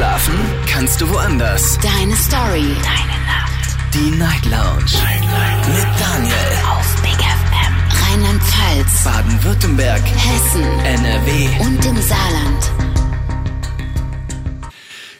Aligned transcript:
Schlafen 0.00 0.32
kannst 0.66 0.98
du 1.02 1.10
woanders. 1.10 1.78
Deine 1.82 2.16
Story. 2.16 2.74
Deine 2.82 3.18
Nacht. 3.26 3.76
Die 3.92 4.10
Night 4.16 4.46
Lounge. 4.46 4.94
Night, 4.94 5.20
Night. 5.20 5.68
Mit 5.68 6.00
Daniel. 6.00 6.34
Auf 6.70 7.02
Big 7.02 7.20
FM. 7.20 7.74
Rheinland-Pfalz. 8.08 9.04
Baden-Württemberg. 9.04 10.00
Hessen. 10.00 10.62
NRW. 10.86 11.48
Und 11.60 11.84
im 11.84 11.96
Saarland. 12.00 12.72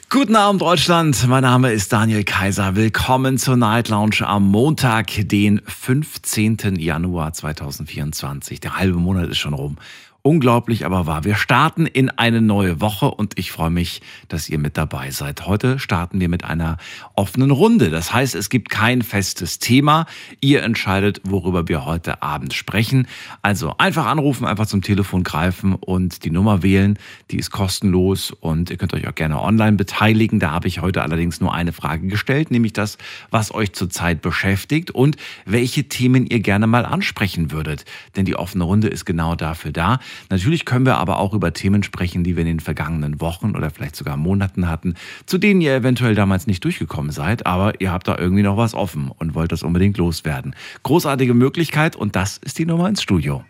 Guten 0.09 0.35
Abend, 0.35 0.63
Deutschland. 0.63 1.27
Mein 1.27 1.43
Name 1.43 1.71
ist 1.71 1.93
Daniel 1.93 2.23
Kaiser. 2.23 2.75
Willkommen 2.75 3.37
zur 3.37 3.57
Night 3.57 3.89
Lounge 3.89 4.25
am 4.25 4.47
Montag, 4.47 5.11
den 5.15 5.61
15. 5.67 6.57
Januar 6.79 7.33
2024. 7.33 8.59
Der 8.59 8.77
halbe 8.77 8.97
Monat 8.97 9.29
ist 9.29 9.37
schon 9.37 9.53
rum. 9.53 9.77
Unglaublich 10.23 10.85
aber 10.85 11.07
wahr. 11.07 11.23
Wir 11.23 11.33
starten 11.33 11.87
in 11.87 12.11
eine 12.11 12.41
neue 12.41 12.79
Woche 12.79 13.09
und 13.09 13.39
ich 13.39 13.51
freue 13.51 13.71
mich, 13.71 14.01
dass 14.27 14.49
ihr 14.49 14.59
mit 14.59 14.77
dabei 14.77 15.09
seid. 15.09 15.47
Heute 15.47 15.79
starten 15.79 16.19
wir 16.19 16.29
mit 16.29 16.43
einer 16.43 16.77
offenen 17.15 17.49
Runde. 17.49 17.89
Das 17.89 18.13
heißt, 18.13 18.35
es 18.35 18.51
gibt 18.51 18.69
kein 18.69 19.01
festes 19.01 19.57
Thema. 19.57 20.05
Ihr 20.39 20.61
entscheidet, 20.61 21.21
worüber 21.23 21.67
wir 21.67 21.85
heute 21.85 22.21
Abend 22.21 22.53
sprechen. 22.53 23.07
Also 23.41 23.73
einfach 23.79 24.05
anrufen, 24.05 24.45
einfach 24.45 24.67
zum 24.67 24.83
Telefon 24.83 25.23
greifen 25.23 25.73
und 25.73 26.23
die 26.23 26.29
Nummer 26.29 26.61
wählen. 26.61 26.99
Die 27.31 27.37
ist 27.37 27.49
kostenlos 27.49 28.29
und 28.29 28.69
ihr 28.69 28.77
könnt 28.77 28.93
euch 28.93 29.07
auch 29.07 29.15
gerne 29.15 29.41
online 29.41 29.75
beteiligen. 29.75 30.39
Da 30.39 30.51
habe 30.51 30.67
ich 30.67 30.81
heute 30.81 31.01
allerdings 31.01 31.41
nur 31.41 31.51
eine 31.51 31.73
Frage 31.73 32.05
gestellt, 32.05 32.51
nämlich 32.51 32.73
das, 32.73 32.99
was 33.31 33.51
euch 33.51 33.73
zurzeit 33.73 34.21
beschäftigt 34.21 34.91
und 34.91 35.17
welche 35.45 35.85
Themen 35.85 36.27
ihr 36.27 36.41
gerne 36.41 36.67
mal 36.67 36.85
ansprechen 36.85 37.49
würdet. 37.49 37.85
Denn 38.15 38.25
die 38.25 38.35
offene 38.35 38.65
Runde 38.65 38.87
ist 38.87 39.05
genau 39.05 39.33
dafür 39.33 39.71
da. 39.71 39.97
Natürlich 40.29 40.65
können 40.65 40.85
wir 40.85 40.97
aber 40.97 41.19
auch 41.19 41.33
über 41.33 41.53
Themen 41.53 41.83
sprechen, 41.83 42.23
die 42.23 42.35
wir 42.35 42.41
in 42.41 42.47
den 42.47 42.59
vergangenen 42.59 43.21
Wochen 43.21 43.55
oder 43.55 43.69
vielleicht 43.69 43.95
sogar 43.95 44.17
Monaten 44.17 44.67
hatten, 44.67 44.95
zu 45.25 45.37
denen 45.37 45.61
ihr 45.61 45.75
eventuell 45.75 46.15
damals 46.15 46.47
nicht 46.47 46.63
durchgekommen 46.63 47.11
seid, 47.11 47.45
aber 47.45 47.79
ihr 47.81 47.91
habt 47.91 48.07
da 48.07 48.17
irgendwie 48.17 48.43
noch 48.43 48.57
was 48.57 48.73
offen 48.73 49.09
und 49.09 49.35
wollt 49.35 49.51
das 49.51 49.63
unbedingt 49.63 49.97
loswerden. 49.97 50.55
Großartige 50.83 51.33
Möglichkeit 51.33 51.95
und 51.95 52.15
das 52.15 52.37
ist 52.37 52.59
die 52.59 52.65
Nummer 52.65 52.89
ins 52.89 53.01
Studio. 53.01 53.43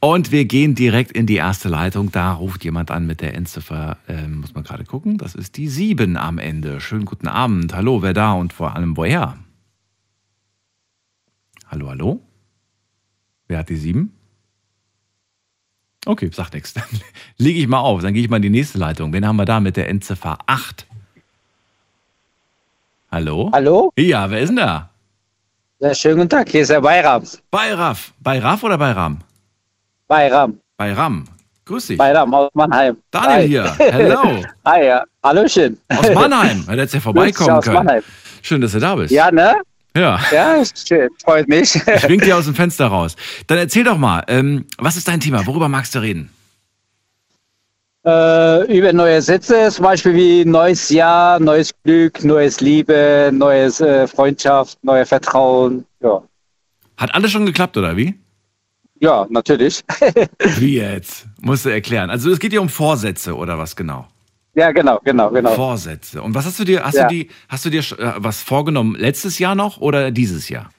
Und 0.00 0.30
wir 0.30 0.44
gehen 0.44 0.74
direkt 0.74 1.12
in 1.12 1.26
die 1.26 1.36
erste 1.36 1.68
Leitung. 1.68 2.12
Da 2.12 2.32
ruft 2.32 2.64
jemand 2.64 2.90
an 2.90 3.06
mit 3.06 3.20
der 3.20 3.34
Endziffer, 3.34 3.96
äh, 4.06 4.28
muss 4.28 4.54
man 4.54 4.62
gerade 4.62 4.84
gucken. 4.84 5.16
Das 5.16 5.34
ist 5.34 5.56
die 5.56 5.68
7 5.68 6.16
am 6.16 6.38
Ende. 6.38 6.80
Schönen 6.80 7.06
guten 7.06 7.28
Abend. 7.28 7.74
Hallo, 7.74 8.02
wer 8.02 8.12
da 8.12 8.32
und 8.32 8.52
vor 8.52 8.76
allem 8.76 8.96
woher? 8.96 9.36
Hallo, 11.70 11.88
hallo? 11.88 12.20
Wer 13.48 13.58
hat 13.58 13.68
die 13.68 13.76
7? 13.76 14.12
Okay, 16.06 16.30
sagt 16.32 16.54
nichts. 16.54 16.72
Dann 16.74 16.84
lege 17.38 17.58
ich 17.58 17.66
mal 17.66 17.80
auf. 17.80 18.02
Dann 18.02 18.14
gehe 18.14 18.22
ich 18.22 18.30
mal 18.30 18.36
in 18.36 18.42
die 18.42 18.50
nächste 18.50 18.78
Leitung. 18.78 19.12
Wen 19.12 19.26
haben 19.26 19.36
wir 19.36 19.44
da 19.44 19.60
mit 19.60 19.76
der 19.76 19.88
Endziffer 19.88 20.38
8? 20.46 20.86
Hallo? 23.10 23.50
Hallo? 23.52 23.92
Ja, 23.96 24.30
wer 24.30 24.40
ist 24.40 24.48
denn 24.48 24.56
da? 24.56 24.90
Ja, 25.78 25.94
schönen 25.94 26.16
guten 26.16 26.30
Tag, 26.30 26.48
hier 26.48 26.62
ist 26.62 26.70
der 26.70 26.80
Bayram. 26.80 27.22
Bayraf. 27.50 28.12
Bayraf 28.20 28.62
oder 28.62 28.78
Bayram? 28.78 29.18
Bayram. 30.08 30.58
Bayram. 30.76 31.24
Grüß 31.66 31.88
dich. 31.88 31.98
Bayram 31.98 32.32
aus 32.32 32.50
Mannheim. 32.54 32.96
Daniel 33.10 33.36
Hi. 33.36 33.46
hier. 33.48 33.74
Hello. 33.92 34.44
Hi, 34.64 34.86
ja. 34.86 35.04
Hallöchen. 35.22 35.78
Aus 35.88 36.14
Mannheim. 36.14 36.64
Hätte 36.66 36.80
jetzt 36.82 36.94
ja 36.94 37.00
vorbeikommen 37.00 37.50
aus 37.50 37.64
können. 37.64 37.76
Mannheim. 37.76 38.02
Schön, 38.42 38.60
dass 38.60 38.72
du 38.72 38.78
da 38.78 38.94
bist. 38.94 39.12
Ja, 39.12 39.30
ne? 39.30 39.56
Ja. 39.96 40.20
Ja, 40.30 40.62
schön. 40.64 41.08
Freut 41.24 41.48
mich. 41.48 41.74
Ich 41.74 42.08
wink 42.08 42.22
dir 42.22 42.36
aus 42.36 42.44
dem 42.44 42.54
Fenster 42.54 42.86
raus. 42.86 43.16
Dann 43.48 43.58
erzähl 43.58 43.82
doch 43.82 43.98
mal, 43.98 44.22
ähm, 44.28 44.66
was 44.78 44.96
ist 44.96 45.08
dein 45.08 45.20
Thema? 45.20 45.46
Worüber 45.46 45.68
magst 45.68 45.94
du 45.94 45.98
reden? 46.00 46.30
äh, 48.06 48.78
über 48.78 48.92
neue 48.92 49.20
Sätze, 49.20 49.68
zum 49.70 49.84
Beispiel 49.84 50.14
wie 50.14 50.44
neues 50.44 50.88
Jahr, 50.90 51.40
neues 51.40 51.74
Glück, 51.82 52.22
neues 52.24 52.60
Liebe, 52.60 53.30
neues 53.32 53.80
äh, 53.80 54.06
Freundschaft, 54.06 54.78
neues 54.82 55.08
Vertrauen. 55.08 55.84
Ja. 56.00 56.22
Hat 56.96 57.14
alles 57.14 57.32
schon 57.32 57.46
geklappt, 57.46 57.76
oder 57.76 57.96
wie? 57.96 58.14
Ja, 58.98 59.26
natürlich. 59.28 59.84
Wie 60.56 60.76
jetzt? 60.76 61.26
Musst 61.42 61.66
du 61.66 61.68
erklären. 61.68 62.08
Also 62.08 62.30
es 62.30 62.38
geht 62.38 62.52
dir 62.52 62.62
um 62.62 62.70
Vorsätze 62.70 63.36
oder 63.36 63.58
was 63.58 63.76
genau? 63.76 64.08
Ja, 64.56 64.72
genau, 64.72 64.98
genau, 65.04 65.30
genau. 65.30 65.54
Vorsätze. 65.54 66.22
Und 66.22 66.34
was 66.34 66.46
hast 66.46 66.58
du 66.58 66.64
dir, 66.64 66.82
hast 66.84 66.94
Ja. 66.94 67.06
du 67.06 67.14
die, 67.14 67.30
hast 67.48 67.64
du 67.64 67.70
dir 67.70 67.80
äh, 67.80 68.14
was 68.16 68.42
vorgenommen 68.42 68.96
letztes 68.96 69.38
Jahr 69.38 69.54
noch 69.54 69.78
oder 69.78 70.10
dieses 70.10 70.48
Jahr? 70.48 70.70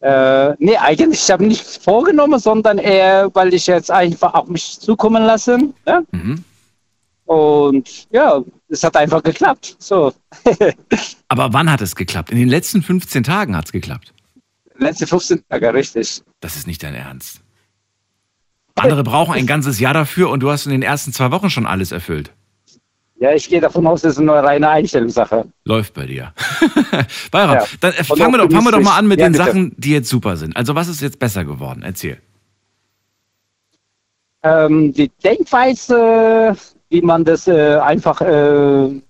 Äh, 0.00 0.54
nee, 0.58 0.76
eigentlich, 0.76 1.22
ich 1.22 1.30
habe 1.30 1.44
nichts 1.46 1.76
vorgenommen, 1.76 2.38
sondern 2.38 2.78
eher, 2.78 3.30
weil 3.34 3.54
ich 3.54 3.66
jetzt 3.66 3.90
einfach 3.90 4.34
auf 4.34 4.48
mich 4.48 4.78
zukommen 4.80 5.22
lassen. 5.22 5.74
Ne? 5.86 6.04
Mhm. 6.10 6.44
Und 7.24 8.06
ja, 8.10 8.42
es 8.68 8.84
hat 8.84 8.96
einfach 8.96 9.22
geklappt. 9.22 9.76
So. 9.78 10.12
Aber 11.28 11.52
wann 11.54 11.70
hat 11.70 11.80
es 11.80 11.96
geklappt? 11.96 12.30
In 12.30 12.38
den 12.38 12.48
letzten 12.48 12.82
15 12.82 13.24
Tagen 13.24 13.56
hat 13.56 13.66
es 13.66 13.72
geklappt. 13.72 14.12
Letzte 14.76 15.06
15 15.06 15.42
Tage, 15.48 15.72
richtig. 15.72 16.22
Das 16.40 16.56
ist 16.56 16.66
nicht 16.66 16.82
dein 16.82 16.94
Ernst. 16.94 17.40
Andere 18.74 19.04
brauchen 19.04 19.34
ein 19.34 19.46
ganzes 19.54 19.80
Jahr 19.80 19.94
dafür 19.94 20.28
und 20.30 20.40
du 20.40 20.50
hast 20.50 20.66
in 20.66 20.72
den 20.72 20.82
ersten 20.82 21.12
zwei 21.12 21.30
Wochen 21.30 21.48
schon 21.48 21.64
alles 21.66 21.92
erfüllt. 21.92 22.32
Ja, 23.20 23.32
ich 23.32 23.48
gehe 23.48 23.60
davon 23.60 23.86
aus, 23.86 24.02
das 24.02 24.14
ist 24.14 24.18
eine 24.18 24.32
reine 24.32 24.68
Einstellungssache. 24.68 25.44
Läuft 25.64 25.94
bei 25.94 26.06
dir. 26.06 26.32
Bayram, 27.30 27.54
Ja. 27.56 27.64
dann 27.80 27.92
äh, 27.92 28.04
fangen 28.04 28.32
wir, 28.32 28.38
doch, 28.38 28.50
fangen 28.50 28.64
wir 28.64 28.72
doch 28.72 28.80
mal 28.82 28.98
an 28.98 29.06
mit 29.06 29.20
Ja, 29.20 29.26
den 29.28 29.32
bitte. 29.32 29.44
Sachen, 29.44 29.74
die 29.78 29.92
jetzt 29.92 30.08
super 30.08 30.36
sind. 30.36 30.56
Also 30.56 30.74
was 30.74 30.88
ist 30.88 31.00
jetzt 31.00 31.18
besser 31.18 31.44
geworden? 31.44 31.82
Erzähl. 31.84 32.18
Ähm, 34.42 34.92
die 34.92 35.10
Denkweise, 35.22 36.56
wie 36.90 37.00
man 37.02 37.24
das 37.24 37.48
äh, 37.48 37.76
einfach 37.76 38.20
äh, 38.20 39.00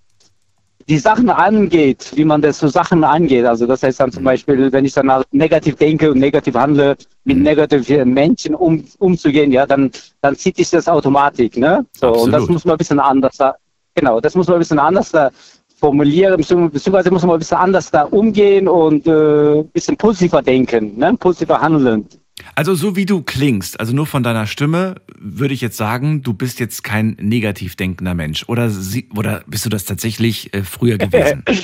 die 0.88 0.98
Sachen 0.98 1.30
angeht, 1.30 2.12
wie 2.14 2.24
man 2.26 2.42
das 2.42 2.58
so 2.58 2.68
Sachen 2.68 3.02
angeht. 3.02 3.46
Also 3.46 3.66
das 3.66 3.82
heißt 3.82 4.00
dann 4.00 4.12
zum 4.12 4.22
Beispiel, 4.22 4.70
wenn 4.70 4.84
ich 4.84 4.92
dann 4.92 5.10
halt 5.10 5.26
negativ 5.32 5.76
denke 5.76 6.10
und 6.12 6.18
negativ 6.18 6.54
handle, 6.54 6.94
mit 7.24 7.38
negativen 7.38 8.12
Menschen 8.12 8.54
um, 8.54 8.84
umzugehen, 8.98 9.50
ja, 9.50 9.66
dann, 9.66 9.90
dann 10.20 10.36
zieht 10.36 10.56
sich 10.58 10.70
das 10.70 10.86
automatisch, 10.86 11.56
ne? 11.56 11.84
So, 11.96 12.08
und 12.08 12.30
das 12.32 12.42
Absolut. 12.42 12.50
muss 12.50 12.64
man 12.66 12.74
ein 12.74 12.78
bisschen 12.78 13.00
anders 13.00 13.36
da, 13.38 13.56
genau, 13.94 14.20
das 14.20 14.34
muss 14.34 14.46
man 14.46 14.56
ein 14.56 14.60
bisschen 14.60 14.78
anders 14.78 15.10
da 15.10 15.30
formulieren, 15.78 16.40
beziehungs- 16.40 16.70
beziehungsweise 16.70 17.10
muss 17.10 17.22
man 17.22 17.36
ein 17.36 17.38
bisschen 17.40 17.58
anders 17.58 17.90
da 17.90 18.02
umgehen 18.04 18.68
und 18.68 19.06
äh, 19.06 19.60
ein 19.60 19.68
bisschen 19.68 19.96
positiver 19.96 20.42
denken, 20.42 20.96
ne? 20.96 21.14
Positiver 21.18 21.60
handeln. 21.60 22.06
Also 22.54 22.74
so 22.74 22.96
wie 22.96 23.06
du 23.06 23.22
klingst, 23.22 23.78
also 23.80 23.94
nur 23.94 24.06
von 24.06 24.22
deiner 24.22 24.46
Stimme, 24.46 24.96
würde 25.18 25.54
ich 25.54 25.60
jetzt 25.60 25.76
sagen, 25.76 26.22
du 26.22 26.34
bist 26.34 26.60
jetzt 26.60 26.84
kein 26.84 27.16
negativ 27.20 27.76
denkender 27.76 28.14
Mensch. 28.14 28.44
Oder, 28.48 28.70
sie, 28.70 29.08
oder 29.16 29.42
bist 29.46 29.64
du 29.64 29.70
das 29.70 29.84
tatsächlich 29.84 30.52
äh, 30.54 30.62
früher 30.62 30.98
gewesen? 30.98 31.44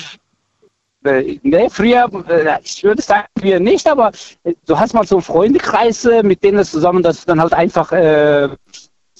Äh, 1.03 1.39
Ne, 1.43 1.69
früher, 1.71 2.11
äh, 2.29 2.59
ich 2.63 2.85
würde 2.85 3.01
sagen, 3.01 3.27
wir 3.41 3.59
nicht, 3.59 3.89
aber 3.89 4.13
äh, 4.45 4.53
du 4.67 4.79
hast 4.79 4.93
mal 4.93 5.07
so 5.07 5.19
Freundekreise, 5.19 6.23
mit 6.23 6.45
denen 6.45 6.63
zusammen, 6.63 7.03
dass 7.03 7.21
du 7.21 7.27
dann 7.29 7.41
halt 7.41 7.55
einfach 7.55 7.91
äh, 7.93 8.51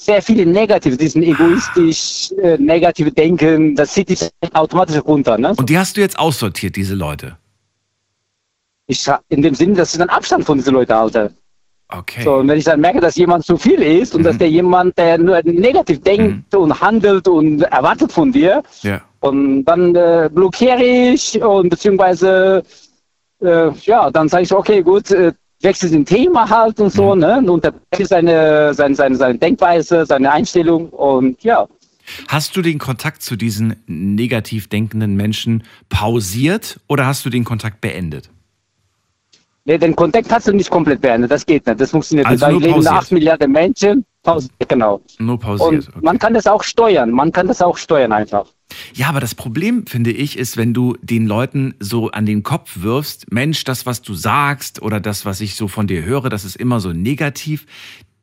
sehr 0.05 0.23
viele 0.23 0.47
negative, 0.47 0.97
diesen 0.97 1.23
egoistisch, 1.23 2.33
äh, 2.43 2.57
negative 2.59 3.13
Denken, 3.13 3.77
das 3.77 3.93
zieht 3.93 4.09
dich 4.09 4.31
automatisch 4.55 5.03
runter. 5.05 5.37
Ne? 5.37 5.55
Und 5.57 5.69
die 5.69 5.79
hast 5.79 5.97
du 5.97 6.01
jetzt 6.01 6.19
aussortiert, 6.19 6.77
diese 6.77 6.95
Leute. 6.95 7.37
Ich, 8.87 9.07
in 9.29 9.43
dem 9.43 9.55
Sinne, 9.55 9.75
dass 9.75 9.93
ich 9.93 9.99
dann 9.99 10.09
Abstand 10.09 10.45
von 10.45 10.59
diesen 10.59 10.75
Leuten 10.75 10.95
halte. 10.95 11.33
Okay. 11.93 12.23
So, 12.23 12.37
und 12.37 12.49
wenn 12.49 12.59
ich 12.59 12.65
dann 12.65 12.81
merke, 12.81 13.01
dass 13.01 13.17
jemand 13.17 13.45
zu 13.45 13.57
viel 13.57 13.83
ist 13.83 14.15
und 14.15 14.23
dass 14.23 14.39
der 14.39 14.49
jemand, 14.49 14.97
der 14.97 15.19
nur 15.19 15.43
negativ 15.43 16.01
denkt 16.03 16.55
und 16.55 16.81
handelt 16.81 17.27
und 17.29 17.63
erwartet 17.63 18.13
von 18.13 18.33
dir, 18.33 18.63
Ja. 18.83 19.03
Und 19.21 19.65
dann 19.65 19.95
äh, 19.95 20.31
blockiere 20.33 20.83
ich 20.83 21.41
und 21.43 21.69
beziehungsweise 21.69 22.63
äh, 23.43 23.71
ja, 23.83 24.11
dann 24.11 24.29
sage 24.31 24.45
ich 24.45 24.53
okay, 24.53 24.83
gut, 24.83 25.11
äh, 25.61 25.65
wechsel 25.65 25.91
den 25.91 26.05
Thema 26.05 26.49
halt 26.49 26.81
und 26.81 26.93
so, 26.93 27.15
ne? 27.15 27.39
Und 27.39 27.49
unterbreche 27.49 28.07
seine, 28.07 28.75
seine, 28.75 28.95
seine, 28.95 29.17
seine 29.17 29.39
Denkweise, 29.39 30.07
seine 30.07 30.33
Einstellung 30.33 30.89
und 30.91 31.43
ja. 31.43 31.67
Hast 32.29 32.57
du 32.57 32.63
den 32.63 32.79
Kontakt 32.79 33.23
zu 33.23 33.37
diesen 33.37 33.77
negativ 33.87 34.69
denkenden 34.69 35.17
Menschen 35.17 35.63
pausiert 35.89 36.81
oder 36.89 37.07
hast 37.07 37.25
du 37.25 37.31
den 37.31 37.45
Kontakt 37.45 37.81
beendet? 37.81 38.31
Nee, 39.65 39.79
den 39.79 39.95
Kontakt 39.95 40.33
hast 40.33 40.49
du 40.49 40.53
nicht 40.53 40.71
komplett 40.71 41.01
beendet, 41.01 41.31
das 41.31 41.45
geht 41.47 41.67
nicht, 41.67 41.81
das 41.81 41.91
funktioniert 41.91 42.27
Also 42.27 42.47
nicht. 42.49 42.67
Da 42.67 42.75
leben. 42.75 42.87
8 42.89 43.13
Milliarden 43.13 43.53
Menschen, 43.53 44.05
pausiert, 44.23 44.53
genau. 44.69 45.01
Nur 45.19 45.35
Und 45.35 45.41
pausiert. 45.41 45.89
Okay. 45.89 45.99
man 46.03 46.19
kann 46.19 46.35
das 46.35 46.47
auch 46.47 46.63
steuern, 46.63 47.11
man 47.11 47.33
kann 47.33 47.49
das 47.49 47.63
auch 47.63 47.77
steuern 47.77 48.13
einfach. 48.13 48.47
Ja, 48.95 49.09
aber 49.09 49.19
das 49.21 49.35
Problem, 49.35 49.87
finde 49.87 50.13
ich, 50.13 50.39
ist, 50.39 50.57
wenn 50.57 50.73
du 50.75 50.97
den 51.03 51.27
Leuten 51.27 51.75
so 51.81 52.11
an 52.13 52.25
den 52.27 52.43
Kopf 52.45 52.83
wirfst, 52.83 53.33
Mensch, 53.33 53.65
das, 53.65 53.85
was 53.87 54.03
du 54.03 54.15
sagst 54.15 54.81
oder 54.83 55.01
das, 55.01 55.25
was 55.25 55.41
ich 55.41 55.57
so 55.57 55.67
von 55.69 55.87
dir 55.87 56.05
höre, 56.05 56.29
das 56.29 56.45
ist 56.45 56.57
immer 56.57 56.79
so 56.81 56.93
negativ. 56.93 57.67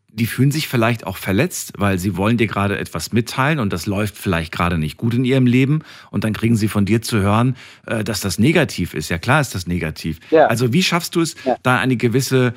Die 0.10 0.26
fühlen 0.26 0.50
sich 0.52 0.68
vielleicht 0.68 1.06
auch 1.06 1.18
verletzt, 1.18 1.74
weil 1.78 2.00
sie 2.00 2.16
wollen 2.18 2.38
dir 2.38 2.48
gerade 2.48 2.80
etwas 2.80 3.12
mitteilen 3.12 3.60
und 3.60 3.72
das 3.72 3.86
läuft 3.86 4.18
vielleicht 4.18 4.52
gerade 4.52 4.78
nicht 4.80 4.98
gut 4.98 5.14
in 5.14 5.26
ihrem 5.26 5.46
Leben 5.46 5.82
und 6.10 6.24
dann 6.24 6.34
kriegen 6.34 6.56
sie 6.56 6.70
von 6.70 6.86
dir 6.86 7.02
zu 7.04 7.20
hören, 7.20 7.56
äh, 7.86 8.04
dass 8.04 8.22
das 8.22 8.40
negativ 8.40 8.94
ist. 8.96 9.10
Ja 9.10 9.18
klar 9.20 9.42
ist 9.42 9.54
das 9.54 9.68
negativ. 9.68 10.20
Ja. 10.32 10.48
Also 10.48 10.74
wie 10.74 10.82
schaffst 10.82 11.14
du 11.16 11.22
es, 11.22 11.36
Ja. 11.46 11.58
da 11.62 11.78
eine 11.78 11.98
gewisse 11.98 12.54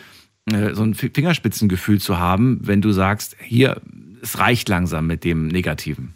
so 0.75 0.82
ein 0.82 0.94
Fingerspitzengefühl 0.94 2.00
zu 2.00 2.19
haben, 2.19 2.61
wenn 2.62 2.81
du 2.81 2.93
sagst, 2.93 3.37
hier, 3.41 3.81
es 4.23 4.38
reicht 4.38 4.69
langsam 4.69 5.06
mit 5.06 5.25
dem 5.25 5.49
Negativen. 5.49 6.14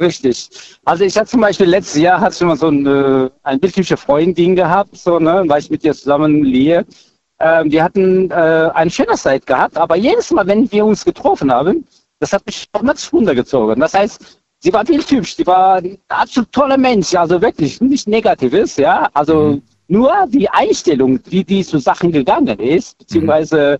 Richtig. 0.00 0.48
Also 0.84 1.04
ich 1.04 1.16
hatte 1.16 1.30
zum 1.30 1.42
Beispiel 1.42 1.66
letztes 1.66 2.00
Jahr 2.00 2.20
hatte 2.20 2.34
ich 2.34 2.40
mal 2.40 2.56
so 2.56 2.68
eine, 2.68 3.30
äh, 3.44 3.48
eine 3.48 3.58
bildliche 3.58 3.98
Freundin 3.98 4.56
gehabt, 4.56 4.96
so, 4.96 5.18
ne, 5.18 5.44
weil 5.46 5.60
ich 5.60 5.70
mit 5.70 5.84
ihr 5.84 5.94
zusammen 5.94 6.42
lehe. 6.42 6.86
Ähm, 7.38 7.70
wir 7.70 7.84
hatten 7.84 8.30
äh, 8.30 8.70
eine 8.74 8.90
schöne 8.90 9.14
Zeit 9.16 9.46
gehabt, 9.46 9.76
aber 9.76 9.96
jedes 9.96 10.30
Mal, 10.30 10.46
wenn 10.46 10.70
wir 10.72 10.86
uns 10.86 11.04
getroffen 11.04 11.52
haben, 11.52 11.84
das 12.18 12.32
hat 12.32 12.44
mich 12.46 12.66
automatisch 12.72 13.12
runtergezogen. 13.12 13.78
Das 13.80 13.92
heißt, 13.92 14.40
sie 14.60 14.72
war 14.72 14.84
bildhübsch, 14.84 15.36
sie 15.36 15.46
war 15.46 15.76
ein 15.76 15.98
absolut 16.08 16.50
toller 16.52 16.78
Mensch, 16.78 17.14
also 17.14 17.40
wirklich 17.40 17.80
nicht 17.80 18.08
negatives, 18.08 18.76
ja. 18.76 19.08
Also 19.12 19.42
mhm. 19.42 19.62
Nur 19.90 20.12
die 20.28 20.48
Einstellung, 20.48 21.18
wie 21.26 21.42
die 21.42 21.64
zu 21.64 21.78
Sachen 21.78 22.12
gegangen 22.12 22.58
ist, 22.60 22.96
beziehungsweise 22.98 23.78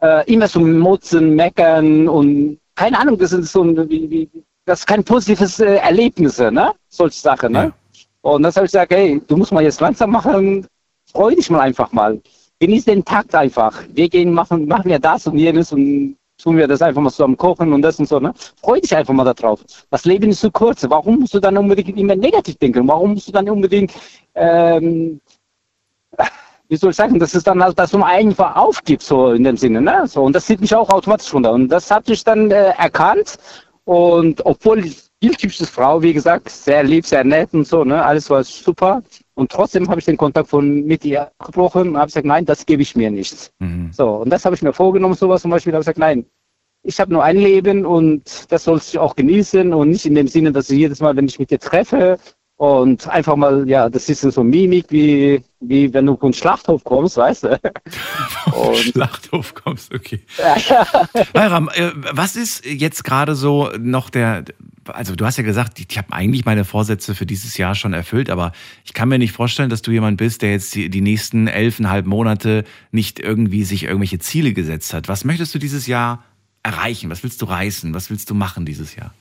äh, 0.00 0.32
immer 0.32 0.48
so 0.48 0.60
motzen, 0.60 1.36
meckern 1.36 2.08
und 2.08 2.58
keine 2.74 2.98
Ahnung, 2.98 3.18
das 3.18 3.32
ist 3.32 3.52
so 3.52 3.62
ein, 3.62 3.88
wie, 3.88 4.10
wie, 4.10 4.28
das 4.64 4.80
ist 4.80 4.86
kein 4.86 5.04
positives 5.04 5.60
äh, 5.60 5.76
Erlebnis, 5.76 6.38
ne? 6.38 6.72
Solche 6.88 7.20
Sachen, 7.20 7.52
ne? 7.52 7.72
Ja. 7.92 8.00
Und 8.22 8.42
das 8.42 8.56
habe 8.56 8.66
ich 8.66 8.72
gesagt, 8.72 8.92
hey, 8.92 9.22
du 9.26 9.36
musst 9.36 9.52
mal 9.52 9.62
jetzt 9.62 9.80
langsam 9.80 10.10
machen, 10.10 10.66
freu 11.12 11.34
dich 11.34 11.50
mal 11.50 11.60
einfach 11.60 11.92
mal. 11.92 12.20
Genieß 12.58 12.86
den 12.86 13.04
Tag 13.04 13.32
einfach. 13.34 13.82
Wir 13.94 14.08
gehen, 14.08 14.32
machen, 14.32 14.66
machen 14.66 14.90
ja 14.90 14.98
das 14.98 15.26
und 15.28 15.38
jenes 15.38 15.72
und 15.72 16.16
tun 16.38 16.56
wir 16.56 16.66
das 16.68 16.82
einfach 16.82 17.02
mal 17.02 17.10
zusammen 17.10 17.36
kochen 17.36 17.72
und 17.72 17.82
das 17.82 17.98
und 17.98 18.08
so, 18.08 18.20
ne? 18.20 18.32
Freu 18.60 18.80
dich 18.80 18.94
einfach 18.96 19.12
mal 19.12 19.24
darauf. 19.24 19.60
Das 19.90 20.04
Leben 20.04 20.30
ist 20.30 20.40
zu 20.40 20.50
kurz. 20.50 20.88
Warum 20.88 21.20
musst 21.20 21.34
du 21.34 21.40
dann 21.40 21.58
unbedingt 21.58 21.98
immer 21.98 22.16
negativ 22.16 22.56
denken? 22.56 22.86
Warum 22.88 23.14
musst 23.14 23.28
du 23.28 23.32
dann 23.32 23.48
unbedingt, 23.48 23.92
ähm, 24.34 25.20
wie 26.68 26.76
soll 26.76 26.90
ich 26.90 26.96
sagen, 26.96 27.18
dass 27.18 27.34
es 27.34 27.42
dann 27.44 27.62
halt, 27.62 27.78
dass 27.78 27.90
du 27.90 28.02
einfach 28.02 28.56
aufgibst, 28.56 29.08
so 29.08 29.32
in 29.32 29.44
dem 29.44 29.56
Sinne, 29.56 29.80
ne? 29.80 30.06
So, 30.06 30.22
und 30.22 30.34
das 30.34 30.46
zieht 30.46 30.60
mich 30.60 30.74
auch 30.74 30.88
automatisch 30.90 31.32
runter. 31.34 31.52
Und 31.52 31.68
das 31.68 31.90
habe 31.90 32.12
ich 32.12 32.22
dann 32.24 32.50
äh, 32.50 32.70
erkannt 32.78 33.38
und 33.84 34.44
obwohl 34.44 34.82
die 35.22 35.30
typische 35.30 35.66
Frau, 35.66 36.02
wie 36.02 36.12
gesagt, 36.12 36.50
sehr 36.50 36.82
lieb, 36.84 37.06
sehr 37.06 37.24
nett 37.24 37.54
und 37.54 37.66
so, 37.66 37.84
ne, 37.84 38.04
alles 38.04 38.28
war 38.28 38.44
super. 38.44 39.02
Und 39.38 39.52
trotzdem 39.52 39.88
habe 39.88 40.00
ich 40.00 40.04
den 40.04 40.16
Kontakt 40.16 40.48
von 40.48 40.84
mit 40.84 41.04
ihr 41.04 41.30
abgebrochen 41.38 41.90
und 41.90 41.96
habe 41.96 42.06
gesagt, 42.06 42.26
nein, 42.26 42.44
das 42.44 42.66
gebe 42.66 42.82
ich 42.82 42.96
mir 42.96 43.08
nicht. 43.08 43.52
Mhm. 43.60 43.92
So, 43.92 44.16
und 44.16 44.30
das 44.30 44.44
habe 44.44 44.56
ich 44.56 44.62
mir 44.62 44.72
vorgenommen, 44.72 45.14
sowas 45.14 45.42
zum 45.42 45.52
Beispiel, 45.52 45.72
habe 45.72 45.82
ich 45.82 45.86
gesagt, 45.86 45.98
nein, 46.00 46.26
ich 46.82 46.98
habe 46.98 47.12
nur 47.12 47.22
ein 47.22 47.36
Leben 47.36 47.86
und 47.86 48.50
das 48.50 48.64
sollst 48.64 48.92
du 48.94 49.00
auch 49.00 49.14
genießen 49.14 49.72
und 49.72 49.90
nicht 49.90 50.06
in 50.06 50.16
dem 50.16 50.26
Sinne, 50.26 50.50
dass 50.50 50.70
ich 50.70 50.78
jedes 50.78 50.98
Mal, 50.98 51.14
wenn 51.14 51.26
ich 51.28 51.38
mit 51.38 51.52
dir 51.52 51.60
treffe, 51.60 52.18
und 52.58 53.06
einfach 53.08 53.36
mal, 53.36 53.68
ja, 53.68 53.88
das 53.88 54.08
ist 54.08 54.22
so 54.22 54.42
Mimik, 54.42 54.86
wie, 54.88 55.40
wie 55.60 55.94
wenn 55.94 56.06
du 56.06 56.16
von 56.16 56.32
Schlachthof 56.32 56.82
kommst, 56.82 57.16
weißt 57.16 57.44
du? 57.44 57.60
Vom 58.50 58.74
Schlachthof 58.74 59.54
kommst, 59.54 59.94
okay. 59.94 60.20
Bayram, 61.32 61.68
äh, 61.74 61.92
was 62.10 62.34
ist 62.34 62.66
jetzt 62.66 63.04
gerade 63.04 63.36
so 63.36 63.70
noch 63.78 64.10
der, 64.10 64.44
also 64.88 65.14
du 65.14 65.24
hast 65.24 65.36
ja 65.36 65.44
gesagt, 65.44 65.78
ich 65.78 65.96
habe 65.96 66.12
eigentlich 66.12 66.46
meine 66.46 66.64
Vorsätze 66.64 67.14
für 67.14 67.26
dieses 67.26 67.56
Jahr 67.58 67.76
schon 67.76 67.92
erfüllt, 67.92 68.28
aber 68.28 68.50
ich 68.84 68.92
kann 68.92 69.08
mir 69.08 69.20
nicht 69.20 69.32
vorstellen, 69.32 69.70
dass 69.70 69.82
du 69.82 69.92
jemand 69.92 70.16
bist, 70.16 70.42
der 70.42 70.50
jetzt 70.50 70.74
die, 70.74 70.90
die 70.90 71.00
nächsten 71.00 71.46
elfeinhalb 71.46 72.06
Monate 72.06 72.64
nicht 72.90 73.20
irgendwie 73.20 73.62
sich 73.62 73.84
irgendwelche 73.84 74.18
Ziele 74.18 74.52
gesetzt 74.52 74.92
hat. 74.92 75.06
Was 75.06 75.24
möchtest 75.24 75.54
du 75.54 75.60
dieses 75.60 75.86
Jahr 75.86 76.24
erreichen? 76.64 77.08
Was 77.08 77.22
willst 77.22 77.40
du 77.40 77.46
reißen? 77.46 77.94
Was 77.94 78.10
willst 78.10 78.28
du 78.30 78.34
machen 78.34 78.66
dieses 78.66 78.96
Jahr? 78.96 79.12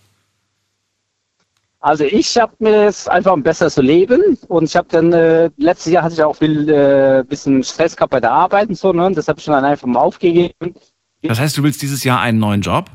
Also 1.88 2.04
ich 2.04 2.38
habe 2.38 2.54
mir 2.60 2.88
es 2.88 3.08
einfach 3.08 3.32
um 3.32 3.42
besser 3.42 3.72
zu 3.72 3.82
leben 3.82 4.38
und 4.50 4.66
ich 4.66 4.76
habe 4.76 4.90
dann 4.92 5.14
äh, 5.14 5.50
letztes 5.56 5.94
Jahr 5.94 6.04
hatte 6.04 6.16
ich 6.16 6.22
auch 6.22 6.36
viel 6.36 6.68
äh, 6.68 7.24
bisschen 7.26 7.64
Stress 7.64 7.96
gehabt 7.96 8.12
bei 8.12 8.20
der 8.20 8.34
Arbeit 8.34 8.68
und 8.68 8.78
so, 8.78 8.92
ne? 8.92 9.10
Das 9.14 9.30
habe 9.30 9.40
ich 9.40 9.46
dann 9.46 9.64
einfach 9.64 9.88
mal 9.88 10.02
aufgegeben. 10.02 10.76
Das 11.22 11.40
heißt, 11.40 11.58
du 11.58 11.64
willst 11.64 11.82
dieses 11.82 12.04
Jahr 12.04 12.20
einen 12.20 12.40
neuen 12.40 12.60
Job? 12.60 12.92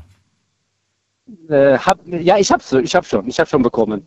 Äh, 1.49 1.79
hab, 1.79 2.05
ja, 2.05 2.37
ich 2.37 2.51
habe 2.51 2.61
ich 2.83 2.93
habe 2.93 3.03
schon, 3.03 3.27
ich 3.27 3.39
habe 3.39 3.49
schon 3.49 3.63
bekommen. 3.63 4.05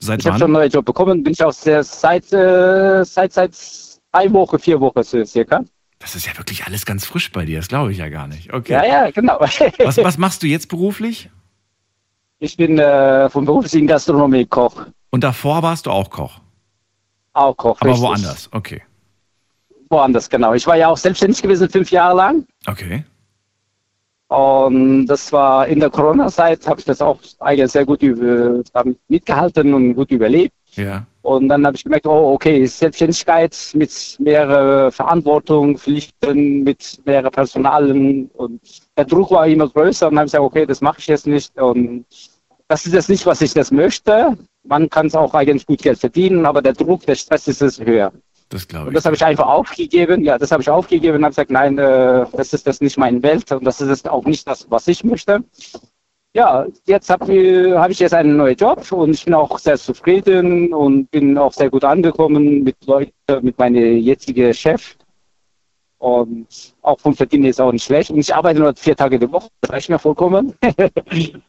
Seit 0.00 0.18
ich 0.18 0.26
habe 0.26 0.40
schon 0.40 0.46
einen 0.46 0.54
neuen 0.54 0.72
Job 0.72 0.84
bekommen, 0.84 1.22
bin 1.22 1.32
ich 1.32 1.44
auch 1.44 1.52
sehr, 1.52 1.84
seit 1.84 2.32
äh, 2.32 3.04
seit 3.04 3.32
seit 3.32 3.56
drei 4.10 4.32
Wochen, 4.32 4.58
vier 4.58 4.80
Wochen 4.80 5.04
circa. 5.04 5.62
Das 6.00 6.16
ist 6.16 6.26
ja 6.26 6.36
wirklich 6.36 6.66
alles 6.66 6.84
ganz 6.84 7.06
frisch 7.06 7.30
bei 7.30 7.44
dir, 7.44 7.58
das 7.58 7.68
glaube 7.68 7.92
ich 7.92 7.98
ja 7.98 8.08
gar 8.08 8.26
nicht. 8.26 8.52
Okay. 8.52 8.72
Ja, 8.72 8.84
ja, 8.84 9.10
genau. 9.12 9.38
was, 9.38 9.98
was 9.98 10.18
machst 10.18 10.42
du 10.42 10.48
jetzt 10.48 10.66
beruflich? 10.68 11.30
Ich 12.38 12.56
bin 12.56 12.78
äh, 12.78 13.30
vom 13.30 13.44
beruflichen 13.44 13.86
Gastronomie 13.86 14.44
Koch. 14.44 14.86
Und 15.10 15.24
davor 15.24 15.62
warst 15.62 15.86
du 15.86 15.90
auch 15.90 16.10
Koch? 16.10 16.38
Auch 17.32 17.56
Koch. 17.56 17.80
Aber 17.80 17.90
richtig. 17.90 18.02
woanders, 18.06 18.48
okay. 18.52 18.82
Woanders, 19.88 20.28
genau. 20.28 20.52
Ich 20.52 20.66
war 20.66 20.76
ja 20.76 20.88
auch 20.88 20.96
selbstständig 20.96 21.40
gewesen, 21.40 21.68
fünf 21.68 21.90
Jahre 21.90 22.16
lang. 22.16 22.46
Okay. 22.66 23.04
Und 24.28 25.06
das 25.06 25.32
war 25.32 25.66
in 25.68 25.78
der 25.78 25.88
Corona-Zeit, 25.88 26.66
habe 26.66 26.80
ich 26.80 26.86
das 26.86 27.00
auch 27.00 27.18
eigentlich 27.38 27.70
sehr 27.70 27.86
gut 27.86 28.02
über, 28.02 28.62
mitgehalten 29.08 29.72
und 29.72 29.94
gut 29.94 30.10
überlebt. 30.10 30.52
Ja. 30.76 31.06
Und 31.22 31.48
dann 31.48 31.66
habe 31.66 31.76
ich 31.76 31.84
gemerkt, 31.84 32.06
oh, 32.06 32.34
okay, 32.34 32.64
Selbstständigkeit 32.66 33.56
mit 33.74 34.16
mehr 34.20 34.92
Verantwortung, 34.92 35.76
Pflichten, 35.76 36.62
mit 36.62 37.00
mehr 37.04 37.22
Personalen 37.30 38.30
und 38.34 38.60
der 38.96 39.04
Druck 39.04 39.30
war 39.30 39.46
immer 39.46 39.68
größer 39.68 40.06
und 40.06 40.14
dann 40.14 40.20
habe 40.20 40.26
ich 40.26 40.32
gesagt, 40.32 40.44
okay, 40.44 40.66
das 40.66 40.80
mache 40.80 41.00
ich 41.00 41.06
jetzt 41.08 41.26
nicht 41.26 41.56
und 41.60 42.04
das 42.68 42.86
ist 42.86 42.94
jetzt 42.94 43.08
nicht, 43.08 43.26
was 43.26 43.40
ich 43.40 43.54
das 43.54 43.70
möchte. 43.70 44.36
Man 44.64 44.90
kann 44.90 45.06
es 45.06 45.14
auch 45.14 45.34
eigentlich 45.34 45.66
gut 45.66 45.82
Geld 45.82 45.98
verdienen, 45.98 46.46
aber 46.46 46.62
der 46.62 46.72
Druck, 46.72 47.06
der 47.06 47.14
Stress 47.14 47.48
ist 47.48 47.62
es 47.62 47.80
höher. 47.80 48.12
Das 48.48 48.68
glaube 48.68 48.84
ich. 48.84 48.88
Und 48.88 48.94
das 48.94 49.04
habe 49.04 49.16
ich 49.16 49.24
einfach 49.24 49.46
aufgegeben. 49.46 50.24
Ja, 50.24 50.38
das 50.38 50.52
habe 50.52 50.62
ich 50.62 50.70
aufgegeben 50.70 51.16
und 51.16 51.24
habe 51.24 51.32
gesagt, 51.32 51.50
nein, 51.50 51.78
äh, 51.78 52.26
das 52.32 52.52
ist 52.52 52.66
das 52.66 52.80
nicht 52.80 52.96
meine 52.98 53.22
Welt 53.22 53.50
und 53.50 53.64
das 53.64 53.80
ist 53.80 54.08
auch 54.08 54.24
nicht 54.24 54.46
das, 54.46 54.70
was 54.70 54.86
ich 54.86 55.02
möchte 55.02 55.42
ja, 56.36 56.66
jetzt 56.84 57.08
habe 57.08 57.74
hab 57.78 57.90
ich 57.90 57.98
jetzt 57.98 58.12
einen 58.12 58.36
neuen 58.36 58.56
Job 58.56 58.92
und 58.92 59.12
ich 59.12 59.24
bin 59.24 59.32
auch 59.32 59.58
sehr 59.58 59.78
zufrieden 59.78 60.74
und 60.74 61.10
bin 61.10 61.38
auch 61.38 61.52
sehr 61.54 61.70
gut 61.70 61.82
angekommen 61.82 62.62
mit 62.62 62.76
Leuten, 62.84 63.12
mit 63.40 63.58
meinem 63.58 63.96
jetzigen 63.96 64.52
Chef. 64.52 64.96
Und 65.96 66.46
auch 66.82 67.00
vom 67.00 67.16
Verdienen 67.16 67.46
ist 67.46 67.58
auch 67.58 67.72
nicht 67.72 67.84
schlecht. 67.84 68.10
Und 68.10 68.18
ich 68.18 68.34
arbeite 68.34 68.60
nur 68.60 68.74
vier 68.76 68.94
Tage 68.94 69.18
die 69.18 69.32
Woche, 69.32 69.48
das 69.62 69.70
reicht 69.70 69.88
mir 69.88 69.98
vollkommen. 69.98 70.52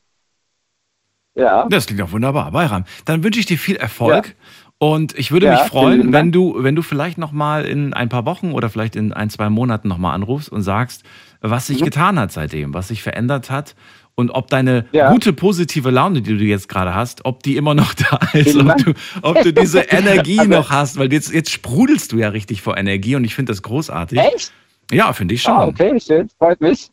ja. 1.35 1.67
Das 1.69 1.85
klingt 1.85 2.01
auch 2.01 2.13
wunderbar. 2.13 2.51
Bayram, 2.51 2.85
dann 3.03 3.25
wünsche 3.25 3.41
ich 3.41 3.45
dir 3.45 3.57
viel 3.57 3.75
Erfolg. 3.75 4.27
Ja. 4.27 4.33
Und 4.79 5.17
ich 5.17 5.31
würde 5.31 5.47
ja, 5.47 5.53
mich 5.53 5.61
freuen, 5.63 6.13
wenn 6.13 6.31
du, 6.31 6.63
wenn 6.63 6.75
du 6.75 6.81
vielleicht 6.81 7.17
noch 7.17 7.33
mal 7.33 7.65
in 7.65 7.93
ein 7.93 8.07
paar 8.07 8.25
Wochen 8.25 8.53
oder 8.53 8.69
vielleicht 8.69 8.95
in 8.95 9.11
ein, 9.11 9.29
zwei 9.29 9.49
Monaten 9.49 9.89
noch 9.89 9.97
mal 9.97 10.13
anrufst 10.13 10.49
und 10.49 10.61
sagst, 10.61 11.03
was 11.41 11.67
sich 11.67 11.81
mhm. 11.81 11.85
getan 11.85 12.19
hat 12.19 12.31
seitdem, 12.31 12.73
was 12.73 12.87
sich 12.87 13.03
verändert 13.03 13.49
hat 13.49 13.75
und 14.17 14.31
ob 14.31 14.49
deine 14.49 14.85
ja. 14.91 15.11
gute 15.11 15.31
positive 15.31 15.91
Laune, 15.91 16.23
die 16.23 16.35
du 16.35 16.43
jetzt 16.43 16.67
gerade 16.67 16.95
hast, 16.95 17.23
ob 17.23 17.43
die 17.43 17.55
immer 17.55 17.75
noch 17.75 17.93
da 18.09 18.19
ist, 18.33 18.55
ob 18.57 18.75
du, 18.77 18.93
ob 19.21 19.41
du, 19.43 19.53
diese 19.53 19.79
Energie 19.89 20.45
noch 20.47 20.71
hast, 20.71 20.97
weil 20.97 21.13
jetzt, 21.13 21.31
jetzt 21.31 21.51
sprudelst 21.51 22.11
du 22.11 22.17
ja 22.17 22.29
richtig 22.29 22.61
vor 22.61 22.77
Energie 22.77 23.15
und 23.15 23.23
ich 23.23 23.35
finde 23.35 23.51
das 23.51 23.61
großartig. 23.61 24.19
Echt? 24.19 24.51
Ja, 24.91 25.13
finde 25.13 25.35
ich 25.35 25.43
schon. 25.43 25.53
Ah, 25.53 25.67
okay, 25.67 25.99
schön, 25.99 26.27
freut 26.37 26.59
mich. 26.59 26.89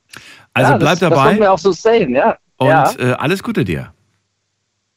Also 0.53 0.73
ja, 0.73 0.79
bleib 0.79 0.99
das, 0.99 1.11
dabei. 1.11 1.31
Das 1.31 1.41
wir 1.41 1.53
auch 1.53 1.59
so 1.59 1.73
sehen, 1.73 2.15
ja. 2.15 2.37
Und 2.59 2.69
ja. 2.69 2.93
Äh, 2.99 3.13
alles 3.13 3.43
Gute 3.43 3.65
dir. 3.65 3.93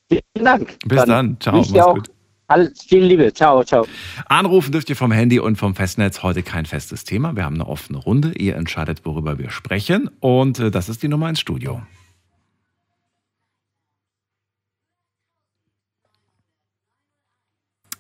Vielen 0.10 0.46
Dank. 0.46 0.78
Bis 0.86 1.00
dann. 1.06 1.08
dann. 1.08 1.38
Ciao. 1.40 1.56
Mach's 1.56 1.72
gut. 1.72 2.12
Alles, 2.50 2.82
viel 2.84 3.04
Liebe. 3.04 3.34
Ciao, 3.34 3.64
ciao. 3.64 3.86
Anrufen 4.28 4.72
dürft 4.72 4.90
ihr 4.90 4.96
vom 4.96 5.12
Handy 5.12 5.40
und 5.40 5.58
vom 5.58 5.76
Festnetz. 5.76 6.24
Heute 6.24 6.44
kein 6.44 6.66
festes 6.66 7.04
Thema. 7.04 7.36
Wir 7.36 7.44
haben 7.44 7.56
eine 7.56 7.68
offene 7.68 7.98
Runde. 7.98 8.34
Ihr 8.38 8.56
entscheidet, 8.56 9.06
worüber 9.06 9.38
wir 9.38 9.50
sprechen. 9.50 10.10
Und 10.20 10.60
äh, 10.60 10.72
das 10.72 10.88
ist 10.88 11.04
die 11.04 11.10
Nummer 11.10 11.30
ins 11.30 11.42
Studio. 11.42 11.82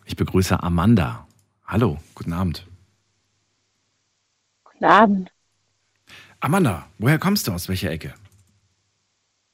Ich 0.08 0.16
begrüße 0.16 0.64
Amanda. 0.64 1.28
Hallo, 1.66 2.00
guten 2.16 2.32
Abend. 2.32 2.66
Guten 4.64 4.86
Abend. 4.86 5.34
Amanda, 6.40 6.88
woher 6.98 7.20
kommst 7.20 7.46
du? 7.46 7.52
Aus 7.52 7.68
welcher 7.68 7.92
Ecke? 7.92 8.14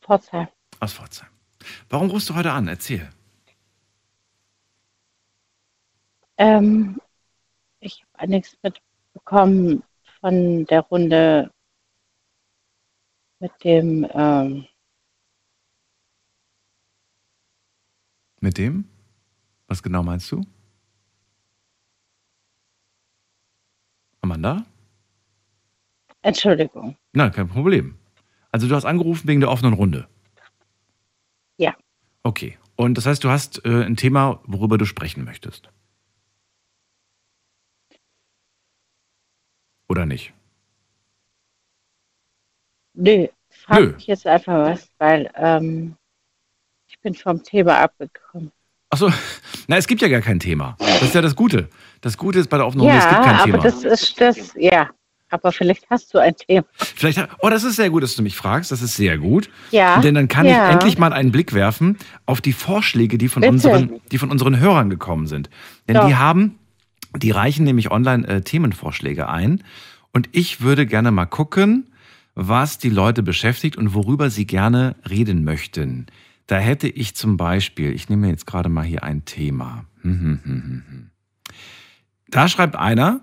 Pforzheim. 0.01 0.47
Aus 0.79 0.93
Pforzheim. 0.93 1.29
Warum 1.89 2.11
rufst 2.11 2.29
du 2.29 2.35
heute 2.35 2.51
an? 2.51 2.67
Erzähl. 2.67 3.09
Ähm, 6.37 7.01
ich 7.79 8.05
habe 8.15 8.29
nichts 8.29 8.55
mitbekommen 8.61 9.81
von 10.19 10.65
der 10.67 10.81
Runde 10.81 11.51
mit 13.39 13.51
dem. 13.63 14.07
Ähm 14.13 14.67
mit 18.39 18.59
dem? 18.59 18.92
Was 19.73 19.81
genau 19.81 20.03
meinst 20.03 20.31
du? 20.31 20.45
Amanda? 24.21 24.67
Entschuldigung. 26.21 26.95
Nein, 27.13 27.31
kein 27.31 27.47
Problem. 27.47 27.97
Also 28.51 28.67
du 28.67 28.75
hast 28.75 28.85
angerufen 28.85 29.27
wegen 29.27 29.39
der 29.39 29.49
offenen 29.49 29.73
Runde. 29.73 30.07
Ja. 31.57 31.75
Okay. 32.21 32.59
Und 32.75 32.99
das 32.99 33.07
heißt, 33.07 33.23
du 33.23 33.31
hast 33.31 33.65
äh, 33.65 33.83
ein 33.83 33.95
Thema, 33.95 34.41
worüber 34.45 34.77
du 34.77 34.85
sprechen 34.85 35.23
möchtest. 35.23 35.71
Oder 39.89 40.05
nicht? 40.05 40.35
Nee, 42.93 43.31
frag 43.49 43.79
Nö. 43.79 43.93
mich 43.93 44.05
jetzt 44.05 44.27
einfach 44.27 44.53
was, 44.53 44.87
weil 44.99 45.31
ähm, 45.33 45.95
ich 46.85 46.99
bin 46.99 47.15
vom 47.15 47.41
Thema 47.41 47.79
abgekommen. 47.79 48.51
Achso, 48.93 49.11
na, 49.67 49.77
es 49.77 49.87
gibt 49.87 50.03
ja 50.03 50.07
gar 50.07 50.21
kein 50.21 50.39
Thema. 50.39 50.75
Das 50.77 51.01
ist 51.01 51.15
ja 51.15 51.21
das 51.23 51.35
Gute. 51.35 51.67
Das 52.01 52.15
Gute 52.15 52.37
ist 52.37 52.47
bei 52.47 52.57
der 52.57 52.67
Runde, 52.67 52.85
ja, 52.85 52.99
es 52.99 53.09
gibt 53.09 53.23
kein 53.23 53.35
aber 53.35 53.43
Thema. 53.43 53.57
das 53.63 53.83
ist 53.83 54.21
das, 54.21 54.53
ja. 54.55 54.87
Aber 55.31 55.51
vielleicht 55.51 55.89
hast 55.89 56.13
du 56.13 56.19
ein 56.19 56.35
Thema. 56.35 56.63
Vielleicht, 56.77 57.27
oh, 57.39 57.49
das 57.49 57.63
ist 57.63 57.77
sehr 57.77 57.89
gut, 57.89 58.03
dass 58.03 58.15
du 58.15 58.21
mich 58.21 58.35
fragst. 58.35 58.71
Das 58.71 58.83
ist 58.83 58.95
sehr 58.95 59.17
gut. 59.17 59.49
Ja. 59.71 59.99
Denn 59.99 60.13
dann 60.13 60.27
kann 60.27 60.45
ja. 60.45 60.67
ich 60.67 60.73
endlich 60.73 60.99
mal 60.99 61.11
einen 61.11 61.31
Blick 61.31 61.53
werfen 61.53 61.97
auf 62.27 62.39
die 62.39 62.53
Vorschläge, 62.53 63.17
die 63.17 63.29
von, 63.29 63.41
Bitte. 63.41 63.53
unseren, 63.53 63.99
die 64.11 64.19
von 64.19 64.29
unseren 64.29 64.59
Hörern 64.59 64.91
gekommen 64.91 65.25
sind. 65.25 65.49
Denn 65.87 65.95
Doch. 65.95 66.05
die 66.05 66.15
haben, 66.15 66.59
die 67.17 67.31
reichen 67.31 67.63
nämlich 67.65 67.89
online 67.89 68.27
äh, 68.27 68.41
Themenvorschläge 68.41 69.27
ein. 69.27 69.63
Und 70.11 70.29
ich 70.33 70.61
würde 70.61 70.85
gerne 70.85 71.09
mal 71.09 71.25
gucken, 71.25 71.87
was 72.35 72.77
die 72.77 72.91
Leute 72.91 73.23
beschäftigt 73.23 73.75
und 73.75 73.95
worüber 73.95 74.29
sie 74.29 74.45
gerne 74.45 74.95
reden 75.09 75.43
möchten. 75.43 76.05
Da 76.47 76.57
hätte 76.57 76.87
ich 76.87 77.15
zum 77.15 77.37
Beispiel, 77.37 77.93
ich 77.93 78.09
nehme 78.09 78.27
jetzt 78.27 78.45
gerade 78.45 78.69
mal 78.69 78.83
hier 78.83 79.03
ein 79.03 79.25
Thema. 79.25 79.85
Hm, 80.01 80.19
hm, 80.43 80.83
hm. 80.87 81.09
Da 82.27 82.47
schreibt 82.47 82.75
einer, 82.75 83.21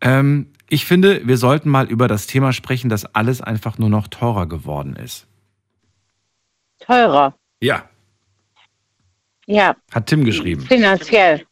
ähm, 0.00 0.52
ich 0.68 0.84
finde, 0.86 1.26
wir 1.26 1.36
sollten 1.36 1.68
mal 1.68 1.86
über 1.90 2.08
das 2.08 2.26
Thema 2.26 2.52
sprechen, 2.52 2.88
dass 2.88 3.04
alles 3.06 3.40
einfach 3.40 3.78
nur 3.78 3.88
noch 3.90 4.06
teurer 4.08 4.46
geworden 4.46 4.96
ist. 4.96 5.26
Teurer. 6.80 7.34
Ja, 7.60 7.88
Ja, 9.46 9.76
hat 9.92 10.06
Tim 10.06 10.24
geschrieben. 10.24 10.62
finanziell. 10.62 11.46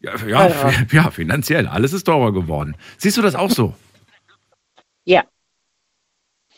Ja, 0.00 0.16
ja, 0.26 0.72
ja, 0.92 1.10
finanziell. 1.10 1.66
Alles 1.66 1.92
ist 1.92 2.04
teurer 2.04 2.32
geworden. 2.32 2.76
Siehst 2.98 3.16
du 3.16 3.22
das 3.22 3.34
auch 3.34 3.50
so? 3.50 3.74
Ja. 5.04 5.24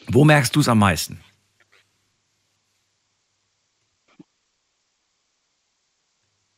Wo 0.09 0.25
merkst 0.25 0.55
du 0.57 0.61
es 0.61 0.69
am 0.69 0.79
meisten? 0.79 1.21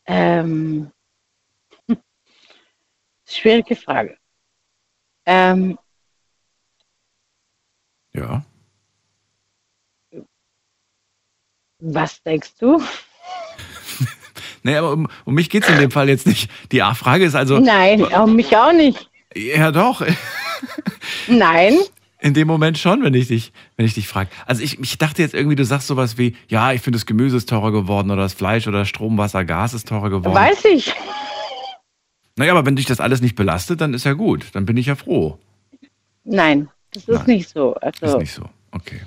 Ähm, 0.06 0.90
schwierige 3.28 3.76
Frage. 3.76 4.16
Ähm, 5.26 5.78
Ja. 8.12 8.44
was 11.78 12.22
denkst 12.22 12.54
du? 12.58 12.82
Nee, 14.62 14.76
aber 14.76 14.92
um, 14.92 15.08
um 15.24 15.34
mich 15.34 15.48
geht 15.48 15.62
es 15.62 15.70
in 15.70 15.78
dem 15.78 15.90
Fall 15.90 16.10
jetzt 16.10 16.26
nicht. 16.26 16.50
Die 16.70 16.80
Frage 16.80 17.24
ist 17.24 17.34
also, 17.34 17.58
Nein, 17.58 18.04
auch 18.12 18.26
mich 18.26 18.54
auch 18.54 18.72
nicht. 18.72 19.10
ja 19.34 19.72
doch, 19.72 20.02
Nein. 21.26 21.78
In 22.20 22.34
dem 22.34 22.46
Moment 22.46 22.78
schon, 22.78 23.02
wenn 23.02 23.14
ich 23.14 23.28
dich, 23.28 23.52
wenn 23.76 23.86
ich 23.86 23.94
dich 23.94 24.06
frage. 24.06 24.30
Also 24.46 24.62
ich, 24.62 24.78
ich 24.78 24.98
dachte 24.98 25.22
jetzt 25.22 25.34
irgendwie, 25.34 25.56
du 25.56 25.64
sagst 25.64 25.86
sowas 25.86 26.18
wie, 26.18 26.36
ja, 26.48 26.72
ich 26.72 26.82
finde 26.82 26.98
das 26.98 27.06
Gemüse 27.06 27.36
ist 27.36 27.48
teurer 27.48 27.72
geworden 27.72 28.10
oder 28.10 28.22
das 28.22 28.34
Fleisch 28.34 28.66
oder 28.68 28.84
Strom, 28.84 29.16
Wasser, 29.18 29.44
Gas 29.44 29.74
ist 29.74 29.88
teurer 29.88 30.10
geworden. 30.10 30.34
Weiß 30.34 30.64
ich. 30.66 30.92
Naja, 32.36 32.52
aber 32.52 32.64
wenn 32.66 32.76
dich 32.76 32.86
das 32.86 33.00
alles 33.00 33.20
nicht 33.20 33.36
belastet, 33.36 33.80
dann 33.80 33.94
ist 33.94 34.04
ja 34.04 34.12
gut. 34.12 34.46
Dann 34.52 34.66
bin 34.66 34.76
ich 34.76 34.86
ja 34.86 34.94
froh. 34.94 35.38
Nein, 36.24 36.68
das 36.92 37.04
ist 37.04 37.08
Nein. 37.08 37.26
nicht 37.26 37.48
so. 37.48 37.74
Ist 37.74 38.02
Also, 38.02 38.18
nicht 38.18 38.32
so. 38.32 38.44
Okay. 38.70 39.00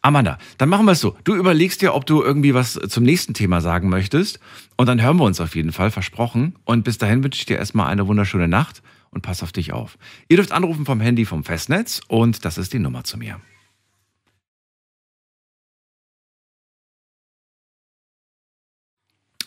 Amanda, 0.00 0.38
dann 0.58 0.68
machen 0.68 0.86
wir 0.86 0.92
es 0.92 1.00
so. 1.00 1.16
Du 1.24 1.34
überlegst 1.34 1.82
dir, 1.82 1.94
ob 1.94 2.06
du 2.06 2.22
irgendwie 2.22 2.54
was 2.54 2.74
zum 2.88 3.04
nächsten 3.04 3.34
Thema 3.34 3.60
sagen 3.60 3.88
möchtest. 3.88 4.38
Und 4.76 4.86
dann 4.86 5.02
hören 5.02 5.16
wir 5.18 5.24
uns 5.24 5.40
auf 5.40 5.56
jeden 5.56 5.72
Fall, 5.72 5.90
versprochen. 5.90 6.56
Und 6.64 6.84
bis 6.84 6.98
dahin 6.98 7.22
wünsche 7.24 7.40
ich 7.40 7.46
dir 7.46 7.58
erstmal 7.58 7.88
eine 7.88 8.06
wunderschöne 8.06 8.48
Nacht 8.48 8.82
und 9.10 9.22
pass 9.22 9.42
auf 9.42 9.52
dich 9.52 9.72
auf. 9.72 9.98
Ihr 10.28 10.36
dürft 10.36 10.52
anrufen 10.52 10.84
vom 10.86 11.00
Handy 11.00 11.24
vom 11.24 11.44
Festnetz 11.44 12.00
und 12.08 12.44
das 12.44 12.58
ist 12.58 12.72
die 12.72 12.78
Nummer 12.78 13.04
zu 13.04 13.18
mir. 13.18 13.40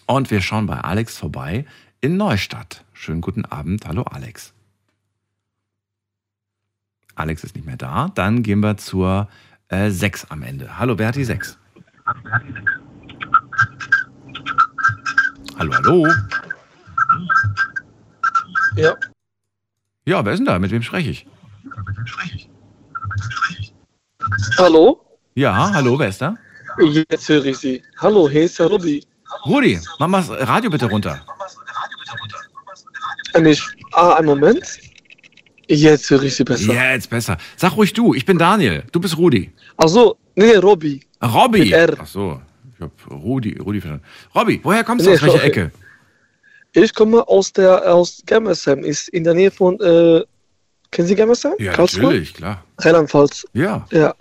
Und 0.05 0.29
wir 0.29 0.41
schauen 0.41 0.65
bei 0.65 0.81
Alex 0.81 1.17
vorbei 1.17 1.65
in 2.01 2.17
Neustadt. 2.17 2.83
Schönen 2.91 3.21
guten 3.21 3.45
Abend. 3.45 3.85
Hallo 3.85 4.03
Alex. 4.03 4.53
Alex 7.15 7.43
ist 7.43 7.55
nicht 7.55 7.65
mehr 7.65 7.77
da. 7.77 8.09
Dann 8.15 8.43
gehen 8.43 8.59
wir 8.59 8.77
zur 8.77 9.29
äh, 9.69 9.89
6 9.89 10.25
am 10.25 10.43
Ende. 10.43 10.77
Hallo 10.77 10.95
Berti 10.95 11.23
6. 11.23 11.57
Hallo, 15.57 15.73
hallo. 15.73 16.07
Ja, 18.75 18.95
Ja, 20.11 20.25
wer 20.25 20.33
ist 20.33 20.39
denn 20.39 20.45
da? 20.45 20.59
Mit 20.59 20.71
wem 20.71 20.81
spreche 20.81 21.11
ich? 21.11 21.25
hallo? 24.57 24.99
Ja, 25.35 25.71
hallo, 25.73 25.97
wer 25.97 26.09
ist 26.09 26.21
da? 26.21 26.35
Jetzt 26.79 27.29
höre 27.29 27.45
ich 27.45 27.57
Sie. 27.57 27.81
Hallo, 27.97 28.29
hier 28.29 28.43
ist 28.43 28.59
der 28.59 28.67
Rudi. 28.67 29.05
Rudi, 29.45 29.79
mach 29.99 30.09
mal 30.09 30.21
das 30.21 30.29
Radio 30.49 30.69
bitte 30.69 30.87
runter. 30.87 31.25
Nicht, 33.39 33.63
ah, 33.93 34.15
einen 34.15 34.25
Moment. 34.25 34.65
Jetzt 35.69 36.09
höre 36.09 36.23
ich 36.23 36.35
Sie 36.35 36.43
besser. 36.43 36.73
Ja, 36.73 36.91
jetzt 36.91 37.09
besser. 37.09 37.37
Sag 37.55 37.77
ruhig 37.77 37.93
du, 37.93 38.13
ich 38.13 38.25
bin 38.25 38.37
Daniel. 38.37 38.83
Du 38.91 38.99
bist 38.99 39.17
Rudi. 39.17 39.53
Ach 39.77 39.87
so, 39.87 40.17
nee, 40.35 40.47
nee, 40.47 40.57
Robby. 40.57 40.99
Robby. 41.23 41.59
Mit 41.59 41.71
R. 41.71 41.95
Ach 41.97 42.05
so, 42.05 42.41
ich 42.75 42.81
hab 42.81 42.91
Rudi, 43.09 43.57
Rudi 43.57 43.79
verstanden. 43.79 44.05
Robby, 44.35 44.59
woher 44.61 44.83
kommst 44.83 45.05
du 45.05 45.09
Nee, 45.09 45.15
aus 45.15 45.21
welcher 45.21 45.35
okay. 45.35 45.47
Ecke? 45.47 45.71
Ich 46.73 46.93
komme 46.93 47.27
aus 47.27 47.51
der 47.51 47.93
aus 47.93 48.23
Germersheim, 48.25 48.83
ist 48.83 49.09
in 49.09 49.23
der 49.23 49.33
Nähe 49.33 49.51
von, 49.51 49.79
äh, 49.81 50.23
kennen 50.91 51.07
Sie 51.07 51.15
Germersheim? 51.15 51.53
Ja, 51.59 51.73
Karlsruhe? 51.73 52.03
natürlich, 52.03 52.33
klar. 52.33 52.63
Rheinland-Pfalz. 52.77 53.45
Ja. 53.53 53.85
Ja. 53.91 54.15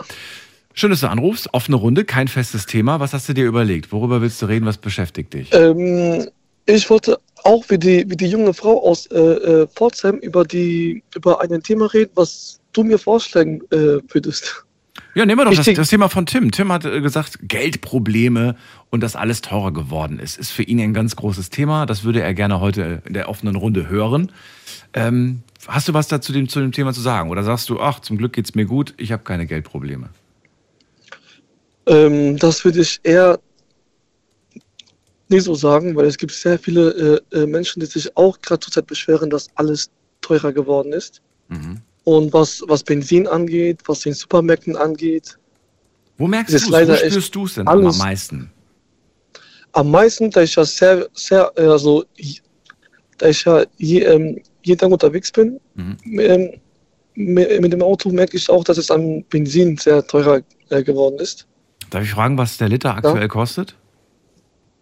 Schön, 0.75 0.90
dass 0.90 1.00
du 1.00 1.09
anrufst. 1.09 1.52
Offene 1.52 1.76
Runde, 1.76 2.04
kein 2.04 2.28
festes 2.28 2.66
Thema. 2.66 3.00
Was 3.00 3.12
hast 3.12 3.28
du 3.28 3.35
dir 3.35 3.45
überlegt? 3.45 3.92
Worüber 3.92 4.21
willst 4.21 4.40
du 4.42 4.47
reden? 4.47 4.66
Was 4.66 4.78
beschäftigt 4.78 5.35
dich? 5.35 5.52
Ähm, 5.52 6.28
ich 6.66 6.88
wollte 6.90 7.19
auch 7.45 7.64
wie 7.69 7.78
die, 7.78 8.04
wie 8.09 8.16
die 8.16 8.28
junge 8.28 8.54
Frau 8.54 8.83
aus 8.85 9.07
äh, 9.07 9.19
äh, 9.19 9.66
Pforzheim 9.69 10.16
über, 10.16 10.45
die, 10.45 11.02
über 11.14 11.40
ein 11.40 11.62
Thema 11.62 11.87
reden, 11.87 12.12
was 12.14 12.61
du 12.73 12.83
mir 12.83 12.99
vorschlagen 12.99 13.61
äh, 13.71 13.99
würdest. 14.09 14.64
Ja, 15.14 15.26
nehmen 15.26 15.40
wir 15.40 15.45
doch 15.45 15.55
das, 15.55 15.67
das 15.67 15.88
Thema 15.88 16.09
von 16.09 16.26
Tim. 16.26 16.50
Tim 16.52 16.71
hat 16.73 16.85
äh, 16.85 17.00
gesagt, 17.00 17.38
Geldprobleme 17.43 18.57
und 18.90 19.02
dass 19.02 19.17
alles 19.17 19.40
teurer 19.40 19.73
geworden 19.73 20.19
ist. 20.19 20.38
Ist 20.38 20.50
für 20.50 20.62
ihn 20.62 20.81
ein 20.81 20.95
ganz 20.95 21.17
großes 21.17 21.50
Thema. 21.50 21.87
Das 21.87 22.05
würde 22.05 22.23
er 22.23 22.33
gerne 22.35 22.61
heute 22.61 23.02
in 23.07 23.14
der 23.14 23.29
offenen 23.29 23.57
Runde 23.57 23.88
hören. 23.88 24.31
Ähm, 24.93 25.43
hast 25.67 25.88
du 25.88 25.95
was 25.95 26.09
dazu 26.09 26.33
dem, 26.33 26.49
zu 26.49 26.61
dem 26.61 26.73
Thema 26.73 26.93
zu 26.93 27.00
sagen? 27.00 27.31
Oder 27.31 27.43
sagst 27.43 27.69
du, 27.71 27.81
ach, 27.81 28.00
zum 28.00 28.19
Glück 28.19 28.33
geht's 28.33 28.55
mir 28.55 28.67
gut, 28.67 28.95
ich 28.99 29.12
habe 29.12 29.25
keine 29.25 29.47
Geldprobleme? 29.47 30.11
Ähm, 31.87 32.37
das 32.37 32.64
würde 32.64 32.81
ich 32.81 33.00
eher 33.02 33.40
nicht 35.29 35.45
so 35.45 35.55
sagen, 35.55 35.95
weil 35.97 36.07
es 36.07 36.19
gibt 36.19 36.33
sehr 36.33 36.59
viele 36.59 37.23
äh, 37.33 37.38
äh, 37.38 37.47
Menschen, 37.47 37.81
die 37.81 37.87
sich 37.87 38.17
auch 38.17 38.40
gerade 38.40 38.61
zurzeit 38.61 38.87
beschweren, 38.87 39.31
dass 39.31 39.49
alles 39.55 39.90
teurer 40.21 40.52
geworden 40.52 40.93
ist. 40.93 41.23
Mhm. 41.49 41.81
Und 42.04 42.33
was, 42.33 42.62
was 42.66 42.83
Benzin 42.83 43.26
angeht, 43.26 43.80
was 43.87 44.00
den 44.00 44.14
Supermärkten 44.14 44.76
angeht, 44.76 45.37
Wo 46.16 46.26
merkst 46.26 46.52
du 46.52 46.57
es? 46.57 46.88
Wo 46.88 46.95
spürst 46.97 47.35
du 47.35 47.45
es 47.47 47.54
denn 47.54 47.69
am 47.69 47.83
meisten? 47.99 48.50
am 49.73 49.90
meisten, 49.90 50.30
da 50.30 50.42
ich 50.42 50.57
ja 50.57 50.64
sehr, 50.64 51.07
sehr, 51.14 51.52
äh, 51.57 51.62
also, 51.66 52.04
da 53.19 53.28
ich 53.28 53.45
ja 53.45 53.64
je, 53.78 54.00
ähm, 54.02 54.40
jeden 54.62 54.78
Tag 54.78 54.90
unterwegs 54.90 55.30
bin, 55.30 55.61
Mhm. 55.75 55.97
ähm, 56.19 56.61
mit, 57.14 57.61
mit 57.61 57.73
dem 57.73 57.83
Auto 57.83 58.11
merke 58.11 58.37
ich 58.37 58.49
auch, 58.50 58.64
dass 58.64 58.78
es 58.78 58.90
am 58.90 59.23
Benzin 59.25 59.76
sehr 59.76 60.04
teurer 60.07 60.40
äh, 60.71 60.83
geworden 60.83 61.19
ist. 61.21 61.47
Darf 61.90 62.02
ich 62.04 62.11
fragen, 62.11 62.37
was 62.38 62.57
der 62.57 62.69
Liter 62.69 62.95
aktuell 62.97 63.28
kostet? 63.28 63.76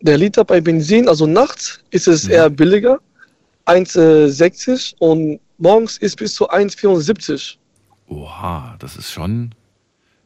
Der 0.00 0.16
Liter 0.16 0.44
bei 0.44 0.60
Benzin, 0.60 1.08
also 1.08 1.26
nachts 1.26 1.80
ist 1.90 2.06
es 2.08 2.24
Ja. 2.24 2.30
eher 2.34 2.50
billiger, 2.50 2.98
1,60 3.66 4.94
und 5.00 5.40
morgens 5.58 5.98
ist 5.98 6.16
bis 6.16 6.34
zu 6.34 6.50
1,74. 6.50 7.56
Oha, 8.08 8.76
das 8.78 8.96
ist 8.96 9.12
schon. 9.12 9.54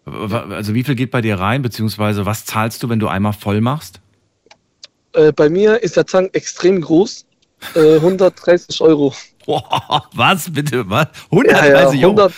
Also 0.04 0.74
wie 0.74 0.84
viel 0.84 0.94
geht 0.94 1.10
bei 1.10 1.20
dir 1.20 1.38
rein, 1.38 1.62
beziehungsweise 1.62 2.26
was 2.26 2.44
zahlst 2.44 2.82
du, 2.82 2.88
wenn 2.88 2.98
du 2.98 3.08
einmal 3.08 3.32
voll 3.32 3.60
machst? 3.60 4.00
Äh, 5.12 5.32
bei 5.32 5.48
mir 5.48 5.82
ist 5.82 5.96
der 5.96 6.06
Tank 6.06 6.34
extrem 6.34 6.80
groß, 6.80 7.26
äh, 7.74 7.96
130 7.96 8.80
Euro. 8.80 9.14
Boah, 9.46 10.08
was 10.14 10.52
bitte? 10.52 10.88
Was? 10.88 11.08
Ja, 11.30 11.38
130 11.38 12.00
ja, 12.00 12.06
Euro? 12.08 12.20
100, 12.20 12.32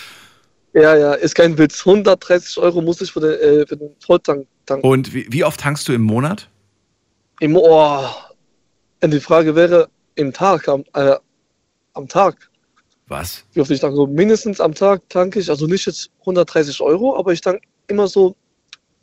ja, 0.74 0.96
ja, 0.96 1.12
ist 1.14 1.34
kein 1.34 1.56
Witz. 1.56 1.86
130 1.86 2.58
Euro 2.58 2.82
muss 2.82 3.00
ich 3.00 3.12
für 3.12 3.20
den, 3.20 3.32
äh, 3.32 3.66
für 3.66 3.76
den 3.76 3.90
Volltank 4.00 4.46
tanken. 4.66 4.86
Und 4.86 5.14
wie, 5.14 5.26
wie 5.30 5.44
oft 5.44 5.60
tankst 5.60 5.88
du 5.88 5.92
im 5.92 6.02
Monat? 6.02 6.48
Im, 7.40 7.56
oh, 7.56 8.06
und 9.02 9.10
die 9.10 9.20
Frage 9.20 9.54
wäre, 9.54 9.88
im 10.16 10.32
Tag, 10.32 10.68
am, 10.68 10.84
äh, 10.94 11.16
am 11.94 12.08
Tag, 12.08 12.50
Was? 13.06 13.44
wie 13.52 13.60
oft 13.60 13.70
ich 13.70 13.80
tanke. 13.80 13.96
So 13.96 14.06
mindestens 14.06 14.60
am 14.60 14.74
Tag 14.74 15.08
tanke 15.08 15.38
ich, 15.38 15.50
also 15.50 15.66
nicht 15.66 15.86
jetzt 15.86 16.10
130 16.20 16.80
Euro, 16.80 17.16
aber 17.18 17.32
ich 17.32 17.40
tanke 17.40 17.60
immer 17.88 18.08
so 18.08 18.34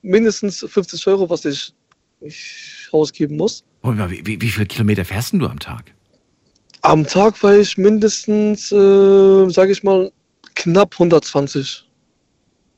mindestens 0.02 0.66
50 0.68 1.06
Euro, 1.08 1.30
was 1.30 1.46
ich, 1.46 1.74
ich 2.22 2.88
ausgeben 2.92 3.38
muss. 3.38 3.64
Moment 3.84 4.00
mal, 4.00 4.10
Wie, 4.10 4.26
wie, 4.26 4.42
wie 4.42 4.50
viele 4.50 4.66
Kilometer 4.66 5.06
fährst 5.06 5.34
du 5.34 5.46
am 5.46 5.60
Tag? 5.60 5.94
Am 6.82 7.06
Tag 7.06 7.42
war 7.44 7.56
ich 7.56 7.78
mindestens, 7.78 8.72
äh, 8.72 9.50
sage 9.50 9.72
ich 9.72 9.84
mal, 9.84 10.12
knapp 10.56 10.94
120. 10.94 11.88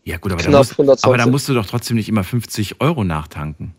Ja, 0.06 0.18
gut, 0.18 0.34
aber 0.34 0.44
da, 0.44 0.50
musst, 0.58 0.72
120. 0.72 1.06
aber 1.06 1.18
da 1.18 1.26
musst 1.26 1.48
du 1.48 1.54
doch 1.54 1.66
trotzdem 1.66 1.96
nicht 1.96 2.10
immer 2.10 2.26
50 2.26 2.82
Euro 2.82 3.06
nachtanken. 3.06 3.74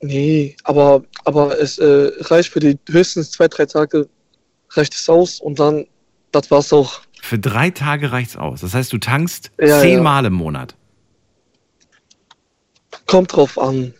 Nee, 0.00 0.56
aber, 0.64 1.02
aber 1.24 1.58
es 1.58 1.78
äh, 1.78 2.12
reicht 2.20 2.50
für 2.50 2.60
die 2.60 2.78
höchstens 2.88 3.32
zwei, 3.32 3.48
drei 3.48 3.66
Tage, 3.66 4.08
reicht 4.70 4.94
es 4.94 5.08
aus 5.08 5.40
und 5.40 5.58
dann, 5.58 5.86
das 6.34 6.50
war's 6.50 6.72
auch. 6.72 7.00
Für 7.20 7.38
drei 7.38 7.70
Tage 7.70 8.12
reicht's 8.12 8.36
aus. 8.36 8.60
Das 8.60 8.74
heißt, 8.74 8.92
du 8.92 8.98
tankst 8.98 9.50
Ja, 9.60 9.80
zehnmal 9.80 10.24
ja. 10.24 10.28
im 10.28 10.34
Monat. 10.34 10.74
Kommt 13.06 13.34
drauf 13.34 13.58
an. 13.58 13.94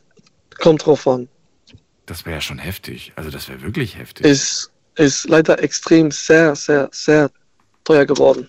Kommt 0.61 0.87
drauf 0.87 1.07
an. 1.07 1.29
Das 2.07 2.27
wäre 2.27 2.37
ja 2.37 2.41
schon 2.41 2.59
heftig. 2.59 3.13
Also 3.17 3.31
das 3.31 3.49
wäre 3.49 3.63
wirklich 3.63 3.97
heftig. 3.99 4.27
Ist, 4.27 4.71
ist 4.97 5.29
leider 5.29 5.63
extrem 5.63 6.11
sehr, 6.11 6.55
sehr, 6.55 6.89
sehr 6.93 7.31
teuer 7.85 8.05
geworden. 8.05 8.49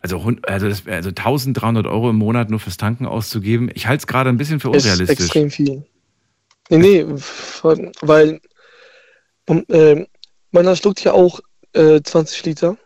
Also, 0.00 0.22
also, 0.42 0.68
das, 0.68 0.86
also 0.86 1.08
1300 1.08 1.86
Euro 1.86 2.10
im 2.10 2.16
Monat 2.16 2.50
nur 2.50 2.60
fürs 2.60 2.76
Tanken 2.76 3.06
auszugeben. 3.06 3.70
Ich 3.74 3.86
halte 3.86 4.02
es 4.02 4.06
gerade 4.06 4.28
ein 4.28 4.36
bisschen 4.36 4.60
für 4.60 4.74
Ist 4.74 4.84
unrealistisch. 4.84 5.18
extrem 5.26 5.50
viel. 5.50 5.84
Nee, 6.68 6.78
nee, 6.78 7.06
weil 8.02 8.40
ähm, 9.46 10.06
meiner 10.50 10.76
schluckt 10.76 11.02
ja 11.04 11.12
auch 11.12 11.40
äh, 11.72 12.00
20 12.02 12.44
Liter. 12.44 12.76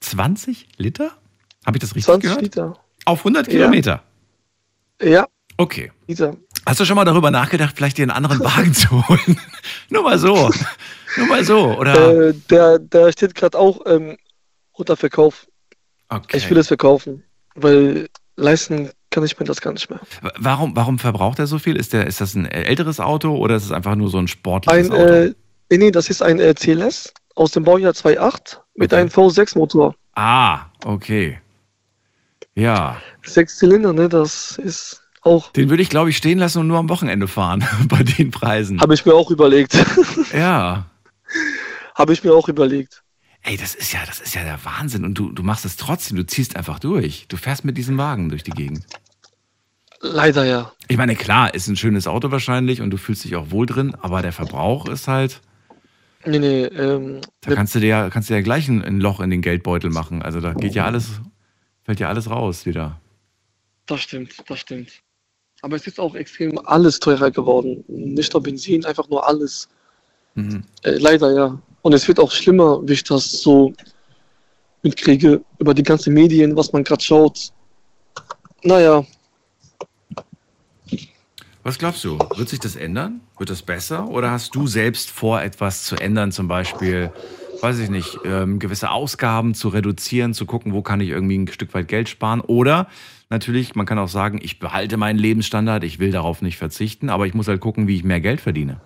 20 0.00 0.68
Liter? 0.76 1.12
Habe 1.66 1.76
ich 1.76 1.80
das 1.80 1.90
richtig 1.94 2.04
20 2.04 2.22
gehört? 2.22 2.42
Liter. 2.42 2.76
Auf 3.04 3.20
100 3.20 3.46
Ja. 3.46 3.52
Kilometer? 3.52 4.02
Ja, 5.02 5.26
Okay. 5.56 5.92
Liter. 6.06 6.38
Hast 6.64 6.80
du 6.80 6.86
schon 6.86 6.96
mal 6.96 7.04
darüber 7.04 7.30
nachgedacht, 7.30 7.76
vielleicht 7.76 7.98
dir 7.98 8.02
einen 8.04 8.10
anderen 8.12 8.40
Wagen 8.40 8.72
zu 8.74 9.06
holen? 9.06 9.38
Nur 9.90 10.02
mal 10.02 10.18
so. 10.18 10.50
Nur 11.18 11.26
mal 11.26 11.44
so. 11.44 11.76
Oder? 11.78 12.28
Äh, 12.28 12.34
der, 12.48 12.78
der 12.78 13.12
steht 13.12 13.34
gerade 13.34 13.58
auch 13.58 13.80
ähm, 13.84 14.16
unter 14.72 14.96
Verkauf. 14.96 15.46
Okay. 16.08 16.38
Ich 16.38 16.48
will 16.48 16.56
es 16.56 16.68
verkaufen, 16.68 17.24
weil 17.54 18.08
leisten 18.36 18.90
kann 19.10 19.22
ich 19.24 19.38
mir 19.38 19.44
das 19.44 19.60
gar 19.60 19.72
nicht 19.74 19.90
mehr. 19.90 20.00
Warum, 20.38 20.74
warum 20.76 20.98
verbraucht 20.98 21.38
er 21.38 21.46
so 21.46 21.58
viel? 21.58 21.76
Ist, 21.76 21.92
der, 21.92 22.06
ist 22.06 22.22
das 22.22 22.34
ein 22.34 22.46
älteres 22.46 22.98
Auto 22.98 23.36
oder 23.36 23.56
ist 23.56 23.64
es 23.66 23.72
einfach 23.72 23.96
nur 23.96 24.08
so 24.08 24.16
ein 24.16 24.28
sportliches 24.28 24.90
Ein, 24.90 24.96
Auto? 24.96 25.12
äh, 25.12 25.34
nee, 25.76 25.90
das 25.90 26.08
ist 26.08 26.22
ein 26.22 26.40
äh, 26.40 26.54
CLS 26.54 27.12
aus 27.34 27.52
dem 27.52 27.64
Baujahr 27.64 27.92
2.8 27.92 28.58
mit 28.80 28.92
einem 28.94 29.08
V6-Motor. 29.08 29.94
ah, 30.14 30.62
okay. 30.84 31.38
Ja. 32.54 33.00
Sechs 33.22 33.58
Zylinder, 33.58 33.92
ne, 33.92 34.08
das 34.08 34.58
ist 34.58 35.02
auch, 35.22 35.52
Den 35.52 35.70
würde 35.70 35.82
ich, 35.82 35.88
glaube 35.90 36.10
ich, 36.10 36.16
stehen 36.16 36.38
lassen 36.38 36.58
und 36.58 36.66
nur 36.66 36.78
am 36.78 36.88
Wochenende 36.88 37.28
fahren 37.28 37.64
bei 37.88 38.02
den 38.02 38.30
Preisen. 38.30 38.80
habe 38.80 38.94
ich 38.94 39.06
mir 39.06 39.14
auch 39.14 39.30
überlegt. 39.30 39.76
Ja. 40.32 40.86
habe 41.94 42.12
ich 42.12 42.24
mir 42.24 42.32
auch 42.32 42.48
überlegt. 42.48 43.02
Ey, 43.42 43.56
das 43.56 43.74
ist 43.74 43.92
ja, 43.92 44.00
das 44.06 44.20
ist 44.20 44.34
ja 44.34 44.42
der 44.44 44.62
Wahnsinn. 44.64 45.04
Und 45.04 45.14
du, 45.14 45.30
du 45.32 45.42
machst 45.42 45.64
es 45.64 45.76
trotzdem, 45.76 46.16
du 46.16 46.26
ziehst 46.26 46.56
einfach 46.56 46.78
durch. 46.78 47.26
Du 47.28 47.36
fährst 47.36 47.64
mit 47.64 47.78
diesem 47.78 47.96
Wagen 47.98 48.28
durch 48.28 48.42
die 48.42 48.50
Gegend. 48.50 48.84
Leider 50.00 50.44
ja. 50.44 50.72
Ich 50.88 50.96
meine, 50.96 51.14
klar, 51.14 51.54
ist 51.54 51.68
ein 51.68 51.76
schönes 51.76 52.06
Auto 52.06 52.30
wahrscheinlich 52.30 52.80
und 52.80 52.90
du 52.90 52.96
fühlst 52.96 53.24
dich 53.24 53.36
auch 53.36 53.50
wohl 53.50 53.66
drin, 53.66 53.94
aber 54.00 54.22
der 54.22 54.32
Verbrauch 54.32 54.88
ist 54.88 55.08
halt, 55.08 55.40
Nee, 56.26 56.38
nee, 56.38 56.64
ähm, 56.64 57.20
da 57.40 57.54
kannst 57.54 57.74
du 57.74 57.80
dir 57.80 57.88
ja, 57.88 58.10
kannst 58.10 58.28
du 58.28 58.34
ja 58.34 58.42
gleich 58.42 58.68
ein, 58.68 58.84
ein 58.84 59.00
Loch 59.00 59.20
in 59.20 59.30
den 59.30 59.40
Geldbeutel 59.40 59.90
machen. 59.90 60.22
Also 60.22 60.40
da 60.40 60.52
geht 60.52 60.74
ja 60.74 60.84
alles, 60.84 61.20
fällt 61.82 62.00
ja 62.00 62.08
alles 62.08 62.28
raus 62.28 62.66
wieder. 62.66 63.00
das 63.86 64.00
stimmt, 64.00 64.34
das 64.46 64.60
stimmt. 64.60 64.90
Aber 65.62 65.76
es 65.76 65.86
ist 65.86 65.98
auch 65.98 66.14
extrem 66.14 66.58
alles 66.66 67.00
teurer 67.00 67.30
geworden. 67.30 67.84
Nicht 67.88 68.32
nur 68.32 68.42
Benzin, 68.42 68.84
einfach 68.84 69.08
nur 69.08 69.26
alles. 69.26 69.68
Mhm. 70.34 70.62
Äh, 70.82 70.92
leider 70.92 71.32
ja. 71.32 71.62
Und 71.82 71.92
es 71.94 72.06
wird 72.06 72.20
auch 72.20 72.30
schlimmer, 72.30 72.80
wie 72.86 72.94
ich 72.94 73.04
das 73.04 73.42
so 73.42 73.72
mitkriege 74.82 75.42
über 75.58 75.74
die 75.74 75.82
ganzen 75.82 76.14
Medien, 76.14 76.56
was 76.56 76.72
man 76.72 76.84
gerade 76.84 77.02
schaut. 77.02 77.52
Naja, 78.62 79.04
Was 81.70 81.78
glaubst 81.78 82.02
du? 82.02 82.18
Wird 82.34 82.48
sich 82.48 82.58
das 82.58 82.74
ändern? 82.74 83.20
Wird 83.38 83.48
das 83.48 83.62
besser? 83.62 84.08
Oder 84.08 84.32
hast 84.32 84.56
du 84.56 84.66
selbst 84.66 85.08
vor, 85.08 85.40
etwas 85.40 85.84
zu 85.84 85.94
ändern? 85.94 86.32
Zum 86.32 86.48
Beispiel, 86.48 87.12
weiß 87.60 87.78
ich 87.78 87.88
nicht, 87.90 88.18
ähm, 88.24 88.58
gewisse 88.58 88.90
Ausgaben 88.90 89.54
zu 89.54 89.68
reduzieren, 89.68 90.34
zu 90.34 90.46
gucken, 90.46 90.72
wo 90.72 90.82
kann 90.82 91.00
ich 91.00 91.10
irgendwie 91.10 91.38
ein 91.38 91.46
Stück 91.46 91.72
weit 91.72 91.86
Geld 91.86 92.08
sparen? 92.08 92.40
Oder 92.40 92.88
natürlich, 93.28 93.76
man 93.76 93.86
kann 93.86 94.00
auch 94.00 94.08
sagen, 94.08 94.40
ich 94.42 94.58
behalte 94.58 94.96
meinen 94.96 95.20
Lebensstandard, 95.20 95.84
ich 95.84 96.00
will 96.00 96.10
darauf 96.10 96.42
nicht 96.42 96.58
verzichten, 96.58 97.08
aber 97.08 97.28
ich 97.28 97.34
muss 97.34 97.46
halt 97.46 97.60
gucken, 97.60 97.86
wie 97.86 97.94
ich 97.94 98.02
mehr 98.02 98.20
Geld 98.20 98.40
verdiene. 98.40 98.80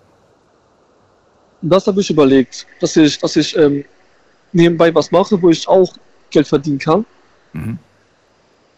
das 1.63 1.87
habe 1.87 2.01
ich 2.01 2.11
überlegt, 2.11 2.67
dass 2.81 2.95
ich, 2.97 3.17
dass 3.17 3.35
ich 3.35 3.57
ähm, 3.57 3.83
nebenbei 4.53 4.93
was 4.93 5.09
mache, 5.09 5.41
wo 5.41 5.49
ich 5.49 5.67
auch 5.67 5.91
Geld 6.29 6.47
verdienen 6.47 6.77
kann. 6.77 7.03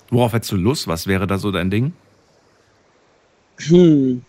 Worauf 0.10 0.32
hättest 0.32 0.54
du 0.54 0.56
Lust? 0.56 0.88
Was 0.88 1.08
wäre 1.08 1.28
da 1.28 1.38
so 1.38 1.52
dein 1.52 1.70
Ding? 1.70 1.92
Hm. 3.60 4.22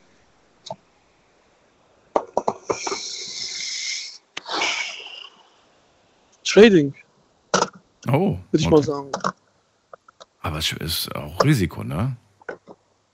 Trading, 6.45 6.95
Oh, 8.11 8.39
würde 8.51 8.63
ich 8.65 8.71
mal 8.71 8.83
sagen. 8.83 9.11
aber 10.41 10.59
es 10.59 10.73
ist 10.73 11.15
auch 11.15 11.43
Risiko, 11.45 11.85
ne? 11.85 12.17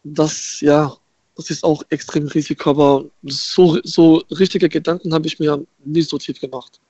Das, 0.05 0.61
ja, 0.61 0.93
das 1.37 1.51
ist 1.51 1.65
auch 1.65 1.83
extrem 1.89 2.29
Risiko, 2.29 2.71
aber 2.71 3.05
so, 3.25 3.81
so 3.83 4.23
richtige 4.31 4.69
Gedanken 4.69 5.13
habe 5.15 5.27
ich 5.27 5.41
mir 5.41 5.65
nicht 5.85 6.11
so 6.11 6.19
tief 6.19 6.41
gemacht. 6.41 6.81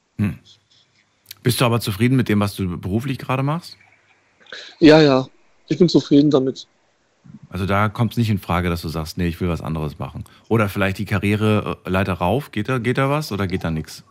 Bist 1.42 1.60
du 1.60 1.64
aber 1.64 1.80
zufrieden 1.80 2.16
mit 2.16 2.28
dem, 2.28 2.40
was 2.40 2.56
du 2.56 2.78
beruflich 2.78 3.18
gerade 3.18 3.42
machst? 3.42 3.78
Ja, 4.80 5.00
ja, 5.00 5.26
ich 5.68 5.78
bin 5.78 5.88
zufrieden 5.88 6.30
damit. 6.30 6.66
Also 7.50 7.66
da 7.66 7.88
kommt 7.88 8.12
es 8.12 8.18
nicht 8.18 8.30
in 8.30 8.38
Frage, 8.38 8.68
dass 8.68 8.82
du 8.82 8.88
sagst, 8.88 9.16
nee, 9.16 9.28
ich 9.28 9.40
will 9.40 9.48
was 9.48 9.60
anderes 9.60 9.98
machen. 9.98 10.24
Oder 10.48 10.68
vielleicht 10.68 10.98
die 10.98 11.04
Karriereleiter 11.04 12.14
rauf. 12.14 12.50
Geht 12.50 12.68
da, 12.68 12.78
geht 12.78 12.98
da 12.98 13.08
was 13.10 13.30
oder 13.30 13.46
geht 13.46 13.62
da 13.62 13.70
nichts? 13.70 14.02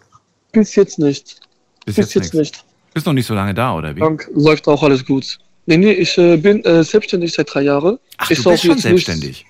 Bis 0.54 0.76
jetzt 0.76 0.98
nicht. 1.00 1.40
Bis, 1.86 1.96
Bis 1.96 2.14
jetzt, 2.14 2.34
nix. 2.34 2.34
nicht. 2.34 2.66
Bist 2.94 3.06
noch 3.06 3.14
nicht 3.14 3.26
so 3.26 3.34
lange 3.34 3.54
da, 3.54 3.76
oder 3.76 3.96
wie? 3.96 4.00
Dank, 4.00 4.30
läuft 4.34 4.68
auch 4.68 4.82
alles 4.84 5.06
gut. 5.06 5.40
Nee, 5.66 5.78
nee, 5.78 5.92
ich 5.92 6.18
äh, 6.18 6.38
bin 6.38 6.64
äh, 6.64 6.84
selbstständig 6.84 7.34
seit 7.34 7.54
drei 7.54 7.64
Jahren. 7.64 7.98
Ach, 8.18 8.30
Ist 8.32 8.46
du 8.46 8.50
bist 8.52 8.62
schon 8.64 8.72
jetzt 8.72 8.86
nicht- 8.86 9.06
selbstständig. 9.06 9.46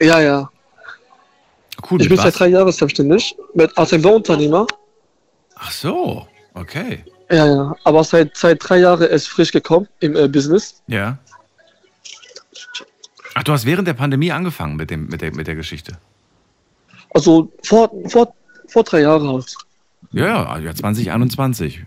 Ja, 0.00 0.20
ja. 0.20 0.50
Cool, 1.90 2.00
Ich 2.00 2.08
bin 2.08 2.16
was? 2.18 2.24
seit 2.24 2.38
drei 2.38 2.48
Jahren 2.48 2.72
selbstständig 2.72 3.36
mit 3.54 3.76
als 3.76 3.92
ein 3.92 4.00
Bauunternehmer. 4.02 4.66
Ach 5.56 5.70
so, 5.70 6.26
okay. 6.54 7.04
Ja, 7.30 7.46
ja. 7.46 7.76
Aber 7.84 8.04
seit, 8.04 8.36
seit 8.36 8.58
drei 8.66 8.78
Jahren 8.78 9.02
ist 9.08 9.28
frisch 9.28 9.52
gekommen 9.52 9.86
im 10.00 10.16
äh, 10.16 10.28
Business. 10.28 10.82
Ja. 10.86 11.18
Ach, 13.38 13.44
du 13.44 13.52
hast 13.52 13.66
während 13.66 13.86
der 13.86 13.94
Pandemie 13.94 14.32
angefangen 14.32 14.74
mit, 14.74 14.90
dem, 14.90 15.06
mit, 15.06 15.20
der, 15.20 15.32
mit 15.32 15.46
der 15.46 15.54
Geschichte. 15.54 15.96
Also 17.14 17.52
vor, 17.62 17.88
vor, 18.08 18.34
vor 18.66 18.82
drei 18.82 19.02
Jahren 19.02 19.28
halt. 19.28 19.54
Ja, 20.10 20.58
ja, 20.58 20.74
2021 20.74 21.84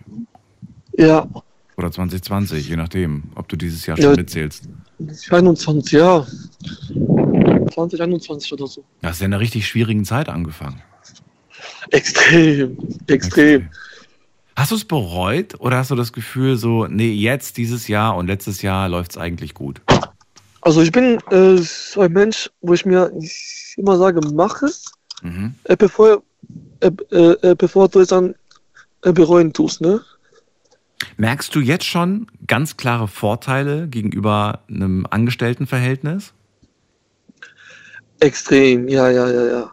Ja, 0.96 1.28
oder 1.76 1.92
2020, 1.92 2.70
je 2.70 2.76
nachdem, 2.76 3.24
ob 3.34 3.50
du 3.50 3.56
dieses 3.56 3.84
Jahr 3.84 3.98
Ja. 3.98 4.04
schon 4.04 4.14
mitzählst. 4.16 4.66
21, 5.28 5.92
ja. 5.92 6.26
2021 7.74 8.50
oder 8.54 8.66
so. 8.66 8.82
Du 9.02 9.08
hast 9.08 9.20
ja 9.20 9.26
in 9.26 9.34
einer 9.34 9.40
richtig 9.40 9.66
schwierigen 9.66 10.06
Zeit 10.06 10.30
angefangen. 10.30 10.80
Extrem, 11.90 12.78
extrem. 13.08 13.68
Hast 14.56 14.70
du 14.70 14.76
es 14.76 14.86
bereut 14.86 15.60
oder 15.60 15.76
hast 15.76 15.90
du 15.90 15.96
das 15.96 16.14
Gefühl 16.14 16.56
so, 16.56 16.86
nee, 16.86 17.12
jetzt 17.12 17.58
dieses 17.58 17.88
Jahr 17.88 18.16
und 18.16 18.26
letztes 18.26 18.62
Jahr 18.62 18.88
läuft 18.88 19.10
es 19.10 19.18
eigentlich 19.18 19.52
gut? 19.52 19.82
Also 20.62 20.80
ich 20.80 20.92
bin 20.92 21.18
äh, 21.30 21.56
so 21.58 22.00
ein 22.00 22.12
Mensch, 22.12 22.50
wo 22.60 22.72
ich 22.72 22.84
mir 22.86 23.12
immer 23.76 23.98
sage, 23.98 24.20
mach 24.32 24.62
es, 24.62 24.84
Mhm. 25.22 25.54
äh, 25.64 25.76
bevor, 25.76 26.22
äh, 26.80 26.90
äh, 27.10 27.50
äh, 27.50 27.54
bevor 27.54 27.88
du 27.88 28.00
es 28.00 28.08
dann 28.08 28.34
bereuen 29.02 29.52
tust, 29.52 29.80
ne? 29.80 30.00
Merkst 31.16 31.54
du 31.54 31.60
jetzt 31.60 31.84
schon 31.84 32.26
ganz 32.46 32.76
klare 32.76 33.08
Vorteile 33.08 33.88
gegenüber 33.88 34.60
einem 34.68 35.06
Angestelltenverhältnis? 35.10 36.32
Extrem, 38.20 38.88
ja, 38.88 39.10
ja, 39.10 39.28
ja, 39.28 39.46
ja. 39.46 39.72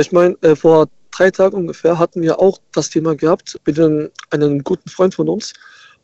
Ich 0.00 0.12
meine, 0.12 0.36
vor 0.56 0.88
drei 1.10 1.30
Tagen 1.30 1.56
ungefähr 1.56 1.98
hatten 1.98 2.22
wir 2.22 2.38
auch 2.40 2.58
das 2.72 2.88
Thema 2.88 3.14
gehabt 3.14 3.60
mit 3.66 3.78
einem, 3.78 4.10
einem 4.30 4.64
guten 4.64 4.88
Freund 4.88 5.14
von 5.14 5.28
uns, 5.28 5.52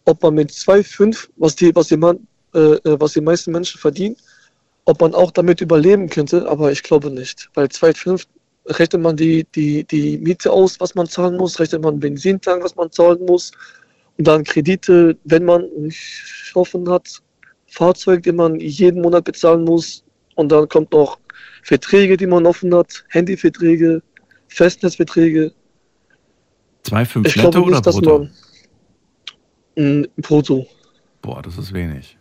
ob 0.04 0.22
man 0.22 0.34
mit 0.34 0.50
2,5, 0.50 1.28
was 1.36 1.56
die, 1.56 1.74
was 1.74 1.88
die, 1.88 1.96
man, 1.96 2.26
äh, 2.54 2.74
äh, 2.74 3.00
was 3.00 3.12
die 3.12 3.20
meisten 3.20 3.52
Menschen 3.52 3.78
verdienen, 3.78 4.16
ob 4.84 5.00
man 5.00 5.14
auch 5.14 5.30
damit 5.30 5.60
überleben 5.60 6.08
könnte, 6.08 6.48
aber 6.48 6.72
ich 6.72 6.82
glaube 6.82 7.10
nicht. 7.10 7.48
Weil 7.54 7.66
2,5 7.66 8.26
rechnet 8.66 9.02
man 9.02 9.16
die, 9.16 9.46
die, 9.54 9.84
die 9.84 10.18
Miete 10.18 10.50
aus, 10.50 10.80
was 10.80 10.94
man 10.94 11.06
zahlen 11.06 11.36
muss, 11.36 11.58
rechnet 11.58 11.82
man 11.82 12.00
Benzintank, 12.00 12.62
was 12.62 12.76
man 12.76 12.90
zahlen 12.90 13.24
muss, 13.26 13.52
und 14.18 14.26
dann 14.26 14.44
Kredite, 14.44 15.16
wenn 15.24 15.44
man 15.44 15.66
nicht 15.78 16.52
offen 16.54 16.88
hat, 16.90 17.22
Fahrzeug, 17.68 18.22
die 18.22 18.32
man 18.32 18.58
jeden 18.60 19.00
Monat 19.00 19.24
bezahlen 19.24 19.64
muss, 19.64 20.04
und 20.34 20.50
dann 20.50 20.68
kommt 20.68 20.92
noch 20.92 21.18
Verträge, 21.62 22.16
die 22.16 22.26
man 22.26 22.46
offen 22.46 22.74
hat, 22.74 23.04
Handyverträge, 23.08 24.02
Festnetzverträge. 24.48 25.52
2,5 26.84 27.26
Ich 27.26 27.36
netto 27.36 27.50
glaube 27.50 27.62
oder 27.62 27.70
nicht, 27.76 27.86
dass 27.86 27.94
brutto? 27.94 28.18
man 28.18 28.30
Mm, 29.76 30.04
brutto. 30.16 30.66
Boah, 31.22 31.42
das 31.42 31.56
ist 31.56 31.72
wenig. 31.72 32.18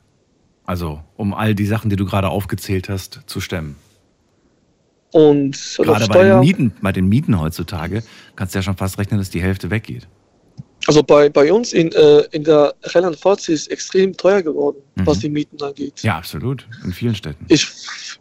Also, 0.69 1.01
um 1.17 1.34
all 1.34 1.55
die 1.55 1.65
Sachen, 1.65 1.89
die 1.89 1.95
du 1.95 2.05
gerade 2.05 2.29
aufgezählt 2.29 2.89
hast, 2.89 3.21
zu 3.25 3.41
stemmen. 3.41 3.75
Und 5.12 5.58
Gerade 5.77 6.05
bei 6.08 6.23
den, 6.25 6.39
Mieten, 6.41 6.71
bei 6.79 6.91
den 6.91 7.08
Mieten 7.10 7.39
heutzutage 7.39 8.03
kannst 8.36 8.53
du 8.53 8.60
ja 8.60 8.62
schon 8.62 8.77
fast 8.77 8.99
rechnen, 8.99 9.19
dass 9.19 9.32
die 9.32 9.41
Hälfte 9.41 9.71
weggeht. 9.71 10.08
Also 10.86 11.01
bei, 11.01 11.27
bei 11.29 11.51
uns 11.51 11.73
in, 11.73 11.91
äh, 11.93 12.19
in 12.34 12.43
der 12.43 12.75
Rheinland-Pfalz 12.84 13.49
ist 13.49 13.71
extrem 13.71 14.15
teuer 14.15 14.43
geworden, 14.43 14.77
Mhm. 14.93 15.08
was 15.08 15.17
die 15.17 15.29
Mieten 15.29 15.60
angeht. 15.63 16.03
Ja, 16.03 16.17
absolut. 16.19 16.67
In 16.86 16.93
vielen 16.93 17.15
Städten. 17.15 17.43
Ich, 17.47 17.67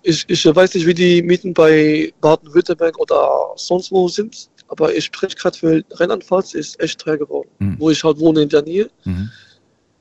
ich, 0.02 0.24
ich 0.26 0.46
weiß 0.46 0.72
nicht, 0.74 0.86
wie 0.86 0.94
die 0.94 1.20
Mieten 1.20 1.52
bei 1.52 2.10
Baden-Württemberg 2.22 2.98
oder 2.98 3.50
sonst 3.56 3.92
wo 3.92 4.08
sind, 4.08 4.48
aber 4.68 4.94
ich 4.94 5.04
spreche 5.04 5.36
gerade 5.36 5.58
für 5.58 5.84
Rheinland-Pfalz 5.90 6.54
ist 6.54 6.80
echt 6.80 6.98
teuer 6.98 7.18
geworden. 7.18 7.50
Mhm. 7.58 7.76
Wo 7.78 7.90
ich 7.90 8.02
halt 8.02 8.18
wohne 8.18 8.40
in 8.40 8.48
der 8.48 8.62
Nähe, 8.62 8.88
Mhm. 9.04 9.28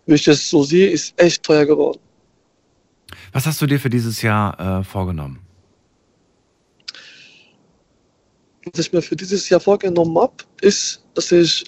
wie 0.06 0.14
ich 0.16 0.24
das 0.24 0.50
so 0.50 0.64
sehe, 0.64 0.90
ist 0.90 1.14
echt 1.18 1.44
teuer 1.44 1.66
geworden. 1.66 2.00
Was 3.38 3.46
hast 3.46 3.62
du 3.62 3.68
dir 3.68 3.80
für 3.80 3.92
dieses 3.92 4.24
Jahr 4.24 4.80
äh, 4.80 4.84
vorgenommen? 4.84 5.38
Was 8.66 8.80
ich 8.80 8.92
mir 8.92 9.04
für 9.04 9.16
dieses 9.16 9.48
Jahr 9.48 9.60
vorgenommen 9.60 10.18
habe, 10.18 10.34
ist, 10.62 11.06
dass 11.14 11.32
ich 11.32 11.66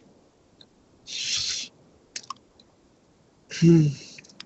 hm, 3.59 3.95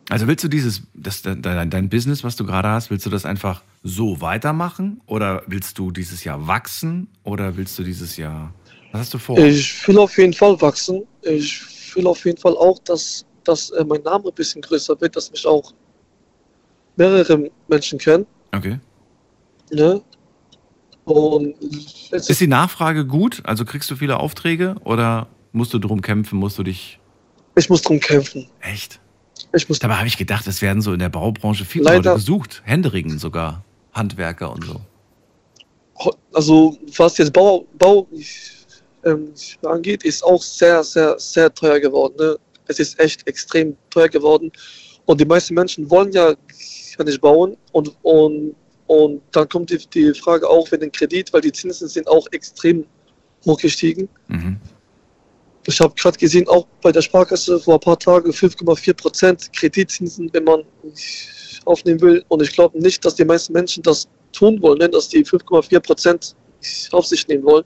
Also 0.09 0.27
willst 0.27 0.43
du 0.43 0.49
dieses, 0.49 0.81
das, 0.93 1.21
dein, 1.21 1.69
dein 1.69 1.88
Business, 1.88 2.25
was 2.25 2.36
du 2.36 2.45
gerade 2.45 2.67
hast, 2.67 2.89
willst 2.89 3.05
du 3.05 3.09
das 3.09 3.23
einfach 3.23 3.63
so 3.83 4.19
weitermachen? 4.19 4.99
Oder 5.05 5.43
willst 5.47 5.79
du 5.79 5.91
dieses 5.91 6.25
Jahr 6.25 6.45
wachsen? 6.45 7.07
Oder 7.23 7.55
willst 7.55 7.79
du 7.79 7.83
dieses 7.83 8.17
Jahr, 8.17 8.53
was 8.91 8.99
hast 8.99 9.13
du 9.13 9.17
vor? 9.17 9.39
Ich 9.39 9.88
will 9.88 9.97
auf 9.97 10.17
jeden 10.17 10.33
Fall 10.33 10.59
wachsen. 10.59 11.03
Ich 11.21 11.63
will 11.95 12.05
auf 12.05 12.25
jeden 12.25 12.38
Fall 12.38 12.57
auch, 12.57 12.79
dass, 12.79 13.25
dass 13.45 13.69
äh, 13.69 13.86
mein 13.86 14.01
Name 14.01 14.25
ein 14.25 14.36
bisschen 14.36 14.62
größer 14.62 14.99
wird, 14.99 15.15
dass 15.15 15.31
mich 15.31 15.47
auch 15.47 15.73
mehrere 16.95 17.49
Menschen 17.67 17.99
kennen. 17.99 18.25
Okay. 18.51 18.79
Ne? 19.71 20.01
Und 21.06 21.56
es 22.12 22.29
Ist 22.29 22.39
die 22.39 22.47
Nachfrage 22.47 23.06
gut? 23.06 23.41
Also 23.45 23.65
kriegst 23.65 23.89
du 23.91 23.95
viele 23.95 24.19
Aufträge? 24.19 24.75
Oder 24.86 25.27
musst 25.51 25.73
du 25.73 25.79
drum 25.79 26.01
kämpfen? 26.01 26.38
Musst 26.39 26.58
du 26.58 26.63
dich, 26.63 26.99
ich 27.56 27.69
muss 27.69 27.82
drum 27.82 27.99
kämpfen. 27.99 28.47
echt? 28.62 28.99
Ich 29.56 29.67
muss, 29.69 29.79
Dabei 29.79 29.95
habe 29.97 30.08
ich 30.08 30.17
gedacht, 30.17 30.47
es 30.47 30.62
werden 30.62 30.82
so 30.82 30.93
in 30.93 30.99
der 30.99 31.10
Baubranche 31.10 31.65
viele 31.65 31.86
Leider- 31.86 32.12
Leute 32.12 32.15
gesucht. 32.15 32.62
Händeringen 32.65 33.19
sogar. 33.19 33.63
Handwerker 33.91 34.51
und 34.51 34.63
so. 34.65 34.82
also 36.34 36.75
was 36.97 37.17
jetzt 37.19 37.32
Bau, 37.34 37.65
Bau 37.77 38.08
ähm, 39.06 39.29
angeht, 39.63 40.03
ist 40.03 40.23
auch 40.23 40.41
sehr, 40.41 40.84
sehr, 40.84 41.19
sehr 41.19 41.53
teuer 41.53 41.79
geworden. 41.79 42.15
Ne? 42.17 42.38
Es 42.67 42.79
ist 42.79 42.99
echt 42.99 43.27
extrem 43.27 43.75
teuer 43.89 44.08
geworden. 44.10 44.51
Und 45.06 45.19
die 45.19 45.25
meisten 45.25 45.53
Menschen 45.53 45.89
wollen 45.91 46.12
ja, 46.13 46.34
ja 46.97 47.03
nicht 47.03 47.21
bauen. 47.21 47.58
Und, 47.71 47.95
und, 48.03 48.56
und 48.88 49.21
dann 49.32 49.49
kommt 49.49 49.69
die, 49.69 49.77
die 49.77 50.13
Frage 50.13 50.47
auch 50.47 50.67
für 50.67 50.77
den 50.77 50.91
Kredit, 50.91 51.32
weil 51.34 51.41
die 51.41 51.51
Zinsen 51.51 51.88
sind 51.88 52.08
auch 52.08 52.27
extrem 52.32 52.86
hochgestiegen. 53.45 54.08
Mhm. 54.27 54.58
Ich 55.65 55.79
habe 55.79 55.93
gerade 55.95 56.17
gesehen, 56.17 56.47
auch 56.49 56.67
bei 56.82 56.91
der 56.91 57.01
Sparkasse 57.01 57.60
vor 57.60 57.75
ein 57.75 57.79
paar 57.79 57.97
Tagen 57.97 58.32
5,4 58.32 58.93
Prozent 58.93 59.53
Kreditzinsen, 59.53 60.29
wenn 60.34 60.43
man 60.43 60.63
aufnehmen 61.65 62.01
will. 62.01 62.25
Und 62.27 62.41
ich 62.41 62.51
glaube 62.51 62.77
nicht, 62.79 63.03
dass 63.06 63.15
die 63.15 63.23
meisten 63.23 63.53
Menschen 63.53 63.82
das 63.84 64.08
tun 64.34 64.62
wollen, 64.62 64.79
ne? 64.79 64.89
dass 64.89 65.08
die 65.08 65.25
5,4 65.25 65.79
Prozent 65.79 66.36
auf 66.91 67.06
sich 67.06 67.27
nehmen 67.27 67.43
wollen. 67.43 67.63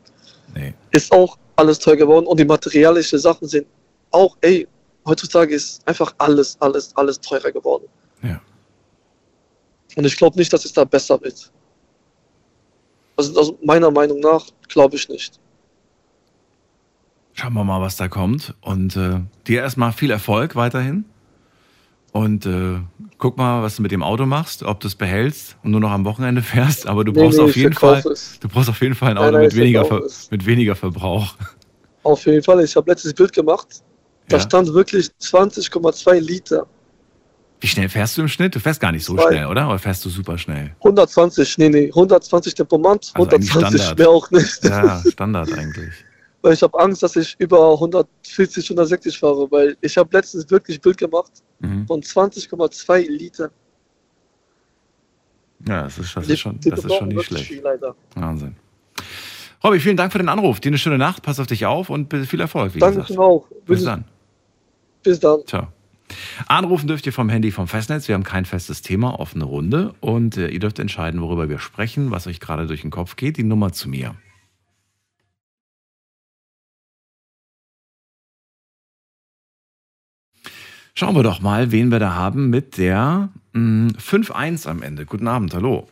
Nee. 0.53 0.73
Ist 0.91 1.11
auch 1.11 1.37
alles 1.55 1.79
teuer 1.79 1.95
geworden 1.95 2.27
und 2.27 2.39
die 2.39 2.45
materialischen 2.45 3.19
Sachen 3.19 3.47
sind 3.47 3.65
auch, 4.11 4.37
ey, 4.41 4.67
heutzutage 5.05 5.55
ist 5.55 5.87
einfach 5.87 6.13
alles, 6.19 6.55
alles, 6.59 6.95
alles 6.95 7.19
teurer 7.19 7.51
geworden. 7.51 7.85
Ja. 8.21 8.41
Und 9.97 10.05
ich 10.05 10.15
glaube 10.17 10.37
nicht, 10.39 10.53
dass 10.53 10.65
es 10.65 10.73
da 10.73 10.85
besser 10.85 11.21
wird. 11.21 11.51
Also, 13.17 13.37
also 13.39 13.59
meiner 13.63 13.91
Meinung 13.91 14.19
nach 14.21 14.45
glaube 14.69 14.95
ich 14.95 15.09
nicht. 15.09 15.39
Schauen 17.33 17.53
wir 17.53 17.63
mal, 17.63 17.81
was 17.81 17.97
da 17.97 18.07
kommt. 18.07 18.55
Und 18.61 18.95
äh, 18.97 19.21
dir 19.47 19.61
erstmal 19.61 19.91
viel 19.93 20.11
Erfolg 20.11 20.55
weiterhin. 20.55 21.05
Und 22.11 22.45
äh, 22.45 22.79
guck 23.19 23.37
mal, 23.37 23.61
was 23.61 23.75
du 23.75 23.81
mit 23.83 23.91
dem 23.91 24.01
Auto 24.01 24.25
machst, 24.25 24.63
ob 24.63 24.79
du 24.79 24.87
es 24.87 24.95
behältst 24.95 25.57
und 25.63 25.71
nur 25.71 25.79
noch 25.79 25.91
am 25.91 26.05
Wochenende 26.05 26.41
fährst. 26.41 26.87
Aber 26.87 27.03
du 27.03 27.13
Nee, 27.13 27.21
brauchst 27.21 27.37
nee, 27.37 27.43
auf 27.43 27.55
jeden 27.55 27.73
Fall, 27.75 28.05
es. 28.11 28.39
du 28.39 28.47
brauchst 28.49 28.69
auf 28.69 28.81
jeden 28.81 28.95
Fall 28.95 29.11
ein 29.11 29.17
Nein, 29.17 29.27
Auto 29.27 29.33
nein, 29.33 29.43
mit, 29.43 29.51
ich 29.51 29.57
weniger 29.57 29.85
Ver 29.85 30.03
mit 30.31 30.45
weniger 30.45 30.75
Verbrauch. 30.75 31.35
Auf 32.03 32.25
jeden 32.25 32.43
Fall, 32.43 32.63
ich 32.63 32.75
habe 32.75 32.89
letztes 32.89 33.13
Bild 33.13 33.33
gemacht. 33.33 33.83
Da 34.29 34.37
Ja. 34.37 34.43
stand 34.43 34.73
wirklich 34.73 35.09
20,2 35.19 36.19
Liter. 36.19 36.67
Wie 37.59 37.67
schnell 37.67 37.89
fährst 37.89 38.17
du 38.17 38.21
im 38.21 38.27
Schnitt? 38.27 38.53
Du 38.55 38.59
fährst 38.59 38.79
gar 38.79 38.91
nicht 38.91 39.03
so 39.03 39.15
Zwei. 39.15 39.29
schnell, 39.31 39.45
oder? 39.47 39.67
Oder 39.67 39.79
fährst 39.79 40.05
du 40.05 40.09
super 40.09 40.37
schnell? 40.37 40.75
120, 40.79 41.57
nee, 41.57 41.69
nee, 41.69 41.87
120 41.87 42.53
Tempomat, 42.53 43.11
Also 43.15 43.29
eigentlich 43.31 43.49
120 43.49 43.81
Standard. 43.81 43.97
mehr 43.99 44.09
auch 44.09 44.29
nicht. 44.31 44.63
Ja, 44.63 45.03
Standard 45.11 45.53
eigentlich. 45.53 45.93
Weil 46.43 46.53
ich 46.53 46.61
habe 46.61 46.79
Angst, 46.79 47.01
dass 47.01 47.15
ich 47.15 47.35
über 47.39 47.73
140, 47.73 48.69
160 48.69 49.17
fahre, 49.17 49.49
weil 49.49 49.75
ich 49.81 49.97
habe 49.97 50.09
letztens 50.15 50.49
wirklich 50.51 50.79
Bild 50.79 50.97
gemacht 50.97 51.31
Mhm. 51.59 51.87
von 51.87 52.01
20,2 52.03 53.07
Liter. 53.09 53.49
Ja, 55.67 55.83
das 55.83 55.97
ist, 55.97 56.15
das 56.15 56.29
ist 56.29 56.39
schon, 56.39 56.59
das 56.63 56.85
ist 56.85 56.93
schon 56.93 57.07
nicht 57.07 57.25
schlecht. 57.25 57.45
Viel. 57.47 57.63
Wahnsinn. 58.13 58.55
Robby, 59.63 59.79
vielen 59.79 59.97
Dank 59.97 60.11
für 60.11 60.19
den 60.19 60.29
Anruf. 60.29 60.59
Dir 60.59 60.69
eine 60.69 60.77
schöne 60.77 60.99
Nacht. 60.99 61.23
Pass 61.23 61.39
auf 61.39 61.47
dich 61.47 61.65
auf 61.65 61.89
und 61.89 62.13
viel 62.27 62.39
Erfolg, 62.39 62.75
wie 62.75 62.79
Danke 62.79 63.01
auch. 63.19 63.47
Bis 63.65 63.77
Bis, 63.79 63.83
dann. 63.85 64.05
bis 65.01 65.19
dann. 65.19 65.39
Ciao. 65.47 65.67
Anrufen 66.47 66.87
dürft 66.87 67.05
ihr 67.05 67.13
vom 67.13 67.29
Handy 67.29 67.51
vom 67.51 67.67
Festnetz. 67.67 68.07
Wir 68.07 68.15
haben 68.15 68.23
kein 68.23 68.45
festes 68.45 68.81
Thema, 68.81 69.19
offene 69.19 69.43
Runde. 69.43 69.93
Und 69.99 70.37
äh, 70.37 70.47
ihr 70.47 70.59
dürft 70.59 70.79
entscheiden, 70.79 71.21
worüber 71.21 71.49
wir 71.49 71.59
sprechen, 71.59 72.11
was 72.11 72.27
euch 72.27 72.39
gerade 72.39 72.67
durch 72.67 72.81
den 72.81 72.91
Kopf 72.91 73.15
geht. 73.15 73.37
Die 73.37 73.43
Nummer 73.43 73.71
zu 73.73 73.89
mir. 73.89 74.15
Schauen 80.95 81.15
wir 81.15 81.23
doch 81.23 81.41
mal, 81.41 81.71
wen 81.71 81.91
wir 81.91 81.99
da 81.99 82.15
haben 82.15 82.49
mit 82.49 82.77
der 82.77 83.29
mh, 83.53 83.93
5-1 83.99 84.67
am 84.67 84.81
Ende. 84.81 85.05
Guten 85.05 85.27
Abend, 85.27 85.53
hallo. 85.53 85.87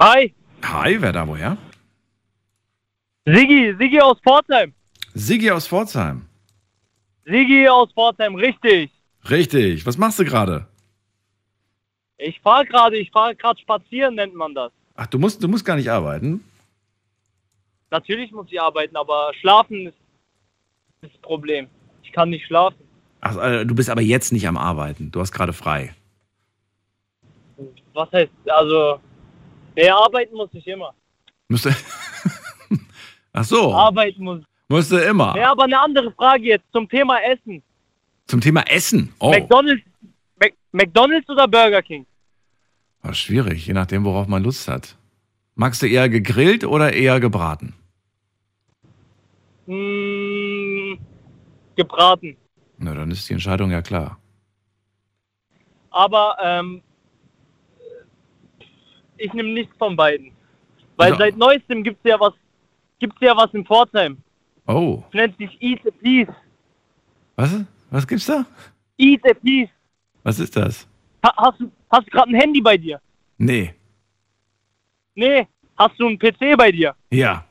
Hi, 0.00 0.34
Hi, 0.64 1.00
wer 1.00 1.12
da 1.12 1.28
woher? 1.28 1.58
Sigi, 3.26 3.74
Sigi 3.78 4.00
aus 4.00 4.18
Pforzheim. 4.20 4.72
Sigi 5.14 5.50
aus 5.50 5.66
Pforzheim. 5.66 6.26
Sigi 7.24 7.66
aus 7.68 7.90
Pforzheim, 7.92 8.34
richtig. 8.34 8.90
Richtig. 9.30 9.86
Was 9.86 9.96
machst 9.96 10.18
du 10.18 10.24
gerade? 10.24 10.66
Ich 12.18 12.40
fahre 12.40 12.66
gerade, 12.66 12.98
ich 12.98 13.10
fahre 13.10 13.34
gerade 13.34 13.58
spazieren, 13.60 14.16
nennt 14.16 14.34
man 14.34 14.54
das. 14.54 14.72
Ach, 14.94 15.06
du 15.06 15.18
musst, 15.18 15.42
du 15.42 15.48
musst 15.48 15.64
gar 15.64 15.76
nicht 15.76 15.90
arbeiten. 15.90 16.44
Natürlich 17.90 18.30
muss 18.32 18.46
ich 18.50 18.60
arbeiten, 18.60 18.96
aber 18.96 19.32
schlafen 19.40 19.86
ist 19.86 19.96
ist 21.04 21.14
das 21.14 21.20
Problem. 21.20 21.68
Ich 22.02 22.12
kann 22.12 22.30
nicht 22.30 22.46
schlafen. 22.46 22.78
Ach, 23.20 23.36
äh, 23.36 23.64
du 23.64 23.74
bist 23.74 23.90
aber 23.90 24.00
jetzt 24.00 24.32
nicht 24.32 24.46
am 24.48 24.56
Arbeiten. 24.56 25.10
Du 25.10 25.20
hast 25.20 25.32
gerade 25.32 25.52
frei. 25.52 25.94
Was 27.92 28.10
heißt, 28.12 28.32
also, 28.46 29.00
nee, 29.76 29.88
arbeiten 29.88 30.34
muss 30.34 30.50
ich 30.52 30.66
immer. 30.66 30.92
Müsste. 31.48 31.74
Ach 33.32 33.44
so. 33.44 33.72
Arbeiten 33.72 34.24
muss. 34.24 34.40
Musste 34.68 34.98
immer. 35.00 35.36
Ja, 35.36 35.50
aber 35.52 35.64
eine 35.64 35.78
andere 35.80 36.10
Frage 36.12 36.44
jetzt 36.44 36.64
zum 36.72 36.88
Thema 36.88 37.18
Essen. 37.22 37.62
Zum 38.26 38.40
Thema 38.40 38.62
Essen. 38.62 39.12
Oh, 39.18 39.30
McDonald's, 39.30 39.82
Mac, 40.40 40.54
McDonald's 40.72 41.28
oder 41.28 41.46
Burger 41.48 41.82
King? 41.82 42.06
war 43.02 43.12
schwierig, 43.12 43.66
je 43.66 43.74
nachdem, 43.74 44.04
worauf 44.06 44.26
man 44.28 44.42
Lust 44.42 44.66
hat. 44.66 44.96
Magst 45.56 45.82
du 45.82 45.86
eher 45.86 46.08
gegrillt 46.08 46.64
oder 46.64 46.94
eher 46.94 47.20
gebraten? 47.20 47.74
Hm, 49.66 50.98
gebraten. 51.76 52.36
Na, 52.78 52.94
dann 52.94 53.10
ist 53.10 53.28
die 53.28 53.34
Entscheidung 53.34 53.70
ja 53.70 53.82
klar. 53.82 54.18
Aber 55.90 56.36
ähm, 56.42 56.82
ich 59.18 59.32
nehme 59.34 59.50
nichts 59.52 59.76
von 59.76 59.94
beiden. 59.96 60.32
Weil 60.96 61.12
Also- 61.12 61.24
seit 61.24 61.36
neuestem 61.36 61.82
gibt 61.84 61.98
es 62.04 62.10
ja 62.10 62.18
was, 62.18 62.32
gibt's 62.98 63.20
ja 63.20 63.36
was 63.36 63.52
in 63.52 63.64
Pforzheim. 63.66 64.16
Oh, 64.66 65.02
Das 65.06 65.14
nennt 65.14 65.36
sich 65.38 65.56
Eat 65.60 65.80
a 65.86 65.90
Piece. 65.90 66.28
was? 67.36 67.64
Was 67.90 68.06
gibt's 68.06 68.26
da? 68.26 68.46
Eat 68.98 69.20
a 69.28 69.34
Piece. 69.34 69.68
Was 70.22 70.38
ist 70.40 70.56
das? 70.56 70.86
Ha, 71.24 71.32
hast 71.36 71.60
du 71.60 71.70
hast 71.90 72.06
du 72.06 72.10
gerade 72.10 72.30
ein 72.30 72.40
Handy 72.40 72.60
bei 72.60 72.76
dir? 72.76 73.00
Nee. 73.38 73.74
Nee. 75.14 75.46
Hast 75.76 75.98
du 75.98 76.06
einen 76.06 76.18
PC 76.18 76.56
bei 76.56 76.70
dir? 76.72 76.94
Ja. 77.10 77.44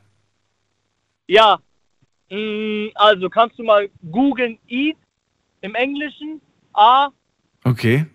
Ja. 1.28 1.60
Mm, 2.30 2.88
Also 2.96 3.30
kannst 3.30 3.60
du 3.60 3.64
mal 3.64 3.90
googeln 4.12 4.58
Eat 4.68 4.98
im 5.62 5.76
Englischen. 5.76 6.42
A. 6.74 7.10
Okay. 7.64 8.06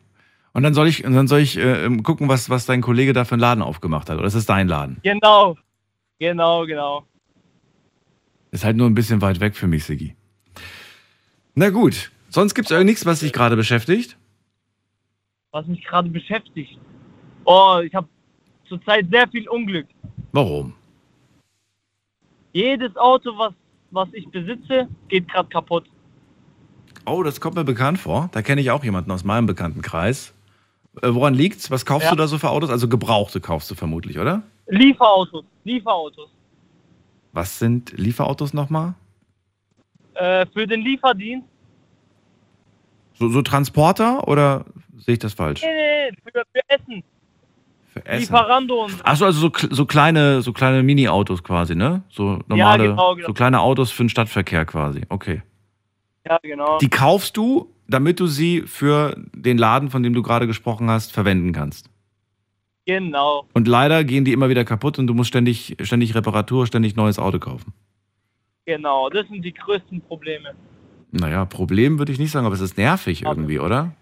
Und 0.52 0.62
dann 0.64 0.74
soll 0.74 0.88
ich, 0.88 1.02
dann 1.02 1.28
soll 1.28 1.40
ich 1.40 1.56
äh, 1.56 1.88
gucken, 2.02 2.28
was, 2.28 2.50
was 2.50 2.66
dein 2.66 2.80
Kollege 2.82 3.12
da 3.12 3.24
für 3.24 3.34
einen 3.34 3.40
Laden 3.40 3.62
aufgemacht 3.62 4.10
hat. 4.10 4.18
Oder 4.18 4.26
ist 4.26 4.34
das 4.34 4.46
dein 4.46 4.66
Laden? 4.66 4.98
Genau. 5.04 5.56
Genau, 6.18 6.66
genau. 6.66 7.06
Ist 8.50 8.64
halt 8.64 8.76
nur 8.76 8.86
ein 8.88 8.94
bisschen 8.94 9.20
weit 9.20 9.40
weg 9.40 9.56
für 9.56 9.66
mich, 9.66 9.84
Sigi. 9.84 10.16
Na 11.54 11.70
gut. 11.70 12.10
Sonst 12.30 12.54
gibt 12.54 12.70
es 12.70 12.84
nichts, 12.84 13.06
was 13.06 13.20
dich 13.20 13.32
gerade 13.32 13.56
beschäftigt? 13.56 14.16
Was 15.50 15.66
mich 15.66 15.82
gerade 15.84 16.08
beschäftigt. 16.08 16.78
Oh, 17.44 17.80
ich 17.82 17.94
habe 17.94 18.06
zurzeit 18.68 19.06
sehr 19.10 19.26
viel 19.28 19.48
Unglück. 19.48 19.86
Warum? 20.32 20.74
Jedes 22.52 22.94
Auto, 22.96 23.36
was, 23.38 23.54
was 23.90 24.08
ich 24.12 24.28
besitze, 24.28 24.88
geht 25.08 25.28
gerade 25.28 25.48
kaputt. 25.48 25.84
Oh, 27.06 27.22
das 27.22 27.40
kommt 27.40 27.56
mir 27.56 27.64
bekannt 27.64 27.98
vor. 27.98 28.28
Da 28.32 28.42
kenne 28.42 28.60
ich 28.60 28.70
auch 28.70 28.84
jemanden 28.84 29.10
aus 29.10 29.24
meinem 29.24 29.46
Bekanntenkreis. 29.46 30.34
Äh, 31.02 31.08
woran 31.14 31.34
liegt's? 31.34 31.70
Was 31.70 31.86
kaufst 31.86 32.04
Ja. 32.06 32.10
du 32.10 32.16
da 32.16 32.26
so 32.26 32.38
für 32.38 32.50
Autos? 32.50 32.68
Also 32.70 32.88
gebrauchte 32.88 33.40
kaufst 33.40 33.70
du 33.70 33.74
vermutlich, 33.74 34.18
oder? 34.18 34.42
Lieferautos, 34.66 35.44
Lieferautos. 35.64 36.28
Was 37.38 37.56
sind 37.60 37.92
Lieferautos 37.96 38.52
nochmal? 38.52 38.94
Äh, 40.14 40.44
für 40.52 40.66
den 40.66 40.80
Lieferdienst. 40.80 41.46
So, 43.14 43.28
so 43.28 43.42
Transporter 43.42 44.26
oder 44.26 44.64
sehe 44.96 45.12
ich 45.12 45.20
das 45.20 45.34
falsch? 45.34 45.62
Nee, 45.62 45.68
nee, 45.68 46.10
nee, 46.10 46.16
für, 46.32 46.42
für 46.52 46.60
Essen. 46.68 47.04
Für 47.92 48.04
Essen. 48.04 48.20
Lieferando 48.22 48.86
und 48.86 49.06
Achso, 49.06 49.24
also 49.24 49.38
so, 49.38 49.68
so 49.70 49.86
kleine, 49.86 50.42
so 50.42 50.52
kleine 50.52 50.82
Mini-Autos 50.82 51.44
quasi, 51.44 51.76
ne? 51.76 52.02
So 52.08 52.40
normale, 52.48 52.88
genau, 52.88 53.14
genau. 53.14 53.28
so 53.28 53.34
kleine 53.34 53.60
Autos 53.60 53.92
für 53.92 54.02
den 54.02 54.08
Stadtverkehr 54.08 54.64
quasi. 54.64 55.02
Okay. 55.08 55.42
ja, 56.26 56.40
genau. 56.42 56.78
Die 56.78 56.90
kaufst 56.90 57.36
du, 57.36 57.72
damit 57.86 58.18
du 58.18 58.26
sie 58.26 58.62
für 58.62 59.14
den 59.32 59.58
Laden, 59.58 59.90
von 59.90 60.02
dem 60.02 60.12
du 60.12 60.24
gerade 60.24 60.48
gesprochen 60.48 60.90
hast, 60.90 61.12
verwenden 61.12 61.52
kannst. 61.52 61.88
Genau. 62.88 63.44
Und 63.52 63.68
leider 63.68 64.02
gehen 64.02 64.24
die 64.24 64.32
immer 64.32 64.48
wieder 64.48 64.64
kaputt 64.64 64.98
und 64.98 65.08
du 65.08 65.12
musst 65.12 65.28
ständig, 65.28 65.76
ständig 65.82 66.14
Reparatur, 66.14 66.66
ständig 66.66 66.96
neues 66.96 67.18
Auto 67.18 67.38
kaufen. 67.38 67.74
Genau, 68.64 69.10
das 69.10 69.28
sind 69.28 69.42
die 69.42 69.52
größten 69.52 70.00
Probleme. 70.00 70.54
Naja, 71.10 71.44
Problem 71.44 71.98
würde 71.98 72.12
ich 72.12 72.18
nicht 72.18 72.30
sagen, 72.30 72.46
aber 72.46 72.54
es 72.54 72.62
ist 72.62 72.78
nervig 72.78 73.22
irgendwie, 73.22 73.58
oder? 73.58 73.92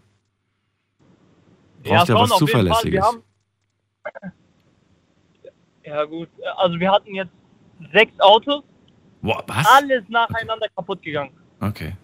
Du 1.82 1.90
brauchst 1.90 2.08
ja, 2.08 2.14
schon, 2.14 2.22
was 2.22 2.28
Fall. 2.30 2.38
Zuverlässiges. 2.38 3.04
Haben, 3.04 3.22
ja 5.82 6.04
gut, 6.04 6.28
also 6.56 6.78
wir 6.78 6.92
hatten 6.92 7.12
jetzt 7.12 7.32
sechs 7.92 8.12
Autos, 8.20 8.62
Boah, 9.20 9.42
was? 9.48 9.66
alles 9.66 10.04
nacheinander 10.08 10.68
kaputt 10.76 11.02
gegangen. 11.02 11.32
Okay. 11.60 11.96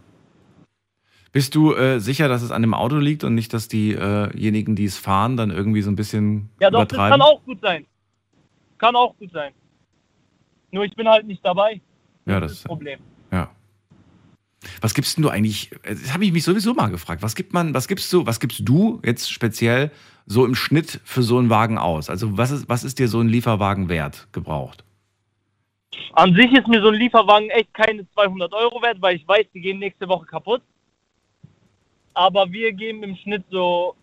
Bist 1.32 1.54
du 1.54 1.74
äh, 1.74 1.98
sicher, 1.98 2.28
dass 2.28 2.42
es 2.42 2.50
an 2.50 2.60
dem 2.62 2.74
Auto 2.74 2.96
liegt 2.96 3.24
und 3.24 3.34
nicht, 3.34 3.52
dass 3.54 3.66
diejenigen, 3.68 4.76
die 4.76 4.84
es 4.84 4.98
fahren, 4.98 5.36
dann 5.36 5.50
irgendwie 5.50 5.80
so 5.82 5.90
ein 5.90 5.96
bisschen 5.96 6.50
Ja 6.60 6.70
doch, 6.70 6.80
das 6.84 6.88
übertreiben? 6.92 7.10
kann 7.18 7.22
auch 7.22 7.42
gut 7.44 7.60
sein. 7.62 7.86
Kann 8.78 8.94
auch 8.96 9.16
gut 9.16 9.32
sein. 9.32 9.52
Nur 10.72 10.84
ich 10.84 10.94
bin 10.94 11.08
halt 11.08 11.26
nicht 11.26 11.44
dabei. 11.44 11.80
ja, 12.26 12.40
Das 12.40 12.42
das 12.42 12.52
ist 12.52 12.64
das 12.64 12.68
Problem. 12.68 12.98
Ja. 13.30 13.50
Was 14.80 14.94
gibst 14.94 15.16
denn 15.16 15.22
du 15.22 15.30
eigentlich? 15.30 15.72
äh, 15.84 15.94
Das 15.94 16.12
habe 16.12 16.24
ich 16.24 16.32
mich 16.32 16.44
sowieso 16.44 16.74
mal 16.74 16.88
gefragt. 16.90 17.22
Was 17.22 17.34
gibt 17.34 17.52
man, 17.54 17.72
was 17.74 17.88
gibst 17.88 18.12
du, 18.12 18.26
was 18.26 18.38
gibst 18.38 18.60
du 18.68 19.00
jetzt 19.04 19.30
speziell 19.32 19.90
so 20.26 20.44
im 20.44 20.54
Schnitt 20.54 21.00
für 21.04 21.22
so 21.22 21.38
einen 21.38 21.48
Wagen 21.50 21.78
aus? 21.78 22.10
Also 22.10 22.36
was 22.36 22.50
ist, 22.50 22.68
was 22.68 22.84
ist 22.84 22.98
dir 22.98 23.08
so 23.08 23.20
ein 23.20 23.28
Lieferwagen 23.28 23.88
wert 23.88 24.28
gebraucht? 24.32 24.84
An 26.14 26.34
sich 26.34 26.52
ist 26.52 26.68
mir 26.68 26.80
so 26.82 26.88
ein 26.88 26.94
Lieferwagen 26.94 27.48
echt 27.50 27.72
keine 27.72 28.06
200 28.12 28.52
Euro 28.52 28.82
wert, 28.82 29.00
weil 29.00 29.16
ich 29.16 29.26
weiß, 29.26 29.46
die 29.54 29.60
gehen 29.60 29.78
nächste 29.78 30.06
Woche 30.08 30.26
kaputt. 30.26 30.62
Aber 32.14 32.50
wir 32.52 32.72
geben 32.72 33.02
im 33.02 33.16
Schnitt 33.16 33.44
so 33.50 33.94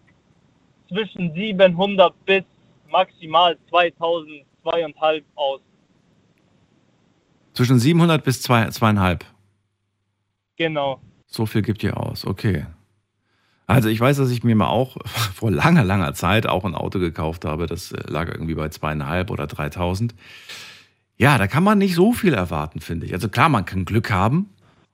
zwischen 0.88 1.34
700 1.34 2.14
bis 2.26 2.44
maximal 2.90 3.58
2000, 3.70 4.46
zweieinhalb 4.64 5.26
aus. 5.36 5.62
Zwischen 7.54 7.80
700 7.80 8.24
bis 8.24 8.42
zwei, 8.42 8.68
zweieinhalb. 8.70 9.26
Genau. 10.56 11.02
So 11.26 11.46
viel 11.46 11.62
gibt 11.62 11.84
ihr 11.84 11.98
aus, 11.98 12.26
okay. 12.26 12.66
Also 13.68 13.88
ich 13.88 14.00
weiß, 14.00 14.18
dass 14.18 14.32
ich 14.32 14.44
mir 14.44 14.56
mal 14.56 14.68
auch 14.68 14.98
vor 15.36 15.52
langer, 15.52 15.84
langer 15.84 16.14
Zeit 16.14 16.48
auch 16.48 16.66
ein 16.66 16.74
Auto 16.74 17.00
gekauft 17.00 17.46
habe. 17.46 17.68
Das 17.68 17.92
äh, 17.92 18.02
lag 18.08 18.28
irgendwie 18.28 18.56
bei 18.56 18.70
zweieinhalb 18.70 19.30
oder 19.30 19.46
3000. 19.46 20.16
Ja, 21.18 21.38
da 21.38 21.48
kann 21.48 21.64
man 21.64 21.78
nicht 21.78 21.94
so 21.94 22.14
viel 22.14 22.34
erwarten, 22.34 22.80
finde 22.80 23.06
ich. 23.06 23.14
Also 23.14 23.30
klar, 23.30 23.50
man 23.50 23.66
kann 23.66 23.86
Glück 23.86 24.10
haben. 24.10 24.50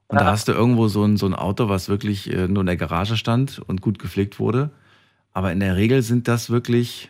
Und 0.07 0.19
da 0.19 0.25
Ja. 0.25 0.31
hast 0.31 0.47
du 0.47 0.51
irgendwo 0.51 0.87
so 0.87 1.03
ein, 1.03 1.17
so 1.17 1.25
ein 1.25 1.33
Auto, 1.33 1.67
was 1.69 1.89
wirklich 1.89 2.31
äh, 2.31 2.47
nur 2.47 2.61
in 2.61 2.67
der 2.67 2.77
Garage 2.77 3.17
stand 3.17 3.59
und 3.65 3.81
gut 3.81 3.97
gepflegt 3.99 4.39
wurde. 4.39 4.69
Aber 5.33 5.51
in 5.51 5.59
der 5.59 5.75
Regel 5.75 6.01
sind 6.01 6.27
das 6.27 6.49
wirklich 6.49 7.09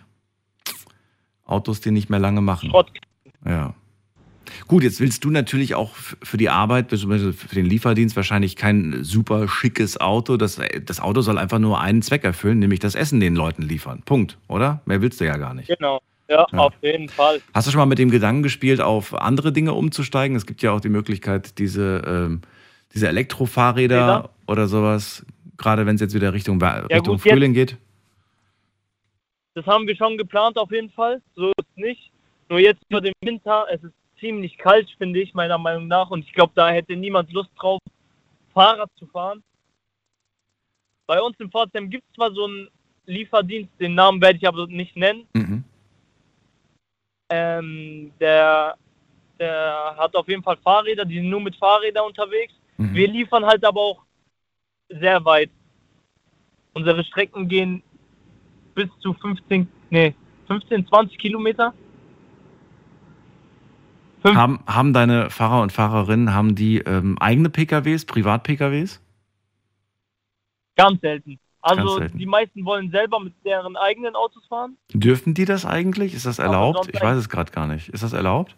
Autos, 1.46 1.82
die 1.82 1.92
nicht 1.92 2.10
mehr 2.10 2.20
lange 2.20 2.42
machen. 2.42 2.70
Schrott. 2.70 2.92
Ja. 3.46 3.76
Gut, 4.68 4.84
jetzt 4.84 5.00
willst 5.00 5.24
du 5.24 5.30
natürlich 5.32 5.76
auch 5.76 5.94
für 5.96 6.38
die 6.38 6.50
Arbeit, 6.50 6.88
beziehungsweise 6.88 7.34
für 7.34 7.54
den 7.54 7.66
Lieferdienst 7.66 8.16
wahrscheinlich 8.16 8.56
kein 8.56 9.04
super 9.04 9.48
schickes 9.48 10.00
Auto. 10.00 10.38
Das, 10.38 10.60
das 10.86 11.00
Auto 11.00 11.22
soll 11.22 11.38
einfach 11.38 11.60
nur 11.60 11.80
einen 11.82 12.02
Zweck 12.02 12.24
erfüllen, 12.24 12.60
nämlich 12.60 12.80
das 12.80 12.96
Essen 12.96 13.20
den 13.20 13.36
Leuten 13.36 13.64
liefern. 13.64 14.02
Punkt, 14.06 14.38
oder? 14.48 14.82
Mehr 14.86 15.02
willst 15.02 15.20
du 15.20 15.26
ja 15.26 15.38
gar 15.38 15.54
nicht. 15.54 15.68
Genau. 15.68 16.00
Ja, 16.30 16.46
Ja. 16.52 16.60
auf 16.60 16.74
jeden 16.82 17.10
Fall. 17.10 17.42
Hast 17.54 17.68
du 17.68 17.72
schon 17.72 17.80
mal 17.80 17.86
mit 17.86 18.00
dem 18.00 18.10
Gedanken 18.10 18.42
gespielt, 18.44 18.82
auf 18.82 19.14
andere 19.14 19.52
Dinge 19.52 19.74
umzusteigen? 19.74 20.36
Es 20.38 20.46
gibt 20.48 20.62
ja 20.64 20.72
auch 20.72 20.82
die 20.82 20.90
Möglichkeit, 20.90 21.60
diese, 21.60 22.02
ähm, 22.08 22.42
diese 22.96 23.10
Elektrofahrräder 23.10 24.00
Räder? 24.20 24.30
oder 24.48 24.68
sowas, 24.68 25.26
gerade 25.58 25.86
wenn 25.86 25.96
es 25.96 26.02
jetzt 26.02 26.16
wieder 26.16 26.34
Richtung, 26.34 26.60
Ja, 26.60 26.78
Richtung 26.80 27.18
gut, 27.18 27.26
jetzt- 27.26 27.34
Frühling 27.34 27.54
geht. 27.54 27.78
Das 29.54 29.66
haben 29.68 29.86
wir 29.88 29.96
schon 29.96 30.18
geplant 30.18 30.58
auf 30.58 30.72
jeden 30.72 30.90
Fall. 30.90 31.22
So 31.36 31.48
ist 31.50 31.68
es 31.72 31.78
nicht. 31.78 32.12
Nur 32.50 32.60
jetzt 32.60 32.82
über 32.90 33.02
den 33.02 33.14
Winter, 33.22 33.66
es 33.72 33.82
ist 33.84 33.94
ziemlich 34.20 34.58
kalt, 34.58 34.90
finde 34.98 35.22
ich, 35.22 35.34
meiner 35.34 35.58
Meinung 35.58 35.88
nach. 35.88 36.10
Und 36.10 36.26
ich 36.26 36.34
glaube, 36.34 36.52
da 36.56 36.70
hätte 36.70 36.96
niemand 36.96 37.32
Lust 37.32 37.50
drauf, 37.58 37.80
Fahrrad 38.54 38.90
zu 38.98 39.08
fahren. 39.08 39.44
Bei 41.08 41.22
uns 41.22 41.38
in 41.40 41.50
Pforzheim 41.52 41.90
gibt 41.90 42.04
es 42.10 42.16
zwar 42.16 42.32
so 42.34 42.46
einen 42.46 42.68
Lieferdienst, 43.06 43.72
den 43.80 43.94
Namen 43.96 44.22
werde 44.22 44.38
ich 44.38 44.48
aber 44.48 44.68
nicht 44.68 44.96
nennen. 44.96 45.28
Mhm. 45.34 45.64
Ähm, 47.30 48.12
der, 48.20 48.76
der 49.40 49.96
hat 49.98 50.16
auf 50.16 50.28
jeden 50.28 50.44
Fall 50.44 50.58
Fahrräder, 50.58 51.06
die 51.06 51.16
sind 51.20 51.30
nur 51.30 51.42
mit 51.42 51.56
Fahrrädern 51.56 52.06
unterwegs. 52.08 52.54
Mhm. 52.78 52.94
Wir 52.94 53.08
liefern 53.08 53.46
halt 53.46 53.64
aber 53.66 53.80
auch 53.82 54.04
sehr 54.90 55.24
weit. 55.26 55.50
Unsere 56.74 57.04
Strecken 57.04 57.48
gehen 57.48 57.82
bis 58.74 58.90
zu 59.00 59.14
15, 59.14 59.68
nee, 59.90 60.14
15, 60.48 60.86
20 60.88 61.18
Kilometer. 61.18 61.74
Fünf- 64.22 64.36
Haben, 64.36 64.60
haben 64.68 64.92
deine 64.94 65.30
Fahrer 65.30 65.62
und 65.62 65.72
Fahrerinnen, 65.72 66.34
haben 66.34 66.56
die 66.56 66.80
ähm, 66.80 67.18
eigene 67.20 67.50
PKWs, 67.50 68.06
Privat-PKWs? 68.06 69.02
Ganz 70.76 71.00
selten. 71.02 71.40
Also 71.62 72.00
Ganz 72.00 72.12
die 72.14 72.26
meisten 72.26 72.64
wollen 72.66 72.92
selber 72.92 73.20
mit 73.20 73.34
deren 73.44 73.76
eigenen 73.76 74.16
Autos 74.16 74.46
fahren. 74.46 74.78
Dürfen 74.94 75.34
die 75.34 75.46
das 75.46 75.66
eigentlich? 75.66 76.14
Ist 76.14 76.26
das 76.26 76.38
erlaubt? 76.38 76.90
Ich 76.94 77.02
weiß 77.02 77.18
es 77.18 77.30
gerade 77.30 77.52
gar 77.52 77.66
nicht. 77.66 77.90
Ist 77.90 78.04
das 78.04 78.14
erlaubt? 78.14 78.56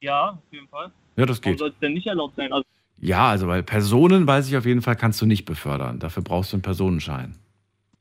Ja, 0.00 0.30
auf 0.30 0.52
jeden 0.52 0.66
Fall. 0.68 0.90
Ja, 1.16 1.26
das 1.26 1.40
Warum 1.42 1.52
geht. 1.52 1.58
soll 1.60 1.68
es 1.70 1.78
denn 1.80 1.92
nicht 1.94 2.06
erlaubt 2.06 2.36
sein? 2.36 2.52
Also, 2.52 2.64
Ja, 3.00 3.28
also 3.30 3.46
bei 3.46 3.62
Personen 3.62 4.26
weiß 4.26 4.48
ich 4.48 4.56
auf 4.56 4.66
jeden 4.66 4.82
Fall, 4.82 4.96
kannst 4.96 5.20
du 5.20 5.26
nicht 5.26 5.44
befördern. 5.44 5.98
Dafür 5.98 6.22
brauchst 6.22 6.52
du 6.52 6.56
einen 6.56 6.62
Personenschein. 6.62 7.36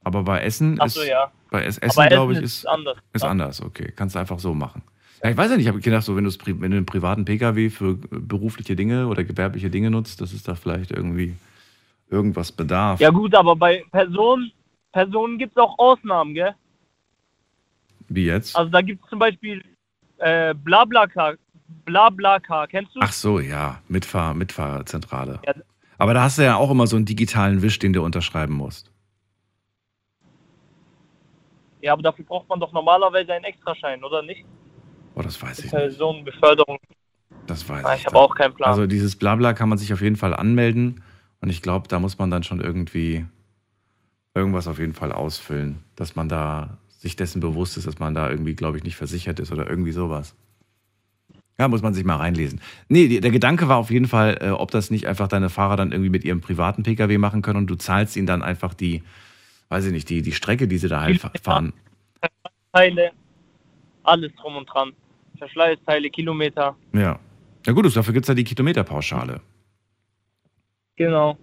Aber 0.03 0.23
bei 0.23 0.41
Essen 0.41 0.79
achso, 0.81 1.01
ist, 1.01 1.07
ja. 1.07 1.31
bei 1.49 1.63
Es- 1.63 1.77
Essen, 1.77 2.07
glaube 2.09 2.33
ich, 2.33 2.37
Essen 2.39 2.45
ist, 2.45 2.65
anders. 2.67 2.97
ist 3.13 3.23
anders. 3.23 3.61
Okay, 3.61 3.93
kannst 3.95 4.15
du 4.15 4.19
einfach 4.19 4.39
so 4.39 4.53
machen. 4.53 4.81
Ja, 5.23 5.29
ich 5.29 5.37
weiß 5.37 5.49
ja 5.51 5.55
nicht, 5.57 5.65
ich 5.65 5.69
habe 5.69 5.79
gedacht, 5.79 6.03
so 6.03 6.15
wenn, 6.17 6.25
wenn 6.25 6.71
du 6.71 6.77
einen 6.77 6.85
privaten 6.85 7.23
Pkw 7.23 7.69
für 7.69 7.91
äh, 7.91 7.97
berufliche 8.11 8.75
Dinge 8.75 9.07
oder 9.07 9.23
gewerbliche 9.23 9.69
Dinge 9.69 9.89
nutzt, 9.89 10.19
dass 10.19 10.33
es 10.33 10.43
da 10.43 10.55
vielleicht 10.55 10.91
irgendwie 10.91 11.35
irgendwas 12.09 12.51
bedarf. 12.51 12.99
Ja 12.99 13.09
gut, 13.11 13.33
aber 13.33 13.55
bei 13.55 13.83
Personen, 13.91 14.51
Personen 14.91 15.37
gibt 15.37 15.55
es 15.55 15.63
auch 15.63 15.79
Ausnahmen, 15.79 16.33
gell? 16.33 16.53
Wie 18.09 18.25
jetzt? 18.25 18.55
Also 18.55 18.69
da 18.69 18.81
gibt 18.81 19.03
es 19.03 19.09
zum 19.09 19.19
Beispiel 19.19 19.63
äh, 20.17 20.53
Blablacar. 20.53 21.35
Blablacar, 21.85 22.67
kennst 22.67 22.95
du? 22.95 22.99
Ach 23.01 23.11
so, 23.11 23.39
ja, 23.39 23.81
Mitfahr 23.87 24.33
Mitfahrzentrale. 24.33 25.39
Ja. 25.45 25.53
Aber 25.97 26.13
da 26.13 26.23
hast 26.23 26.37
du 26.37 26.43
ja 26.43 26.55
auch 26.55 26.71
immer 26.71 26.87
so 26.87 26.95
einen 26.95 27.05
digitalen 27.05 27.61
Wisch, 27.61 27.79
den 27.79 27.93
du 27.93 28.03
unterschreiben 28.03 28.53
musst. 28.53 28.91
Ja, 31.81 31.93
aber 31.93 32.01
dafür 32.01 32.25
braucht 32.25 32.47
man 32.49 32.59
doch 32.59 32.71
normalerweise 32.71 33.33
einen 33.33 33.45
Extraschein, 33.45 34.03
oder 34.03 34.21
nicht? 34.21 34.45
Oh, 35.15 35.21
das 35.21 35.41
weiß 35.41 35.59
ich 35.59 35.65
nicht. 35.65 35.71
Personenbeförderung. 35.71 36.79
Das 37.45 37.67
weiß 37.67 37.85
Ah, 37.85 37.93
ich 37.95 38.01
ich 38.01 38.05
habe 38.07 38.17
auch 38.17 38.35
keinen 38.35 38.53
Plan. 38.53 38.69
Also 38.69 38.87
dieses 38.87 39.17
Blabla 39.17 39.53
kann 39.53 39.69
man 39.69 39.77
sich 39.77 39.91
auf 39.93 40.01
jeden 40.01 40.15
Fall 40.15 40.33
anmelden 40.33 41.03
und 41.41 41.49
ich 41.49 41.61
glaube, 41.61 41.87
da 41.89 41.99
muss 41.99 42.17
man 42.17 42.31
dann 42.31 42.43
schon 42.43 42.61
irgendwie 42.61 43.25
irgendwas 44.33 44.67
auf 44.67 44.79
jeden 44.79 44.93
Fall 44.93 45.11
ausfüllen, 45.11 45.83
dass 45.95 46.15
man 46.15 46.29
da 46.29 46.77
sich 46.89 47.15
dessen 47.17 47.41
bewusst 47.41 47.75
ist, 47.77 47.85
dass 47.85 47.99
man 47.99 48.13
da 48.13 48.29
irgendwie, 48.29 48.55
glaube 48.55 48.77
ich, 48.77 48.83
nicht 48.83 48.95
versichert 48.95 49.39
ist 49.39 49.51
oder 49.51 49.69
irgendwie 49.69 49.91
sowas. 49.91 50.35
Ja, 51.59 51.67
muss 51.67 51.83
man 51.83 51.93
sich 51.93 52.03
mal 52.03 52.15
reinlesen. 52.15 52.61
Nee, 52.89 53.19
der 53.19 53.29
Gedanke 53.31 53.67
war 53.67 53.77
auf 53.77 53.91
jeden 53.91 54.07
Fall, 54.07 54.39
äh, 54.41 54.49
ob 54.49 54.71
das 54.71 54.89
nicht 54.89 55.05
einfach 55.07 55.27
deine 55.27 55.49
Fahrer 55.49 55.75
dann 55.77 55.91
irgendwie 55.91 56.09
mit 56.09 56.23
ihrem 56.25 56.41
privaten 56.41 56.81
Pkw 56.83 57.17
machen 57.19 57.41
können 57.43 57.57
und 57.59 57.67
du 57.67 57.75
zahlst 57.75 58.15
ihnen 58.17 58.25
dann 58.25 58.41
einfach 58.41 58.73
die, 58.73 59.03
weiß 59.69 59.85
ich 59.85 59.91
nicht, 59.91 60.09
die, 60.09 60.23
die 60.23 60.31
Strecke, 60.31 60.67
die 60.67 60.79
sie 60.79 60.87
da 60.87 61.01
halt 61.01 61.21
fa- 61.21 61.31
fahren. 61.41 61.73
Teile, 62.71 63.11
alles 64.03 64.33
drum 64.35 64.55
und 64.55 64.65
dran. 64.65 64.93
Verschleißteile, 65.37 66.09
Kilometer. 66.09 66.75
Ja. 66.93 67.19
Ja 67.65 67.73
gut, 67.73 67.85
dafür 67.95 68.13
gibt 68.13 68.23
es 68.25 68.27
ja 68.29 68.33
die 68.33 68.43
Kilometerpauschale. 68.43 69.39
Genau. 70.95 71.37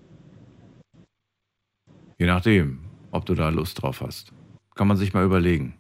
Je 2.19 2.27
nachdem, 2.27 2.81
ob 3.13 3.25
du 3.27 3.35
da 3.35 3.49
Lust 3.49 3.81
drauf 3.81 4.01
hast. 4.01 4.33
Kann 4.75 4.89
man 4.89 4.97
sich 4.97 5.13
mal 5.15 5.25
überlegen. 5.25 5.75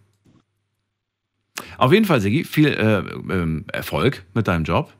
Auf 1.78 1.92
jeden 1.92 2.04
Fall, 2.04 2.20
Sigi, 2.20 2.44
viel 2.44 2.68
äh, 2.68 2.98
ähm, 3.32 3.64
Erfolg 3.72 4.24
mit 4.34 4.48
deinem 4.48 4.64
Job, 4.64 4.92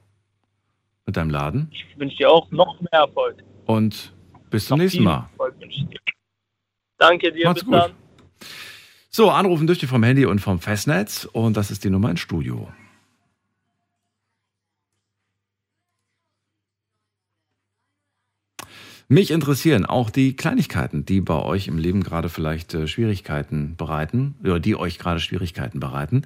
mit 1.06 1.16
deinem 1.16 1.30
Laden 1.30 1.68
Ich 1.72 1.84
wünsche 1.98 2.16
dir 2.16 2.30
auch 2.30 2.50
noch 2.50 2.80
mehr 2.80 3.00
Erfolg. 3.00 3.36
und 3.66 4.12
bis 4.50 4.66
zum 4.66 4.78
Noch 4.78 4.84
nächsten 4.84 5.04
Mal. 5.04 5.28
Dir. 5.60 5.98
Danke 6.98 7.32
dir, 7.32 7.46
Macht's 7.46 7.60
bis 7.62 7.66
gut. 7.70 7.74
dann. 7.74 7.92
So, 9.12 9.30
anrufen 9.30 9.66
dürft 9.66 9.82
ihr 9.82 9.88
vom 9.88 10.02
Handy 10.02 10.24
und 10.26 10.40
vom 10.40 10.60
Festnetz 10.60 11.24
und 11.32 11.56
das 11.56 11.70
ist 11.70 11.82
die 11.84 11.90
Nummer 11.90 12.10
ins 12.10 12.20
Studio. 12.20 12.68
Mich 19.12 19.32
interessieren 19.32 19.86
auch 19.86 20.08
die 20.08 20.36
Kleinigkeiten, 20.36 21.04
die 21.04 21.20
bei 21.20 21.42
euch 21.42 21.66
im 21.66 21.78
Leben 21.78 22.04
gerade 22.04 22.28
vielleicht 22.28 22.74
äh, 22.74 22.86
Schwierigkeiten 22.86 23.74
bereiten 23.76 24.36
oder 24.40 24.60
die 24.60 24.76
euch 24.76 25.00
gerade 25.00 25.18
Schwierigkeiten 25.18 25.80
bereiten. 25.80 26.22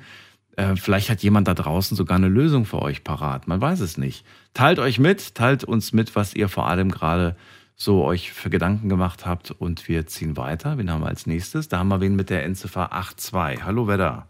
Äh, 0.59 0.77
vielleicht 0.77 1.09
hat 1.09 1.23
jemand 1.23 1.49
da 1.49 1.55
draußen 1.55 1.97
sogar 1.97 2.19
eine 2.19 2.29
Lösung 2.29 2.67
für 2.67 2.83
euch 2.83 3.03
parat. 3.03 3.49
Man 3.49 3.59
weiß 3.59 3.81
es 3.81 3.97
nicht. 3.97 4.27
Teilt 4.53 4.79
euch 4.79 4.99
mit, 4.99 5.35
teilt 5.35 5.65
uns 5.65 5.95
mit, 5.95 6.15
was 6.15 6.35
ihr 6.35 6.51
vor 6.51 6.69
allem 6.69 6.91
gerade 6.91 7.37
so 7.75 8.05
euch 8.05 8.33
für 8.33 8.51
Gedanken 8.51 8.91
gemacht 8.91 9.25
habt 9.25 9.51
und 9.51 9.89
wir 9.89 10.07
ziehen 10.07 10.37
weiter. 10.37 10.77
Wen 10.77 10.91
haben 10.91 11.01
wir 11.01 11.09
als 11.09 11.27
nächstes? 11.27 11.69
Da 11.69 11.79
haben 11.79 11.89
wir 11.89 12.03
wen 12.03 12.17
mit 12.17 12.29
der 12.29 12.45
Endziffer 12.45 12.91
82. 12.91 13.65
Hallo, 13.65 13.89
wer 13.89 13.97
da? 13.97 14.29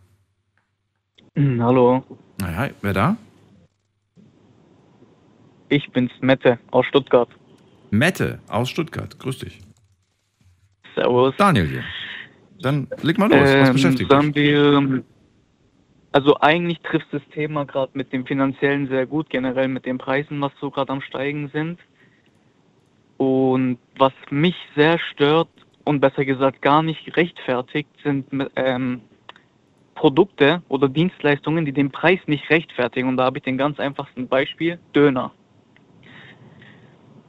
Hm, 1.35 1.61
Hallo, 1.61 2.05
Na 2.38 2.67
ja, 2.69 2.73
wer 2.83 2.93
da? 2.93 3.17
ich 5.71 5.90
bin's 5.90 6.12
Mette 6.21 6.61
aus 6.71 6.87
Stuttgart. 6.87 7.29
Mette 7.99 8.41
aus 8.49 8.69
Stuttgart. 8.71 9.19
Grüß 9.19 9.39
dich. 9.39 9.61
Servus. 10.95 11.35
Daniel 11.37 11.67
hier. 11.67 11.85
Dann 12.61 12.89
leg 13.03 13.19
mal 13.19 13.29
los. 13.31 13.41
Was 13.41 13.69
Ähm, 13.69 13.73
beschäftigt 13.75 14.11
dich? 14.11 14.19
sagen 14.19 14.35
wir, 14.35 15.03
also 16.13 16.39
eigentlich 16.41 16.79
trifft 16.81 17.09
das 17.11 17.23
Thema 17.33 17.65
gerade 17.65 17.91
mit 17.95 18.13
dem 18.13 18.25
Finanziellen 18.25 18.89
sehr 18.89 19.05
gut, 19.07 19.29
generell 19.31 19.69
mit 19.69 19.85
den 19.85 19.99
Preisen, 19.99 20.41
was 20.41 20.53
so 20.61 20.71
gerade 20.71 20.93
am 20.93 21.01
Steigen 21.01 21.49
sind. 21.53 21.81
Und 23.17 23.79
was 23.99 24.13
mich 24.31 24.55
sehr 24.77 24.99
stört 25.13 25.49
und 25.85 26.01
besser 26.01 26.25
gesagt 26.25 26.63
gar 26.63 26.83
nicht 26.83 27.17
rechtfertigt, 27.17 27.89
sind 28.03 28.27
ähm, 28.57 29.01
Produkte 29.95 30.63
oder 30.69 30.89
Dienstleistungen, 30.89 31.65
die 31.65 31.73
den 31.73 31.91
Preis 31.91 32.21
nicht 32.27 32.49
rechtfertigen. 32.51 33.09
Und 33.09 33.17
da 33.17 33.25
habe 33.25 33.39
ich 33.39 33.45
den 33.45 33.59
ganz 33.59 33.79
einfachsten 33.81 34.29
Beispiel, 34.29 34.79
Döner. 34.95 35.33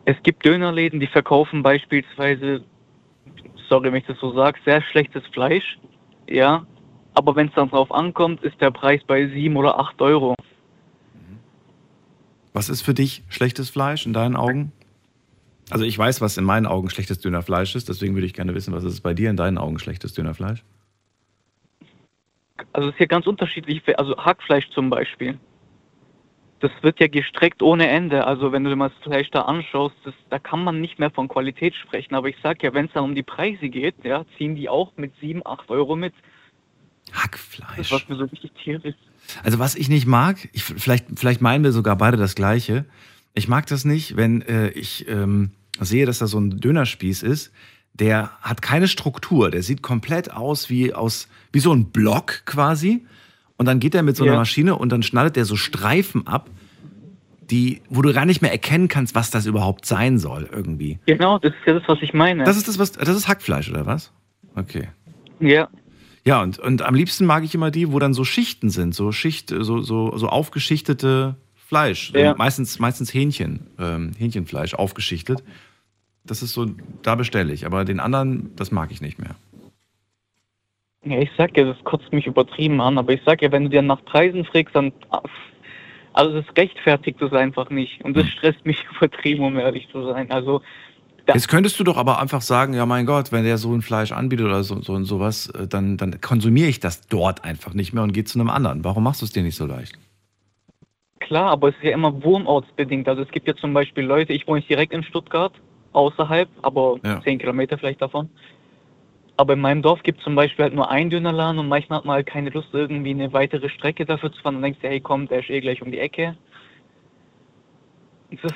Es 0.06 0.16
gibt 0.22 0.46
Dönerläden, 0.46 1.00
die 1.00 1.08
verkaufen 1.08 1.64
beispielsweise, 1.64 2.64
sorry, 3.68 3.92
wenn 3.92 4.00
ich 4.00 4.06
das 4.06 4.20
so 4.20 4.34
sage, 4.34 4.60
sehr 4.64 4.82
schlechtes 4.84 5.26
Fleisch. 5.34 5.80
Ja, 6.30 6.66
aber 7.16 7.36
wenn 7.36 7.48
es 7.48 7.54
dann 7.56 7.70
drauf 7.70 7.92
ankommt, 7.92 8.44
ist 8.44 8.60
der 8.62 8.72
Preis 8.72 9.02
bei 9.06 9.28
7 9.28 9.56
oder 9.56 9.80
8 9.80 10.02
Euro. 10.02 10.36
Was 12.54 12.70
ist 12.70 12.84
für 12.84 12.94
dich 12.94 13.24
schlechtes 13.30 13.70
Fleisch 13.70 14.06
in 14.06 14.14
deinen 14.14 14.36
Augen? 14.36 14.72
Also 15.72 15.84
ich 15.84 15.98
weiß, 15.98 16.22
was 16.22 16.38
in 16.38 16.44
meinen 16.44 16.68
Augen 16.68 16.90
schlechtes 16.90 17.20
Dönerfleisch 17.20 17.76
ist, 17.76 17.90
deswegen 17.90 18.14
würde 18.14 18.28
ich 18.28 18.34
gerne 18.34 18.54
wissen, 18.54 18.74
was 18.74 18.84
ist 18.84 19.02
bei 19.02 19.14
dir 19.16 19.32
in 19.32 19.38
deinen 19.38 19.58
Augen 19.58 19.80
schlechtes 19.80 20.14
Dönerfleisch? 20.14 20.64
Also 22.74 22.90
es 22.90 22.94
ist 22.94 22.98
hier 23.00 23.08
ganz 23.08 23.26
unterschiedlich, 23.26 23.82
also 23.98 24.16
Hackfleisch 24.18 24.70
zum 24.70 24.90
Beispiel. 24.90 25.40
Das 26.66 26.72
wird 26.82 27.00
ja 27.00 27.06
gestreckt 27.06 27.62
ohne 27.62 27.88
Ende. 27.88 28.26
Also 28.26 28.52
wenn 28.52 28.64
du 28.64 28.72
dir 28.72 28.76
mal 28.76 28.90
das 28.90 28.98
Fleisch 29.04 29.30
da 29.30 29.42
anschaust, 29.42 29.94
das, 30.04 30.16
da 30.32 30.40
kann 30.40 30.64
man 30.64 30.82
nicht 30.82 30.98
mehr 30.98 31.12
von 31.12 31.28
Qualität 31.28 31.76
sprechen. 31.76 32.16
Aber 32.16 32.28
ich 32.28 32.38
sag 32.42 32.64
ja, 32.64 32.74
wenn 32.74 32.88
es 32.88 32.92
dann 32.94 33.04
um 33.04 33.14
die 33.14 33.22
Preise 33.22 33.70
geht, 33.70 33.94
ja, 34.04 34.26
ziehen 34.36 34.56
die 34.56 34.68
auch 34.68 34.92
mit 34.98 35.14
7, 35.22 35.44
8 35.46 35.70
Euro 35.70 35.96
mit. 35.96 36.16
Das 37.12 37.22
Hackfleisch. 37.22 37.92
was 37.92 38.10
mir 38.10 38.16
so 38.16 38.24
richtig 38.24 38.52
tierisch. 38.64 38.96
Also 39.44 39.60
was 39.60 39.76
ich 39.76 39.90
nicht 39.90 40.08
mag, 40.08 40.50
ich, 40.54 40.64
vielleicht, 40.64 41.06
vielleicht 41.16 41.40
meinen 41.40 41.64
wir 41.64 41.72
sogar 41.72 41.96
beide 41.98 42.18
das 42.18 42.34
Gleiche. 42.34 42.86
Ich 43.36 43.48
mag 43.48 43.68
das 43.68 43.86
nicht, 43.86 44.18
wenn 44.18 44.42
äh, 44.42 44.70
ich 44.70 45.08
ähm, 45.08 45.52
sehe, 45.80 46.08
dass 46.08 46.18
da 46.18 46.26
so 46.26 46.40
ein 46.40 46.60
Dönerspieß 46.60 47.22
ist, 47.22 47.52
der 47.94 48.32
hat 48.42 48.64
keine 48.64 48.88
Struktur, 48.88 49.52
der 49.52 49.62
sieht 49.62 49.84
komplett 49.84 50.32
aus 50.32 50.72
wie 50.72 50.96
aus 50.96 51.28
wie 51.52 51.60
so 51.60 51.72
ein 51.72 51.92
Block 51.92 52.42
quasi. 52.48 53.06
Und 53.58 53.66
dann 53.68 53.80
geht 53.80 53.96
er 53.96 54.04
mit 54.04 54.18
so 54.18 54.24
einer 54.24 54.34
Ja. 54.34 54.40
Maschine 54.40 54.76
und 54.76 54.92
dann 54.92 55.04
schneidet 55.04 55.36
der 55.36 55.46
so 55.46 55.56
Streifen 55.56 56.28
ab, 56.28 56.50
die, 57.50 57.82
wo 57.90 58.02
du 58.02 58.12
gar 58.14 58.26
nicht 58.26 58.42
mehr 58.42 58.52
erkennen 58.52 58.88
kannst, 58.88 59.16
was 59.16 59.30
das 59.30 59.46
überhaupt 59.46 59.86
sein 59.86 60.18
soll 60.18 60.50
irgendwie. 60.52 61.00
Genau, 61.06 61.38
das 61.40 61.54
ist 61.54 61.66
ja 61.68 61.74
das, 61.74 61.84
was 61.88 62.00
ich 62.02 62.14
meine. 62.14 62.44
Das 62.44 62.58
ist 62.58 62.68
das, 62.68 62.80
was 62.80 62.94
das 62.94 63.10
ist 63.10 63.28
Hackfleisch 63.28 63.70
oder 63.70 63.86
was? 63.86 64.12
Okay. 64.56 64.88
ja, 65.40 65.68
Ja, 66.26 66.42
und, 66.42 66.60
und 66.60 66.82
am 66.82 66.96
liebsten 66.96 67.26
mag 67.26 67.44
ich 67.44 67.54
immer 67.54 67.70
die, 67.72 67.92
wo 67.92 68.00
dann 68.00 68.14
so 68.14 68.24
Schichten 68.24 68.70
sind, 68.70 68.96
so 68.96 69.12
Schicht, 69.12 69.50
so, 69.50 69.82
so, 69.82 70.18
so 70.18 70.28
aufgeschichtete 70.28 71.36
Fleisch. 71.68 72.12
Ja. 72.16 72.36
Meistens, 72.36 72.80
meistens 72.80 73.14
Hähnchen, 73.14 73.68
ähm, 73.80 74.12
Hähnchenfleisch 74.18 74.74
aufgeschichtet. 74.74 75.44
Das 76.24 76.42
ist 76.42 76.54
so, 76.54 76.68
da 77.04 77.16
bestelle 77.16 77.54
ich. 77.54 77.66
Aber 77.66 77.86
den 77.86 78.00
anderen, 78.00 78.52
das 78.56 78.72
mag 78.72 78.92
ich 78.92 79.02
nicht 79.02 79.20
mehr. 79.20 79.36
Ja, 81.06 81.20
ich 81.20 81.30
sag 81.38 81.56
ja, 81.56 81.66
das 81.66 81.82
kotzt 81.84 82.12
mich 82.12 82.26
übertrieben 82.26 82.82
an, 82.82 82.98
aber 82.98 83.14
ich 83.14 83.22
sag 83.26 83.42
ja, 83.42 83.52
wenn 83.52 83.64
du 83.64 83.70
dir 83.70 83.82
nach 83.82 84.04
Preisen 84.06 84.44
fragst, 84.46 84.76
dann. 84.76 84.92
Also, 86.14 86.42
das 86.42 86.46
rechtfertigt 86.58 87.22
es 87.22 87.34
einfach 87.34 87.70
nicht. 87.70 88.04
Und 88.04 88.16
das 88.16 88.24
Hm. 88.24 88.30
stresst 88.32 88.66
mich 88.66 88.84
übertrieben, 88.98 89.44
um 89.44 89.58
ehrlich 89.58 89.88
zu 89.92 90.06
sein. 90.06 90.32
Also. 90.32 90.62
Jetzt 91.28 91.48
könntest 91.48 91.80
du 91.80 91.84
doch 91.84 91.98
aber 91.98 92.22
einfach 92.22 92.42
sagen, 92.42 92.76
ja 92.76 92.86
mein 92.86 93.08
Gott, 93.08 93.32
wenn 93.32 93.44
der 93.44 93.58
so 93.58 93.74
ein 93.74 93.82
Fleisch 93.82 94.12
anbietet 94.12 94.46
oder 94.46 94.64
so, 94.64 94.80
so 94.82 94.94
und 94.94 95.06
sowas, 95.06 95.50
äh, 95.50 95.68
dann, 95.68 95.98
dann 95.98 96.22
konsumiere 96.22 96.70
ich 96.70 96.80
das 96.80 97.08
dort 97.08 97.44
einfach 97.44 97.74
nicht 97.74 97.94
mehr 97.94 98.04
und 98.04 98.14
gehe 98.14 98.24
zu 98.26 98.40
einem 98.40 98.50
anderen. 98.50 98.84
Warum 98.84 99.04
machst 99.04 99.22
du 99.22 99.26
es 99.26 99.32
dir 99.32 99.42
nicht 99.42 99.56
so 99.56 99.66
leicht? 99.66 99.98
klar, 101.26 101.50
aber 101.52 101.70
es 101.70 101.76
ist 101.76 101.84
ja 101.84 101.92
immer 101.92 102.24
wohnortsbedingt. 102.24 103.08
Also, 103.10 103.24
es 103.24 103.30
gibt 103.30 103.48
ja 103.48 103.56
zum 103.56 103.74
Beispiel 103.74 104.04
Leute, 104.06 104.34
ich 104.34 104.48
wohne 104.48 104.60
nicht 104.60 104.70
direkt 104.70 104.94
in 104.94 105.04
Stuttgart, 105.04 105.54
außerhalb, 105.94 106.48
aber 106.62 106.98
Ja. 107.04 107.22
10 107.22 107.40
Kilometer 107.40 107.78
vielleicht 107.78 108.02
davon. 108.02 108.30
Aber 109.38 109.54
in 109.54 109.60
meinem 109.60 109.82
Dorf 109.82 110.02
gibt 110.04 110.20
es 110.20 110.24
zum 110.24 110.36
Beispiel 110.36 110.64
halt 110.64 110.74
nur 110.74 110.90
einen 110.90 111.10
Dönerladen 111.10 111.60
und 111.60 111.68
manchmal 111.68 112.00
hat 112.00 112.06
man 112.06 112.16
halt 112.16 112.28
keine 112.28 112.50
Lust, 112.52 112.70
irgendwie 112.74 113.10
eine 113.12 113.34
weitere 113.34 113.70
Strecke 113.70 114.06
dafür 114.06 114.32
zu 114.32 114.42
fahren. 114.42 114.56
Und 114.56 114.62
denkst 114.62 114.80
dir, 114.80 114.90
hey 114.90 115.02
komm, 115.02 115.28
der 115.28 115.40
ist 115.40 115.50
eh 115.50 115.60
gleich 115.60 115.82
um 115.82 115.92
die 115.92 116.00
Ecke. 116.00 116.38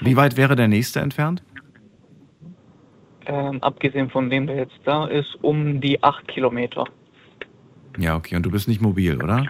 Wie 0.02 0.16
weit 0.16 0.38
wäre 0.38 0.56
der 0.56 0.68
nächste 0.68 1.00
entfernt? 1.00 1.44
Ähm, 3.26 3.62
abgesehen 3.62 4.10
von 4.10 4.30
dem, 4.30 4.48
der 4.48 4.56
jetzt 4.56 4.80
da 4.86 5.06
ist, 5.06 5.38
um 5.42 5.82
die 5.82 6.02
8 6.02 6.28
Kilometer. 6.28 6.86
Ja, 7.98 8.16
okay. 8.16 8.36
Und 8.36 8.46
du 8.46 8.52
bist 8.52 8.68
nicht 8.68 8.82
mobil, 8.82 9.22
oder? 9.22 9.46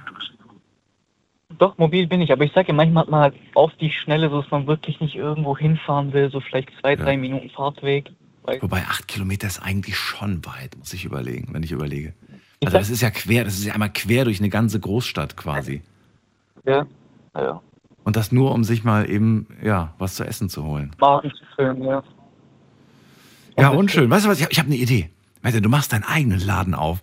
Doch, 1.58 1.78
mobil 1.78 2.08
bin 2.08 2.22
ich, 2.22 2.32
aber 2.32 2.44
ich 2.44 2.52
sage 2.54 2.70
ja, 2.70 2.74
manchmal 2.74 3.04
hat 3.04 3.10
man 3.10 3.22
halt 3.22 3.36
auf 3.54 3.72
die 3.76 3.92
Schnelle, 3.92 4.30
so 4.30 4.42
dass 4.42 4.52
man 4.52 4.68
wirklich 4.68 5.00
nicht 5.00 5.16
irgendwo 5.16 5.58
hinfahren 5.58 6.14
will, 6.14 6.30
so 6.30 6.40
vielleicht 6.40 6.70
zwei, 6.80 6.92
Ja. 6.92 6.96
drei 6.98 7.18
Minuten 7.18 7.50
Fahrtweg. 7.50 8.12
Wobei 8.44 8.82
acht 8.82 9.08
Kilometer 9.08 9.48
ist 9.48 9.60
eigentlich 9.60 9.98
schon 9.98 10.46
weit, 10.46 10.78
muss 10.78 10.94
ich 10.94 11.06
überlegen, 11.06 11.54
wenn 11.54 11.64
ich 11.64 11.72
überlege. 11.72 12.14
Also 12.64 12.78
das 12.78 12.90
ist 12.90 13.02
ja 13.02 13.10
quer, 13.10 13.44
das 13.44 13.56
ist 13.56 13.66
ja 13.66 13.74
einmal 13.74 13.92
quer 13.94 14.26
durch 14.26 14.40
eine 14.40 14.50
ganze 14.50 14.80
Großstadt 14.80 15.38
quasi. 15.38 15.82
ja, 16.66 16.86
ja, 17.36 17.62
Und 18.04 18.16
das 18.16 18.32
nur, 18.32 18.54
um 18.54 18.64
sich 18.64 18.84
mal 18.84 19.10
eben, 19.10 19.48
ja, 19.64 19.94
was 19.98 20.16
zu 20.16 20.26
essen 20.26 20.50
zu 20.50 20.64
holen. 20.64 20.92
Magen 21.00 21.32
zu 21.56 21.62
ja. 21.62 22.04
Ja, 23.58 23.70
unschön. 23.70 24.10
Weißt 24.10 24.26
du 24.26 24.30
was, 24.30 24.40
ich 24.40 24.46
habe 24.46 24.56
hab 24.56 24.66
eine 24.66 24.76
Idee. 24.76 25.10
Warte, 25.42 25.62
du 25.62 25.70
machst 25.70 25.94
deinen 25.94 26.04
eigenen 26.04 26.40
Laden 26.40 26.74
auf. 26.74 27.00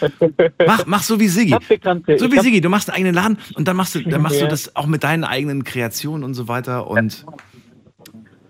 mach, 0.66 0.86
mach 0.86 1.02
so 1.02 1.18
wie 1.20 1.28
Siggi. 1.28 1.50
So 1.50 2.30
wie 2.30 2.40
Siggi, 2.40 2.60
du 2.60 2.68
machst 2.68 2.90
einen 2.90 2.96
eigenen 2.96 3.14
Laden 3.14 3.38
und 3.54 3.68
dann 3.68 3.76
machst 3.76 3.94
du, 3.94 4.02
dann 4.02 4.22
machst 4.22 4.40
du 4.40 4.48
das 4.48 4.76
auch 4.76 4.86
mit 4.86 5.04
deinen 5.04 5.24
eigenen 5.24 5.64
Kreationen 5.64 6.24
und 6.24 6.34
so 6.34 6.48
weiter 6.48 6.86
und 6.88 7.24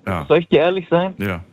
ja, 0.07 0.25
soll 0.27 0.39
ich 0.39 0.49
dir 0.49 0.61
ehrlich 0.61 0.87
sein? 0.91 1.15
ja. 1.19 1.45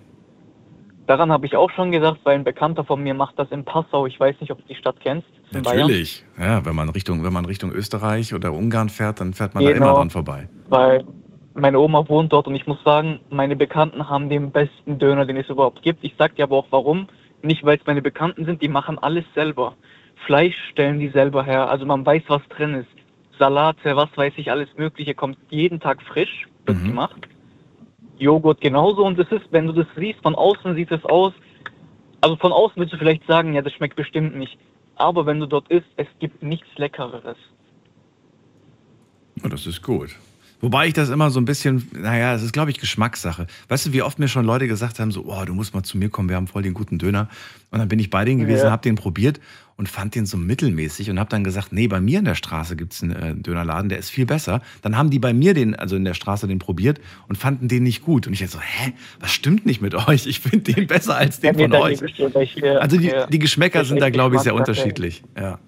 Daran 1.08 1.32
habe 1.32 1.46
ich 1.46 1.56
auch 1.56 1.72
schon 1.72 1.92
gedacht, 1.92 2.20
weil 2.26 2.36
ein 2.36 2.44
Bekannter 2.44 2.84
von 2.84 3.02
mir 3.02 3.14
macht 3.14 3.40
das 3.40 3.50
in 3.52 3.64
Passau. 3.64 4.06
Ich 4.06 4.20
weiß 4.20 4.36
nicht, 4.42 4.52
ob 4.52 4.58
du 4.60 4.66
die 4.68 4.76
Stadt 4.76 4.98
kennst. 5.00 5.28
Natürlich. 5.52 6.26
Ja, 6.38 6.66
wenn 6.66 6.76
man 6.76 6.90
Richtung, 6.90 7.24
wenn 7.24 7.32
man 7.32 7.46
Richtung 7.46 7.72
Österreich 7.72 8.34
oder 8.34 8.52
Ungarn 8.54 8.90
fährt, 8.90 9.22
dann 9.22 9.34
fährt 9.34 9.56
man 9.56 9.64
da 9.64 9.72
Genau. 9.72 9.86
immer 9.86 9.96
dran 9.96 10.10
vorbei. 10.10 10.50
weil 10.70 11.06
meine 11.54 11.80
Oma 11.80 12.08
wohnt 12.08 12.32
dort 12.34 12.46
und 12.48 12.54
ich 12.56 12.68
muss 12.68 12.78
sagen, 12.84 13.20
meine 13.32 13.56
Bekannten 13.56 14.08
haben 14.10 14.30
den 14.30 14.52
besten 14.52 15.00
Döner, 15.00 15.26
den 15.26 15.38
es 15.38 15.50
überhaupt 15.50 15.82
gibt. 15.82 16.04
Ich 16.04 16.14
sag 16.20 16.36
dir 16.36 16.44
aber 16.44 16.58
auch 16.58 16.68
warum. 16.70 17.08
Nicht, 17.42 17.64
weil 17.66 17.78
es 17.78 17.86
meine 17.88 18.02
Bekannten 18.04 18.46
sind, 18.46 18.62
die 18.62 18.68
machen 18.68 19.00
alles 19.00 19.24
selber. 19.34 19.74
Fleisch 20.26 20.56
stellen 20.72 21.00
die 21.00 21.08
selber 21.10 21.44
her, 21.44 21.70
also 21.70 21.86
man 21.86 22.06
weiß, 22.06 22.24
was 22.28 22.42
drin 22.50 22.74
ist. 22.76 22.90
Salate, 23.40 23.96
was 23.96 24.10
weiß 24.16 24.34
ich, 24.38 24.52
alles 24.52 24.68
Mögliche 24.78 25.16
kommt 25.16 25.38
jeden 25.50 25.80
Tag 25.80 26.02
frisch, 26.04 26.48
wird 26.66 26.80
Mhm. 26.80 26.88
gemacht. 26.90 27.28
Joghurt 28.20 28.62
genauso 28.62 29.06
und 29.06 29.20
es 29.20 29.32
ist, 29.32 29.46
wenn 29.52 29.68
du 29.68 29.74
das 29.74 29.88
siehst, 29.96 30.22
von 30.22 30.36
außen 30.36 30.76
sieht 30.76 30.92
es 30.92 31.04
aus, 31.06 31.34
also 32.22 32.36
von 32.38 32.52
außen 32.52 32.78
würdest 32.78 32.94
du 32.94 32.98
vielleicht 32.98 33.26
sagen, 33.28 33.54
ja, 33.54 33.62
das 33.62 33.74
schmeckt 33.74 33.96
bestimmt 33.96 34.36
nicht. 34.36 34.58
Aber 34.96 35.26
wenn 35.26 35.40
du 35.40 35.46
dort 35.46 35.68
isst, 35.70 35.88
es 35.98 36.08
gibt 36.20 36.42
nichts 36.42 36.68
Leckereres. 36.78 37.38
Das 39.44 39.68
ist 39.68 39.84
gut. 39.84 40.16
Wobei 40.60 40.88
ich 40.88 40.94
das 40.94 41.10
immer 41.10 41.30
so 41.30 41.40
ein 41.40 41.46
bisschen, 41.46 41.88
naja, 41.94 42.34
es 42.34 42.42
ist, 42.42 42.52
glaube 42.52 42.72
ich, 42.72 42.80
Geschmackssache. 42.80 43.46
Weißt 43.68 43.86
du, 43.86 43.94
wie 43.94 44.02
oft 44.02 44.18
mir 44.18 44.28
schon 44.28 44.44
Leute 44.46 44.68
gesagt 44.68 45.00
haben, 45.00 45.12
so, 45.12 45.26
oh, 45.26 45.46
du 45.46 45.54
musst 45.54 45.74
mal 45.76 45.84
zu 45.84 45.98
mir 45.98 46.10
kommen, 46.10 46.30
wir 46.30 46.36
haben 46.36 46.48
voll 46.48 46.64
den 46.64 46.74
guten 46.74 46.98
Döner. 46.98 47.30
Und 47.70 47.80
dann 47.80 47.88
bin 47.88 48.00
ich 48.00 48.10
bei 48.10 48.26
denen 48.26 48.40
gewesen, 48.40 48.66
Ja. 48.66 48.72
hab 48.72 48.82
den 48.82 48.96
probiert 48.96 49.40
und 49.76 49.88
fand 49.88 50.16
den 50.16 50.26
so 50.26 50.36
mittelmäßig 50.38 51.12
und 51.12 51.20
hab 51.20 51.30
dann 51.30 51.44
gesagt, 51.44 51.72
nee, 51.72 51.88
bei 51.88 52.02
mir 52.02 52.18
in 52.20 52.26
der 52.26 52.34
Straße 52.34 52.76
gibt's 52.76 53.04
einen 53.04 53.12
äh, 53.12 53.36
Dönerladen, 53.36 53.90
der 53.90 54.00
ist 54.00 54.10
viel 54.10 54.26
besser. 54.26 54.62
Dann 54.82 54.98
haben 54.98 55.12
die 55.12 55.20
bei 55.20 55.34
mir 55.34 55.54
den, 55.54 55.76
also 55.76 55.96
in 55.96 56.04
der 56.06 56.16
Straße 56.16 56.48
den 56.48 56.58
probiert 56.58 57.00
und 57.28 57.36
fanden 57.38 57.68
den 57.68 57.84
nicht 57.84 58.02
gut. 58.02 58.26
Und 58.26 58.34
ich 58.34 58.40
dachte 58.40 58.54
so, 58.54 58.60
hä, 58.60 58.94
was 59.20 59.32
stimmt 59.32 59.68
nicht 59.68 59.82
mit 59.82 59.94
euch? 59.94 60.26
Ich 60.26 60.40
finde 60.40 60.74
den 60.74 60.88
besser 60.88 61.18
als 61.18 61.40
den 61.40 61.54
von 61.56 61.72
euch. 61.74 62.00
Also 62.80 62.98
die, 62.98 63.12
die 63.32 63.40
Geschmäcker 63.40 63.86
sind 63.86 64.02
da, 64.02 64.10
glaube 64.10 64.38
ich, 64.38 64.42
sehr 64.42 64.56
unterschiedlich. 64.56 65.24
Ja. 65.38 65.60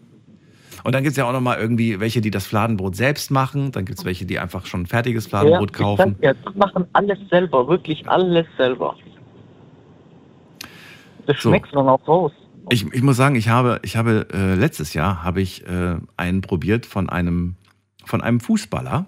Und 0.83 0.93
dann 0.95 1.03
gibt's 1.03 1.17
ja 1.17 1.25
auch 1.25 1.33
noch 1.33 1.41
mal 1.41 1.57
irgendwie 1.59 1.99
welche, 1.99 2.21
die 2.21 2.31
das 2.31 2.45
Fladenbrot 2.47 2.95
selbst 2.95 3.31
machen. 3.31 3.71
Dann 3.71 3.85
gibt's 3.85 4.05
welche, 4.05 4.25
die 4.25 4.39
einfach 4.39 4.65
schon 4.65 4.85
fertiges 4.85 5.27
Fladenbrot 5.27 5.73
kaufen. 5.73 6.15
Ja, 6.21 6.33
die 6.33 6.57
machen 6.57 6.85
alles 6.93 7.17
selber, 7.29 7.67
wirklich 7.67 8.07
alles 8.07 8.47
selber. 8.57 8.95
Das 11.25 11.37
So. 11.41 11.49
schmeckt 11.49 11.73
dann 11.73 11.87
auch 11.87 12.07
raus. 12.07 12.31
Ich, 12.71 12.85
ich 12.93 13.01
muss 13.01 13.17
sagen, 13.17 13.35
ich 13.35 13.49
habe, 13.49 13.79
ich 13.83 13.95
habe 13.95 14.27
äh, 14.33 14.55
letztes 14.55 14.93
Jahr 14.93 15.23
habe 15.23 15.41
ich 15.41 15.65
äh, 15.67 15.95
einen 16.17 16.41
probiert 16.41 16.85
von 16.85 17.09
einem, 17.09 17.55
von 18.05 18.21
einem 18.21 18.39
Fußballer. 18.39 19.05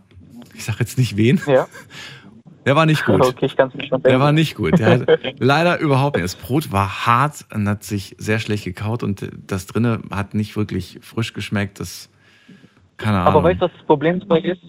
Ich 0.54 0.66
sage 0.66 0.80
jetzt 0.80 0.98
nicht 0.98 1.18
wen. 1.18 1.42
Ja. 1.48 1.68
Der 2.66 2.76
war 2.76 2.86
nicht 2.86 3.06
gut. 3.06 3.22
Okay, 3.26 3.48
ich 3.48 3.58
kann 3.58 3.70
es 3.70 3.76
mir 3.76 3.88
schon 3.88 4.04
Der 4.04 4.20
war 4.20 4.32
nicht 4.32 4.56
gut. 4.56 4.74
Leider 5.40 5.80
überhaupt 5.80 6.16
nicht. 6.16 6.24
Das 6.24 6.36
Brot 6.36 6.72
war 6.72 7.06
hart 7.08 7.46
und 7.54 7.68
hat 7.68 7.84
sich 7.84 8.16
sehr 8.20 8.40
schlecht 8.40 8.66
gekaut 8.66 9.04
und 9.04 9.30
das 9.48 9.66
drinne 9.66 10.02
hat 10.12 10.34
nicht 10.34 10.56
wirklich 10.56 11.00
frisch 11.02 11.34
geschmeckt. 11.34 11.80
Das 11.80 12.10
keine 12.98 13.20
Ahnung. 13.20 13.34
Aber 13.34 13.44
weißt 13.44 13.62
du, 13.62 13.66
was 13.66 13.72
das 13.76 13.86
Problem 13.86 14.20
dabei 14.20 14.40
ist? 14.42 14.62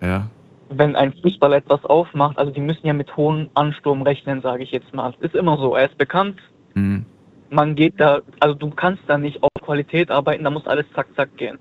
ja. 0.00 0.28
Wenn 0.74 0.96
ein 0.96 1.12
Fußballer 1.12 1.56
etwas 1.56 1.84
aufmacht, 1.84 2.38
also 2.38 2.50
die 2.50 2.60
müssen 2.60 2.86
ja 2.86 2.94
mit 2.94 3.14
hohem 3.14 3.50
Ansturm 3.52 4.00
rechnen, 4.00 4.40
sage 4.40 4.62
ich 4.62 4.70
jetzt 4.70 4.94
mal. 4.94 5.12
Ist 5.20 5.34
immer 5.34 5.58
so. 5.58 5.74
Er 5.74 5.90
ist 5.90 5.98
bekannt, 5.98 6.40
Hm. 6.74 7.04
man 7.50 7.74
geht 7.74 8.00
da, 8.00 8.22
also 8.40 8.54
du 8.54 8.70
kannst 8.70 9.02
da 9.06 9.18
nicht 9.18 9.42
auf 9.42 9.50
Qualität 9.60 10.10
arbeiten, 10.10 10.44
da 10.44 10.50
muss 10.50 10.66
alles 10.66 10.86
zack, 10.94 11.08
zack 11.14 11.36
gehen. 11.36 11.58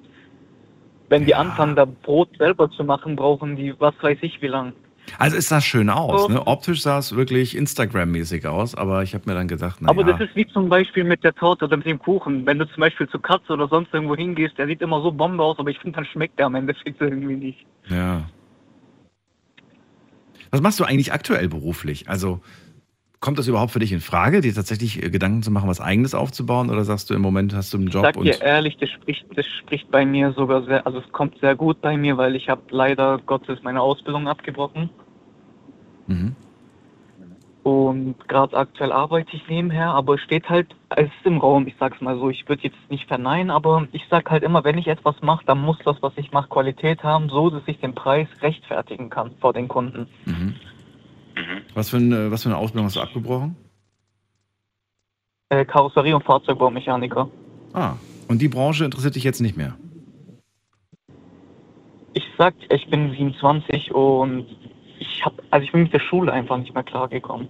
Wenn 1.09 1.25
die 1.25 1.31
Ja. 1.31 1.39
anfangen, 1.39 1.75
da 1.75 1.83
Brot 1.83 2.29
selber 2.37 2.71
zu 2.71 2.85
machen, 2.85 3.17
brauchen 3.17 3.57
die, 3.57 3.77
was 3.79 3.93
weiß 4.01 4.19
ich 4.21 4.41
wie 4.41 4.47
lang. 4.47 4.71
Also 5.17 5.37
es 5.37 5.49
sah 5.49 5.61
schön 5.61 5.89
aus. 5.89 6.23
So. 6.23 6.27
Ne? 6.29 6.45
Optisch 6.47 6.81
sah 6.81 6.97
es 6.97 7.15
wirklich 7.15 7.55
Instagram-mäßig 7.55 8.45
aus, 8.47 8.75
aber 8.75 9.03
ich 9.03 9.13
habe 9.13 9.29
mir 9.29 9.35
dann 9.35 9.47
gedacht, 9.47 9.77
na 9.79 9.89
Aber 9.89 10.01
ja. 10.01 10.13
das 10.13 10.29
ist 10.29 10.35
wie 10.35 10.47
zum 10.47 10.69
Beispiel 10.69 11.03
mit 11.03 11.23
der 11.23 11.33
Torte 11.33 11.65
oder 11.65 11.77
mit 11.77 11.85
dem 11.85 11.99
Kuchen. 11.99 12.45
Wenn 12.45 12.59
du 12.59 12.65
zum 12.67 12.81
Beispiel 12.81 13.07
zu 13.09 13.19
Katze 13.19 13.53
oder 13.53 13.67
sonst 13.67 13.93
irgendwo 13.93 14.15
hingehst, 14.15 14.57
der 14.57 14.67
sieht 14.67 14.81
immer 14.81 15.01
so 15.01 15.11
Bombe 15.11 15.43
aus, 15.43 15.59
aber 15.59 15.69
ich 15.69 15.79
finde, 15.79 15.97
dann 15.97 16.05
schmeckt 16.05 16.39
der 16.39 16.47
am 16.47 16.55
Endeffekt 16.55 17.01
irgendwie 17.01 17.35
nicht. 17.35 17.65
Ja. 17.87 18.23
Was 20.51 20.61
machst 20.61 20.79
du 20.79 20.83
eigentlich 20.83 21.13
aktuell 21.13 21.47
beruflich? 21.47 22.09
Also 22.09 22.41
kommt 23.21 23.37
das 23.37 23.47
überhaupt 23.47 23.71
für 23.71 23.79
dich 23.79 23.93
in 23.93 24.01
Frage, 24.01 24.41
dir 24.41 24.53
tatsächlich 24.53 25.01
äh, 25.01 25.09
Gedanken 25.09 25.43
zu 25.43 25.51
machen, 25.51 25.69
was 25.69 25.79
eigenes 25.79 26.13
aufzubauen? 26.13 26.69
Oder 26.69 26.83
sagst 26.83 27.09
du 27.09 27.13
im 27.13 27.21
Moment 27.21 27.55
hast 27.55 27.71
du 27.73 27.77
einen 27.77 27.87
Ich 27.87 27.93
Job 27.93 28.03
sag 28.03 28.17
und 28.17 28.25
dir 28.25 28.41
ehrlich, 28.41 28.77
das 28.77 28.89
spricht, 28.89 29.25
das 29.35 29.45
spricht 29.45 29.89
bei 29.91 30.05
mir 30.05 30.33
sogar 30.33 30.63
sehr, 30.63 30.85
also 30.85 30.99
es 30.99 31.11
kommt 31.13 31.39
sehr 31.39 31.55
gut 31.55 31.79
bei 31.81 31.95
mir, 31.95 32.17
weil 32.17 32.35
ich 32.35 32.49
habe 32.49 32.63
leider 32.71 33.19
Gottes 33.19 33.59
meine 33.63 33.79
Ausbildung 33.79 34.27
abgebrochen. 34.27 34.89
mhm. 36.07 36.35
Und 37.63 38.15
gerade 38.27 38.57
aktuell 38.57 38.91
arbeite 38.91 39.35
ich 39.35 39.47
nebenher, 39.47 39.89
aber 39.89 40.15
es 40.15 40.21
steht 40.21 40.49
halt, 40.49 40.75
es 40.95 41.05
ist 41.05 41.25
im 41.25 41.37
Raum, 41.37 41.67
ich 41.67 41.75
sag's 41.79 42.01
mal 42.01 42.17
so, 42.17 42.31
ich 42.31 42.49
würde 42.49 42.63
jetzt 42.63 42.89
nicht 42.89 43.07
verneinen, 43.07 43.51
aber 43.51 43.87
ich 43.91 44.01
sag 44.09 44.31
halt 44.31 44.41
immer, 44.41 44.63
wenn 44.63 44.79
ich 44.79 44.87
etwas 44.87 45.13
mache, 45.21 45.45
dann 45.45 45.61
muss 45.61 45.77
das, 45.85 45.95
was 46.01 46.11
ich 46.15 46.31
mache, 46.31 46.49
Qualität 46.49 47.03
haben, 47.03 47.29
so 47.29 47.51
dass 47.51 47.61
ich 47.67 47.79
den 47.79 47.93
Preis 47.93 48.27
rechtfertigen 48.41 49.11
kann 49.11 49.29
vor 49.39 49.53
den 49.53 49.67
Kunden. 49.67 50.07
Mhm. 50.25 50.55
Was, 51.73 51.89
für 51.89 51.97
eine, 51.97 52.31
was 52.31 52.43
für 52.43 52.49
eine 52.49 52.57
Ausbildung 52.57 52.85
hast 52.85 52.95
du 52.95 53.01
abgebrochen? 53.01 53.55
Äh, 55.49 55.65
Karosserie 55.65 56.15
und 56.15 56.23
Fahrzeugbaumechaniker. 56.23 57.29
Ah, 57.73 57.93
und 58.27 58.41
die 58.41 58.47
Branche 58.47 58.85
interessiert 58.85 59.15
dich 59.15 59.23
jetzt 59.23 59.41
nicht 59.41 59.57
mehr. 59.57 59.75
Ich 62.13 62.23
sag, 62.37 62.53
ich 62.69 62.89
bin 62.89 63.11
27 63.11 63.93
und 63.93 64.45
ich 64.99 65.25
hab, 65.25 65.41
also 65.49 65.63
ich 65.65 65.71
bin 65.71 65.83
mit 65.83 65.93
der 65.93 65.99
Schule 65.99 66.31
einfach 66.31 66.57
nicht 66.57 66.73
mehr 66.73 66.83
klargekommen. 66.83 67.47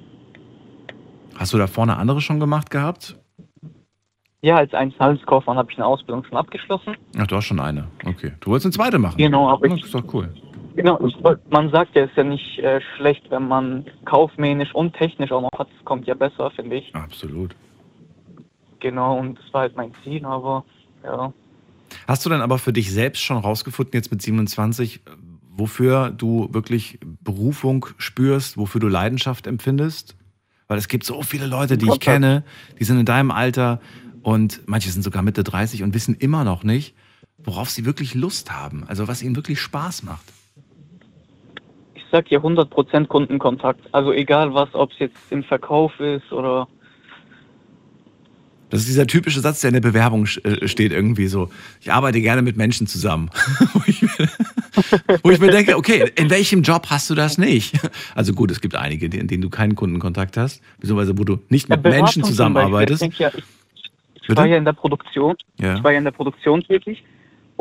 Hast 1.36 1.54
du 1.54 1.58
da 1.58 1.68
vorne 1.68 1.98
andere 1.98 2.22
schon 2.22 2.40
gemacht 2.40 2.70
gehabt? 2.70 3.18
Ja, 4.44 4.58
als 4.58 4.74
Einzelhandelskaufmann 4.74 5.58
habe 5.58 5.72
ich 5.72 5.78
eine 5.78 5.86
Ausbildung 5.86 6.24
schon 6.24 6.38
abgeschlossen. 6.38 6.96
Ach, 7.18 7.28
du 7.28 7.36
hast 7.36 7.46
schon 7.46 7.60
eine. 7.60 7.88
Okay. 8.06 8.34
Du 8.40 8.50
wolltest 8.50 8.66
eine 8.68 8.74
zweite 8.74 8.98
machen. 9.00 9.18
Genau, 9.18 9.50
aber 9.50 9.68
Das 9.70 9.78
ich, 9.78 9.86
ist 9.86 9.94
doch 9.94 10.04
cool. 10.14 10.34
Genau, 10.76 11.00
man 11.50 11.72
sagt 11.72 11.96
ja, 11.96 12.04
es 12.04 12.10
ist 12.12 12.18
ja 12.18 12.24
nicht 12.24 12.60
äh, 12.60 12.82
schlecht, 12.96 13.30
wenn 13.30 13.48
man 13.48 13.86
kaufmännisch 14.06 14.74
und 14.74 14.94
technisch 14.96 15.32
auch 15.32 15.42
noch 15.42 15.60
hat. 15.60 15.68
Das 15.76 15.86
kommt 15.86 16.08
ja 16.08 16.14
besser, 16.14 16.52
finde 16.52 16.78
ich. 16.78 16.94
Absolut. 16.96 17.56
Genau, 18.80 19.18
und 19.18 19.38
das 19.38 19.54
war 19.54 19.62
halt 19.62 19.76
mein 19.76 19.94
Ziel, 20.04 20.26
aber 20.26 20.66
ja. 21.04 21.34
Hast 22.08 22.26
du 22.26 22.30
dann 22.30 22.42
aber 22.42 22.58
für 22.58 22.74
dich 22.74 22.92
selbst 22.92 23.22
schon 23.22 23.38
rausgefunden, 23.38 23.94
jetzt 23.94 24.12
mit 24.12 24.22
27, 24.22 25.02
wofür 25.50 26.10
du 26.10 26.50
wirklich 26.52 27.00
Berufung 27.22 27.86
spürst, 27.98 28.58
wofür 28.58 28.82
du 28.82 28.88
Leidenschaft 28.88 29.48
empfindest? 29.48 30.16
Weil 30.68 30.78
es 30.78 30.88
gibt 30.88 31.06
so 31.06 31.22
viele 31.22 31.48
Leute, 31.48 31.78
die 31.78 31.90
ich 31.90 32.00
kenne, 32.00 32.44
die 32.80 32.86
sind 32.86 32.98
in 32.98 33.06
deinem 33.06 33.30
Alter 33.30 33.82
und 34.24 34.62
manche 34.68 34.90
sind 34.90 35.02
sogar 35.02 35.22
Mitte 35.22 35.44
30 35.44 35.84
und 35.84 35.94
wissen 35.94 36.16
immer 36.16 36.44
noch 36.44 36.64
nicht, 36.64 36.96
worauf 37.38 37.70
sie 37.70 37.86
wirklich 37.86 38.16
Lust 38.16 38.52
haben. 38.52 38.86
Also 38.88 39.08
was 39.08 39.22
ihnen 39.22 39.36
wirklich 39.36 39.60
Spaß 39.60 40.04
macht. 40.04 40.26
Ich 42.12 42.18
sag 42.18 42.30
ja 42.30 42.40
100% 42.40 43.08
Kundenkontakt. 43.08 43.88
Also 43.94 44.12
egal 44.12 44.54
was, 44.54 44.68
ob 44.74 44.92
es 44.92 45.00
jetzt 45.00 45.16
im 45.30 45.46
Verkauf 45.46 45.98
ist 46.02 46.30
oder 46.34 46.68
Das 48.70 48.82
ist 48.82 48.90
dieser 48.90 49.08
typische 49.08 49.40
Satz, 49.40 49.62
der 49.62 49.70
in 49.70 49.76
der 49.76 49.82
Bewerbung 49.82 50.26
äh, 50.44 50.68
steht, 50.68 50.92
irgendwie 50.92 51.28
so, 51.28 51.50
ich 51.80 51.90
arbeite 51.90 52.20
gerne 52.20 52.42
mit 52.42 52.58
Menschen 52.58 52.86
zusammen. 52.86 53.30
wo, 53.74 53.82
ich 53.88 54.02
mir, 54.02 54.10
wo 55.24 55.32
ich 55.32 55.40
mir 55.40 55.52
denke, 55.52 55.78
okay, 55.78 56.12
in 56.16 56.30
welchem 56.30 56.64
Job 56.64 56.88
hast 56.90 57.10
du 57.10 57.16
das 57.16 57.38
nicht? 57.38 57.80
Also 58.14 58.34
gut, 58.34 58.52
es 58.52 58.60
gibt 58.60 58.76
einige, 58.76 59.06
in 59.06 59.30
denen 59.30 59.42
du 59.42 59.50
keinen 59.50 59.76
Kundenkontakt 59.76 60.36
hast, 60.36 60.62
beziehungsweise 60.82 61.18
wo 61.18 61.24
du 61.24 61.40
nicht 61.48 61.70
mit 61.70 61.82
Beratung 61.82 62.02
Menschen 62.02 62.24
zusammenarbeitest. 62.26 63.04
Ich, 63.04 63.18
denk 63.18 63.20
ja, 63.20 63.32
ich, 63.34 63.46
ich 64.28 64.36
war 64.36 64.48
ja 64.48 64.58
in 64.58 64.66
der 64.66 64.74
Produktion. 64.74 65.38
Ja. 65.62 65.76
Ich 65.76 65.84
war 65.86 65.94
ja 65.94 66.00
in 66.00 66.04
der 66.04 66.12
Produktion 66.12 66.62
tätig. 66.62 67.06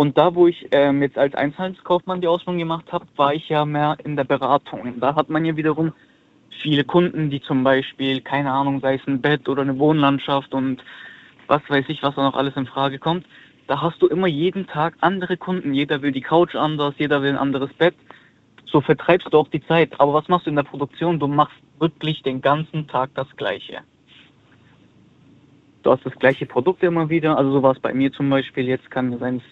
Und 0.01 0.17
da, 0.17 0.35
wo 0.35 0.47
ich 0.47 0.67
ähm, 0.71 1.03
jetzt 1.03 1.19
als 1.19 1.35
Einzelhandelskaufmann 1.35 2.23
die 2.23 2.27
Ausbildung 2.27 2.57
gemacht 2.57 2.91
habe, 2.91 3.05
war 3.17 3.35
ich 3.35 3.51
ja 3.51 3.67
mehr 3.67 3.99
in 4.03 4.17
der 4.17 4.25
Beratung. 4.25 4.99
Da 4.99 5.15
hat 5.15 5.29
man 5.29 5.45
ja 5.45 5.59
wiederum 5.59 5.93
viele 6.63 6.85
Kunden, 6.85 7.29
die 7.29 7.43
zum 7.43 7.63
Beispiel, 7.65 8.23
keine 8.23 8.51
Ahnung, 8.51 8.81
sei 8.81 8.95
es 8.95 9.07
ein 9.07 9.21
Bett 9.21 9.47
oder 9.47 9.61
eine 9.61 9.79
Wohnlandschaft 9.79 10.55
und 10.55 10.83
was 11.49 11.61
weiß 11.69 11.85
ich, 11.89 12.03
was 12.03 12.15
da 12.15 12.23
noch 12.23 12.35
alles 12.35 12.57
in 12.57 12.65
Frage 12.65 12.99
kommt. 12.99 13.27
Da 13.67 13.83
hast 13.83 14.01
du 14.01 14.07
immer 14.07 14.27
jeden 14.27 14.67
Tag 14.67 14.95
andere 15.01 15.37
Kunden. 15.37 15.75
Jeder 15.75 16.01
will 16.01 16.13
die 16.13 16.23
Couch 16.23 16.55
anders, 16.55 16.95
jeder 16.97 17.21
will 17.21 17.33
ein 17.33 17.37
anderes 17.37 17.75
Bett. 17.75 17.95
So 18.65 18.81
vertreibst 18.81 19.31
du 19.31 19.37
auch 19.37 19.49
die 19.49 19.63
Zeit. 19.67 20.01
Aber 20.01 20.15
was 20.15 20.29
machst 20.29 20.47
du 20.47 20.51
in 20.51 20.57
der 20.57 20.63
Produktion? 20.63 21.21
Du 21.21 21.27
machst 21.27 21.59
wirklich 21.79 22.23
den 22.23 22.41
ganzen 22.41 22.89
Tag 22.89 23.11
das 23.17 23.29
Gleiche. 23.37 23.81
Du 25.83 25.91
hast 25.91 26.07
das 26.07 26.15
gleiche 26.15 26.47
Produkt 26.47 26.83
immer 26.83 27.11
wieder. 27.11 27.37
Also 27.37 27.53
so 27.53 27.63
war 27.63 27.73
es 27.73 27.81
bei 27.81 27.93
mir 27.93 28.11
zum 28.11 28.31
Beispiel. 28.31 28.67
Jetzt 28.67 28.91
kann 28.91 29.13
es 29.13 29.21
sein, 29.21 29.43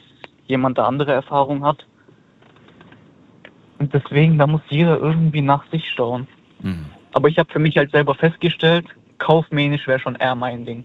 jemand 0.49 0.79
da 0.79 0.87
andere 0.87 1.13
Erfahrung 1.13 1.65
hat. 1.65 1.87
Und 3.79 3.95
deswegen, 3.95 4.39
da 4.39 4.47
muss 4.47 4.63
jeder 4.69 4.99
irgendwie 4.99 5.43
nach 5.43 5.71
sich 5.71 5.85
schauen. 5.95 6.27
Mhm. 6.61 6.87
Aber 7.13 7.29
ich 7.29 7.39
habe 7.39 7.51
für 7.53 7.59
mich 7.59 7.77
halt 7.77 7.93
selber 7.93 8.15
festgestellt, 8.15 8.87
kaufmännisch 9.19 9.87
wäre 9.87 10.01
schon 10.01 10.17
eher 10.17 10.35
mein 10.35 10.65
Ding. 10.65 10.85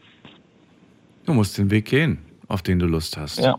Du 1.25 1.33
musst 1.33 1.57
den 1.57 1.71
Weg 1.71 1.85
gehen, 1.85 2.19
auf 2.47 2.61
den 2.61 2.79
du 2.79 2.85
Lust 2.85 3.17
hast. 3.17 3.39
Ja. 3.39 3.57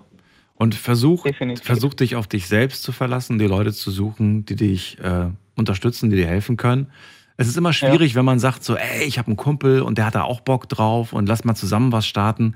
Und 0.56 0.74
versuch, 0.74 1.24
Definitiv. 1.24 1.64
versuch 1.64 1.94
dich 1.94 2.14
auf 2.14 2.28
dich 2.28 2.46
selbst 2.46 2.82
zu 2.84 2.92
verlassen, 2.92 3.38
die 3.38 3.46
Leute 3.46 3.72
zu 3.72 3.90
suchen, 3.90 4.44
die 4.44 4.54
dich 4.54 4.98
äh, 5.00 5.26
unterstützen, 5.56 6.10
die 6.10 6.16
dir 6.16 6.26
helfen 6.26 6.56
können. 6.56 6.90
Es 7.36 7.48
ist 7.48 7.56
immer 7.56 7.72
schwierig, 7.72 8.14
wenn 8.14 8.24
man 8.24 8.38
sagt 8.38 8.62
so, 8.62 8.76
ey, 8.76 9.04
ich 9.04 9.18
habe 9.18 9.26
einen 9.26 9.36
Kumpel 9.36 9.82
und 9.82 9.98
der 9.98 10.06
hat 10.06 10.14
da 10.14 10.22
auch 10.22 10.40
Bock 10.40 10.68
drauf 10.68 11.12
und 11.12 11.26
lass 11.26 11.44
mal 11.44 11.56
zusammen 11.56 11.90
was 11.90 12.06
starten. 12.06 12.54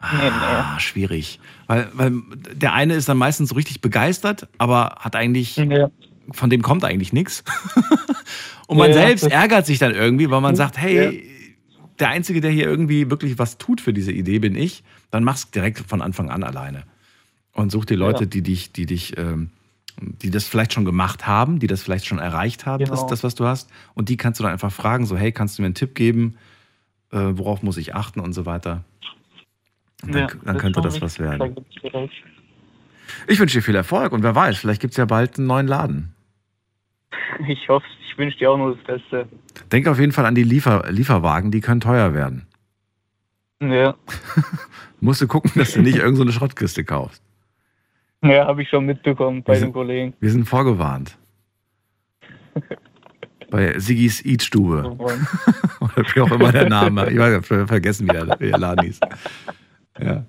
Ah, 0.00 0.78
schwierig. 0.78 1.40
Weil, 1.66 1.88
weil 1.92 2.12
der 2.52 2.72
eine 2.72 2.94
ist 2.94 3.08
dann 3.08 3.16
meistens 3.18 3.48
so 3.50 3.54
richtig 3.56 3.80
begeistert, 3.80 4.46
aber 4.58 4.96
hat 5.00 5.16
eigentlich, 5.16 5.56
Ja. 5.56 5.90
von 6.30 6.50
dem 6.50 6.62
kommt 6.62 6.84
eigentlich 6.84 7.12
nichts. 7.12 7.42
und 8.68 8.78
man 8.78 8.92
selbst 8.92 9.24
das- 9.24 9.32
ärgert 9.32 9.66
sich 9.66 9.78
dann 9.78 9.92
irgendwie, 9.94 10.30
weil 10.30 10.40
man 10.40 10.54
sagt, 10.56 10.78
hey, 10.78 11.24
der 11.98 12.10
Einzige, 12.10 12.40
der 12.40 12.50
hier 12.52 12.66
irgendwie 12.66 13.10
wirklich 13.10 13.38
was 13.38 13.58
tut 13.58 13.80
für 13.80 13.92
diese 13.92 14.12
Idee, 14.12 14.38
bin 14.38 14.54
ich. 14.54 14.84
Dann 15.10 15.24
mach's 15.24 15.50
direkt 15.50 15.80
von 15.80 16.00
Anfang 16.00 16.30
an 16.30 16.44
alleine. 16.44 16.84
Und 17.52 17.72
such 17.72 17.86
dir 17.86 17.96
Leute, 17.96 18.20
Ja. 18.24 18.26
die 18.26 18.42
dich, 18.42 18.72
die 18.72 18.86
dich, 18.86 19.18
ähm, 19.18 19.50
die 20.00 20.30
das 20.30 20.44
vielleicht 20.44 20.72
schon 20.74 20.84
gemacht 20.84 21.26
haben, 21.26 21.58
die 21.58 21.66
das 21.66 21.82
vielleicht 21.82 22.06
schon 22.06 22.20
erreicht 22.20 22.66
haben, 22.66 22.84
das, 22.84 23.00
Genau. 23.00 23.10
das, 23.10 23.24
was 23.24 23.34
du 23.34 23.46
hast. 23.46 23.68
Und 23.94 24.08
die 24.10 24.16
kannst 24.16 24.38
du 24.38 24.44
dann 24.44 24.52
einfach 24.52 24.70
fragen, 24.70 25.06
so, 25.06 25.16
hey, 25.16 25.32
kannst 25.32 25.58
du 25.58 25.62
mir 25.62 25.66
einen 25.66 25.74
Tipp 25.74 25.96
geben? 25.96 26.36
Äh, 27.10 27.18
worauf 27.32 27.64
muss 27.64 27.76
ich 27.78 27.96
achten 27.96 28.20
und 28.20 28.32
so 28.32 28.46
weiter. 28.46 28.84
Dann, 30.02 30.12
Ja, 30.14 30.26
dann 30.44 30.58
könnte 30.58 30.80
das 30.80 31.00
was 31.00 31.18
werden. 31.18 31.56
Ich 33.26 33.38
wünsche 33.40 33.58
dir 33.58 33.62
viel 33.62 33.74
Erfolg 33.74 34.12
und 34.12 34.22
wer 34.22 34.34
weiß, 34.34 34.58
vielleicht 34.58 34.80
gibt 34.80 34.92
es 34.92 34.96
ja 34.96 35.06
bald 35.06 35.38
einen 35.38 35.46
neuen 35.46 35.66
Laden. 35.66 36.14
Ich 37.48 37.68
hoffe, 37.68 37.86
ich 38.06 38.18
wünsche 38.18 38.36
dir 38.38 38.50
auch 38.50 38.56
nur 38.56 38.74
das 38.74 38.84
Beste. 38.84 39.28
Denk 39.70 39.86
auf 39.86 39.98
jeden 39.98 40.12
Fall 40.12 40.26
an 40.26 40.34
die 40.34 40.42
Liefer 40.42 40.84
Lieferwagen, 40.90 41.50
die 41.50 41.60
können 41.60 41.80
teuer 41.80 42.12
werden. 42.14 42.46
Ja, 43.60 43.94
Musst 45.00 45.20
du 45.20 45.26
gucken, 45.28 45.52
dass 45.54 45.72
du 45.72 45.80
nicht 45.82 45.96
irgendeine 45.96 46.30
so 46.32 46.38
Schrottkiste 46.38 46.84
kaufst. 46.84 47.22
ja 48.22 48.46
habe 48.46 48.62
ich 48.62 48.68
schon 48.68 48.84
mitbekommen 48.86 49.42
bei 49.42 49.58
den 49.58 49.72
Kollegen. 49.72 50.14
Wir 50.20 50.30
sind 50.30 50.44
vorgewarnt. 50.48 51.16
Bei 53.50 53.78
Sigis 53.78 54.24
Eatstube. 54.24 54.82
Oder 55.80 55.96
wie 56.14 56.20
auch 56.20 56.30
immer 56.32 56.52
der 56.52 56.68
Name. 56.68 57.10
Ich 57.10 57.18
weiß, 57.18 57.46
ver- 57.46 57.66
vergessen, 57.66 58.08
wie 58.08 58.12
der 58.48 58.58
Laden 58.58 58.84
hieß. 58.84 59.00
Ja. 60.00 60.24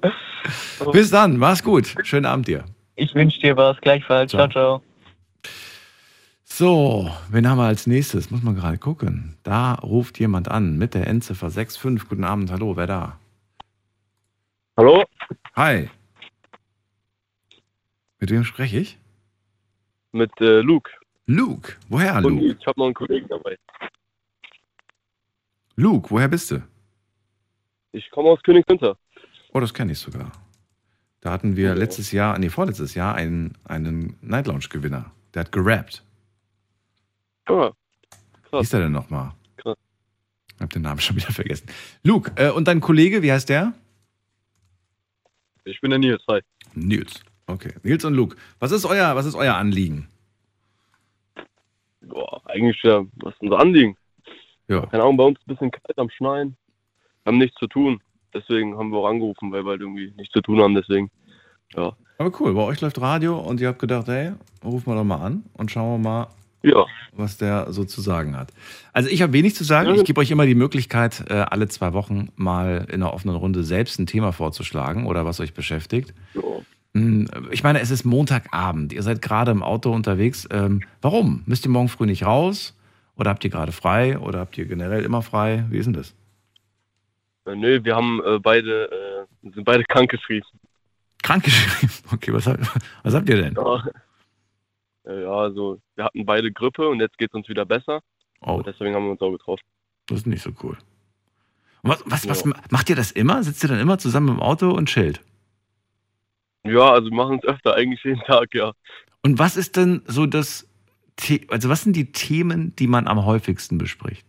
Bis 0.91 1.09
dann, 1.11 1.38
mach's 1.38 1.63
gut. 1.63 1.95
Schönen 2.03 2.26
Abend 2.26 2.47
dir. 2.47 2.65
Ich 2.95 3.13
wünsche 3.15 3.39
dir 3.39 3.55
was. 3.55 3.80
Gleichfalls. 3.82 4.32
Ciao. 4.32 4.47
Ciao. 4.49 4.82
So, 6.43 7.09
wen 7.30 7.47
haben 7.47 7.57
wir 7.57 7.65
als 7.67 7.88
nächstes? 7.88 8.32
Muss 8.32 8.43
man 8.43 8.55
gerade 8.55 8.78
gucken. 8.78 9.38
Da 9.43 9.76
ruft 9.76 10.20
jemand 10.20 10.49
an 10.49 10.78
mit 10.78 10.93
der 10.93 11.07
Endziffer 11.07 11.51
65. 11.51 12.09
Guten 12.09 12.24
Abend, 12.24 12.51
hallo, 12.51 12.76
wer 12.76 12.88
da? 12.88 13.20
Hallo? 14.76 15.05
Hi. 15.55 15.89
Mit 18.20 18.32
wem 18.32 18.43
spreche 18.43 18.80
ich? 18.80 18.97
Mit 20.11 20.32
äh, 20.41 20.59
Luke. 20.61 20.91
Luke. 21.28 21.74
Woher, 21.88 22.17
Und 22.17 22.39
Luke? 22.39 22.57
ich 22.59 22.67
habe 22.67 22.80
noch 22.80 22.88
einen 22.88 22.95
Kollegen 22.95 23.28
dabei. 23.28 23.57
Luke, 25.76 26.09
woher 26.09 26.28
bist 26.28 26.51
du? 26.51 26.61
Ich 27.91 28.09
komme 28.11 28.30
aus 28.30 28.41
Königswinter. 28.43 28.97
Oh, 29.54 29.60
das 29.60 29.74
kenne 29.74 29.91
ich 29.91 30.00
sogar. 30.00 30.32
Da 31.22 31.32
hatten 31.32 31.56
wir 31.56 31.70
Ja. 31.70 31.74
letztes 31.74 32.12
Jahr, 32.12 32.38
nee, 32.39 32.50
vorletztes 32.50 32.93
Jahr 32.95 33.16
einen, 33.16 33.58
einen 33.66 34.18
Night 34.22 34.47
Lounge-Gewinner. 34.47 35.12
Der 35.34 35.41
hat 35.41 35.52
gerappt. 35.52 36.04
Wie 37.47 37.54
krass. 38.50 38.64
ist 38.64 38.74
der 38.74 38.82
denn 38.82 38.91
nochmal? 38.91 39.34
Ich 39.58 40.62
hab 40.62 40.70
den 40.72 40.82
Namen 40.82 41.00
schon 41.00 41.16
wieder 41.16 41.32
vergessen. 41.32 41.68
Luke, 42.04 42.32
äh, 42.36 42.52
und 42.52 42.68
dein 42.68 42.82
Kollege, 42.82 43.22
wie 43.22 43.32
heißt 43.32 43.47
der? 43.50 43.74
Ich 45.64 45.80
bin 45.82 45.89
der 45.91 46.00
Nils, 46.00 46.22
hi. 46.30 46.41
Nils. 46.74 47.22
Okay. 47.47 47.74
Nils 47.84 48.04
und 48.06 48.14
Luke. 48.14 48.36
Was 48.60 48.72
ist 48.72 48.86
euer, 48.86 49.16
was 49.16 49.26
ist 49.26 49.36
euer 49.36 49.56
Anliegen? 49.56 50.08
Boah, 52.02 52.41
eigentlich 52.50 52.82
ja, 52.84 53.04
was 53.18 53.34
ist 53.36 53.41
unser 53.41 53.60
Anliegen? 53.60 53.95
Ja. 54.68 54.86
Keine 54.88 55.04
Ahnung, 55.04 55.18
bei 55.18 55.24
uns 55.24 55.39
ist 55.39 55.47
ein 55.47 55.54
bisschen 55.54 55.72
kalt 55.72 55.97
am 55.97 56.10
Schneien. 56.10 56.58
Wir 57.24 57.32
haben 57.32 57.38
nichts 57.38 57.58
zu 57.58 57.68
tun. 57.68 58.02
Deswegen 58.34 58.77
haben 58.77 58.91
wir 58.91 58.97
auch 58.99 59.07
angerufen, 59.07 59.51
weil 59.51 59.63
wir 59.63 59.71
halt 59.71 59.82
irgendwie 59.82 60.13
nichts 60.17 60.34
zu 60.34 60.41
tun 60.41 60.59
haben. 60.61 60.75
Deswegen, 60.75 61.09
ja. 61.75 61.93
Aber 62.17 62.32
cool, 62.39 62.53
bei 62.53 62.61
euch 62.63 62.82
läuft 62.82 62.99
Radio 62.99 63.39
und 63.39 63.61
ihr 63.61 63.69
habt 63.69 63.80
gedacht, 63.80 64.07
hey, 64.07 64.32
rufen 64.63 64.88
wir 64.91 64.95
doch 64.95 65.03
mal 65.05 65.21
an 65.21 65.43
und 65.53 65.71
schauen 65.71 66.01
wir 66.03 66.09
mal, 66.09 66.27
Ja, 66.63 66.86
was 67.13 67.38
der 67.38 67.71
so 67.71 67.86
zu 67.86 68.01
sagen 68.01 68.36
hat. 68.36 68.51
Also 68.91 69.09
ich 69.09 69.21
habe 69.21 69.32
wenig 69.34 69.55
zu 69.55 69.63
sagen. 69.63 69.95
Ich 69.95 70.03
gebe 70.03 70.19
euch 70.19 70.30
immer 70.30 70.45
die 70.45 70.55
Möglichkeit, 70.55 71.23
äh, 71.30 71.34
alle 71.36 71.69
zwei 71.69 71.93
Wochen 71.93 72.30
mal 72.36 72.86
in 72.89 72.95
einer 73.01 73.13
offenen 73.13 73.38
Runde 73.38 73.63
selbst 73.63 73.99
ein 73.99 74.05
Thema 74.07 74.34
vorzuschlagen 74.34 75.05
oder 75.07 75.25
was 75.25 75.39
euch 75.39 75.53
beschäftigt. 75.53 76.13
ja. 76.34 76.41
Hm, 76.95 77.27
Ich 77.51 77.63
meine, 77.63 77.80
es 77.82 77.91
ist 77.91 78.03
Montagabend. 78.03 78.91
Ihr 78.93 79.03
seid 79.03 79.21
gerade 79.21 79.51
im 79.51 79.63
Auto 79.63 79.91
unterwegs. 79.93 80.47
Ähm, 80.51 80.82
warum? 81.01 81.43
Müsst 81.45 81.65
ihr 81.65 81.69
morgen 81.71 81.88
früh 81.88 82.05
nicht 82.07 82.25
raus? 82.25 82.75
Oder 83.15 83.30
habt 83.30 83.43
ihr 83.43 83.49
gerade 83.51 83.71
frei? 83.71 84.17
Oder 84.19 84.39
habt 84.39 84.57
ihr 84.57 84.65
generell 84.65 85.03
immer 85.05 85.21
frei? 85.21 85.65
Wie 85.69 85.77
ist 85.77 85.86
denn 85.86 85.93
das? 85.93 86.15
Äh, 87.50 87.56
nö, 87.56 87.80
wir 87.84 87.95
haben 87.95 88.22
äh, 88.24 88.39
beide, 88.39 89.26
äh, 89.43 89.50
sind 89.52 89.64
beide 89.66 89.84
krankgeschrieben. 89.86 90.47
Krankgeschrieben. 91.24 91.89
Okay, 92.14 92.34
was, 92.34 92.47
habt- 92.47 92.60
was 93.04 93.14
habt 93.14 93.30
ihr 93.30 93.41
denn? 93.41 93.54
Ja. 93.56 93.84
Äh, 95.06 95.24
ja, 95.24 95.32
also 95.32 95.80
wir 95.95 96.04
hatten 96.06 96.26
beide 96.26 96.52
Grippe 96.52 96.88
und 96.88 97.00
jetzt 97.00 97.18
geht 97.18 97.30
es 97.32 97.36
uns 97.36 97.47
wieder 97.50 97.66
besser. 97.66 98.02
Oh, 98.41 98.54
Und 98.56 98.68
deswegen 98.68 98.95
haben 98.95 99.04
wir 99.06 99.12
uns 99.12 99.22
auch 99.22 99.32
getroffen. 99.32 99.64
das 100.08 100.20
ist 100.20 100.28
nicht 100.28 100.41
so 100.41 100.52
cool. 100.64 100.78
Und 101.82 101.89
was, 101.91 102.04
was, 102.06 102.28
was 102.30 102.43
Ja. 102.45 102.52
macht 102.72 102.89
ihr 102.89 102.95
das 102.95 103.12
immer? 103.12 103.43
Sitzt 103.43 103.64
ihr 103.64 103.70
dann 103.70 103.80
immer 103.80 103.97
zusammen 103.97 104.30
im 104.30 104.39
Auto 104.39 104.72
und 104.72 104.88
chillt? 104.88 105.22
Ja, 106.64 106.91
also 106.91 107.10
wir 107.10 107.16
machen 107.16 107.39
es 107.41 107.47
öfter, 107.47 107.76
eigentlich 107.76 108.04
jeden 108.04 108.20
Tag, 108.22 108.54
ja. 108.54 108.74
Und 109.24 109.39
was 109.39 109.56
ist 109.58 109.76
denn 109.78 110.02
so 110.06 110.26
das, 110.26 110.68
The 111.20 111.47
also 111.50 111.70
was 111.70 111.84
sind 111.84 111.95
die 111.95 112.12
Themen, 112.12 112.76
die 112.78 112.88
man 112.88 113.08
am 113.08 113.26
häufigsten 113.26 113.78
bespricht? 113.78 114.26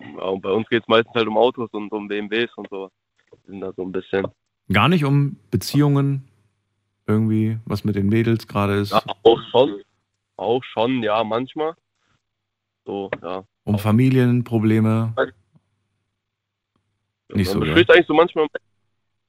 Ja 0.00 0.24
und 0.24 0.40
bei 0.40 0.50
uns 0.50 0.68
geht 0.68 0.82
es 0.82 0.88
meistens 0.88 1.14
halt 1.14 1.26
um 1.28 1.36
Autos 1.36 1.70
und 1.72 1.90
um 1.92 2.08
BMWs 2.08 2.50
und 2.56 2.68
so. 2.70 2.90
Wir 3.30 3.38
sind 3.52 3.60
da 3.60 3.72
so 3.76 3.82
ein 3.82 3.92
bisschen. 3.92 4.26
Gar 4.72 4.88
nicht 4.88 5.04
um 5.04 5.36
Beziehungen, 5.50 6.28
irgendwie, 7.06 7.58
was 7.64 7.84
mit 7.84 7.96
den 7.96 8.08
Mädels 8.08 8.46
gerade 8.46 8.74
ist, 8.74 8.92
Ja, 8.92 9.02
auch 9.22 9.40
schon. 9.50 9.82
Auch 10.36 10.62
schon, 10.64 11.02
ja, 11.02 11.22
manchmal. 11.24 11.74
So, 12.86 13.10
ja. 13.22 13.44
um 13.64 13.78
Familienprobleme. 13.78 15.14
Nicht 17.32 17.36
Man 17.36 17.44
so, 17.44 17.58
oder? 17.58 17.66
bespricht 17.66 17.90
eigentlich 17.90 18.06
so 18.06 18.14
manchmal, 18.14 18.46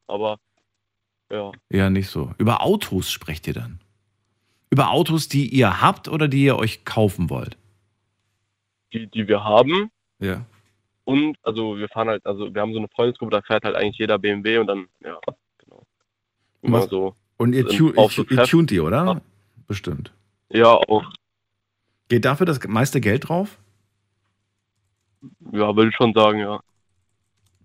aber 0.07 0.37
ja. 1.29 1.51
Eher 1.69 1.89
nicht 1.89 2.09
so. 2.09 2.33
Über 2.37 2.61
Autos 2.61 3.11
sprecht 3.11 3.47
ihr 3.47 3.53
dann? 3.53 3.79
Über 4.69 4.91
Autos, 4.91 5.27
die 5.27 5.47
ihr 5.49 5.81
habt 5.81 6.07
oder 6.07 6.27
die 6.27 6.43
ihr 6.43 6.57
euch 6.57 6.85
kaufen 6.85 7.29
wollt? 7.29 7.57
Die, 8.93 9.07
die 9.07 9.27
wir 9.27 9.43
haben 9.43 9.91
Ja. 10.19 10.45
Und 11.11 11.37
also 11.43 11.77
wir 11.77 11.87
fahren 11.89 12.07
halt, 12.09 12.25
also 12.25 12.53
wir 12.53 12.61
haben 12.61 12.73
so 12.73 12.79
eine 12.79 12.87
Freundesgruppe, 12.89 13.31
da 13.31 13.41
fährt 13.41 13.63
halt 13.63 13.75
eigentlich 13.75 13.97
jeder 13.97 14.17
BMW 14.17 14.57
und 14.59 14.67
dann, 14.67 14.87
ja, 15.03 15.17
genau. 15.57 15.83
Immer 16.61 16.79
Was- 16.79 16.89
so. 16.89 17.15
Und 17.37 17.53
ihr, 17.53 17.65
tu 17.67 17.89
ihr, 17.91 18.09
so 18.09 18.23
ihr 18.29 18.43
tunt 18.43 18.69
die, 18.69 18.79
oder? 18.79 19.05
Ja. 19.05 19.21
Bestimmt. 19.67 20.13
Ja, 20.49 20.67
auch, 20.67 21.03
Geht 22.09 22.25
dafür 22.25 22.45
das 22.45 22.59
meiste 22.67 22.99
Geld 23.01 23.29
drauf? 23.29 23.57
ja, 25.51 25.75
würde 25.75 25.89
ich 25.89 25.95
schon 25.95 26.13
sagen, 26.13 26.39
ja. 26.39 26.59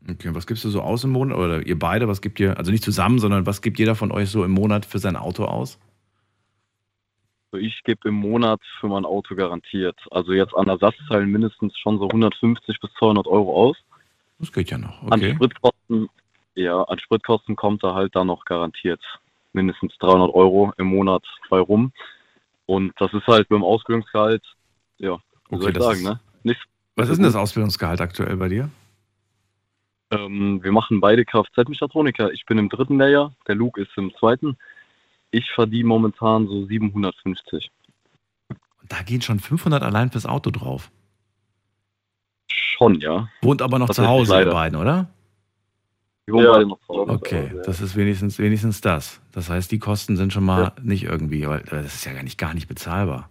Okay, 0.09 0.29
was 0.35 0.47
gibst 0.47 0.63
du 0.65 0.69
so 0.69 0.83
aus 0.83 1.03
im 1.05 1.11
Monat? 1.11 1.37
Oder 1.37 1.67
ihr 1.67 1.79
beide, 1.79 2.07
was 2.07 2.21
gibt 2.23 2.39
ihr, 2.39 2.57
also 2.57 2.71
nicht 2.71 2.85
zusammen, 2.85 3.19
sondern 3.19 3.45
was 3.45 3.61
gibt 3.61 3.79
jeder 3.79 3.97
von 3.97 4.13
euch 4.13 4.31
so 4.31 4.45
im 4.45 4.53
Monat 4.53 4.87
für 4.87 4.99
sein 5.01 5.17
Auto 5.17 5.45
aus? 5.45 5.79
Also 7.57 7.67
ich 7.67 7.83
gebe 7.85 8.09
im 8.09 8.15
Monat 8.17 8.61
für 8.81 8.87
mein 8.89 9.07
Auto 9.07 9.35
garantiert. 9.35 9.99
Also 10.11 10.33
jetzt 10.35 10.55
an 10.55 10.69
Ersatzteilen 10.69 11.31
mindestens 11.31 11.77
schon 11.79 11.99
so 11.99 12.05
150 12.07 12.79
bis 12.81 12.91
200 12.99 13.27
Euro 13.27 13.55
aus. 13.69 13.77
Das 14.39 14.53
geht 14.53 14.71
ja 14.71 14.77
noch. 14.77 15.03
An 15.05 15.15
Okay. 15.15 15.35
Spritkosten, 15.35 16.09
ja, 16.55 16.83
an 16.83 16.99
Spritkosten 16.99 17.57
kommt 17.57 17.83
da 17.83 17.95
halt 17.95 18.15
dann 18.15 18.27
noch 18.27 18.45
garantiert 18.45 19.01
mindestens 19.55 19.97
300 20.01 20.35
Euro 20.35 20.75
im 20.77 20.89
Monat 20.89 21.23
bei 21.49 21.59
rum. 21.61 21.93
Und 22.67 22.93
das 22.99 23.11
ist 23.15 23.27
halt 23.27 23.49
beim 23.49 23.65
Ausbildungsgehalt, 23.65 24.43
ja, 24.99 25.17
wie 25.49 25.55
Okay, 25.55 25.63
soll 25.63 25.71
ich 25.71 25.79
sagen, 25.79 25.99
ist- 26.01 26.05
ne? 26.05 26.21
Nicht, 26.43 26.61
Was 26.97 27.09
ist 27.09 27.17
denn 27.17 27.25
das 27.25 27.37
Ausbildungsgehalt 27.37 28.03
aktuell 28.03 28.37
bei 28.37 28.49
dir? 28.51 28.69
ähm, 30.11 30.63
wir 30.63 30.73
machen 30.73 31.01
beide 31.01 31.25
Kfz-Mechatroniker. 31.25 32.33
Ich 32.33 32.45
bin 32.45 32.59
im 32.59 32.69
dritten 32.69 32.99
Lehrjahr, 32.99 33.35
der 33.49 33.55
Luke 33.55 33.81
ist 33.81 33.91
im 33.97 34.13
zweiten. 34.21 34.59
Ich 35.37 35.51
verdiene 35.55 35.87
momentan 35.87 36.47
so 36.47 36.65
750. 36.65 37.71
Und 38.49 38.59
da 38.89 39.03
gehen 39.03 39.21
schon 39.21 39.39
500 39.39 39.83
allein 39.83 40.11
fürs 40.11 40.25
Auto 40.25 40.51
drauf. 40.51 40.91
Schon, 42.51 43.01
ja. 43.01 43.29
Wohnt 43.43 43.61
aber 43.61 43.79
noch 43.79 43.89
Das 43.89 43.97
zu 43.97 44.07
Hause, 44.07 44.39
ihr 44.41 44.51
beiden, 44.51 44.79
oder? 44.81 45.11
Wir 46.25 46.35
wohnen 46.35 46.45
Ja. 46.47 46.53
beide 46.53 46.67
noch 46.67 46.81
zu 46.87 46.89
Hause. 46.89 47.13
Okay, 47.13 47.53
das 47.67 47.83
ist 47.83 47.97
wenigstens, 47.97 48.39
wenigstens 48.39 48.81
das. 48.81 49.21
Das 49.33 49.51
heißt, 49.51 49.71
die 49.71 49.79
Kosten 49.79 50.17
sind 50.17 50.33
schon 50.33 50.45
mal 50.45 50.73
nicht 50.81 51.05
irgendwie, 51.05 51.47
weil 51.47 51.61
das 51.61 51.95
ist 51.97 52.07
ja 52.07 52.15
gar 52.15 52.23
nicht, 52.23 52.39
gar 52.39 52.55
nicht 52.55 52.67
bezahlbar. 52.67 53.29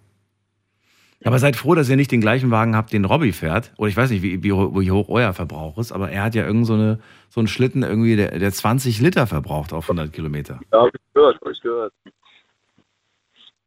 Aber 1.25 1.39
seid 1.39 1.55
froh, 1.55 1.73
dass 1.73 1.89
ihr 1.89 1.95
nicht 1.95 2.11
den 2.11 2.21
gleichen 2.21 2.51
Wagen 2.51 2.75
habt, 2.75 2.93
den 2.93 3.03
Robby 3.03 3.31
fährt. 3.31 3.73
Oder 3.77 3.89
ich 3.89 3.97
weiß 3.97 4.11
nicht, 4.11 4.21
wie, 4.21 4.43
wie, 4.43 4.51
wie 4.51 4.91
hoch 4.91 5.09
euer 5.09 5.33
Verbrauch 5.33 5.77
ist, 5.79 5.91
aber 5.91 6.11
er 6.11 6.23
hat 6.23 6.35
ja 6.35 6.45
irgend 6.45 6.67
so, 6.67 6.75
eine, 6.75 6.99
so 7.29 7.39
einen 7.39 7.47
Schlitten 7.47 7.81
irgendwie, 7.81 8.15
der, 8.15 8.37
der 8.37 8.51
20 8.51 9.01
Liter 9.01 9.25
verbraucht 9.25 9.73
auf 9.73 9.85
100 9.85 10.13
Kilometer. 10.13 10.59
Ja, 10.71 10.83
hab 10.83 10.93
ich 10.93 11.01
gehört, 11.13 11.41
hab 11.41 11.51
ich 11.51 11.61
gehört. 11.61 11.93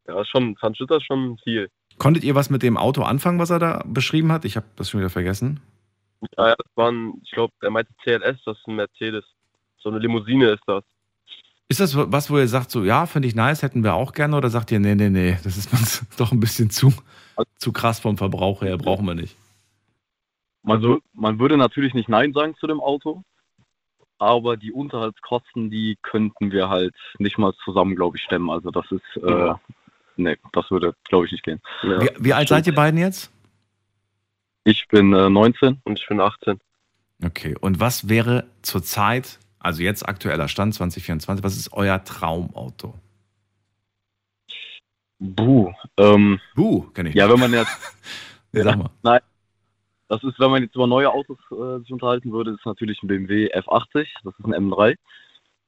Ja, 0.07 0.23
schon, 0.23 0.55
20 0.57 0.79
Liter 0.79 0.97
ist 0.97 1.05
schon 1.05 1.37
viel. 1.43 1.69
Konntet 1.97 2.23
ihr 2.23 2.33
was 2.33 2.49
mit 2.49 2.63
dem 2.63 2.77
Auto 2.77 3.03
anfangen, 3.03 3.39
was 3.39 3.49
er 3.49 3.59
da 3.59 3.83
beschrieben 3.85 4.31
hat? 4.31 4.45
Ich 4.45 4.55
habe 4.55 4.65
das 4.77 4.89
schon 4.89 5.01
wieder 5.01 5.09
vergessen. 5.09 5.59
Ja, 6.37 6.47
ja, 6.49 6.55
das 6.55 6.71
waren, 6.75 7.13
ich 7.23 7.31
glaube, 7.31 7.53
er 7.61 7.71
meinte 7.71 7.91
CLS, 8.03 8.37
das 8.45 8.57
ist 8.57 8.67
ein 8.67 8.75
Mercedes. 8.75 9.25
So 9.79 9.89
eine 9.89 9.99
Limousine 9.99 10.51
ist 10.51 10.63
das. 10.65 10.83
Ist 11.67 11.79
das 11.79 11.95
was, 11.95 12.31
wo 12.31 12.37
ihr 12.37 12.47
sagt, 12.47 12.71
so, 12.71 12.83
ja, 12.83 13.05
finde 13.05 13.27
ich 13.27 13.35
nice, 13.35 13.61
hätten 13.61 13.83
wir 13.83 13.93
auch 13.93 14.13
gerne? 14.13 14.35
Oder 14.35 14.49
sagt 14.49 14.71
ihr, 14.71 14.79
nee, 14.79 14.95
nee, 14.95 15.09
nee, 15.09 15.37
das 15.43 15.55
ist 15.57 15.71
uns 15.71 16.05
doch 16.17 16.31
ein 16.31 16.39
bisschen 16.39 16.69
zu, 16.69 16.91
zu 17.57 17.71
krass 17.71 17.99
vom 17.99 18.17
Verbrauch 18.17 18.61
her, 18.61 18.77
brauchen 18.77 19.05
wir 19.05 19.15
nicht? 19.15 19.35
Man, 20.63 20.81
wür- 20.81 21.01
man 21.13 21.39
würde 21.39 21.57
natürlich 21.57 21.93
nicht 21.93 22.09
Nein 22.09 22.33
sagen 22.33 22.55
zu 22.59 22.67
dem 22.67 22.79
Auto, 22.81 23.23
aber 24.17 24.57
die 24.57 24.71
Unterhaltskosten, 24.73 25.69
die 25.71 25.97
könnten 26.01 26.51
wir 26.51 26.69
halt 26.69 26.95
nicht 27.17 27.37
mal 27.37 27.53
zusammen, 27.63 27.95
glaube 27.95 28.17
ich, 28.17 28.23
stemmen. 28.23 28.49
Also 28.49 28.69
das 28.71 28.85
ist, 28.91 29.23
äh, 29.23 29.29
Ja. 29.29 29.59
nee, 30.17 30.37
das 30.51 30.69
würde, 30.69 30.93
glaube 31.05 31.25
ich, 31.25 31.31
nicht 31.31 31.43
gehen. 31.45 31.61
Ja. 31.83 32.01
Wie, 32.01 32.09
wie 32.19 32.33
alt 32.33 32.49
seid 32.49 32.67
ihr 32.67 32.75
beiden 32.75 32.99
jetzt? 32.99 33.31
Ich 34.65 34.87
bin 34.89 35.13
äh, 35.13 35.29
19. 35.29 35.79
Und 35.85 35.99
ich 35.99 36.07
bin 36.07 36.19
18. 36.19 36.59
Okay, 37.23 37.55
und 37.59 37.79
was 37.79 38.07
wäre 38.09 38.45
zurzeit, 38.61 39.39
also 39.59 39.81
jetzt 39.81 40.07
aktueller 40.07 40.47
Stand 40.49 40.73
2024, 40.75 41.43
was 41.43 41.55
ist 41.55 41.71
euer 41.73 42.03
Traumauto? 42.03 42.93
Buh. 45.19 45.71
Ähm, 45.97 46.39
Buh, 46.55 46.89
kenne 46.91 47.09
ich 47.09 47.15
ja, 47.15 47.25
nicht. 47.25 47.33
wenn 47.33 47.39
man 47.39 47.53
jetzt. 47.53 47.77
Ja, 48.51 48.63
sag 48.63 48.77
mal. 48.77 48.89
Nein. 49.03 49.19
Das 50.07 50.23
ist, 50.23 50.39
wenn 50.39 50.49
man 50.49 50.63
jetzt 50.63 50.73
über 50.73 50.87
neue 50.87 51.11
Autos 51.11 51.37
äh, 51.51 51.81
sich 51.81 51.93
unterhalten 51.93 52.31
würde, 52.31 52.49
ist 52.49 52.65
natürlich 52.65 53.03
ein 53.03 53.07
BMW 53.07 53.53
F80, 53.53 54.07
das 54.23 54.33
ist 54.39 54.45
ein 54.45 54.55
M3. 54.55 54.95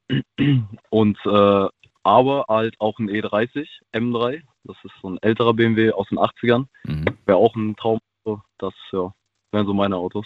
Und 0.89 1.20
äh, 1.26 1.68
aber 2.04 2.45
halt 2.49 2.76
auch 2.80 2.97
ein 2.97 3.08
E30 3.08 3.68
M3, 3.93 4.41
das 4.64 4.76
ist 4.84 4.93
so 5.02 5.12
ein 5.12 5.20
älterer 5.22 5.54
BMW 5.54 5.91
aus 5.91 6.08
den 6.10 6.18
80ern. 6.18 6.66
Mhm. 6.86 7.06
Wäre 7.26 7.38
auch 7.38 7.56
ein 7.56 7.76
Traum. 7.76 7.99
Das 8.58 8.74
ja, 8.91 9.14
wären 9.52 9.66
so 9.68 9.74
meine 9.74 9.97
Autos. 9.97 10.26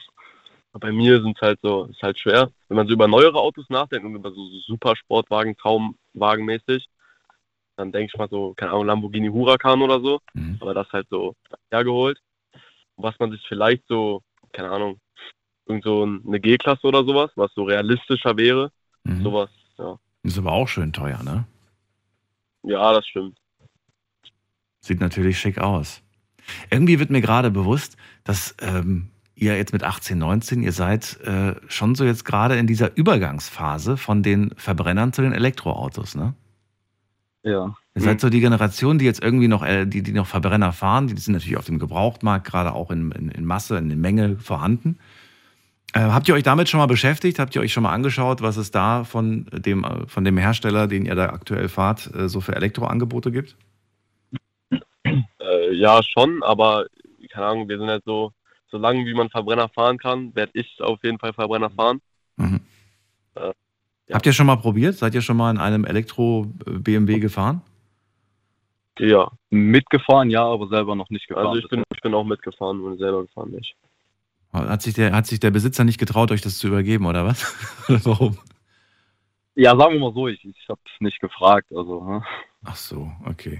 Bei 0.73 0.91
mir 0.91 1.21
sind 1.21 1.37
es 1.37 1.41
halt 1.41 1.59
so, 1.61 1.85
ist 1.85 2.01
halt 2.01 2.19
schwer. 2.19 2.51
Wenn 2.67 2.77
man 2.77 2.87
so 2.87 2.93
über 2.93 3.07
neuere 3.07 3.39
Autos 3.39 3.65
nachdenkt 3.69 4.05
und 4.05 4.15
über 4.15 4.31
so 4.31 4.47
Supersportwagen, 4.67 5.55
Traumwagenmäßig, 5.57 6.87
dann 7.77 7.91
denke 7.91 8.11
ich 8.13 8.17
mal 8.17 8.29
so, 8.29 8.53
keine 8.55 8.71
Ahnung, 8.71 8.85
Lamborghini 8.85 9.27
Huracan 9.27 9.81
oder 9.81 9.99
so. 9.99 10.19
Mhm. 10.33 10.57
Aber 10.59 10.73
das 10.73 10.91
halt 10.91 11.07
so 11.09 11.35
hergeholt. 11.71 12.19
Was 12.97 13.17
man 13.19 13.31
sich 13.31 13.43
vielleicht 13.47 13.83
so, 13.87 14.21
keine 14.53 14.71
Ahnung, 14.71 14.99
irgend 15.67 15.83
so 15.83 16.03
eine 16.03 16.39
G-Klasse 16.39 16.87
oder 16.87 17.03
sowas, 17.03 17.31
was 17.35 17.51
so 17.53 17.63
realistischer 17.63 18.37
wäre. 18.37 18.71
Mhm. 19.03 19.23
Sowas, 19.23 19.49
ja. 19.77 19.97
Ist 20.23 20.37
aber 20.37 20.53
auch 20.53 20.67
schön 20.67 20.93
teuer, 20.93 21.21
ne? 21.23 21.45
Ja, 22.63 22.93
das 22.93 23.05
stimmt. 23.07 23.37
Sieht 24.79 24.99
natürlich 24.99 25.39
schick 25.39 25.59
aus. 25.59 26.01
Irgendwie 26.69 26.99
wird 26.99 27.09
mir 27.09 27.21
gerade 27.21 27.51
bewusst, 27.51 27.97
dass 28.23 28.55
ähm, 28.61 29.09
ihr 29.35 29.57
jetzt 29.57 29.73
mit 29.73 29.83
18, 29.83 30.17
19, 30.17 30.63
ihr 30.63 30.71
seid 30.71 31.19
äh, 31.21 31.55
schon 31.67 31.95
so 31.95 32.05
jetzt 32.05 32.23
gerade 32.23 32.55
in 32.55 32.67
dieser 32.67 32.95
Übergangsphase 32.95 33.97
von 33.97 34.23
den 34.23 34.53
Verbrennern 34.55 35.11
zu 35.13 35.21
den 35.21 35.33
Elektroautos, 35.33 36.15
ne? 36.15 36.33
Ja. 37.45 37.75
Ihr 37.93 38.01
seid 38.01 38.19
so 38.19 38.29
die 38.29 38.39
Generation, 38.39 38.97
die 38.97 39.05
jetzt 39.05 39.23
irgendwie 39.23 39.47
noch, 39.47 39.63
äh, 39.63 39.85
die, 39.85 40.01
die 40.01 40.11
noch 40.13 40.25
Verbrenner 40.25 40.73
fahren, 40.73 41.07
die 41.07 41.15
sind 41.15 41.33
natürlich 41.33 41.57
auf 41.57 41.65
dem 41.65 41.77
Gebrauchtmarkt 41.77 42.45
gerade 42.45 42.73
auch 42.73 42.89
in, 42.89 43.11
in, 43.11 43.29
in 43.29 43.45
Masse, 43.45 43.77
in 43.77 43.87
Menge 44.01 44.37
vorhanden. 44.37 44.97
Äh, 45.93 45.99
habt 45.99 46.27
ihr 46.27 46.33
euch 46.33 46.41
damit 46.41 46.69
schon 46.69 46.79
mal 46.79 46.87
beschäftigt? 46.87 47.37
Habt 47.37 47.55
ihr 47.55 47.61
euch 47.61 47.71
schon 47.71 47.83
mal 47.83 47.93
angeschaut, 47.93 48.41
was 48.41 48.57
es 48.57 48.71
da 48.71 49.03
von 49.03 49.45
dem, 49.51 49.83
äh, 49.83 50.07
von 50.07 50.25
dem 50.25 50.37
Hersteller, 50.37 50.87
den 50.87 51.05
ihr 51.05 51.13
da 51.13 51.27
aktuell 51.27 51.69
fahrt, 51.69 52.13
äh, 52.15 52.27
so 52.27 52.41
für 52.41 52.55
Elektroangebote 52.55 53.31
gibt? 53.31 53.55
Äh, 55.03 55.73
ja, 55.73 56.01
schon, 56.01 56.41
aber 56.41 56.87
keine 57.31 57.45
Ahnung, 57.45 57.69
wir 57.69 57.77
sind 57.77 57.89
halt 57.89 58.03
so, 58.05 58.31
solange 58.71 59.05
wie 59.05 59.13
man 59.13 59.29
Verbrenner 59.29 59.69
fahren 59.69 59.99
kann, 59.99 60.35
werde 60.35 60.51
ich 60.55 60.81
auf 60.81 60.97
jeden 61.03 61.19
Fall 61.19 61.33
Verbrenner 61.33 61.69
fahren. 61.69 62.01
Mhm. 62.37 62.61
Äh, 64.07 64.13
Habt 64.13 64.25
ihr 64.25 64.33
schon 64.33 64.45
mal 64.45 64.57
probiert? 64.57 64.95
Seid 64.95 65.15
ihr 65.15 65.21
schon 65.21 65.37
mal 65.37 65.51
in 65.51 65.57
einem 65.57 65.85
Elektro-BMW 65.85 67.19
gefahren? 67.19 67.61
Ja. 68.99 69.29
Mitgefahren, 69.49 70.29
ja, 70.29 70.43
aber 70.43 70.67
selber 70.67 70.95
noch 70.95 71.09
nicht 71.09 71.27
gefahren. 71.27 71.47
Also 71.47 71.59
ich 71.59 71.67
bin, 71.69 71.83
ich 71.93 72.01
bin 72.01 72.13
auch 72.13 72.23
mitgefahren 72.23 72.81
und 72.81 72.97
selber 72.97 73.23
gefahren 73.23 73.51
nicht. 73.51 73.75
Hat 74.53 74.81
sich, 74.81 74.93
der, 74.93 75.11
hat 75.11 75.27
sich 75.27 75.41
der 75.41 75.51
Besitzer 75.51 75.83
nicht 75.83 75.99
getraut, 75.99 76.31
euch 76.31 76.41
das 76.41 76.57
zu 76.57 76.67
übergeben, 76.67 77.05
oder 77.05 77.25
was? 77.25 77.53
Warum? 78.05 78.37
Ja, 79.55 79.75
sagen 79.75 79.93
wir 79.93 79.99
mal 79.99 80.13
so, 80.13 80.27
ich, 80.27 80.43
ich 80.45 80.69
habe 80.69 80.79
nicht 80.99 81.19
gefragt. 81.19 81.67
Also, 81.75 82.03
ne? 82.03 82.23
Ach 82.63 82.75
so, 82.75 83.11
okay. 83.25 83.59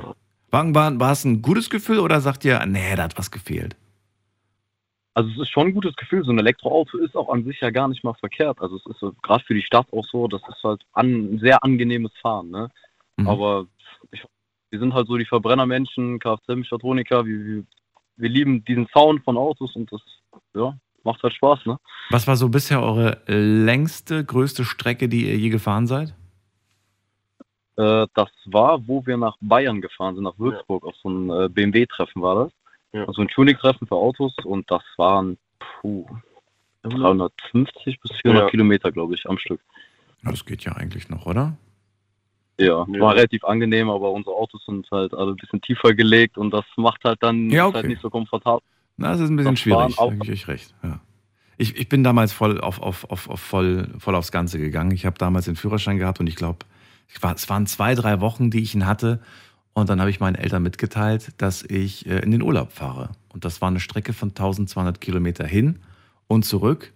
War, 0.52 0.74
war, 0.74 1.00
war 1.00 1.12
es 1.12 1.26
ein 1.26 1.42
gutes 1.42 1.70
Gefühl 1.70 2.00
oder 2.00 2.22
sagt 2.22 2.46
ihr, 2.46 2.66
nee, 2.66 2.96
da 2.96 3.04
hat 3.04 3.18
was 3.18 3.32
gefehlt? 3.32 3.76
Also 5.16 5.30
es 5.32 5.38
ist 5.40 5.50
schon 5.50 5.68
ein 5.68 5.74
gutes 5.74 5.96
Gefühl. 5.96 6.26
So 6.26 6.32
ein 6.32 6.40
Elektroauto 6.40 6.98
ist 6.98 7.16
auch 7.16 7.30
an 7.30 7.46
sich 7.46 7.62
ja 7.62 7.70
gar 7.70 7.88
nicht 7.88 8.04
mal 8.04 8.14
verkehrt. 8.16 8.62
Also 8.62 8.76
es 8.76 8.86
ist 8.86 9.00
so, 9.00 9.14
gerade 9.24 9.44
für 9.46 9.54
die 9.54 9.62
Stadt 9.62 9.88
auch 9.94 10.06
so, 10.06 10.28
das 10.28 10.42
ist 10.50 10.62
halt 10.62 10.82
an, 10.92 11.36
ein 11.36 11.40
sehr 11.40 11.64
angenehmes 11.64 12.12
Fahren. 12.22 12.52
Ne? 12.52 12.70
Mhm. 13.16 13.28
Aber 13.30 13.66
ich, 14.12 14.22
wir 14.70 14.80
sind 14.80 14.94
halt 14.94 15.08
so 15.08 15.16
die 15.16 15.26
Verbrennermenschen, 15.26 16.20
Kfz-Mechatroniker. 16.20 17.26
Wir, 17.26 17.46
wir, 17.46 17.64
wir 18.18 18.30
lieben 18.30 18.66
diesen 18.66 18.88
Sound 18.88 19.24
von 19.24 19.38
Autos 19.38 19.74
und 19.78 19.90
das 19.90 20.02
ja, 20.54 20.78
macht 21.06 21.24
halt 21.24 21.34
Spaß. 21.34 21.66
Ne? 21.66 21.80
Was 22.10 22.28
war 22.28 22.36
so 22.36 22.50
bisher 22.50 22.84
eure 22.84 23.22
längste, 23.28 24.26
größte 24.26 24.66
Strecke, 24.66 25.08
die 25.08 25.30
ihr 25.30 25.38
je 25.38 25.50
gefahren 25.50 25.88
seid? 25.88 26.14
Äh, 27.78 28.06
das 28.14 28.30
war, 28.48 28.86
wo 28.86 29.06
wir 29.06 29.16
nach 29.16 29.38
Bayern 29.40 29.80
gefahren 29.80 30.16
sind, 30.16 30.26
nach 30.26 30.38
Würzburg, 30.38 30.84
auf 30.84 30.96
so 31.02 31.10
ein 31.10 31.30
äh, 31.30 31.48
BMW-Treffen 31.48 32.22
war 32.22 32.44
das. 32.44 32.54
Ja. 32.96 33.06
Also 33.06 33.22
ein 33.22 33.28
Tuning-Treffen 33.28 33.88
für 33.88 33.96
Autos 33.96 34.34
und 34.46 34.70
das 34.72 34.82
waren 34.96 35.38
puh, 35.82 36.06
350 36.84 38.00
bis 38.00 38.12
400 38.22 38.44
Ja. 38.46 38.50
Kilometer, 38.50 38.92
glaube 38.92 39.16
ich, 39.16 39.28
am 39.30 39.38
Stück. 39.38 39.60
Das 40.24 40.46
geht 40.46 40.64
ja 40.64 40.72
eigentlich 40.74 41.10
noch, 41.10 41.26
oder? 41.26 41.58
Ja, 42.58 42.86
Ja. 42.88 43.00
war 43.02 43.16
relativ 43.16 43.44
angenehm, 43.44 43.90
aber 43.90 44.12
unsere 44.12 44.36
Autos 44.36 44.64
sind 44.66 44.90
halt 44.92 45.14
alle 45.14 45.32
ein 45.32 45.36
bisschen 45.36 45.62
tiefer 45.62 45.94
gelegt 45.94 46.38
und 46.38 46.52
das 46.52 46.64
macht 46.78 47.04
halt 47.04 47.22
dann 47.22 47.50
Ja, 47.50 47.66
okay. 47.68 47.76
halt 47.76 47.88
nicht 47.88 48.02
so 48.02 48.10
komfortabel. 48.10 48.62
Na, 48.98 49.12
das 49.12 49.20
ist 49.20 49.30
ein 49.30 49.36
bisschen 49.36 49.54
Das 49.54 49.60
schwierig, 49.60 49.96
da 49.98 50.08
gebe 50.08 50.24
ich 50.24 50.32
euch 50.32 50.48
recht. 50.48 50.74
Ja. 50.82 51.02
Ich, 51.58 51.76
ich 51.78 51.90
bin 51.90 52.04
damals 52.04 52.32
voll, 52.32 52.62
auf, 52.62 52.82
auf, 52.82 53.10
auf, 53.10 53.30
auf 53.30 53.40
voll, 53.42 53.90
voll 54.00 54.16
aufs 54.16 54.32
Ganze 54.32 54.58
gegangen. 54.58 54.92
Ich 54.92 55.06
habe 55.06 55.18
damals 55.18 55.46
den 55.46 55.58
Führerschein 55.58 55.98
gehabt 55.98 56.20
und 56.22 56.28
ich 56.28 56.36
glaube, 56.38 56.60
war, 57.22 57.36
es 57.36 57.50
waren 57.50 57.66
zwei, 57.68 57.94
drei 57.94 58.22
Wochen, 58.22 58.52
die 58.52 58.62
ich 58.62 58.74
ihn 58.74 58.86
hatte. 58.86 59.22
Und 59.78 59.90
dann 59.90 60.00
habe 60.00 60.10
ich 60.10 60.22
meinen 60.22 60.36
Eltern 60.36 60.64
mitgeteilt, 60.64 61.34
dass 61.38 61.62
ich 61.62 62.06
äh, 62.08 62.20
in 62.20 62.32
den 62.32 62.42
Urlaub 62.42 62.72
fahre. 62.72 63.10
Und 63.34 63.44
das 63.44 63.62
war 63.62 63.68
eine 63.68 63.82
Strecke 63.82 64.14
von 64.14 64.30
1200 64.30 65.02
Kilometer 65.02 65.46
hin 65.46 65.80
und 66.28 66.46
zurück. 66.46 66.94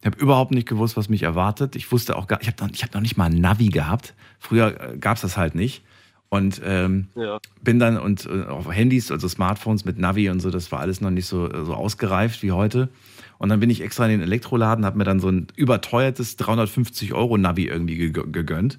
Ich 0.00 0.06
habe 0.06 0.18
überhaupt 0.18 0.50
nicht 0.50 0.66
gewusst, 0.66 0.96
was 0.96 1.10
mich 1.10 1.22
erwartet. 1.22 1.76
Ich 1.76 1.92
wusste 1.92 2.16
auch 2.16 2.26
gar, 2.26 2.40
ich 2.40 2.48
habe 2.48 2.64
noch, 2.64 2.70
ich 2.72 2.82
hab 2.82 2.94
noch 2.94 3.02
nicht 3.02 3.18
mal 3.18 3.26
ein 3.26 3.38
Navi 3.40 3.68
gehabt. 3.68 4.14
Früher 4.38 4.70
gab 4.98 5.16
es 5.16 5.22
das 5.22 5.36
halt 5.36 5.54
nicht. 5.54 5.84
Und 6.30 6.62
ähm, 6.64 7.08
Ja. 7.14 7.38
bin 7.62 7.78
dann 7.78 7.98
und 7.98 8.24
äh, 8.24 8.44
auf 8.46 8.72
Handys, 8.72 9.12
also 9.12 9.28
Smartphones 9.28 9.84
mit 9.84 9.98
Navi 9.98 10.30
und 10.30 10.40
so, 10.40 10.48
das 10.48 10.72
war 10.72 10.80
alles 10.80 11.02
noch 11.02 11.10
nicht 11.10 11.26
so, 11.26 11.46
so 11.66 11.74
ausgereift 11.74 12.42
wie 12.42 12.52
heute. 12.52 12.88
Und 13.36 13.50
dann 13.50 13.60
bin 13.60 13.68
ich 13.68 13.82
extra 13.82 14.06
in 14.06 14.10
den 14.12 14.22
Elektroladen, 14.22 14.86
habe 14.86 14.96
mir 14.96 15.04
dann 15.04 15.20
so 15.20 15.28
ein 15.28 15.48
überteuertes 15.54 16.36
350 16.36 17.12
Euro 17.12 17.36
Navi 17.36 17.66
irgendwie 17.66 17.96
gegö- 18.02 18.30
gegönnt. 18.32 18.78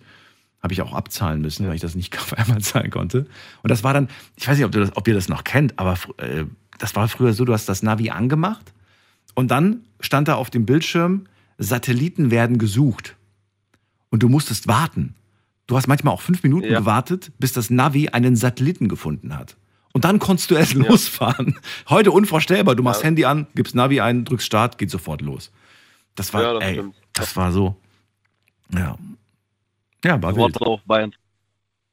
Habe 0.63 0.73
ich 0.73 0.81
auch 0.81 0.93
abzahlen 0.93 1.41
müssen, 1.41 1.67
weil 1.67 1.75
ich 1.75 1.81
das 1.81 1.93
nicht 1.93 2.17
auf 2.17 2.33
einmal 2.33 2.61
zahlen 2.61 2.89
konnte. 2.89 3.27
Und 3.61 3.69
das 3.69 3.83
war 3.83 3.93
dann, 3.93 4.07
ich 4.37 4.47
weiß 4.47 4.57
nicht, 4.57 4.65
ob, 4.65 4.71
du 4.71 4.79
das, 4.79 4.95
ob 4.95 5.07
ihr 5.07 5.13
das 5.13 5.27
noch 5.29 5.43
kennt, 5.43 5.77
aber 5.77 5.97
äh, 6.17 6.45
das 6.79 6.95
war 6.95 7.07
früher 7.09 7.33
so, 7.33 7.45
du 7.45 7.53
hast 7.53 7.67
das 7.69 7.83
Navi 7.83 8.09
angemacht 8.09 8.73
und 9.35 9.51
dann 9.51 9.81
stand 9.99 10.27
da 10.29 10.35
auf 10.35 10.49
dem 10.49 10.65
Bildschirm, 10.65 11.25
Satelliten 11.57 12.31
werden 12.31 12.57
gesucht. 12.57 13.15
Und 14.09 14.23
du 14.23 14.29
musstest 14.29 14.67
warten. 14.67 15.15
Du 15.67 15.75
hast 15.77 15.87
manchmal 15.87 16.13
auch 16.13 16.21
fünf 16.21 16.43
Minuten 16.43 16.67
Ja. 16.71 16.79
gewartet, 16.79 17.31
bis 17.39 17.51
das 17.53 17.69
Navi 17.69 18.09
einen 18.09 18.35
Satelliten 18.35 18.87
gefunden 18.89 19.35
hat. 19.37 19.55
Und 19.91 20.05
dann 20.05 20.19
konntest 20.19 20.49
du 20.51 20.55
erst 20.55 20.73
losfahren. 20.73 21.57
Heute 21.89 22.11
unvorstellbar. 22.11 22.75
Du 22.75 22.83
machst 22.83 23.01
Ja. 23.01 23.07
Handy 23.07 23.25
an, 23.25 23.47
gibst 23.55 23.75
Navi 23.75 24.01
ein, 24.01 24.23
drückst 24.25 24.45
Start, 24.45 24.77
geht 24.77 24.89
sofort 24.91 25.21
los. 25.21 25.51
Das 26.15 26.33
war, 26.33 26.41
Ja, 26.43 26.53
das 26.53 26.63
ey, 26.63 26.73
stimmt. 26.75 26.95
das 27.13 27.35
war 27.35 27.51
so. 27.51 27.75
Ja. 28.73 28.97
Ja, 30.03 30.21
war 30.21 30.33
So 30.33 30.41
wild. 30.41 30.55
hat 30.55 30.61
auf 30.67 30.81
Bayern 30.85 31.13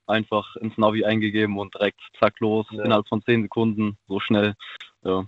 einfach 0.07 0.57
ins 0.57 0.77
Navi 0.77 1.05
eingegeben 1.05 1.59
und 1.59 1.75
direkt 1.75 2.01
zack 2.19 2.41
los, 2.41 2.67
Ja. 2.71 2.85
innerhalb 2.85 3.07
von 3.09 3.23
10 3.23 3.43
Sekunden, 3.43 3.97
so 4.09 4.19
schnell. 4.21 4.55
Ja. 5.05 5.25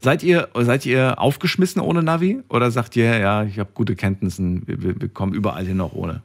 Seid 0.00 0.22
ihr, 0.22 0.48
seid 0.54 0.84
ihr 0.86 1.18
aufgeschmissen 1.18 1.80
ohne 1.80 2.02
Navi? 2.02 2.42
Oder 2.48 2.70
sagt 2.70 2.96
ihr, 2.96 3.18
ja, 3.18 3.44
ich 3.44 3.58
habe 3.58 3.70
gute 3.72 3.94
Kenntnissen, 3.96 4.66
wir, 4.66 4.82
wir, 4.82 5.00
wir 5.00 5.08
kommen 5.08 5.32
überall 5.34 5.64
hin 5.64 5.80
auch 5.80 5.94
ohne? 5.94 6.22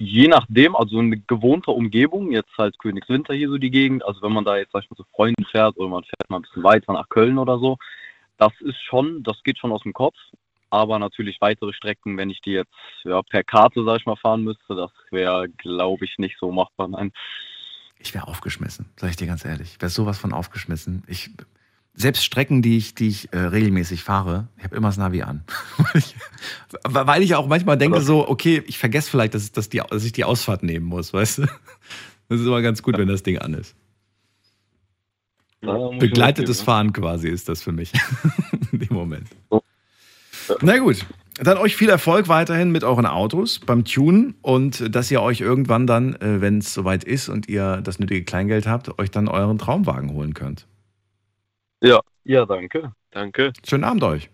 Je 0.00 0.28
nachdem, 0.28 0.76
also 0.76 0.98
eine 1.00 1.18
gewohnte 1.18 1.72
Umgebung, 1.72 2.30
jetzt 2.30 2.56
halt 2.56 2.78
Königswinter 2.78 3.34
hier 3.34 3.48
so 3.48 3.58
die 3.58 3.70
Gegend, 3.72 4.04
also 4.04 4.22
wenn 4.22 4.32
man 4.32 4.44
da 4.44 4.56
jetzt, 4.56 4.70
sag 4.72 4.84
ich 4.84 4.90
mal, 4.90 4.96
zu 4.96 5.04
Freunden 5.16 5.44
fährt 5.46 5.76
oder 5.76 5.88
man 5.88 6.04
fährt 6.04 6.30
mal 6.30 6.36
ein 6.38 6.42
bisschen 6.42 6.62
weiter 6.62 6.92
nach 6.92 7.08
Köln 7.08 7.38
oder 7.38 7.58
so, 7.58 7.78
das 8.36 8.52
ist 8.60 8.80
schon, 8.82 9.24
das 9.24 9.42
geht 9.42 9.58
schon 9.58 9.72
aus 9.72 9.82
dem 9.82 9.92
Kopf. 9.92 10.14
Aber 10.70 10.98
natürlich 10.98 11.40
weitere 11.40 11.72
Strecken, 11.72 12.16
wenn 12.18 12.30
ich 12.30 12.40
die 12.42 12.52
jetzt 12.52 12.72
ja, 13.04 13.22
per 13.22 13.44
Karte, 13.44 13.84
sag 13.84 14.00
ich 14.00 14.06
mal, 14.06 14.16
fahren 14.16 14.44
müsste, 14.44 14.74
das 14.74 14.90
wäre, 15.10 15.48
glaube 15.48 16.04
ich, 16.04 16.18
nicht 16.18 16.36
so 16.38 16.52
machbar. 16.52 16.88
Nein. 16.88 17.12
Ich 17.98 18.14
wäre 18.14 18.28
aufgeschmissen, 18.28 18.86
sag 18.96 19.10
ich 19.10 19.16
dir 19.16 19.26
ganz 19.26 19.44
ehrlich. 19.44 19.72
Ich 19.74 19.80
wäre 19.80 19.90
sowas 19.90 20.18
von 20.18 20.32
aufgeschmissen. 20.32 21.02
Ich, 21.08 21.30
selbst 21.94 22.24
Strecken, 22.24 22.62
die 22.62 22.76
ich, 22.76 22.94
die 22.94 23.08
ich 23.08 23.32
äh, 23.32 23.38
regelmäßig 23.38 24.04
fahre, 24.04 24.48
ich 24.56 24.64
habe 24.64 24.76
immer 24.76 24.88
das 24.88 24.98
Navi 24.98 25.22
an. 25.22 25.42
weil, 26.84 27.22
ich, 27.22 27.34
auch 27.34 27.48
manchmal 27.48 27.76
denke 27.76 28.00
so, 28.00 28.28
okay, 28.28 28.62
ich 28.66 28.78
vergesse 28.78 29.10
vielleicht, 29.10 29.34
dass, 29.34 29.50
dass, 29.50 29.68
die, 29.68 29.82
dass 29.88 30.04
ich 30.04 30.12
die 30.12 30.24
Ausfahrt 30.24 30.62
nehmen 30.62 30.86
muss, 30.86 31.12
weißt 31.12 31.38
du? 31.38 31.42
Das 32.28 32.40
ist 32.40 32.46
immer 32.46 32.62
ganz 32.62 32.82
gut, 32.82 32.98
wenn 32.98 33.08
das 33.08 33.22
Ding 33.22 33.38
an 33.38 33.54
ist. 33.54 33.74
Begleitetes 35.60 36.62
Fahren 36.62 36.92
quasi 36.92 37.28
ist 37.28 37.48
das 37.48 37.62
für 37.62 37.72
mich 37.72 37.92
dem 38.72 38.94
Moment. 38.94 39.26
Na 40.62 40.78
gut, 40.78 41.04
dann 41.40 41.58
euch 41.58 41.76
viel 41.76 41.88
Erfolg 41.88 42.28
weiterhin 42.28 42.70
mit 42.70 42.84
euren 42.84 43.06
Autos 43.06 43.60
beim 43.60 43.84
Tunen 43.84 44.34
und 44.42 44.94
dass 44.94 45.10
ihr 45.10 45.22
euch 45.22 45.40
irgendwann 45.40 45.86
dann, 45.86 46.14
äh, 46.16 46.40
wenn 46.40 46.58
es 46.58 46.74
soweit 46.74 47.04
ist 47.04 47.28
und 47.28 47.48
ihr 47.48 47.80
das 47.82 47.98
nötige 47.98 48.24
Kleingeld 48.24 48.66
habt, 48.66 48.98
euch 48.98 49.10
dann 49.10 49.28
euren 49.28 49.58
Traumwagen 49.58 50.12
holen 50.12 50.34
könnt. 50.34 50.66
Ja, 51.82 52.00
ja, 52.24 52.44
danke. 52.44 52.92
Danke. 53.10 53.52
Schönen 53.66 53.84
Abend 53.84 54.02
euch. 54.02 54.30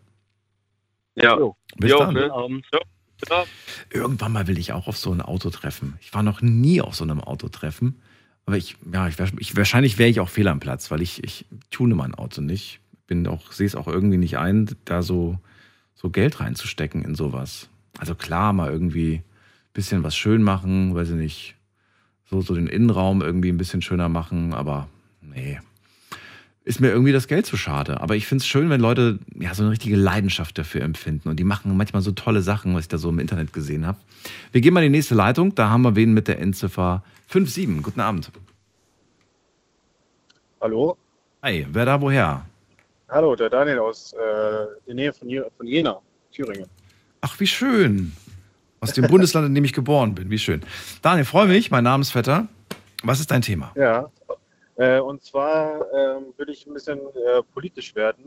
Ja. 1.14 1.38
Jo. 1.38 1.56
Bis 1.76 1.90
Jo, 1.90 1.98
dann. 1.98 2.14
ne? 2.14 2.32
Abend. 2.32 2.66
Ja. 2.72 3.44
Irgendwann 3.90 4.32
mal 4.32 4.46
will 4.46 4.58
ich 4.58 4.72
auch 4.72 4.86
auf 4.88 4.96
so 4.96 5.12
ein 5.12 5.20
Auto 5.22 5.50
treffen. 5.50 5.94
Ich 6.00 6.12
war 6.12 6.22
noch 6.22 6.42
nie 6.42 6.80
auf 6.80 6.94
so 6.94 7.04
einem 7.04 7.20
Auto 7.20 7.48
treffen. 7.48 8.00
Aber 8.46 8.56
ich, 8.56 8.76
ja, 8.92 9.08
ich, 9.08 9.16
ich 9.38 9.56
wahrscheinlich 9.56 9.98
wäre 9.98 10.10
ich 10.10 10.20
auch 10.20 10.28
fehl 10.28 10.48
am 10.48 10.60
Platz, 10.60 10.90
weil 10.90 11.00
ich, 11.00 11.22
ich 11.24 11.46
tune 11.70 11.94
mein 11.94 12.14
Auto 12.14 12.40
nicht. 12.42 12.80
Bin 13.06 13.26
auch, 13.26 13.52
sehe 13.52 13.66
es 13.66 13.76
auch 13.76 13.86
irgendwie 13.86 14.18
nicht 14.18 14.38
ein, 14.38 14.68
da 14.84 15.02
so, 15.02 15.38
so 16.04 16.10
Geld 16.10 16.38
reinzustecken 16.38 17.02
in 17.02 17.14
sowas. 17.14 17.70
Also 17.96 18.14
klar, 18.14 18.52
mal 18.52 18.70
irgendwie 18.70 19.14
ein 19.14 19.22
bisschen 19.72 20.02
was 20.02 20.14
schön 20.14 20.42
machen, 20.42 20.94
weiß 20.94 21.08
ich 21.08 21.16
nicht, 21.16 21.54
so, 22.28 22.42
so 22.42 22.54
den 22.54 22.66
Innenraum 22.66 23.22
irgendwie 23.22 23.48
ein 23.48 23.56
bisschen 23.56 23.80
schöner 23.80 24.10
machen, 24.10 24.52
aber 24.52 24.86
nee. 25.22 25.58
Ist 26.62 26.78
mir 26.78 26.90
irgendwie 26.90 27.12
das 27.12 27.26
Geld 27.26 27.46
zu 27.46 27.56
schade. 27.56 28.02
Aber 28.02 28.16
ich 28.16 28.26
finde 28.26 28.42
es 28.42 28.46
schön, 28.46 28.68
wenn 28.68 28.82
Leute 28.82 29.18
ja 29.34 29.54
so 29.54 29.62
eine 29.62 29.72
richtige 29.72 29.96
Leidenschaft 29.96 30.58
dafür 30.58 30.82
empfinden. 30.82 31.30
Und 31.30 31.40
die 31.40 31.44
machen 31.44 31.74
manchmal 31.74 32.02
so 32.02 32.12
tolle 32.12 32.42
Sachen, 32.42 32.74
was 32.74 32.82
ich 32.84 32.88
da 32.88 32.98
so 32.98 33.08
im 33.08 33.18
Internet 33.18 33.54
gesehen 33.54 33.86
habe. 33.86 33.98
Wir 34.52 34.60
gehen 34.60 34.74
mal 34.74 34.84
in 34.84 34.92
die 34.92 34.98
nächste 34.98 35.14
Leitung. 35.14 35.54
Da 35.54 35.70
haben 35.70 35.82
wir 35.82 35.96
wen 35.96 36.12
mit 36.12 36.28
der 36.28 36.38
Endziffer 36.38 37.02
57. 37.28 37.82
Guten 37.82 38.00
Abend. 38.00 38.30
Hallo? 40.60 40.98
Hi, 41.42 41.66
wer 41.70 41.84
da 41.86 42.00
woher? 42.00 42.44
Hallo, 43.08 43.36
der 43.36 43.50
Daniel 43.50 43.80
aus 43.80 44.12
äh, 44.12 44.16
der 44.86 44.94
Nähe 44.94 45.12
von, 45.12 45.28
von 45.56 45.66
Jena, 45.66 46.00
Thüringen. 46.32 46.68
Ach, 47.20 47.38
wie 47.38 47.46
schön. 47.46 48.12
Aus 48.80 48.92
dem 48.92 49.06
Bundesland, 49.06 49.46
in 49.46 49.54
dem 49.54 49.64
ich 49.64 49.72
geboren 49.72 50.14
bin. 50.14 50.30
Wie 50.30 50.38
schön. 50.38 50.62
Daniel, 51.02 51.24
freue 51.24 51.46
mich. 51.46 51.70
Mein 51.70 51.84
Name 51.84 52.02
ist 52.02 52.10
Vetter. 52.10 52.48
Was 53.02 53.20
ist 53.20 53.30
dein 53.30 53.42
Thema? 53.42 53.72
Ja, 53.76 54.10
äh, 54.76 54.98
und 54.98 55.22
zwar 55.22 55.86
ähm, 55.92 56.34
will 56.36 56.48
ich 56.48 56.66
ein 56.66 56.74
bisschen 56.74 56.98
äh, 56.98 57.42
politisch 57.52 57.94
werden 57.94 58.24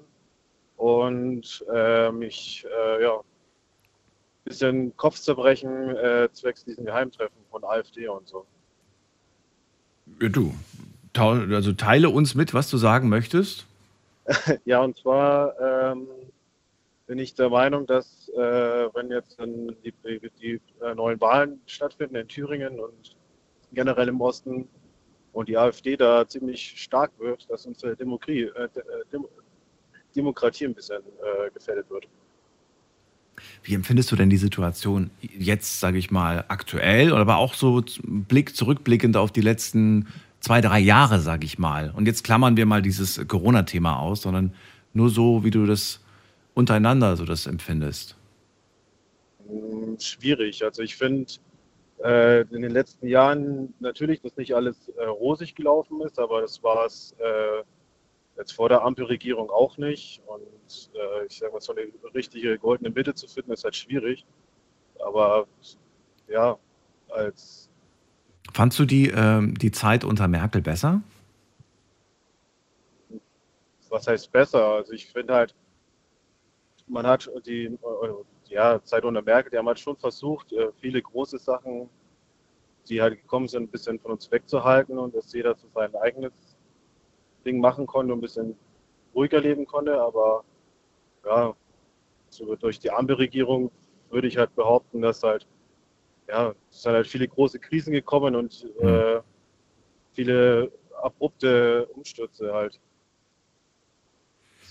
und 0.78 1.65
äh, 1.73 2.11
mich 2.11 2.65
äh, 2.65 3.03
ja, 3.03 3.17
ein 3.17 3.23
bisschen 4.45 4.95
Kopfzerbrechen 4.95 5.95
äh, 5.95 6.30
zwecks 6.32 6.63
diesen 6.63 6.86
Geheimtreffen 6.86 7.38
von 7.49 7.63
AfD 7.63 8.07
und 8.07 8.28
so. 8.28 8.45
Ja, 10.21 10.30
du. 10.30 10.53
Also 11.15 11.73
teile 11.73 12.09
uns 12.09 12.36
mit, 12.36 12.53
was 12.53 12.69
du 12.69 12.78
sagen 12.78 13.09
möchtest. 13.09 13.65
ja, 14.65 14.82
und 14.82 14.97
zwar 14.97 15.59
ähm, 15.59 16.07
bin 17.07 17.19
ich 17.19 17.34
der 17.34 17.49
Meinung, 17.49 17.86
dass 17.86 18.30
äh, 18.30 18.39
wenn 18.93 19.09
jetzt 19.09 19.39
dann 19.39 19.75
die, 19.84 19.93
die, 20.03 20.32
die 20.41 20.61
äh, 20.82 20.93
neuen 20.93 21.19
Wahlen 21.21 21.61
stattfinden 21.65 22.15
in 22.15 22.28
Thüringen 22.28 22.80
und 22.80 23.15
generell 23.71 24.09
im 24.09 24.21
Osten 24.21 24.67
und 25.34 25.49
die 25.49 25.57
AfD 25.57 25.95
da 25.95 26.28
ziemlich 26.28 26.73
stark 26.82 27.11
wird, 27.19 27.49
dass 27.49 27.65
unsere 27.65 27.95
Demokratie, 27.95 28.43
äh, 28.43 28.63
äh, 28.63 28.69
Dem 29.11 29.25
Demokratie 30.15 30.65
ein 30.65 30.73
bisschen 30.73 30.97
äh, 30.97 31.51
gefährdet 31.51 31.89
wird. 31.89 32.07
Wie 33.61 33.75
empfindest 33.75 34.11
du 34.11 34.15
denn 34.15 34.32
die 34.32 34.38
Situation 34.38 35.11
jetzt, 35.21 35.80
sage 35.80 35.99
ich 35.99 36.09
mal, 36.09 36.43
aktuell, 36.47 37.11
oder 37.11 37.21
aber 37.21 37.38
auch 37.38 37.53
so 37.53 37.84
Blick 38.03 38.55
zurückblickend 38.55 39.15
auf 39.15 39.32
die 39.32 39.41
letzten 39.41 40.07
zwei, 40.48 40.62
drei 40.62 40.80
Jahre, 40.80 41.20
sage 41.20 41.45
ich 41.45 41.60
mal? 41.60 41.91
Und 41.93 42.06
jetzt 42.06 42.24
klammern 42.24 42.56
wir 42.56 42.66
mal 42.66 42.82
dieses 42.82 43.28
Corona-Thema 43.28 44.00
aus, 44.00 44.22
sondern 44.22 44.54
nur 44.93 45.10
so, 45.10 45.43
wie 45.43 45.52
du 45.52 45.66
das 45.66 46.00
untereinander 46.54 47.18
so 47.18 47.26
das 47.26 47.48
empfindest. 47.48 48.16
Hm, 49.50 50.00
Schwierig. 50.00 50.64
Also 50.64 50.84
ich 50.84 50.95
finde 50.95 51.34
äh, 52.02 52.41
in 52.43 52.62
den 52.62 52.72
letzten 52.72 53.08
Jahren 53.08 53.74
natürlich, 53.82 54.22
dass 54.22 54.38
nicht 54.38 54.56
alles 54.56 54.88
äh, 54.98 55.04
rosig 55.04 55.54
gelaufen 55.54 56.00
ist, 56.02 56.18
aber 56.18 56.39
das 56.39 56.64
war 56.64 56.86
es 56.86 57.14
äh, 57.20 57.64
jetzt 58.38 58.54
vor 58.54 58.70
der 58.70 58.84
Ampelregierung 58.84 59.50
auch 59.50 59.78
nicht. 59.78 60.22
Und 60.28 60.91
äh, 60.95 61.26
ich 61.28 61.39
sage 61.39 61.52
mal, 61.52 61.60
so 61.60 61.74
eine 61.74 61.88
richtige 62.16 62.58
goldene 62.58 62.89
Mitte 62.89 63.14
zu 63.14 63.28
finden, 63.28 63.52
ist 63.52 63.66
halt 63.66 63.76
schwierig. 63.76 64.26
Aber 65.00 65.45
ja, 66.30 66.58
als 67.10 67.66
Fandst 68.54 68.80
du 68.80 68.86
die, 68.86 69.10
ähm, 69.10 69.54
die 69.56 69.72
Zeit 69.72 70.04
unter 70.04 70.28
Merkel 70.28 70.62
besser? 70.62 71.02
was 73.89 74.08
heißt 74.08 74.32
besser? 74.32 74.64
Also 74.64 74.93
ich 74.93 75.08
finde 75.08 75.34
halt, 75.34 75.56
man 76.88 77.06
hat 77.06 77.30
die 77.45 77.66
äh, 77.66 78.14
ja, 78.45 78.82
Zeit 78.84 79.04
unter 79.04 79.22
Merkel, 79.22 79.52
die 79.52 79.58
haben 79.58 79.68
halt 79.68 79.80
schon 79.80 79.98
versucht, 79.98 80.52
äh, 80.54 80.72
viele 80.80 81.02
große 81.02 81.38
Sachen, 81.38 81.89
die 82.88 83.02
halt 83.02 83.22
gekommen 83.22 83.48
sind, 83.48 83.64
ein 83.64 83.70
bisschen 83.70 84.00
von 84.00 84.12
uns 84.12 84.32
wegzuhalten 84.32 84.98
und 84.98 85.16
dass 85.16 85.34
jeder 85.34 85.56
so 85.56 85.68
sein 85.68 85.93
eigenes 85.95 86.58
Ding 87.45 87.60
machen 87.60 87.86
konnte 87.86 88.14
und 88.14 88.20
ein 88.20 88.22
bisschen 88.22 88.56
ruhiger 89.14 89.41
leben 89.41 89.66
konnte. 89.66 90.00
Aber 90.00 90.43
ja, 91.26 91.54
so 92.30 92.56
durch 92.56 92.80
die 92.80 92.91
Ampelregierung 92.91 93.72
würde 94.10 94.28
ich 94.28 94.38
halt 94.38 94.56
behaupten, 94.56 95.02
dass 95.02 95.24
halt, 95.24 95.45
ja, 96.28 96.53
es 96.69 96.82
sind 96.82 96.93
halt 96.93 97.07
viele 97.07 97.28
große 97.28 97.59
Krisen 97.59 97.93
gekommen 97.93 98.36
und 98.36 98.65
äh, 98.80 99.19
viele 100.13 100.71
abrupte 101.01 101.86
Umstürze 101.93 102.53
halt. 102.53 102.80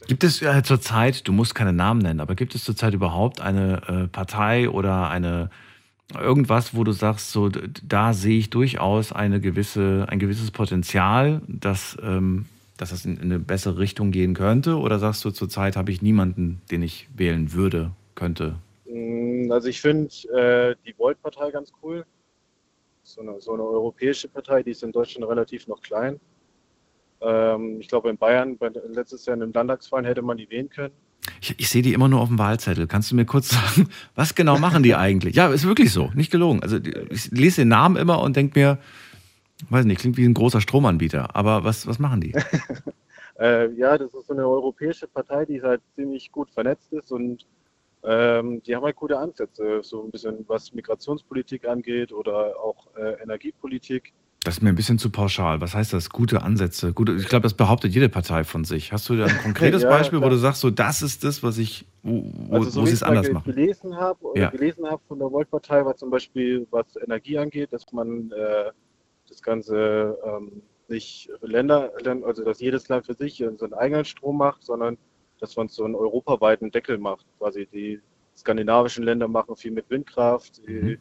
Gibt 0.06 0.24
es 0.24 0.42
äh, 0.42 0.62
zurzeit, 0.62 1.26
du 1.26 1.32
musst 1.32 1.54
keine 1.54 1.72
Namen 1.72 2.02
nennen, 2.02 2.20
aber 2.20 2.34
gibt 2.34 2.54
es 2.54 2.64
zurzeit 2.64 2.92
überhaupt 2.92 3.40
eine 3.40 3.82
äh, 3.88 4.08
Partei 4.08 4.68
oder 4.68 5.08
eine 5.08 5.50
irgendwas, 6.14 6.74
wo 6.74 6.84
du 6.84 6.92
sagst, 6.92 7.32
so 7.32 7.48
da 7.48 8.12
sehe 8.12 8.38
ich 8.38 8.50
durchaus 8.50 9.12
eine 9.12 9.40
gewisse, 9.40 10.06
ein 10.08 10.18
gewisses 10.18 10.50
Potenzial, 10.50 11.40
dass, 11.48 11.96
ähm, 12.02 12.46
dass 12.76 12.90
das 12.90 13.04
in, 13.04 13.16
in 13.16 13.24
eine 13.24 13.38
bessere 13.38 13.78
Richtung 13.78 14.12
gehen 14.12 14.34
könnte? 14.34 14.78
Oder 14.78 14.98
sagst 14.98 15.24
du, 15.24 15.30
zurzeit 15.30 15.76
habe 15.76 15.90
ich 15.90 16.02
niemanden, 16.02 16.60
den 16.70 16.82
ich 16.82 17.08
wählen 17.16 17.52
würde, 17.52 17.90
könnte? 18.14 18.56
Mm, 19.46 19.52
Also 19.52 19.68
ich 19.68 19.80
finde 19.80 20.08
äh, 20.34 20.76
die 20.86 20.94
Volt-Partei 20.98 21.50
ganz 21.50 21.72
cool. 21.82 22.04
So 23.02 23.20
eine, 23.20 23.40
so 23.40 23.52
eine 23.52 23.62
europäische 23.62 24.28
Partei, 24.28 24.62
die 24.62 24.72
ist 24.72 24.82
in 24.82 24.92
Deutschland 24.92 25.28
relativ 25.30 25.68
noch 25.68 25.80
klein. 25.80 26.18
Ähm, 27.20 27.80
ich 27.80 27.88
glaube 27.88 28.10
in 28.10 28.18
Bayern, 28.18 28.58
bei, 28.58 28.68
letztes 28.68 29.26
Jahr 29.26 29.34
in 29.34 29.40
den 29.40 29.52
Landtagswahlen 29.52 30.04
hätte 30.04 30.22
man 30.22 30.36
die 30.36 30.50
wählen 30.50 30.68
können. 30.68 30.94
Ich, 31.40 31.58
ich 31.58 31.68
sehe 31.68 31.82
die 31.82 31.92
immer 31.92 32.08
nur 32.08 32.20
auf 32.20 32.28
dem 32.28 32.38
Wahlzettel. 32.38 32.86
Kannst 32.86 33.10
du 33.10 33.16
mir 33.16 33.24
kurz 33.24 33.50
sagen, 33.50 33.88
was 34.14 34.34
genau 34.34 34.58
machen 34.58 34.82
die 34.82 34.94
eigentlich? 34.94 35.36
Ja, 35.36 35.48
ist 35.48 35.66
wirklich 35.66 35.92
so, 35.92 36.10
nicht 36.14 36.30
gelogen. 36.30 36.62
Also 36.62 36.78
ich 37.10 37.30
lese 37.30 37.62
den 37.62 37.68
Namen 37.68 37.96
immer 37.96 38.20
und 38.20 38.36
denke 38.36 38.58
mir, 38.58 38.78
weiß 39.70 39.84
nicht, 39.84 40.00
klingt 40.00 40.16
wie 40.16 40.24
ein 40.24 40.34
großer 40.34 40.60
Stromanbieter. 40.60 41.34
Aber 41.34 41.64
was, 41.64 41.86
was 41.86 41.98
machen 41.98 42.20
die? 42.20 42.34
Äh, 43.38 43.70
ja, 43.74 43.98
das 43.98 44.14
ist 44.14 44.28
so 44.28 44.32
eine 44.32 44.46
europäische 44.46 45.06
Partei, 45.06 45.44
die 45.44 45.60
halt 45.60 45.82
ziemlich 45.94 46.32
gut 46.32 46.50
vernetzt 46.50 46.90
ist 46.92 47.12
und 47.12 47.44
ähm, 48.06 48.62
die 48.62 48.74
haben 48.76 48.84
halt 48.84 48.96
gute 48.96 49.18
Ansätze, 49.18 49.80
so 49.82 50.04
ein 50.04 50.10
bisschen 50.10 50.44
was 50.48 50.72
Migrationspolitik 50.72 51.66
angeht 51.66 52.12
oder 52.12 52.58
auch 52.60 52.88
äh, 52.96 53.20
Energiepolitik. 53.22 54.14
Das 54.44 54.58
ist 54.58 54.62
mir 54.62 54.68
ein 54.68 54.76
bisschen 54.76 54.98
zu 54.98 55.10
pauschal. 55.10 55.60
Was 55.60 55.74
heißt 55.74 55.92
das? 55.92 56.08
Gute 56.08 56.42
Ansätze. 56.42 56.92
Gute, 56.92 57.14
ich 57.14 57.26
glaube, 57.26 57.42
das 57.42 57.54
behauptet 57.54 57.92
jede 57.92 58.08
Partei 58.08 58.44
von 58.44 58.62
sich. 58.64 58.92
Hast 58.92 59.08
du 59.08 59.16
da 59.16 59.24
ein 59.26 59.38
konkretes 59.42 59.82
Ja, 59.82 59.88
Beispiel, 59.90 60.18
wo 60.18 60.22
klar. 60.22 60.30
du 60.30 60.36
sagst, 60.36 60.60
so 60.60 60.70
das 60.70 61.02
ist 61.02 61.24
das, 61.24 61.42
was 61.42 61.58
ich, 61.58 61.84
wo, 62.04 62.22
wo, 62.48 62.54
Also 62.54 62.70
so 62.70 62.82
wo 62.82 62.86
sie 62.86 62.92
es 62.92 63.02
anders 63.02 63.28
machen? 63.32 63.52
gelesen 63.52 63.96
habe 63.96 64.20
Ja. 64.36 64.50
gelesen 64.50 64.86
habe 64.86 65.02
von 65.08 65.18
der 65.18 65.32
Volt-Partei 65.32 65.84
war 65.84 65.96
zum 65.96 66.10
Beispiel, 66.10 66.64
was 66.70 66.86
Energie 67.04 67.38
angeht, 67.38 67.72
dass 67.72 67.90
man 67.92 68.30
äh, 68.30 68.70
das 69.28 69.42
Ganze 69.42 70.16
ähm, 70.24 70.62
nicht 70.86 71.28
Länder, 71.42 71.90
also 72.24 72.44
dass 72.44 72.60
jedes 72.60 72.88
Land 72.88 73.06
für 73.06 73.14
sich 73.14 73.38
seinen 73.38 73.74
eigenen 73.74 74.04
Strom 74.04 74.36
macht, 74.36 74.62
sondern 74.62 74.96
dass 75.40 75.56
man 75.56 75.68
so 75.68 75.84
einen 75.84 75.94
europaweiten 75.94 76.70
Deckel 76.70 76.98
macht. 76.98 77.26
Quasi 77.38 77.66
die 77.66 78.00
skandinavischen 78.36 79.04
Länder 79.04 79.28
machen 79.28 79.56
viel 79.56 79.70
mit 79.70 79.88
Windkraft, 79.90 80.66
die 80.66 80.98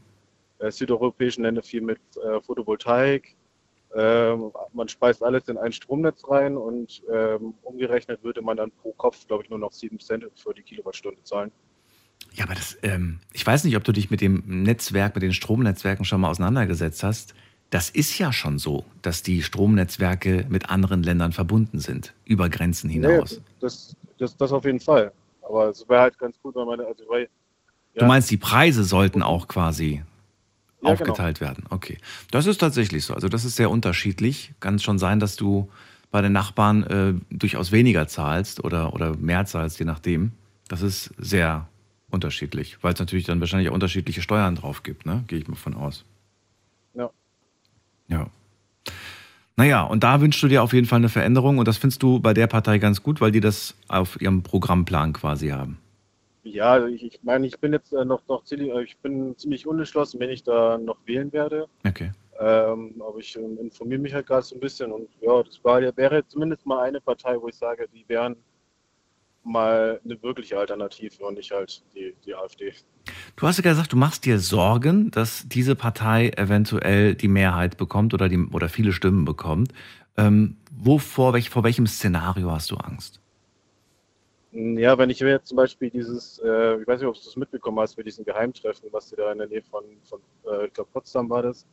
äh, 0.60 0.72
südeuropäischen 0.72 1.44
Länder 1.44 1.62
viel 1.62 1.82
mit 1.82 2.00
äh, 2.18 2.42
Photovoltaik. 2.42 3.36
Ähm, 3.96 4.52
man 4.74 4.88
speist 4.90 5.24
alles 5.24 5.48
in 5.48 5.58
ein 5.58 5.72
Stromnetz 5.72 6.28
rein 6.28 6.58
und 6.58 7.02
ähm, 7.12 7.54
umgerechnet 7.64 8.24
würde 8.24 8.42
man 8.42 8.58
dann 8.58 8.72
pro 8.72 8.92
Kopf, 8.94 9.26
glaube 9.28 9.44
ich, 9.44 9.50
nur 9.50 9.60
noch 9.60 9.72
7 9.72 10.00
Cent 10.00 10.26
für 10.36 10.54
die 10.54 10.64
Kilowattstunde 10.64 11.24
zahlen. 11.24 11.52
Ja, 12.34 12.44
aber 12.46 12.56
das, 12.56 12.78
ähm, 12.84 13.20
ich 13.32 13.46
weiß 13.46 13.64
nicht, 13.64 13.78
ob 13.78 13.84
du 13.84 13.94
dich 13.94 14.12
mit 14.12 14.20
dem 14.20 14.44
Netzwerk, 14.46 15.16
mit 15.16 15.24
den 15.24 15.34
Stromnetzwerken 15.34 16.04
schon 16.04 16.22
mal 16.22 16.30
auseinandergesetzt 16.30 17.04
hast. 17.04 17.36
Das 17.70 17.90
ist 17.90 18.18
ja 18.20 18.34
schon 18.34 18.60
so, 18.60 18.86
dass 19.02 19.24
die 19.24 19.42
Stromnetzwerke 19.42 20.46
mit 20.50 20.70
anderen 20.70 21.02
Ländern 21.02 21.32
verbunden 21.32 21.80
sind, 21.80 22.14
über 22.26 22.50
Grenzen 22.50 22.90
hinaus. 22.90 23.38
Nee, 23.38 23.44
das, 23.60 23.96
das, 24.18 24.36
das 24.38 24.52
auf 24.52 24.66
jeden 24.66 24.80
Fall. 24.80 25.12
Aber 25.42 25.70
es 25.70 25.88
wäre 25.88 26.02
halt 26.02 26.18
ganz 26.18 26.40
gut, 26.42 26.56
wenn 26.56 26.66
man, 26.66 26.80
also 26.82 27.04
weil, 27.08 27.30
Du 27.98 28.06
meinst, 28.06 28.30
die 28.30 28.38
Preise 28.38 28.84
sollten 28.84 29.24
auch 29.24 29.48
quasi 29.48 29.94
Ja, 29.94 30.04
genau. 30.82 30.92
aufgeteilt 30.92 31.40
werden. 31.40 31.64
Okay. 31.70 31.98
Das 32.32 32.46
ist 32.46 32.58
tatsächlich 32.58 33.06
so. 33.06 33.14
Also 33.14 33.30
das 33.30 33.46
ist 33.46 33.56
sehr 33.56 33.72
unterschiedlich. 33.72 34.54
Kann 34.60 34.80
schon 34.80 35.00
sein, 35.00 35.20
dass 35.20 35.38
du 35.38 35.70
bei 36.12 36.22
den 36.22 36.34
Nachbarn 36.34 36.84
äh, 36.84 37.14
durchaus 37.30 37.72
weniger 37.72 38.08
zahlst 38.08 38.64
oder, 38.64 38.94
oder 38.94 39.16
mehr 39.16 39.46
zahlst, 39.46 39.80
je 39.80 39.86
nachdem. 39.86 40.32
Das 40.68 40.82
ist 40.82 41.14
sehr 41.18 41.68
unterschiedlich, 42.10 42.78
weil 42.82 42.94
es 42.94 43.00
natürlich 43.00 43.26
dann 43.26 43.40
wahrscheinlich 43.40 43.70
auch 43.70 43.74
unterschiedliche 43.74 44.22
Steuern 44.22 44.56
drauf 44.56 44.84
gibt, 44.84 45.06
ne? 45.06 45.24
Gehe 45.28 45.40
ich 45.40 45.48
mal 45.48 45.56
von 45.56 45.74
aus. 45.76 46.06
Ja. 46.94 47.10
Ja. 48.08 48.28
Naja, 49.58 49.84
und 49.84 50.04
da 50.04 50.20
wünschst 50.20 50.44
du 50.44 50.48
dir 50.48 50.64
auf 50.64 50.74
jeden 50.74 50.86
Fall 50.86 50.98
eine 50.98 51.10
Veränderung 51.10 51.58
und 51.60 51.68
das 51.68 51.78
findest 51.78 52.04
du 52.04 52.20
bei 52.20 52.34
der 52.34 52.48
Partei 52.48 52.78
ganz 52.78 53.02
gut, 53.02 53.22
weil 53.22 53.32
die 53.32 53.40
das 53.40 53.76
auf 53.88 54.20
ihrem 54.22 54.44
Programmplan 54.44 55.14
quasi 55.14 55.50
haben. 55.50 55.78
Ja, 56.44 56.86
ich, 56.86 57.04
ich 57.04 57.24
meine, 57.24 57.48
ich 57.48 57.58
bin 57.60 57.74
jetzt 57.74 57.94
äh, 57.94 58.06
noch, 58.06 58.22
noch 58.28 58.44
ziemlich, 58.44 58.70
äh, 58.70 58.84
ich 58.84 58.98
bin 58.98 59.36
ziemlich 59.38 59.66
unentschlossen, 59.66 60.20
wenn 60.20 60.30
ich 60.30 60.44
da 60.44 60.78
noch 60.78 60.98
wählen 61.06 61.32
werde. 61.34 61.68
Okay. 61.88 62.12
Ähm, 62.40 63.02
aber 63.02 63.18
ich 63.18 63.36
ähm, 63.38 63.58
informiere 63.60 64.02
mich 64.02 64.14
halt 64.14 64.28
gerade 64.28 64.44
so 64.44 64.56
ein 64.56 64.60
bisschen 64.60 64.92
und 64.92 65.08
ja, 65.22 65.42
das 65.42 65.64
war, 65.64 65.82
wäre 65.82 66.28
zumindest 66.28 66.66
mal 66.66 66.84
eine 66.84 67.00
Partei, 67.00 67.42
wo 67.42 67.48
ich 67.48 67.56
sage, 67.56 67.88
die 67.94 68.04
wären 68.08 68.36
mal 69.46 70.00
eine 70.04 70.22
wirkliche 70.22 70.58
Alternative 70.58 71.24
und 71.24 71.36
nicht 71.36 71.52
halt 71.52 71.84
die, 71.96 72.16
die 72.26 72.36
AfD. 72.36 72.74
Du 73.36 73.48
hast 73.48 73.58
ja 73.58 73.64
gesagt, 73.64 73.94
du 73.94 73.98
machst 73.98 74.26
dir 74.26 74.40
Sorgen, 74.40 75.12
dass 75.12 75.48
diese 75.48 75.76
Partei 75.76 76.32
eventuell 76.36 77.16
die 77.16 77.28
Mehrheit 77.28 77.78
bekommt 77.78 78.14
oder, 78.14 78.30
die, 78.30 78.40
oder 78.52 78.70
viele 78.70 78.92
Stimmen 78.92 79.26
bekommt. 79.26 79.74
Ähm, 80.18 80.58
wovor, 80.72 81.34
welch, 81.34 81.50
vor 81.50 81.64
welchem 81.64 81.88
Szenario 81.88 82.52
hast 82.52 82.72
du 82.72 82.78
Angst? 82.78 83.22
Ja, 84.52 84.98
wenn 84.98 85.10
ich 85.10 85.20
mir 85.20 85.32
jetzt 85.32 85.50
zum 85.50 85.58
Beispiel 85.58 85.90
dieses, 85.90 86.40
äh, 86.40 86.82
ich 86.82 86.88
weiß 86.88 87.02
nicht, 87.02 87.10
ob 87.10 87.16
du 87.16 87.22
das 87.26 87.36
mitbekommen 87.36 87.78
hast, 87.80 87.98
mit 87.98 88.08
diesen 88.08 88.24
Geheimtreffen, 88.24 88.88
was 88.92 89.10
sie 89.10 89.18
da 89.18 89.30
in 89.32 89.38
der 89.38 89.48
Nähe 89.48 89.62
von, 89.62 89.84
von 90.04 90.22
äh, 90.50 90.68
ich 90.68 90.74
glaube 90.74 90.90
Potsdam 90.94 91.30
war 91.30 91.42
das, 91.42 91.68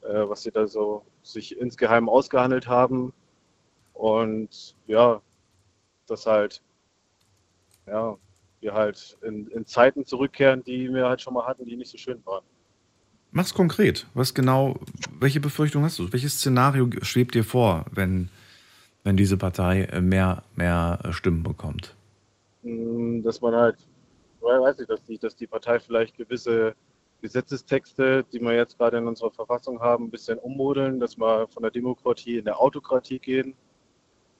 äh, 0.00 0.26
was 0.26 0.42
sie 0.42 0.50
da 0.50 0.66
so 0.66 1.04
sich 1.22 1.58
insgeheim 1.60 2.08
ausgehandelt 2.08 2.66
haben. 2.66 3.12
Und 3.92 4.74
ja, 4.86 5.20
das 6.06 6.24
halt, 6.24 6.62
ja, 7.88 8.16
wir 8.60 8.74
halt 8.74 9.16
in, 9.22 9.46
in 9.48 9.66
Zeiten 9.66 10.04
zurückkehren, 10.04 10.62
die 10.64 10.92
wir 10.92 11.08
halt 11.08 11.20
schon 11.20 11.34
mal 11.34 11.46
hatten, 11.46 11.64
die 11.64 11.76
nicht 11.76 11.90
so 11.90 11.98
schön 11.98 12.20
waren. 12.24 12.44
Mach's 13.30 13.54
konkret. 13.54 14.06
Was 14.14 14.34
genau, 14.34 14.76
welche 15.18 15.40
Befürchtung 15.40 15.84
hast 15.84 15.98
du? 15.98 16.12
Welches 16.12 16.38
Szenario 16.38 16.88
schwebt 17.02 17.34
dir 17.34 17.44
vor, 17.44 17.84
wenn, 17.92 18.30
wenn 19.04 19.16
diese 19.16 19.36
Partei 19.36 19.86
mehr, 20.00 20.42
mehr 20.56 20.98
Stimmen 21.10 21.42
bekommt? 21.42 21.94
Mm, 22.62 23.22
Dass 23.22 23.40
man 23.40 23.54
halt, 23.54 23.76
weiß 24.40 24.80
ich, 24.80 24.86
dass 24.86 25.04
die, 25.04 25.18
dass 25.18 25.36
die 25.36 25.46
Partei 25.46 25.78
vielleicht 25.78 26.16
gewisse 26.16 26.74
Gesetzestexte, 27.20 28.24
die 28.32 28.40
wir 28.40 28.54
jetzt 28.54 28.78
gerade 28.78 28.98
in 28.98 29.06
unserer 29.06 29.30
Verfassung 29.30 29.80
haben, 29.80 30.04
ein 30.04 30.10
bisschen 30.10 30.38
ummodeln, 30.38 30.98
dass 31.00 31.18
wir 31.18 31.48
von 31.48 31.62
der 31.62 31.72
Demokratie 31.72 32.38
in 32.38 32.44
der 32.44 32.58
Autokratie 32.60 33.18
gehen. 33.18 33.54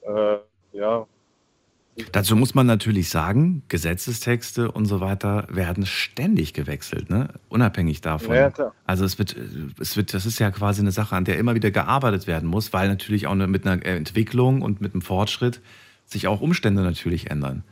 Äh, 0.01 0.37
ja, 0.71 1.05
Dazu 2.11 2.35
muss 2.35 2.55
man 2.55 2.65
natürlich 2.65 3.09
sagen, 3.09 3.63
Gesetzestexte 3.67 4.71
und 4.71 4.85
so 4.85 5.01
weiter 5.01 5.47
werden 5.49 5.85
ständig 5.85 6.53
gewechselt, 6.53 7.09
ne? 7.09 7.29
unabhängig 7.49 8.01
davon. 8.01 8.35
Ja, 8.35 8.49
klar. 8.51 8.73
Also 8.85 9.05
es 9.05 9.17
wird, 9.17 9.35
es 9.79 9.97
wird, 9.97 10.13
das 10.13 10.25
ist 10.25 10.39
ja 10.39 10.51
quasi 10.51 10.81
eine 10.81 10.91
Sache, 10.91 11.15
an 11.15 11.25
der 11.25 11.37
immer 11.37 11.55
wieder 11.55 11.71
gearbeitet 11.71 12.27
werden 12.27 12.49
muss, 12.49 12.73
weil 12.73 12.87
natürlich 12.87 13.27
auch 13.27 13.35
mit 13.35 13.65
einer 13.65 13.85
Entwicklung 13.85 14.61
und 14.61 14.81
mit 14.81 14.93
einem 14.93 15.01
Fortschritt 15.01 15.61
sich 16.05 16.27
auch 16.27 16.41
Umstände 16.41 16.81
natürlich 16.81 17.29
ändern. 17.29 17.63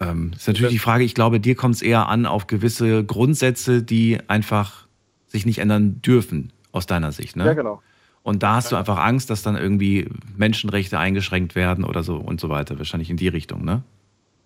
Ähm, 0.00 0.32
ist 0.36 0.46
natürlich 0.46 0.70
die 0.70 0.78
Frage, 0.78 1.04
ich 1.04 1.14
glaube, 1.14 1.40
dir 1.40 1.54
kommt 1.54 1.76
es 1.76 1.82
eher 1.82 2.08
an 2.08 2.26
auf 2.26 2.46
gewisse 2.46 3.04
Grundsätze, 3.04 3.82
die 3.82 4.18
einfach 4.28 4.86
sich 5.26 5.44
nicht 5.44 5.58
ändern 5.58 6.00
dürfen, 6.02 6.52
aus 6.72 6.86
deiner 6.86 7.12
Sicht. 7.12 7.36
Ne? 7.36 7.46
ja 7.46 7.54
genau. 7.54 7.82
Und 8.28 8.42
da 8.42 8.56
hast 8.56 8.70
du 8.70 8.76
einfach 8.76 8.98
Angst, 8.98 9.30
dass 9.30 9.42
dann 9.42 9.56
irgendwie 9.56 10.06
Menschenrechte 10.36 10.98
eingeschränkt 10.98 11.54
werden 11.54 11.82
oder 11.82 12.02
so 12.02 12.16
und 12.16 12.38
so 12.38 12.50
weiter. 12.50 12.76
Wahrscheinlich 12.76 13.08
in 13.08 13.16
die 13.16 13.28
Richtung, 13.28 13.64
ne? 13.64 13.82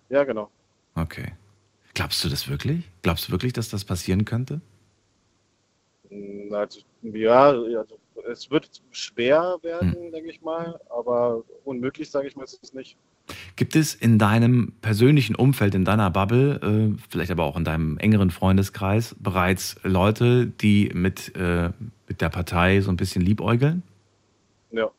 Ja, 0.07 0.23
genau. 0.23 0.49
Okay. 0.95 1.33
Glaubst 1.93 2.23
du 2.23 2.29
das 2.29 2.47
wirklich? 2.47 2.89
Glaubst 3.01 3.27
du 3.27 3.33
wirklich, 3.33 3.51
dass 3.51 3.67
das 3.67 3.83
passieren 3.83 4.23
könnte? 4.23 4.61
Mm, 6.09 6.53
Also, 6.53 6.79
ja, 7.03 7.49
also, 7.49 7.99
es 8.31 8.49
wird 8.49 8.81
schwer 8.91 9.57
werden, 9.63 10.13
denke 10.13 10.29
ich 10.29 10.41
mal, 10.41 10.79
aber 10.89 11.43
unmöglich, 11.65 12.09
sage 12.09 12.29
ich 12.29 12.37
mal, 12.37 12.45
ist 12.45 12.63
es 12.63 12.73
nicht. 12.73 12.95
Gibt 13.55 13.75
es 13.75 13.95
in 13.95 14.19
deinem 14.19 14.73
persönlichen 14.81 15.35
Umfeld, 15.35 15.75
in 15.75 15.85
deiner 15.85 16.09
Bubble, 16.11 16.59
äh, 16.95 17.01
vielleicht 17.09 17.31
aber 17.31 17.43
auch 17.45 17.55
in 17.57 17.63
deinem 17.63 17.97
engeren 17.97 18.31
Freundeskreis, 18.31 19.15
bereits 19.19 19.77
Leute, 19.83 20.47
die 20.47 20.91
mit, 20.93 21.35
äh, 21.35 21.71
mit 22.07 22.19
der 22.21 22.29
Partei 22.29 22.81
so 22.81 22.91
ein 22.91 22.97
bisschen 22.97 23.21
liebäugeln? 23.21 23.83
Ja, 24.71 24.89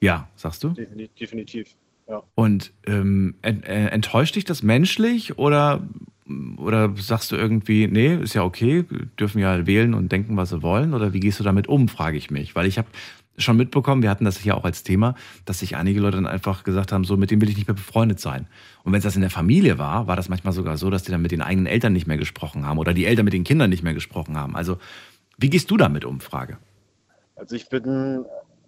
Ja, 0.00 0.28
sagst 0.36 0.62
du? 0.64 0.68
defini- 0.68 1.10
definitiv. 1.18 1.74
Ja. 2.08 2.22
Und 2.34 2.72
ähm, 2.86 3.34
äh, 3.42 3.50
enttäuscht 3.88 4.36
dich 4.36 4.44
das 4.44 4.62
menschlich 4.62 5.36
oder, 5.38 5.82
oder 6.56 6.94
sagst 6.96 7.30
du 7.32 7.36
irgendwie, 7.36 7.86
nee, 7.88 8.14
ist 8.14 8.34
ja 8.34 8.44
okay, 8.44 8.84
dürfen 9.18 9.40
ja 9.40 9.66
wählen 9.66 9.92
und 9.92 10.10
denken, 10.10 10.36
was 10.36 10.48
sie 10.50 10.62
wollen? 10.62 10.94
Oder 10.94 11.12
wie 11.12 11.20
gehst 11.20 11.38
du 11.40 11.44
damit 11.44 11.66
um, 11.66 11.88
frage 11.88 12.16
ich 12.16 12.30
mich. 12.30 12.54
Weil 12.56 12.66
ich 12.66 12.78
habe 12.78 12.88
schon 13.38 13.56
mitbekommen, 13.56 14.02
wir 14.02 14.10
hatten 14.10 14.24
das 14.24 14.38
hier 14.38 14.56
auch 14.56 14.64
als 14.64 14.82
Thema, 14.82 15.14
dass 15.44 15.60
sich 15.60 15.76
einige 15.76 16.00
Leute 16.00 16.16
dann 16.16 16.26
einfach 16.26 16.64
gesagt 16.64 16.92
haben, 16.92 17.04
so 17.04 17.16
mit 17.16 17.30
dem 17.30 17.40
will 17.40 17.48
ich 17.48 17.56
nicht 17.56 17.68
mehr 17.68 17.74
befreundet 17.74 18.20
sein. 18.20 18.46
Und 18.84 18.92
wenn 18.92 18.98
es 18.98 19.04
das 19.04 19.16
in 19.16 19.22
der 19.22 19.30
Familie 19.30 19.78
war, 19.78 20.06
war 20.06 20.16
das 20.16 20.28
manchmal 20.28 20.52
sogar 20.52 20.76
so, 20.76 20.90
dass 20.90 21.02
die 21.04 21.12
dann 21.12 21.22
mit 21.22 21.30
den 21.30 21.42
eigenen 21.42 21.66
Eltern 21.66 21.92
nicht 21.92 22.06
mehr 22.06 22.16
gesprochen 22.16 22.66
haben 22.66 22.78
oder 22.78 22.94
die 22.94 23.06
Eltern 23.06 23.24
mit 23.24 23.34
den 23.34 23.44
Kindern 23.44 23.70
nicht 23.70 23.82
mehr 23.82 23.94
gesprochen 23.94 24.36
haben. 24.36 24.56
Also 24.56 24.78
wie 25.38 25.50
gehst 25.50 25.70
du 25.70 25.76
damit 25.76 26.04
um, 26.04 26.20
Frage? 26.20 26.58
Also 27.36 27.54
ich 27.54 27.68
bin, 27.68 28.24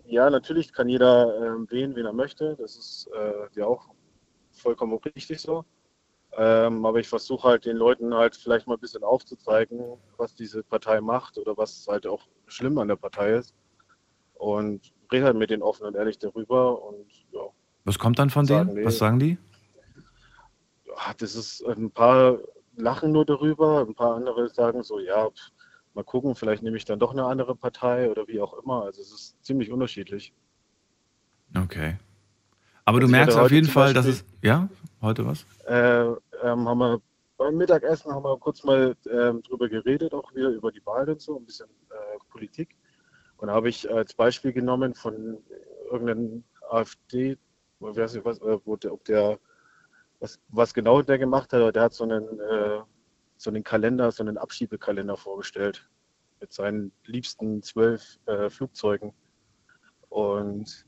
ja, 0.07 0.31
natürlich 0.31 0.73
kann 0.73 0.89
jeder 0.89 1.35
ähm, 1.45 1.67
wählen, 1.71 1.97
wen 1.97 2.07
er 2.07 2.13
möchte. 2.13 2.57
Das 2.61 2.77
ist 2.77 3.11
äh, 3.15 3.59
ja 3.59 3.67
auch 3.67 3.89
vollkommen 4.53 4.99
richtig 5.17 5.41
so. 5.41 5.65
Ähm, 6.37 6.87
aber 6.87 7.01
ich 7.01 7.09
versuche 7.09 7.49
halt 7.49 7.65
den 7.65 7.77
Leuten 7.77 8.15
halt 8.15 8.37
vielleicht 8.37 8.69
mal 8.69 8.75
ein 8.75 8.81
bisschen 8.81 9.03
aufzuzeigen, 9.03 9.81
was 10.17 10.35
diese 10.35 10.63
Partei 10.63 11.01
macht 11.01 11.39
oder 11.39 11.57
was 11.57 11.87
halt 11.89 12.07
auch 12.07 12.23
schlimm 12.47 12.79
an 12.79 12.89
der 12.89 12.97
Partei 12.97 13.35
ist. 13.35 13.55
Und 14.41 14.93
rede 15.13 15.27
halt 15.27 15.37
mit 15.37 15.51
denen 15.51 15.63
offen 15.63 15.87
und 15.87 15.95
ehrlich 15.97 16.19
darüber. 16.19 16.83
Und 16.83 17.07
ja, 17.31 17.41
Was 17.85 17.99
kommt 17.99 18.19
dann 18.19 18.31
von 18.31 18.47
Sagen 18.47 18.69
denen? 18.69 18.79
die- 18.81 18.85
Was 18.87 18.97
sagen 18.99 19.19
die? 19.19 19.37
das 21.19 21.35
ist 21.35 21.63
ein 21.67 21.91
paar 21.91 22.39
lachen 22.77 23.13
nur 23.13 23.25
darüber, 23.25 23.81
ein 23.87 23.95
paar 23.95 24.15
andere 24.17 24.49
sagen 24.49 24.83
so, 24.83 24.99
ja, 24.99 25.29
pf, 25.31 25.51
mal 25.95 26.05
gucken, 26.05 26.35
vielleicht 26.35 26.63
nehme 26.63 26.77
ich 26.77 26.85
dann 26.85 26.99
doch 26.99 27.13
eine 27.13 27.25
andere 27.25 27.55
Partei 27.55 28.11
oder 28.11 28.27
wie 28.29 28.41
auch 28.41 28.55
immer. 28.63 28.85
Also 28.85 29.03
es 29.03 29.13
ist 29.13 29.45
ziemlich 29.45 29.71
unterschiedlich. 29.71 30.33
Okay. 31.57 31.97
Aber 32.85 32.97
Also 32.99 33.07
du 33.07 33.11
merkst 33.13 33.37
auf 33.37 33.51
jeden 33.51 33.69
Fall, 33.69 33.93
dass 33.93 34.07
Beispiel- 34.07 34.27
es. 34.41 34.43
Ja? 34.43 34.69
Heute 35.03 35.27
was? 35.27 35.45
äh, 35.67 36.05
ähm, 36.43 36.69
haben 36.69 36.79
wir 36.79 37.01
beim 37.37 37.57
Mittagessen 37.57 38.13
haben 38.13 38.23
wir 38.25 38.39
kurz 38.39 38.63
mal 38.65 38.95
ähm, 39.11 39.43
drüber 39.43 39.69
geredet, 39.69 40.13
auch 40.15 40.35
wieder 40.35 40.49
über 40.51 40.71
die 40.73 40.85
Wahl 40.87 41.09
und 41.09 41.21
so, 41.21 41.37
ein 41.39 41.45
bisschen 41.45 41.69
äh, 41.91 42.19
Politik. 42.31 42.77
Und 43.41 43.49
da 43.49 43.55
habe 43.55 43.71
ich 43.71 43.91
als 43.91 44.13
Beispiel 44.13 44.53
genommen 44.53 44.95
von 44.95 45.39
irgendeinem 45.91 46.45
AfD, 46.69 47.33
ich 47.33 47.39
weiß 47.81 48.15
nicht, 48.15 48.25
was, 48.25 48.39
äh, 48.43 48.59
wo 48.67 48.77
der, 48.77 48.93
ob 48.93 49.03
der, 49.05 49.39
was, 50.21 50.39
was 50.49 50.75
genau 50.75 51.01
der 51.01 51.19
gemacht 51.19 51.53
hat, 51.55 51.75
der 51.75 51.83
hat 51.83 51.95
so 51.95 52.05
einen, 52.05 52.39
äh, 52.39 52.81
so 53.39 53.49
einen 53.49 53.65
Kalender, 53.65 54.13
so 54.13 54.23
einen 54.23 54.37
Abschiebekalender 54.37 55.17
vorgestellt 55.17 55.89
mit 56.41 56.53
seinen 56.53 56.93
liebsten 57.07 57.63
zwölf 57.63 58.19
äh, 58.27 58.51
Flugzeugen. 58.51 59.15
Und 60.11 60.85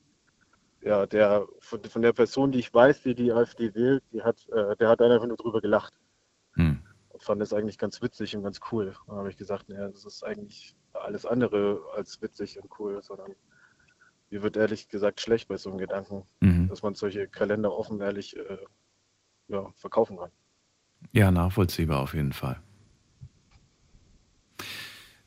ja, 0.83 1.07
der 1.07 1.47
von, 1.61 1.83
von 1.85 2.03
der 2.03 2.13
Person, 2.13 2.53
die 2.53 2.59
ich 2.59 2.75
weiß, 2.75 3.03
die 3.03 3.15
die 3.15 3.33
AfD 3.33 3.75
wählt, 3.75 4.03
die 4.13 4.23
hat, 4.23 4.47
äh, 4.51 4.77
der 4.77 4.91
hat 4.91 5.01
einfach 5.01 5.27
nur 5.27 5.39
drüber 5.39 5.63
gelacht. 5.63 5.95
Hm. 6.55 6.82
Fand 7.23 7.41
das 7.41 7.53
eigentlich 7.53 7.79
ganz 7.79 8.03
witzig 8.03 8.35
und 8.37 8.43
ganz 8.43 8.59
cool. 8.73 8.95
Dann 9.07 9.17
habe 9.17 9.31
ich 9.31 9.37
gesagt, 9.37 9.69
naja, 9.69 9.89
das 9.89 10.05
ist 10.05 10.25
eigentlich 10.25 10.75
alles 10.93 11.25
andere 11.25 11.81
als 11.97 12.21
witzig 12.21 12.61
und 12.61 12.69
cool, 12.81 13.01
sondern 13.03 13.33
mir 14.31 14.43
wird 14.43 14.57
ehrlich 14.57 14.89
gesagt 14.89 15.21
schlecht 15.21 15.47
bei 15.47 15.57
so 15.57 15.71
einem 15.71 15.79
Gedanken, 15.79 16.25
Mhm. 16.41 16.69
dass 16.69 16.83
man 16.83 16.95
solche 16.97 17.29
Kalender 17.29 17.73
offen 17.73 18.01
ehrlich 18.01 18.37
äh, 18.37 18.59
ja, 19.49 19.73
verkaufen 19.77 20.17
kann. 20.17 20.31
Ja, 21.13 21.31
nachvollziehbar 21.31 22.01
auf 22.01 22.13
jeden 22.15 22.33
Fall. 22.33 22.61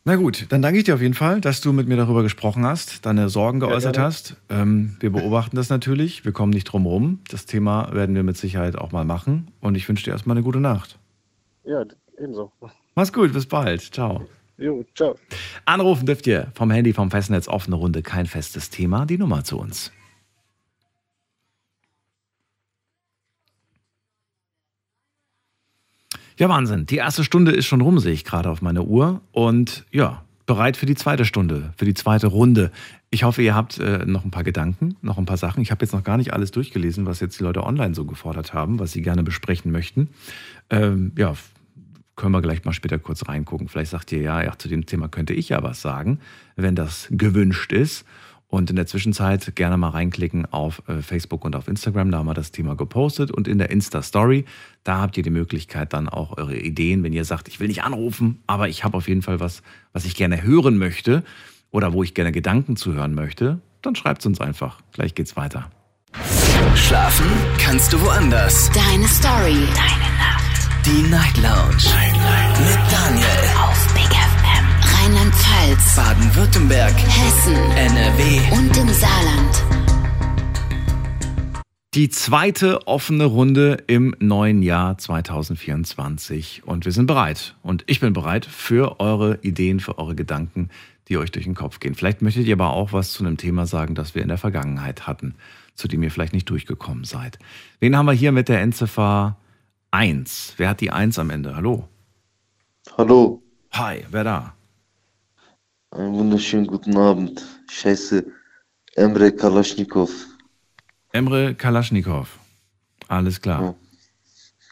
Na 0.04 0.18
gut, 0.18 0.46
dann 0.50 0.62
danke 0.62 0.78
ich 0.80 0.84
dir 0.84 0.96
auf 0.96 1.02
jeden 1.02 1.14
Fall, 1.14 1.40
dass 1.42 1.62
du 1.62 1.72
mit 1.74 1.88
mir 1.88 1.98
darüber 1.98 2.22
gesprochen 2.24 2.64
hast, 2.66 3.06
deine 3.06 3.30
Sorgen 3.30 3.60
geäußert 3.60 3.96
gerne. 3.96 4.08
hast. 4.08 4.36
Ähm, 4.50 4.98
wir 5.00 5.12
beobachten 5.12 5.56
das 5.56 5.70
natürlich, 5.70 6.26
wir 6.26 6.32
kommen 6.32 6.52
nicht 6.52 6.66
drum 6.66 6.86
rum. 6.86 7.22
Das 7.30 7.46
Thema 7.46 7.92
werden 7.94 8.14
wir 8.16 8.24
mit 8.24 8.38
Sicherheit 8.38 8.78
auch 8.78 8.92
mal 8.92 9.06
machen. 9.06 9.50
Und 9.62 9.76
ich 9.76 9.88
wünsche 9.90 10.04
dir 10.04 10.12
erstmal 10.12 10.36
eine 10.36 10.44
gute 10.44 10.60
Nacht. 10.60 11.00
Ja, 11.66 11.84
ebenso. 12.18 12.52
Mach's 12.96 13.12
gut, 13.12 13.34
bis 13.34 13.46
bald. 13.46 13.82
Ciao. 13.82 14.28
Jo, 14.58 14.86
ciao. 14.96 15.16
Anrufen 15.66 16.06
dürft 16.06 16.28
ihr 16.28 16.52
vom 16.54 16.72
Handy, 16.72 16.94
vom 16.94 17.12
Festnetz, 17.12 17.48
offene 17.48 17.76
Runde, 17.76 18.02
kein 18.02 18.26
festes 18.26 18.70
Thema. 18.70 19.06
Die 19.06 19.18
Nummer 19.18 19.44
zu 19.44 19.60
uns. 19.60 19.92
Ja, 26.38 26.50
Wahnsinn. 26.50 26.86
Die 26.86 26.98
erste 26.98 27.24
Stunde 27.24 27.52
ist 27.52 27.66
schon 27.66 27.82
rum, 27.82 28.00
sehe 28.00 28.12
ich 28.12 28.26
gerade 28.26 28.50
auf 28.50 28.62
meiner 28.62 28.86
Uhr. 28.86 29.22
Und 29.32 29.86
ja, 29.92 30.26
bereit 30.46 30.76
für 30.76 30.86
die 30.86 30.96
zweite 30.96 31.26
Stunde, 31.26 31.74
für 31.78 31.86
die 31.86 31.94
zweite 31.94 32.28
Runde. 32.28 32.72
Ich 33.10 33.24
hoffe, 33.24 33.42
ihr 33.42 33.56
habt 33.56 33.80
äh, 33.80 34.06
noch 34.06 34.26
ein 34.26 34.32
paar 34.32 34.44
Gedanken, 34.44 34.98
noch 35.02 35.18
ein 35.18 35.26
paar 35.26 35.38
Sachen. 35.38 35.62
Ich 35.62 35.72
habe 35.72 35.84
jetzt 35.86 35.94
noch 35.94 36.04
gar 36.04 36.18
nicht 36.18 36.34
alles 36.34 36.52
durchgelesen, 36.52 37.06
was 37.06 37.22
jetzt 37.22 37.40
die 37.40 37.44
Leute 37.44 37.64
online 37.64 37.96
so 37.96 38.04
gefordert 38.04 38.54
haben, 38.54 38.80
was 38.80 38.92
sie 38.92 39.02
gerne 39.02 39.24
besprechen 39.24 39.72
möchten. 39.72 40.10
Ähm, 40.70 41.14
ja, 41.18 41.36
können 42.16 42.32
wir 42.34 42.42
gleich 42.42 42.64
mal 42.64 42.74
später 42.74 43.00
kurz 43.00 43.28
reingucken. 43.28 43.68
Vielleicht 43.68 43.92
sagt 43.92 44.12
ihr, 44.12 44.22
ja, 44.22 44.42
ja, 44.42 44.58
zu 44.58 44.68
dem 44.68 44.86
Thema 44.86 45.08
könnte 45.08 45.34
ich 45.34 45.50
ja 45.50 45.62
was 45.64 45.82
sagen, 45.82 46.20
wenn 46.56 46.76
das 46.76 47.08
gewünscht 47.12 47.72
ist. 47.72 48.06
Und 48.48 48.70
in 48.70 48.76
der 48.76 48.86
Zwischenzeit 48.86 49.56
gerne 49.56 49.76
mal 49.76 49.90
reinklicken 49.90 50.46
auf 50.46 50.82
äh, 50.88 51.02
Facebook 51.02 51.44
und 51.44 51.56
auf 51.56 51.68
Instagram, 51.68 52.12
da 52.12 52.20
haben 52.20 52.28
wir 52.28 52.34
das 52.34 52.52
Thema 52.52 52.76
gepostet. 52.76 53.32
Und 53.32 53.48
in 53.48 53.58
der 53.58 53.70
Insta-Story, 53.70 54.46
da 54.84 55.00
habt 55.02 55.18
ihr 55.18 55.24
die 55.24 55.30
Möglichkeit, 55.32 55.94
dann 55.94 56.08
auch 56.08 56.38
eure 56.38 56.56
Ideen, 56.58 57.04
wenn 57.04 57.12
ihr 57.12 57.26
sagt, 57.26 57.48
ich 57.48 57.60
will 57.60 57.68
nicht 57.68 57.84
anrufen, 57.84 58.44
aber 58.48 58.70
ich 58.70 58.84
habe 58.84 58.96
auf 58.96 59.08
jeden 59.08 59.24
Fall 59.24 59.40
was, 59.40 59.62
was 59.94 60.06
ich 60.06 60.16
gerne 60.16 60.44
hören 60.44 60.78
möchte 60.78 61.24
oder 61.72 61.92
wo 61.92 62.04
ich 62.04 62.14
gerne 62.14 62.32
Gedanken 62.32 62.78
zu 62.78 62.94
hören 62.94 63.14
möchte, 63.14 63.60
dann 63.82 63.96
schreibt 63.96 64.22
es 64.22 64.26
uns 64.28 64.40
einfach. 64.40 64.80
Gleich 64.94 65.16
geht's 65.16 65.36
weiter. 65.36 65.70
Schlafen 66.76 67.28
kannst 67.58 67.92
du 67.92 68.02
woanders. 68.02 68.72
Deine 68.72 69.08
Story. 69.08 69.68
Deine. 69.76 70.05
Die 70.86 71.02
Night 71.10 71.36
Lounge. 71.38 71.84
Mit 72.60 72.78
Daniel. 72.92 73.26
Auf 73.58 73.94
Big 73.96 74.04
FM. 74.04 74.66
Rheinland-Pfalz. 74.94 75.96
Baden-Württemberg. 75.96 76.94
Hessen. 76.94 77.56
NRW. 77.56 78.56
Und 78.56 78.78
im 78.78 78.90
Saarland. 78.90 79.64
Die 81.96 82.10
zweite 82.10 82.86
offene 82.86 83.26
Runde 83.26 83.84
im 83.88 84.16
neuen 84.20 84.62
Jahr 84.62 84.96
2024. 85.00 86.62
Und 86.68 86.86
wir 86.86 86.92
sind 86.92 87.08
bereit. 87.08 87.56
Und 87.64 87.84
ich 87.88 88.00
bin 88.00 88.14
bereit 88.14 88.46
für 88.46 89.00
eure 89.00 89.40
Ideen, 89.42 89.80
für 89.80 89.98
eure 89.98 90.14
Gedanken, 90.14 90.70
die 91.08 91.18
euch 91.18 91.32
durch 91.32 91.46
den 91.46 91.56
Kopf 91.56 91.80
gehen. 91.80 91.96
Vielleicht 91.96 92.22
möchtet 92.22 92.46
ihr 92.46 92.54
aber 92.54 92.74
auch 92.74 92.94
was 92.94 93.12
zu 93.12 93.26
einem 93.26 93.38
Thema 93.38 93.66
sagen, 93.66 93.96
das 93.96 94.14
wir 94.14 94.22
in 94.22 94.28
der 94.28 94.38
Vergangenheit 94.38 95.08
hatten, 95.08 95.34
zu 95.74 95.88
dem 95.88 96.04
ihr 96.04 96.12
vielleicht 96.12 96.34
nicht 96.34 96.48
durchgekommen 96.48 97.06
seid. 97.06 97.40
Wen 97.80 97.98
haben 97.98 98.06
wir 98.06 98.14
hier 98.14 98.32
mit 98.32 98.50
der 98.50 98.62
Endziffer 98.62 99.38
1? 99.96 100.56
Wer 100.58 100.68
hat 100.70 100.82
die 100.82 100.92
1 100.92 101.18
am 101.20 101.30
Ende? 101.30 101.56
Hallo? 101.56 101.88
Hallo, 102.98 103.42
Hi, 103.72 104.06
wer 104.12 104.24
da? 104.26 104.56
einen 105.92 106.14
wunderschönen 106.14 106.68
guten 106.68 106.98
Abend. 106.98 107.42
Ich 107.72 107.86
heiße 107.86 108.26
Emre 108.96 109.32
Kalaschnikow. 109.32 110.12
Emre 111.14 111.56
Kalaschnikow. 111.56 112.28
Alles 113.08 113.40
klar. 113.40 113.76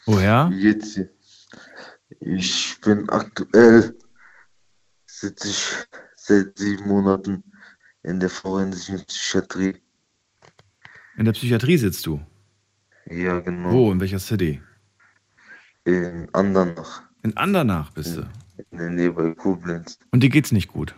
Woher? 0.05 0.49
Wie 0.51 0.59
geht's 0.59 0.95
dir? 0.95 1.09
Ich 2.19 2.75
bin 2.81 3.07
aktuell, 3.09 3.97
sitze 5.05 5.47
ich 5.47 5.63
seit 6.17 6.57
sieben 6.57 6.85
Monaten 6.89 7.43
in 8.03 8.19
der 8.19 8.29
forensischen 8.29 9.05
Psychiatrie. 9.05 9.75
In 11.17 11.23
der 11.23 11.31
Psychiatrie 11.31 11.77
sitzt 11.77 12.05
du. 12.05 12.19
Ja, 13.05 13.39
genau. 13.39 13.71
Wo? 13.71 13.91
In 13.93 14.01
welcher 14.01 14.19
City? 14.19 14.61
In 15.85 16.29
Andernach, 16.33 17.03
In 17.23 17.35
Andernach 17.37 17.91
bist 17.91 18.17
du. 18.17 18.21
in 18.71 18.77
der 18.77 18.89
Nähe 18.89 19.11
bei 19.11 19.33
Koblenz. 19.33 19.99
Und 20.11 20.21
dir 20.21 20.29
geht's 20.29 20.51
nicht 20.51 20.69
gut. 20.69 20.95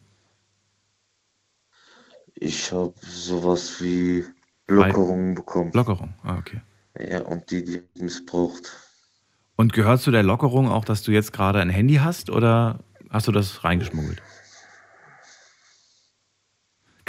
ich 2.41 2.73
habe 2.73 2.95
sowas 3.03 3.81
wie 3.81 4.25
Lockerungen 4.67 5.35
bekommen. 5.35 5.71
Lockerung. 5.73 6.15
Ah, 6.23 6.39
okay. 6.39 6.61
Ja, 6.99 7.21
und 7.23 7.51
die, 7.51 7.65
die 7.65 8.03
missbraucht. 8.03 8.73
Und 9.57 9.75
gehört 9.75 10.01
zu 10.01 10.11
der 10.11 10.23
Lockerung 10.23 10.69
auch, 10.69 10.85
dass 10.85 11.03
du 11.03 11.13
jetzt 11.13 11.33
gerade 11.33 11.61
ein 11.61 11.69
Handy 11.69 11.97
hast 11.97 12.31
oder 12.31 12.81
hast 13.11 13.29
du 13.29 13.33
das 13.33 13.63
reingeschmuggelt? 13.63 14.23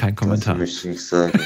Kein 0.01 0.15
Kommentar. 0.15 0.55
Das 0.55 0.59
möchte 0.61 0.77
ich 0.79 0.93
nicht 0.95 1.05
sagen. 1.05 1.39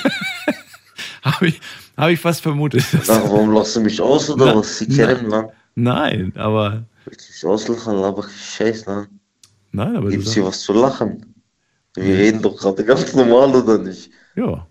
Habe 1.23 1.47
ich, 1.47 1.59
hab 1.97 2.09
ich 2.09 2.19
fast 2.19 2.41
vermutet. 2.41 2.85
Ach, 2.93 3.23
warum 3.23 3.51
lachst 3.51 3.75
du 3.75 3.81
mich 3.81 3.99
aus 3.99 4.29
oder 4.29 4.45
Na- 4.45 4.55
was? 4.55 4.77
Sie 4.77 4.87
kennen, 4.87 5.27
Mann. 5.27 5.49
Nein, 5.73 6.31
aber. 6.37 6.85
Willst 7.03 7.27
du 7.27 7.33
mich 7.33 7.53
auslachen, 7.53 7.95
aber 7.95 8.23
Scheiß, 8.29 8.85
Mann. 8.85 9.07
Nein, 9.71 9.97
aber 9.97 10.09
Gibt's 10.09 10.33
hier 10.33 10.45
was 10.45 10.61
zu 10.61 10.71
lachen? 10.71 11.35
Wir 11.95 12.15
reden 12.15 12.41
doch 12.41 12.55
gerade 12.55 12.85
ganz 12.85 13.13
normal, 13.13 13.55
oder 13.55 13.77
nicht? 13.77 14.09
Ja. 14.35 14.67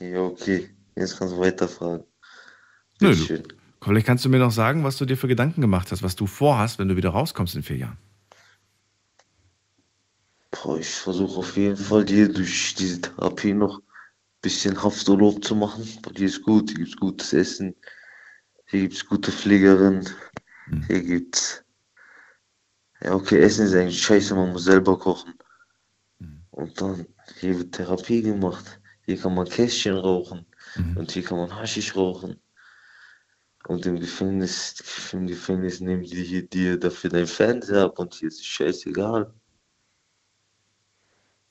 Ja, 0.00 0.20
okay. 0.20 0.68
Jetzt 0.96 1.18
kannst 1.18 1.32
du 1.34 1.38
weiterfragen. 1.38 2.04
Nö, 3.00 3.14
du, 3.14 3.42
vielleicht 3.82 4.06
kannst 4.06 4.24
du 4.24 4.28
mir 4.28 4.38
noch 4.38 4.50
sagen, 4.52 4.84
was 4.84 4.98
du 4.98 5.06
dir 5.06 5.16
für 5.16 5.28
Gedanken 5.28 5.62
gemacht 5.62 5.92
hast, 5.92 6.02
was 6.02 6.16
du 6.16 6.26
vorhast, 6.26 6.78
wenn 6.78 6.88
du 6.88 6.96
wieder 6.96 7.10
rauskommst 7.10 7.54
in 7.54 7.62
vier 7.62 7.76
Jahren. 7.76 7.98
Boah, 10.62 10.78
ich 10.78 10.88
versuche 10.88 11.38
auf 11.38 11.56
jeden 11.56 11.76
Fall 11.76 12.04
dir 12.04 12.32
durch 12.32 12.74
diese 12.74 13.00
Therapie 13.00 13.52
noch 13.52 13.78
ein 13.78 13.84
bisschen 14.40 14.82
Hafturlaub 14.82 15.44
zu 15.44 15.54
machen. 15.54 15.88
Weil 16.02 16.14
hier 16.16 16.26
ist 16.26 16.42
gut, 16.42 16.70
hier 16.70 16.78
gibt's 16.78 16.96
gutes 16.96 17.32
Essen, 17.32 17.74
hier 18.66 18.82
gibt's 18.82 19.06
gute 19.06 19.30
Pflegerinnen, 19.30 20.08
hier 20.86 21.02
gibt's. 21.02 21.64
Ja, 23.00 23.14
okay, 23.14 23.40
Essen 23.40 23.66
ist 23.66 23.74
eigentlich 23.74 24.02
scheiße, 24.02 24.34
man 24.34 24.52
muss 24.52 24.64
selber 24.64 24.98
kochen. 24.98 25.34
Und 26.50 26.80
dann, 26.80 27.06
hier 27.38 27.58
wird 27.58 27.74
Therapie 27.74 28.22
gemacht. 28.22 28.80
Hier 29.02 29.18
kann 29.18 29.34
man 29.34 29.48
Kästchen 29.48 29.96
rauchen 29.96 30.46
und 30.96 31.12
hier 31.12 31.22
kann 31.22 31.38
man 31.38 31.54
Haschisch 31.54 31.94
rauchen. 31.94 32.40
Und 33.68 33.86
im 33.86 34.00
Gefängnis, 34.00 34.82
im 35.12 35.26
Gefängnis 35.26 35.80
nehmen 35.80 36.02
die 36.02 36.24
hier 36.24 36.42
dir 36.42 36.78
dafür 36.78 37.10
dein 37.10 37.26
Fernseher 37.26 37.84
ab 37.84 37.98
und 37.98 38.14
hier 38.14 38.28
ist 38.28 38.40
es 38.40 38.46
scheißegal. 38.46 39.32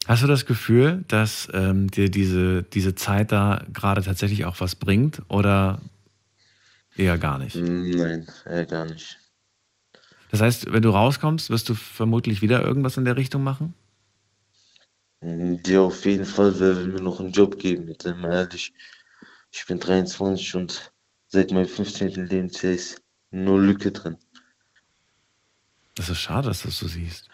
Hast 0.08 0.22
du 0.22 0.28
das 0.28 0.46
Gefühl, 0.46 1.04
dass 1.08 1.48
ähm, 1.54 1.90
dir 1.90 2.10
diese, 2.10 2.62
diese 2.62 2.94
Zeit 2.94 3.32
da 3.32 3.66
gerade 3.74 4.04
tatsächlich 4.04 4.46
auch 4.46 4.60
was 4.60 4.76
bringt 4.76 5.22
oder 5.30 5.82
eher 6.96 7.18
gar 7.18 7.40
nicht? 7.40 7.56
Nein, 7.56 8.28
eher 8.46 8.66
gar 8.66 8.86
nicht. 8.86 9.18
Das 10.30 10.42
heißt, 10.42 10.72
wenn 10.72 10.84
du 10.84 10.90
rauskommst, 10.90 11.50
wirst 11.50 11.70
du 11.70 11.76
vermutlich 11.76 12.42
wieder 12.42 12.62
irgendwas 12.62 12.98
in 12.98 13.06
der 13.06 13.18
Richtung 13.18 13.44
machen? 13.44 13.74
Ja, 15.66 15.82
auf 15.82 16.06
jeden 16.06 16.26
Fall, 16.26 16.60
wer 16.60 16.78
will 16.78 16.88
mir 16.88 17.02
noch 17.02 17.20
einen 17.20 17.32
Job 17.32 17.58
geben, 17.58 17.92
sind 18.00 18.22
wir 18.22 18.30
ehrlich. 18.30 18.74
Ich 19.52 19.66
bin 19.66 19.80
23 19.80 20.56
und 20.56 20.92
seit 21.28 21.52
meinem 21.52 21.68
15. 21.68 22.28
Lebensjahr 22.28 22.74
ist 22.74 23.02
nur 23.32 23.60
Lücke 23.60 23.92
drin. 23.92 24.18
Das 25.96 26.10
ist 26.10 26.20
schade, 26.20 26.50
dass 26.50 26.62
du 26.62 26.68
das 26.68 26.78
so 26.78 26.88
siehst. 26.88 27.30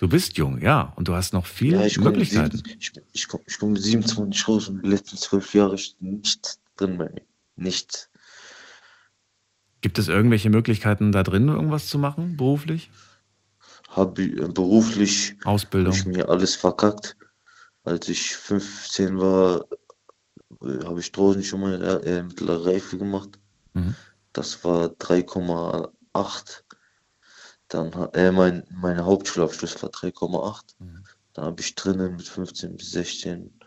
Du 0.00 0.08
bist 0.08 0.38
jung, 0.38 0.60
ja, 0.62 0.92
und 0.96 1.08
du 1.08 1.14
hast 1.14 1.32
noch 1.34 1.44
viele 1.46 1.76
Ja, 1.78 1.84
ich 1.86 1.96
komme 1.96 2.10
mit, 2.10 2.16
Möglichkeiten. 2.18 2.56
sieben- 2.56 2.78
ich, 2.80 2.92
ich 3.12 3.28
komm, 3.28 3.40
ich 3.46 3.58
komm 3.58 3.72
mit 3.72 3.82
27 3.82 4.48
raus 4.48 4.68
und 4.68 4.82
die 4.82 4.88
letzten 4.88 5.18
zwölf 5.18 5.52
Jahre 5.54 5.74
ist 5.74 6.00
nichts 6.00 6.58
drin 6.76 6.96
bei 6.96 7.10
mir. 7.10 7.22
Nichts. 7.56 8.08
Gibt 9.82 9.98
es 9.98 10.08
irgendwelche 10.08 10.48
Möglichkeiten 10.50 11.12
da 11.12 11.22
drin, 11.22 11.48
irgendwas 11.48 11.86
zu 11.86 11.98
machen, 11.98 12.36
beruflich? 12.38 12.90
Habe 13.90 14.22
äh, 14.22 14.48
beruflich 14.48 15.36
Ausbildung. 15.44 15.92
habe 15.92 16.00
ich 16.00 16.06
mir 16.16 16.28
alles 16.30 16.54
verkackt. 16.54 17.16
Als 17.84 18.08
ich 18.08 18.34
15 18.36 19.18
war, 19.18 19.66
äh, 20.62 20.84
habe 20.84 21.00
ich 21.00 21.12
draußen 21.12 21.42
schon 21.42 21.60
mal 21.60 22.02
äh, 22.04 22.22
mittlere 22.22 22.64
Reife 22.66 22.96
gemacht. 22.98 23.38
Mhm. 23.74 23.94
Das 24.32 24.64
war 24.64 24.86
3,8. 24.88 26.62
Dann 27.70 27.94
ha- 27.94 28.10
äh, 28.14 28.30
mein, 28.32 28.64
mein 28.70 29.02
Hauptschulabschluss 29.02 29.82
war 29.82 29.90
3,8. 29.90 30.74
Mhm. 30.78 31.04
Dann 31.32 31.44
habe 31.46 31.60
ich 31.60 31.74
drinnen 31.74 32.16
mit 32.16 32.28
15 32.28 32.76
bis 32.76 32.90
16 32.90 33.58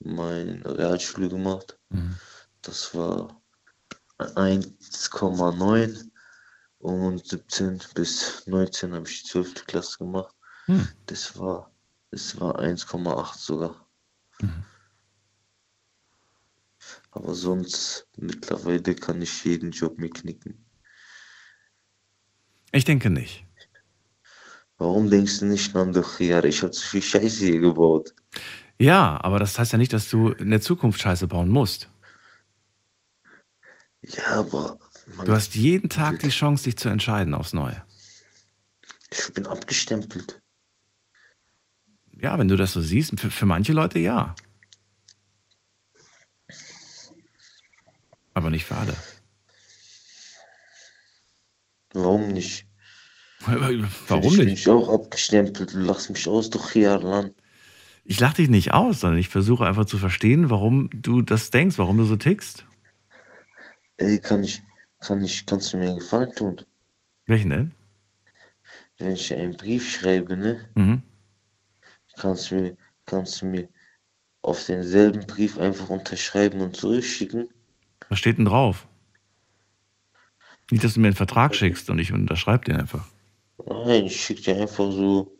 meine 0.00 0.62
Realschule 0.78 1.28
gemacht. 1.28 1.78
Mhm. 1.88 2.16
Das 2.62 2.94
war 2.94 3.40
1,9 4.18 6.10
und 6.78 7.26
17 7.26 7.80
bis 7.94 8.46
19 8.46 8.92
habe 8.94 9.08
ich 9.08 9.22
die 9.22 9.28
12. 9.28 9.66
Klasse 9.66 9.98
gemacht. 9.98 10.34
Hm. 10.66 10.88
Das 11.06 11.38
war, 11.38 11.70
das 12.10 12.38
war 12.40 12.58
1,8 12.58 13.38
sogar. 13.38 13.86
Mhm. 14.40 14.64
Aber 17.12 17.34
sonst 17.34 18.06
mittlerweile 18.16 18.94
kann 18.94 19.22
ich 19.22 19.44
jeden 19.44 19.70
Job 19.70 19.98
mir 19.98 20.10
knicken. 20.10 20.64
Ich 22.72 22.84
denke 22.84 23.08
nicht. 23.10 23.43
Warum 24.84 25.08
denkst 25.08 25.38
du 25.40 25.46
nicht 25.46 25.74
an 25.74 25.94
doch 25.94 26.20
Jahre? 26.20 26.46
Ich 26.48 26.60
habe 26.60 26.70
zu 26.70 26.86
viel 26.86 27.00
Scheiße 27.00 27.46
hier 27.46 27.60
gebaut. 27.60 28.14
Ja, 28.78 29.18
aber 29.24 29.38
das 29.38 29.58
heißt 29.58 29.72
ja 29.72 29.78
nicht, 29.78 29.94
dass 29.94 30.10
du 30.10 30.32
in 30.32 30.50
der 30.50 30.60
Zukunft 30.60 31.00
Scheiße 31.00 31.26
bauen 31.26 31.48
musst. 31.48 31.88
Ja, 34.02 34.40
aber 34.40 34.78
Du 35.24 35.32
hast 35.32 35.54
jeden 35.54 35.88
Tag 35.88 36.18
die 36.18 36.28
Chance, 36.28 36.64
dich 36.64 36.76
zu 36.76 36.90
entscheiden 36.90 37.32
aufs 37.32 37.54
Neue. 37.54 37.82
ich 39.10 39.32
bin 39.32 39.46
abgestempelt. 39.46 40.38
Ja, 42.12 42.38
wenn 42.38 42.48
du 42.48 42.56
das 42.56 42.74
so 42.74 42.82
siehst, 42.82 43.18
für, 43.18 43.30
für 43.30 43.46
manche 43.46 43.72
Leute 43.72 43.98
ja. 43.98 44.34
Aber 48.34 48.50
nicht 48.50 48.66
für 48.66 48.76
alle. 48.76 48.94
Warum 51.94 52.28
nicht? 52.28 52.66
Warum 53.46 54.32
ich 54.32 54.36
bin 54.38 54.46
nicht? 54.46 54.60
ich 54.60 54.68
auch 54.68 54.88
abgestempelt. 54.88 55.74
Du 55.74 55.78
lachst 55.78 56.10
mich 56.10 56.26
aus, 56.28 56.50
doch 56.50 56.74
jahrelang. 56.74 57.32
Ich 58.04 58.20
lache 58.20 58.36
dich 58.36 58.48
nicht 58.50 58.72
aus, 58.72 59.00
sondern 59.00 59.18
ich 59.18 59.28
versuche 59.28 59.66
einfach 59.66 59.86
zu 59.86 59.98
verstehen, 59.98 60.50
warum 60.50 60.90
du 60.92 61.22
das 61.22 61.50
denkst, 61.50 61.78
warum 61.78 61.96
du 61.96 62.04
so 62.04 62.16
tickst. 62.16 62.66
Ey, 63.96 64.18
kann 64.18 64.44
ich, 64.44 64.62
kann 65.00 65.24
ich, 65.24 65.46
kannst 65.46 65.72
du 65.72 65.78
mir 65.78 65.88
einen 65.88 65.98
Gefallen 65.98 66.32
tun? 66.34 66.60
Welchen 67.26 67.50
denn? 67.50 67.72
Wenn 68.98 69.12
ich 69.12 69.32
einen 69.32 69.56
Brief 69.56 69.90
schreibe, 69.90 70.36
ne? 70.36 70.60
Mhm. 70.74 71.02
Kannst 72.16 72.50
du 72.50 72.56
mir, 72.56 72.76
kannst 73.06 73.40
du 73.40 73.46
mir 73.46 73.68
auf 74.42 74.66
denselben 74.66 75.26
Brief 75.26 75.58
einfach 75.58 75.88
unterschreiben 75.88 76.60
und 76.60 76.76
zurückschicken? 76.76 77.48
Was 78.08 78.18
steht 78.18 78.38
denn 78.38 78.44
drauf? 78.44 78.86
Nicht, 80.70 80.84
dass 80.84 80.94
du 80.94 81.00
mir 81.00 81.08
einen 81.08 81.16
Vertrag 81.16 81.54
schickst 81.54 81.88
und 81.90 81.98
ich 81.98 82.12
unterschreibe 82.12 82.64
den 82.66 82.76
einfach. 82.76 83.08
Nein, 83.66 84.06
ich 84.06 84.24
schicke 84.24 84.42
dir 84.42 84.56
einfach 84.56 84.90
so 84.90 85.36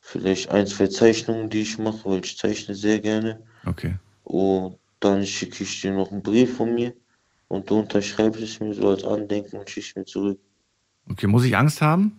vielleicht 0.00 0.50
ein, 0.50 0.66
zwei 0.66 0.86
Zeichnungen, 0.86 1.50
die 1.50 1.62
ich 1.62 1.78
mache, 1.78 2.04
weil 2.04 2.24
ich 2.24 2.38
zeichne 2.38 2.74
sehr 2.74 3.00
gerne. 3.00 3.42
Okay. 3.64 3.96
Und 4.22 4.78
dann 5.00 5.26
schicke 5.26 5.64
ich 5.64 5.80
dir 5.80 5.92
noch 5.92 6.10
einen 6.10 6.22
Brief 6.22 6.56
von 6.56 6.74
mir 6.74 6.94
und 7.48 7.68
du 7.68 7.80
unterschreibst 7.80 8.40
es 8.40 8.60
mir 8.60 8.74
so 8.74 8.88
als 8.88 9.04
Andenken 9.04 9.58
und 9.58 9.68
schickst 9.68 9.96
mir 9.96 10.04
zurück. 10.04 10.40
Okay, 11.10 11.26
muss 11.26 11.44
ich 11.44 11.56
Angst 11.56 11.80
haben? 11.80 12.18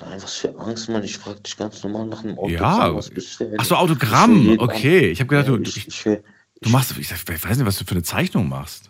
Nein, 0.00 0.22
was 0.22 0.34
für 0.34 0.58
Angst, 0.58 0.88
Mann. 0.88 1.04
Ich 1.04 1.18
frage 1.18 1.40
dich 1.40 1.56
ganz 1.56 1.82
normal 1.82 2.06
nach 2.06 2.24
einem 2.24 2.38
Autogramm. 2.38 2.80
Ja. 2.80 2.94
Was 2.94 3.10
bist 3.10 3.38
du 3.38 3.44
denn? 3.44 3.56
Ach 3.58 3.64
so, 3.64 3.74
Autogramm. 3.76 4.58
Okay, 4.58 5.10
ich 5.10 5.20
habe 5.20 5.28
gedacht, 5.28 5.48
du, 5.48 5.58
ich, 5.58 5.88
ich, 5.88 6.06
ich 6.06 6.20
du 6.62 6.70
machst, 6.70 6.96
ich 6.96 7.10
weiß 7.10 7.58
nicht, 7.58 7.66
was 7.66 7.78
du 7.78 7.84
für 7.84 7.92
eine 7.92 8.02
Zeichnung 8.02 8.48
machst. 8.48 8.89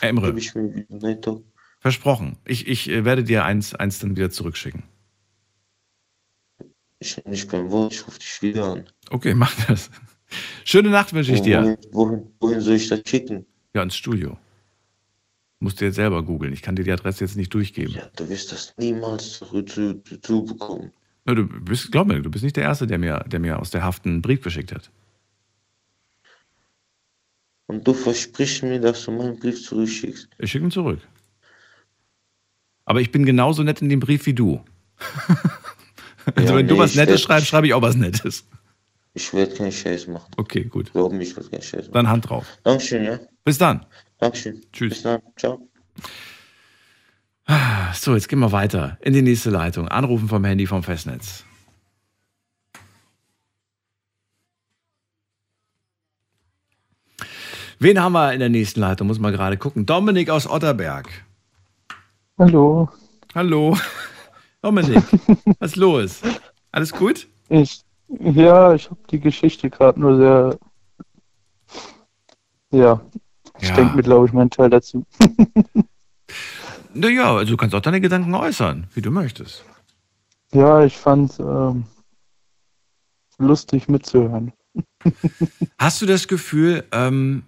Gebe 0.00 0.38
ich 0.38 0.54
mir 0.54 0.86
versprochen. 1.84 2.38
Ich, 2.46 2.66
ich 2.66 2.88
äh, 2.88 3.04
werde 3.04 3.24
dir 3.24 3.44
eins, 3.44 3.74
eins 3.74 3.98
dann 3.98 4.16
wieder 4.16 4.30
zurückschicken. 4.30 4.84
Ich 6.98 7.16
bin 7.16 7.30
nicht 7.30 7.50
beim 7.50 7.70
Wort, 7.70 7.92
ich 7.92 8.06
rufe 8.06 8.18
dich 8.18 8.40
wieder 8.40 8.72
an. 8.72 8.86
Okay, 9.10 9.34
mach 9.44 9.54
das. 9.66 9.90
Schöne 10.64 10.88
Nacht 10.88 11.12
wünsche 11.12 11.32
ich 11.32 11.42
dir. 11.42 11.76
Wohin, 11.92 12.26
wohin, 12.40 12.60
soll 12.60 12.76
ich 12.76 12.88
das 12.88 13.02
schicken? 13.06 13.44
Ja, 13.74 13.82
ins 13.82 13.96
Studio. 13.96 14.38
Musst 15.60 15.80
du 15.80 15.84
jetzt 15.84 15.96
selber 15.96 16.22
googeln. 16.22 16.54
Ich 16.54 16.62
kann 16.62 16.74
dir 16.74 16.84
die 16.84 16.92
Adresse 16.92 17.24
jetzt 17.24 17.36
nicht 17.36 17.52
durchgeben. 17.52 17.94
Ja, 17.94 18.08
du 18.16 18.28
wirst 18.30 18.50
das 18.52 18.74
niemals 18.78 19.38
zurück 19.38 19.68
zu, 19.68 20.02
zu, 20.02 20.90
Du 21.26 21.46
bist, 21.46 21.92
glaub 21.92 22.06
mir, 22.06 22.20
du 22.20 22.30
bist 22.30 22.44
nicht 22.44 22.56
der 22.56 22.64
Erste, 22.64 22.86
der 22.86 22.98
mir, 22.98 23.24
der 23.26 23.40
mir 23.40 23.58
aus 23.58 23.70
der 23.70 23.82
Haft 23.82 24.06
einen 24.06 24.22
Brief 24.22 24.42
geschickt 24.42 24.72
hat. 24.72 24.90
Und 27.66 27.86
du 27.86 27.94
versprichst 27.94 28.62
mir, 28.62 28.80
dass 28.80 29.04
du 29.04 29.10
meinen 29.10 29.38
Brief 29.38 29.62
zurückschickst. 29.64 30.28
Ich 30.38 30.50
schicke 30.50 30.66
ihn 30.66 30.70
zurück. 30.70 31.00
Aber 32.84 33.00
ich 33.00 33.10
bin 33.10 33.24
genauso 33.24 33.62
nett 33.62 33.80
in 33.80 33.88
dem 33.88 34.00
Brief 34.00 34.26
wie 34.26 34.34
du. 34.34 34.62
also 36.34 36.52
Ja, 36.52 36.56
wenn 36.56 36.68
du 36.68 36.74
nee, 36.74 36.80
was 36.80 36.90
ich 36.90 36.96
Nettes 36.96 37.22
schreibst, 37.22 37.48
schreibe 37.48 37.66
ich 37.66 37.74
auch 37.74 37.82
was 37.82 37.96
Nettes. 37.96 38.44
Ich 39.14 39.32
werde 39.32 39.54
keinen 39.54 39.72
Scheiß 39.72 40.08
machen. 40.08 40.30
Okay, 40.36 40.64
gut. 40.64 40.92
Glaub 40.92 41.12
mir, 41.12 41.22
ich 41.22 41.36
werde 41.36 41.48
keinen 41.48 41.62
Scheiß 41.62 41.82
machen. 41.82 41.92
Dann 41.92 42.08
Hand 42.08 42.28
drauf. 42.28 42.46
Dankeschön, 42.64 43.04
ja. 43.04 43.20
Bis 43.44 43.58
dann. 43.58 43.86
Dankeschön. 44.18 44.60
Tschüss. 44.72 44.94
Bis 44.94 45.02
dann. 45.02 45.22
Ciao. 45.36 45.68
So, 47.94 48.14
jetzt 48.14 48.28
gehen 48.28 48.40
wir 48.40 48.52
weiter 48.52 48.98
in 49.02 49.12
die 49.12 49.22
nächste 49.22 49.50
Leitung. 49.50 49.88
Anrufen 49.88 50.28
vom 50.28 50.44
Handy 50.44 50.66
vom 50.66 50.82
Festnetz. 50.82 51.44
Wen 57.78 58.00
haben 58.00 58.12
wir 58.12 58.32
in 58.32 58.40
der 58.40 58.48
nächsten 58.48 58.80
Leitung? 58.80 59.06
Muss 59.08 59.18
mal 59.18 59.32
gerade 59.32 59.56
gucken. 59.56 59.86
Dominik 59.86 60.30
aus 60.30 60.48
Otterberg. 60.48 61.08
Hallo. 62.38 62.88
Hallo. 63.34 63.76
Dominik, 64.62 65.02
was 65.58 65.72
ist 65.72 65.76
los? 65.76 66.20
Alles 66.72 66.92
gut? 66.92 67.28
Ich, 67.48 67.82
ja, 68.08 68.72
ich 68.74 68.88
habe 68.90 69.00
die 69.10 69.20
Geschichte 69.20 69.68
gerade 69.70 70.00
nur 70.00 70.16
sehr. 70.16 70.58
Ja, 72.70 73.00
ich 73.60 73.68
Ja. 73.68 73.74
denke 73.76 73.96
mir, 73.96 74.02
glaube 74.02 74.26
ich, 74.26 74.32
meinen 74.32 74.50
Teil 74.50 74.70
dazu. 74.70 75.04
Naja, 76.96 77.34
also 77.34 77.50
du 77.50 77.56
kannst 77.56 77.74
auch 77.74 77.80
deine 77.80 78.00
Gedanken 78.00 78.32
äußern, 78.36 78.86
wie 78.94 79.02
du 79.02 79.10
möchtest. 79.10 79.64
Ja, 80.52 80.84
ich 80.84 80.96
fand 80.96 81.40
ähm, 81.40 81.86
lustig 83.38 83.88
mitzuhören. 83.88 84.52
Hast 85.78 86.00
du 86.00 86.06
das 86.06 86.28
Gefühl, 86.28 86.84
ähm, 86.92 87.42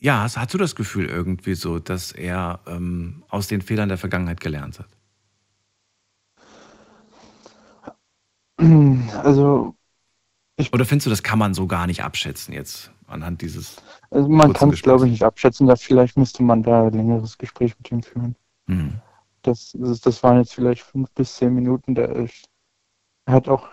ja, 0.00 0.22
hast, 0.22 0.36
hast 0.36 0.54
du 0.54 0.58
das 0.58 0.74
Gefühl 0.74 1.06
irgendwie 1.06 1.54
so, 1.54 1.78
dass 1.78 2.12
er 2.12 2.60
ähm, 2.66 3.24
aus 3.28 3.48
den 3.48 3.62
Fehlern 3.62 3.88
der 3.88 3.98
Vergangenheit 3.98 4.40
gelernt 4.40 4.78
hat? 4.78 4.88
Also, 9.24 9.74
Oder 10.72 10.84
findest 10.84 11.06
du, 11.06 11.10
das 11.10 11.22
kann 11.22 11.38
man 11.38 11.54
so 11.54 11.66
gar 11.66 11.86
nicht 11.86 12.02
abschätzen 12.04 12.52
jetzt 12.54 12.92
anhand 13.06 13.42
dieses. 13.42 13.76
also 14.10 14.28
man 14.28 14.52
kann 14.52 14.70
es, 14.70 14.82
glaube 14.82 15.06
ich, 15.06 15.12
nicht 15.12 15.24
abschätzen. 15.24 15.66
Da 15.66 15.76
vielleicht 15.76 16.16
müsste 16.16 16.42
man 16.42 16.62
da 16.62 16.86
ein 16.86 16.92
längeres 16.92 17.38
Gespräch 17.38 17.76
mit 17.78 17.90
ihm 17.90 18.02
führen. 18.02 18.36
Hm. 18.68 19.00
Das, 19.42 19.72
das, 19.78 20.00
das 20.00 20.22
waren 20.22 20.38
jetzt 20.38 20.54
vielleicht 20.54 20.82
fünf 20.82 21.10
bis 21.12 21.36
zehn 21.36 21.54
Minuten. 21.54 21.94
Der 21.94 22.10
ist, 22.10 22.48
er 23.26 23.34
hat 23.34 23.48
auch 23.48 23.68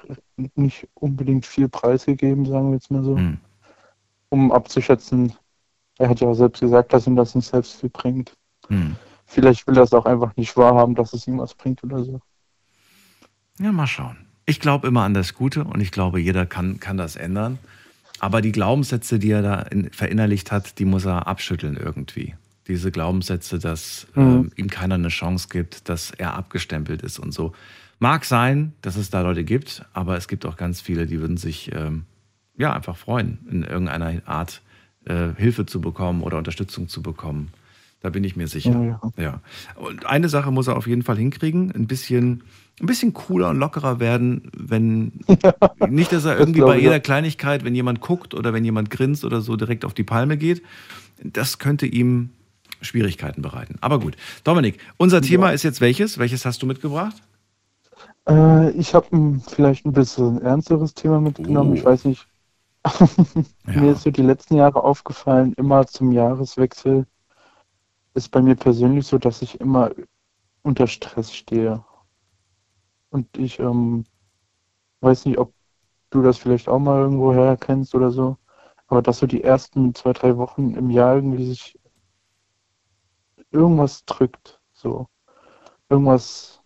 nicht 0.56 0.88
unbedingt 0.94 1.46
viel 1.46 1.70
preisgegeben, 1.70 2.46
sagen 2.46 2.70
wir 2.70 2.76
jetzt 2.76 2.90
mal 2.92 3.04
so, 3.04 3.18
Hm. 3.18 3.38
um 4.30 4.52
abzuschätzen. 4.52 5.34
Er 6.00 6.10
hat 6.10 6.20
ja 6.20 6.28
auch 6.28 6.34
selbst 6.34 6.60
gesagt, 6.60 6.94
dass 6.94 7.08
ihm 7.08 7.16
das 7.16 7.36
nicht 7.36 7.48
selbst 7.48 7.80
viel 7.80 7.90
bringt. 7.90 8.34
Hm. 8.68 8.96
Vielleicht 9.26 9.68
will 9.68 9.78
er 9.78 9.84
es 9.84 9.94
auch 9.94 10.06
einfach 10.06 10.36
nicht 10.36 10.56
wahrhaben, 10.56 10.96
dass 10.96 11.14
es 11.14 11.28
ihm 11.28 11.40
was 11.40 11.54
bringt 11.54 11.84
oder 11.84 12.04
so. 12.04 12.22
Ja, 13.60 13.72
mal 13.72 13.88
schauen. 13.88 14.18
Ich 14.46 14.60
glaube 14.60 14.88
immer 14.88 15.04
an 15.04 15.14
das 15.14 15.34
Gute 15.34 15.64
und 15.66 15.82
ich 15.82 15.92
glaube, 15.92 16.20
jeder 16.20 16.46
kann, 16.46 16.80
kann 16.80 16.98
das 16.98 17.16
ändern. 17.16 17.60
Aber 18.20 18.42
die 18.42 18.52
Glaubenssätze, 18.52 19.20
die 19.20 19.32
er 19.32 19.42
da 19.42 19.60
in, 19.60 19.92
verinnerlicht 19.92 20.52
hat, 20.52 20.80
die 20.80 20.86
muss 20.86 21.06
er 21.06 21.28
abschütteln 21.28 21.76
irgendwie. 21.78 22.36
Diese 22.68 22.92
Glaubenssätze, 22.92 23.60
dass 23.60 24.08
Mhm. 24.16 24.22
ähm, 24.22 24.52
ihm 24.56 24.70
keiner 24.70 24.96
eine 24.96 25.10
Chance 25.10 25.48
gibt, 25.50 25.90
dass 25.90 26.12
er 26.12 26.36
abgestempelt 26.36 27.02
ist 27.02 27.20
und 27.20 27.32
so. 27.34 27.54
Mag 28.00 28.26
sein, 28.26 28.74
dass 28.82 28.96
es 28.96 29.10
da 29.10 29.22
Leute 29.22 29.44
gibt, 29.44 29.84
aber 29.94 30.18
es 30.18 30.28
gibt 30.28 30.46
auch 30.46 30.56
ganz 30.56 30.82
viele, 30.82 31.08
die 31.08 31.20
würden 31.20 31.38
sich 31.38 31.72
ähm, 31.74 32.06
ja 32.58 32.74
einfach 32.74 32.96
freuen, 32.96 33.40
in 33.50 33.64
irgendeiner 33.64 34.22
Art 34.26 34.62
äh, 35.08 35.30
Hilfe 35.36 35.66
zu 35.66 35.82
bekommen 35.82 36.22
oder 36.22 36.38
Unterstützung 36.38 36.88
zu 36.88 37.02
bekommen. 37.02 37.50
Da 38.02 38.10
bin 38.10 38.24
ich 38.24 38.36
mir 38.36 38.48
sicher. 38.48 38.72
Ja, 38.72 39.00
ja. 39.18 39.24
Ja. 39.24 39.42
Und 39.76 40.06
eine 40.06 40.30
Sache 40.30 40.52
muss 40.52 40.68
er 40.68 40.78
auf 40.78 40.88
jeden 40.88 41.02
Fall 41.02 41.18
hinkriegen, 41.18 41.72
ein 41.72 41.88
bisschen, 41.88 42.44
ein 42.80 42.86
bisschen 42.86 43.14
cooler 43.14 43.50
und 43.50 43.58
lockerer 43.58 44.00
werden, 44.00 44.52
wenn 44.56 45.14
nicht, 45.90 46.12
dass 46.12 46.26
er 46.26 46.34
Das 46.34 46.40
irgendwie 46.40 46.60
glaube 46.60 46.74
bei 46.74 46.80
jeder 46.80 46.94
ja. 46.94 47.00
Kleinigkeit, 47.00 47.64
wenn 47.64 47.74
jemand 47.74 48.02
guckt 48.02 48.34
oder 48.34 48.54
wenn 48.54 48.64
jemand 48.64 48.92
grinst 48.92 49.26
oder 49.26 49.42
so 49.42 49.56
direkt 49.56 49.84
auf 49.84 49.94
die 49.94 50.04
Palme 50.04 50.38
geht. 50.38 50.62
Das 51.24 51.58
könnte 51.58 51.88
ihm 51.88 52.30
Schwierigkeiten 52.82 53.42
bereiten. 53.42 53.78
Aber 53.82 54.00
gut. 54.00 54.16
Dominik, 54.44 54.78
unser 54.98 55.22
Thema 55.22 55.50
ist 55.50 55.64
jetzt 55.64 55.82
welches? 55.82 56.20
Welches 56.20 56.46
hast 56.46 56.62
du 56.62 56.68
mitgebracht? 56.68 57.16
Äh, 58.30 58.72
ich 58.72 58.94
habe 58.94 59.40
vielleicht 59.48 59.86
ein 59.86 59.94
bisschen 59.94 60.42
ernsteres 60.42 60.94
Thema 60.94 61.20
mitgenommen. 61.20 61.72
Oh. 61.72 61.76
Ich 61.76 61.84
weiß 61.84 62.06
nicht. 62.06 62.28
Mir 63.66 63.92
ist 63.92 64.04
so 64.04 64.12
die 64.12 64.22
letzten 64.22 64.56
Jahre 64.56 64.84
aufgefallen, 64.84 65.54
immer 65.54 65.88
zum 65.88 66.12
Jahreswechsel 66.12 67.06
ist 68.14 68.30
bei 68.30 68.42
mir 68.42 68.56
persönlich 68.56 69.06
so, 69.06 69.18
dass 69.18 69.42
ich 69.42 69.62
immer 69.62 69.92
unter 70.64 70.88
Stress 70.88 71.34
stehe. 71.34 71.86
Und 73.10 73.38
ich 73.38 73.60
ähm, 73.60 74.06
weiß 75.02 75.26
nicht, 75.26 75.38
ob 75.38 75.54
du 76.10 76.22
das 76.22 76.38
vielleicht 76.38 76.68
auch 76.68 76.80
mal 76.80 77.00
irgendwo 77.02 77.34
her 77.34 77.58
kennst 77.58 77.94
oder 77.96 78.12
so, 78.12 78.38
aber 78.88 79.02
dass 79.02 79.20
so 79.20 79.28
die 79.28 79.44
ersten 79.44 79.94
zwei, 79.94 80.14
drei 80.14 80.38
Wochen 80.38 80.74
im 80.74 80.90
Jahr 80.90 81.16
irgendwie 81.16 81.46
sich 81.46 81.80
irgendwas 83.52 84.06
drückt. 84.06 84.60
So. 84.74 85.08
Irgendwas 85.90 86.57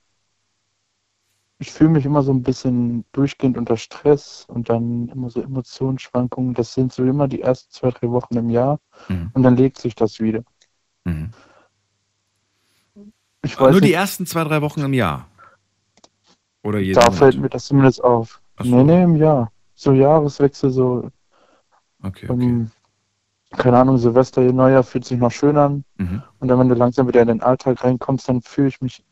ich 1.62 1.72
fühle 1.72 1.92
mich 1.92 2.06
immer 2.06 2.24
so 2.24 2.34
ein 2.34 2.42
bisschen 2.42 3.06
durchgehend 3.12 3.56
unter 3.56 3.78
Stress 3.78 4.46
und 4.48 4.68
dann 4.70 5.10
immer 5.10 5.30
so 5.30 5.42
Emotionsschwankungen. 5.42 6.56
Das 6.56 6.74
sind 6.74 6.92
so 6.92 7.04
immer 7.06 7.28
die 7.28 7.42
ersten 7.42 7.72
zwei, 7.72 7.92
drei 7.92 8.10
Wochen 8.10 8.36
im 8.36 8.50
Jahr 8.50 8.80
und 9.36 9.44
dann 9.44 9.56
legt 9.56 9.78
sich 9.78 9.94
das 9.94 10.20
wieder. 10.20 10.44
Ich 13.44 13.60
weiß 13.60 13.72
Nur 13.74 13.82
die 13.82 13.88
nicht, 13.90 13.96
ersten 13.96 14.26
zwei, 14.26 14.44
drei 14.44 14.64
Wochen 14.64 14.82
im 14.82 14.94
Jahr. 14.94 15.28
Oder 16.64 16.80
jeden 16.80 16.96
da 16.96 17.02
Monat. 17.06 17.16
fällt 17.20 17.40
mir 17.40 17.50
das 17.50 17.66
zumindest 17.66 18.04
auf. 18.04 18.42
Ach 18.56 18.66
so. 18.66 18.76
Nee, 18.76 18.84
nee, 18.84 19.04
im 19.04 19.16
Jahr. 19.16 19.52
So 19.76 19.94
Jahreswechsel, 19.94 20.72
so. 20.72 21.10
Okay, 22.02 22.26
Ähm, 22.28 22.72
keine 23.52 23.78
Ahnung, 23.78 24.00
Silvester, 24.00 24.42
Neujahr 24.42 24.84
fühlt 24.84 25.06
sich 25.06 25.20
noch 25.20 25.32
schön 25.32 25.58
an. 25.58 25.84
Mhm. 25.98 26.24
Und 26.40 26.48
dann, 26.48 26.58
wenn 26.58 26.70
du 26.70 26.76
langsam 26.76 27.08
wieder 27.08 27.22
in 27.22 27.28
den 27.28 27.42
Alltag 27.44 27.84
reinkommst, 27.84 28.28
dann 28.30 28.42
fühle 28.42 28.70
ich 28.70 28.82
mich 28.82 29.04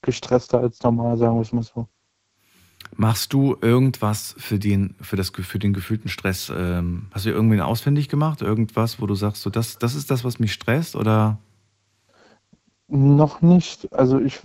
gestresster 0.00 0.60
als 0.60 0.82
normal, 0.82 1.18
sagen 1.18 1.36
wir 1.36 1.42
es 1.42 1.52
mal 1.52 1.62
so. 1.62 1.86
Machst 2.96 3.32
du 3.32 3.56
irgendwas 3.60 4.34
für 4.38 4.58
den, 4.58 4.94
für 5.00 5.16
das, 5.16 5.30
für 5.30 5.58
den 5.58 5.72
gefühlten 5.72 6.08
Stress? 6.08 6.52
Ähm, 6.54 7.06
hast 7.12 7.26
du 7.26 7.30
irgendwen 7.30 7.60
ausfindig 7.60 8.08
gemacht? 8.08 8.42
Irgendwas, 8.42 9.00
wo 9.00 9.06
du 9.06 9.14
sagst, 9.14 9.42
so, 9.42 9.50
das, 9.50 9.78
das 9.78 9.94
ist 9.94 10.10
das, 10.10 10.24
was 10.24 10.38
mich 10.38 10.52
stresst? 10.52 10.96
Oder? 10.96 11.38
Noch 12.88 13.42
nicht. 13.42 13.92
Also 13.92 14.18
ich, 14.18 14.40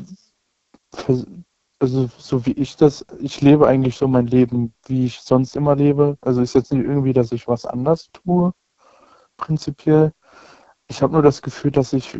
also 1.79 2.09
so 2.17 2.45
wie 2.45 2.51
ich 2.51 2.75
das, 2.75 3.05
ich 3.19 3.41
lebe 3.41 3.67
eigentlich 3.67 3.97
so 3.97 4.07
mein 4.07 4.27
Leben, 4.27 4.73
wie 4.85 5.05
ich 5.05 5.19
sonst 5.19 5.55
immer 5.55 5.75
lebe. 5.75 6.17
Also 6.21 6.41
ist 6.41 6.55
jetzt 6.55 6.71
nicht 6.71 6.85
irgendwie, 6.85 7.13
dass 7.13 7.31
ich 7.31 7.47
was 7.47 7.65
anders 7.65 8.09
tue, 8.11 8.53
prinzipiell. 9.37 10.11
Ich 10.87 11.01
habe 11.01 11.13
nur 11.13 11.23
das 11.23 11.41
Gefühl, 11.41 11.71
dass 11.71 11.93
ich 11.93 12.19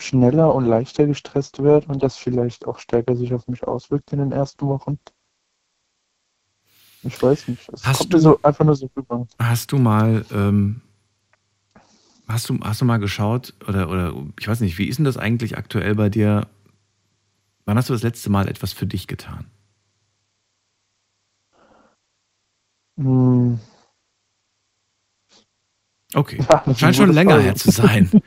schneller 0.00 0.54
und 0.54 0.66
leichter 0.66 1.06
gestresst 1.06 1.62
werde 1.62 1.88
und 1.88 2.02
das 2.02 2.16
vielleicht 2.16 2.66
auch 2.66 2.78
stärker 2.78 3.16
sich 3.16 3.34
auf 3.34 3.48
mich 3.48 3.66
auswirkt 3.66 4.12
in 4.12 4.18
den 4.18 4.32
ersten 4.32 4.66
Wochen. 4.68 4.98
Ich 7.08 7.22
weiß 7.22 7.48
nicht. 7.48 7.68
Es 7.72 7.84
Hast 7.86 7.98
kommt 7.98 8.12
du- 8.12 8.16
mir 8.18 8.22
so 8.22 8.38
einfach 8.42 8.64
nur 8.64 8.76
so 8.76 8.90
rüber. 8.96 9.26
Hast 9.38 9.72
du 9.72 9.78
mal, 9.78 10.24
ähm, 10.30 10.82
hast 12.28 12.48
du, 12.50 12.58
hast 12.62 12.80
du 12.80 12.84
mal 12.84 12.98
geschaut, 12.98 13.54
oder, 13.66 13.88
oder 13.88 14.12
ich 14.38 14.46
weiß 14.46 14.60
nicht, 14.60 14.76
wie 14.78 14.84
ist 14.86 14.96
denn 14.98 15.04
das 15.06 15.16
eigentlich 15.16 15.56
aktuell 15.56 15.94
bei 15.94 16.10
dir? 16.10 16.46
Wann 17.64 17.76
hast 17.78 17.88
du 17.88 17.94
das 17.94 18.02
letzte 18.02 18.30
Mal 18.30 18.48
etwas 18.48 18.72
für 18.72 18.86
dich 18.86 19.06
getan? 19.06 19.46
Hm, 22.98 23.58
Okay. 26.14 26.38
Ja, 26.50 26.74
Scheint 26.74 26.96
schon 26.96 27.12
länger 27.12 27.32
Frage. 27.34 27.44
her 27.44 27.54
zu 27.54 27.70
sein. 27.70 28.10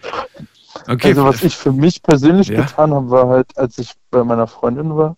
Okay. 0.87 1.09
Also 1.09 1.25
was 1.25 1.43
ich 1.43 1.55
für 1.57 1.73
mich 1.73 2.01
persönlich 2.01 2.47
Ja. 2.47 2.61
getan 2.61 2.91
habe, 2.93 3.09
war 3.09 3.27
halt, 3.27 3.55
als 3.57 3.77
ich 3.77 3.91
bei 4.09 4.23
meiner 4.23 4.47
Freundin 4.47 4.95
war. 4.95 5.17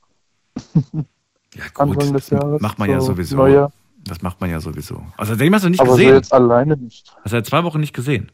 ja, 1.55 1.63
gut, 1.65 1.80
Anfang 1.80 2.13
des 2.13 2.30
das 2.30 2.30
Jahres. 2.30 2.61
macht 2.61 2.80
man 2.80 2.89
ja 2.89 2.99
so 2.99 3.07
sowieso. 3.07 3.35
Neujahr. 3.38 3.71
Das 4.05 4.21
macht 4.21 4.41
man 4.41 4.49
ja 4.49 4.59
sowieso. 4.59 5.01
Also 5.17 5.35
den 5.35 5.53
hast 5.55 5.63
du 5.63 5.69
nicht 5.69 5.80
Aber 5.80 5.91
gesehen. 5.91 6.15
jetzt 6.15 6.34
alleine 6.34 6.75
nicht. 6.75 7.09
Hast 7.15 7.25
du 7.25 7.30
seit 7.30 7.45
zwei 7.45 7.63
Wochen 7.63 7.80
nicht 7.80 7.93
gesehen. 7.93 8.31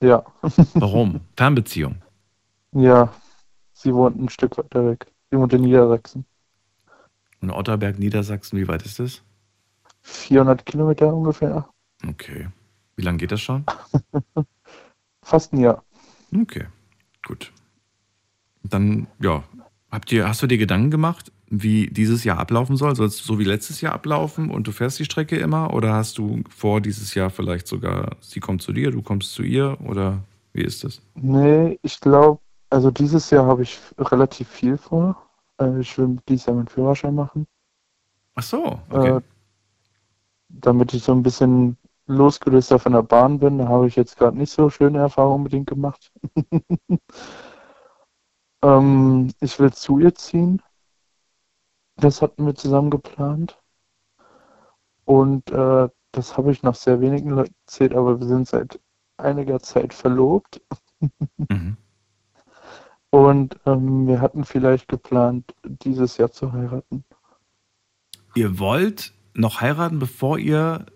Ja. 0.00 0.24
Warum? 0.74 1.20
Fernbeziehung. 1.36 1.96
Ja. 2.72 3.12
Sie 3.72 3.92
wohnt 3.94 4.20
ein 4.20 4.28
Stück 4.28 4.56
weiter 4.58 4.86
weg. 4.86 5.06
Sie 5.30 5.38
wohnt 5.38 5.52
in 5.52 5.62
Niedersachsen. 5.62 6.24
Und 7.40 7.50
Otterberg, 7.50 7.98
Niedersachsen, 7.98 8.58
wie 8.58 8.68
weit 8.68 8.82
ist 8.84 8.98
das? 9.00 9.22
400 10.02 10.64
Kilometer 10.64 11.12
ungefähr. 11.12 11.68
Okay. 12.06 12.48
Wie 12.96 13.02
lange 13.02 13.18
geht 13.18 13.32
das 13.32 13.40
schon? 13.40 13.64
Fast 15.22 15.52
ein 15.52 15.60
Jahr. 15.60 15.82
Okay, 16.34 16.66
gut. 17.26 17.52
Dann, 18.62 19.06
ja, 19.20 19.42
habt 19.90 20.12
ihr, 20.12 20.28
hast 20.28 20.42
du 20.42 20.46
dir 20.46 20.58
Gedanken 20.58 20.90
gemacht, 20.90 21.32
wie 21.50 21.88
dieses 21.88 22.24
Jahr 22.24 22.38
ablaufen 22.38 22.76
soll? 22.76 22.94
Soll 22.96 23.08
es 23.08 23.18
so 23.18 23.38
wie 23.38 23.44
letztes 23.44 23.80
Jahr 23.82 23.92
ablaufen 23.94 24.50
und 24.50 24.66
du 24.68 24.72
fährst 24.72 24.98
die 25.00 25.04
Strecke 25.06 25.36
immer? 25.38 25.74
Oder 25.74 25.94
hast 25.94 26.16
du 26.18 26.42
vor, 26.48 26.80
dieses 26.80 27.14
Jahr 27.14 27.30
vielleicht 27.30 27.66
sogar, 27.68 28.16
sie 28.20 28.40
kommt 28.40 28.62
zu 28.62 28.72
dir, 28.72 28.90
du 28.92 29.02
kommst 29.02 29.32
zu 29.34 29.42
ihr? 29.42 29.76
Oder 29.84 30.22
wie 30.52 30.62
ist 30.62 30.84
das? 30.84 31.02
Nee, 31.14 31.78
ich 31.82 32.00
glaube, 32.00 32.40
also 32.70 32.90
dieses 32.90 33.30
Jahr 33.30 33.46
habe 33.46 33.62
ich 33.62 33.78
relativ 33.98 34.48
viel 34.48 34.76
vor. 34.76 35.30
Äh, 35.60 35.80
Ich 35.80 35.96
will 35.98 36.18
dieses 36.28 36.46
Jahr 36.46 36.56
meinen 36.56 36.68
Führerschein 36.68 37.14
machen. 37.14 37.46
Ach 38.34 38.42
so, 38.42 38.80
okay. 38.90 39.08
Äh, 39.08 39.20
damit 40.48 40.94
ich 40.94 41.02
so 41.04 41.12
ein 41.12 41.22
bisschen 41.22 41.76
losgelöster 42.06 42.78
von 42.78 42.92
der 42.92 43.02
Bahn 43.02 43.38
bin, 43.38 43.58
da 43.58 43.68
habe 43.68 43.86
ich 43.86 43.96
jetzt 43.96 44.16
gerade 44.16 44.36
nicht 44.36 44.50
so 44.52 44.68
schöne 44.70 44.98
Erfahrungen 44.98 45.36
unbedingt 45.36 45.68
gemacht. 45.68 46.10
ähm, 48.62 49.32
ich 49.40 49.58
will 49.58 49.72
zu 49.72 49.98
ihr 49.98 50.14
ziehen. 50.14 50.62
Das 52.00 52.22
hatten 52.22 52.46
wir 52.46 52.54
zusammen 52.54 52.90
geplant. 52.90 53.58
Und 55.04 55.50
äh, 55.50 55.88
das 56.12 56.36
habe 56.36 56.50
ich 56.50 56.62
noch 56.62 56.74
sehr 56.74 57.00
wenigen 57.00 57.30
Leuten 57.30 57.54
erzählt, 57.66 57.94
aber 57.94 58.20
wir 58.20 58.26
sind 58.26 58.48
seit 58.48 58.80
einiger 59.16 59.60
Zeit 59.60 59.92
verlobt. 59.94 60.60
Mhm. 61.36 61.76
Und 63.10 63.58
ähm, 63.66 64.06
wir 64.06 64.20
hatten 64.20 64.44
vielleicht 64.44 64.88
geplant, 64.88 65.54
dieses 65.64 66.16
Jahr 66.16 66.30
zu 66.30 66.52
heiraten. 66.52 67.04
Ihr 68.34 68.58
wollt 68.58 69.12
noch 69.34 69.60
heiraten, 69.60 69.98
bevor 69.98 70.38
ihr, 70.38 70.86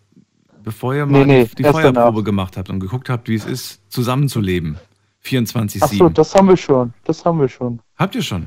bevor 0.63 0.95
ihr 0.95 1.07
Nee, 1.07 1.13
mal 1.13 1.27
nee, 1.27 1.45
die, 1.47 1.57
die 1.57 1.63
Feuerprobe 1.65 1.93
danach. 1.93 2.25
gemacht 2.25 2.57
habt 2.57 2.71
und 2.71 2.81
geguckt 2.81 3.09
habt, 3.09 3.29
wie 3.29 3.35
es 3.35 3.45
ist, 3.45 3.83
zusammenzuleben. 3.91 4.79
24-7. 5.25 5.79
Ach 5.83 5.89
so, 5.89 6.09
das 6.09 6.35
haben 6.35 6.49
wir 6.49 6.57
schon. 6.57 6.93
Das 7.05 7.25
haben 7.25 7.41
wir 7.41 7.49
schon. 7.49 7.81
Habt 7.97 8.15
ihr 8.15 8.23
schon? 8.23 8.47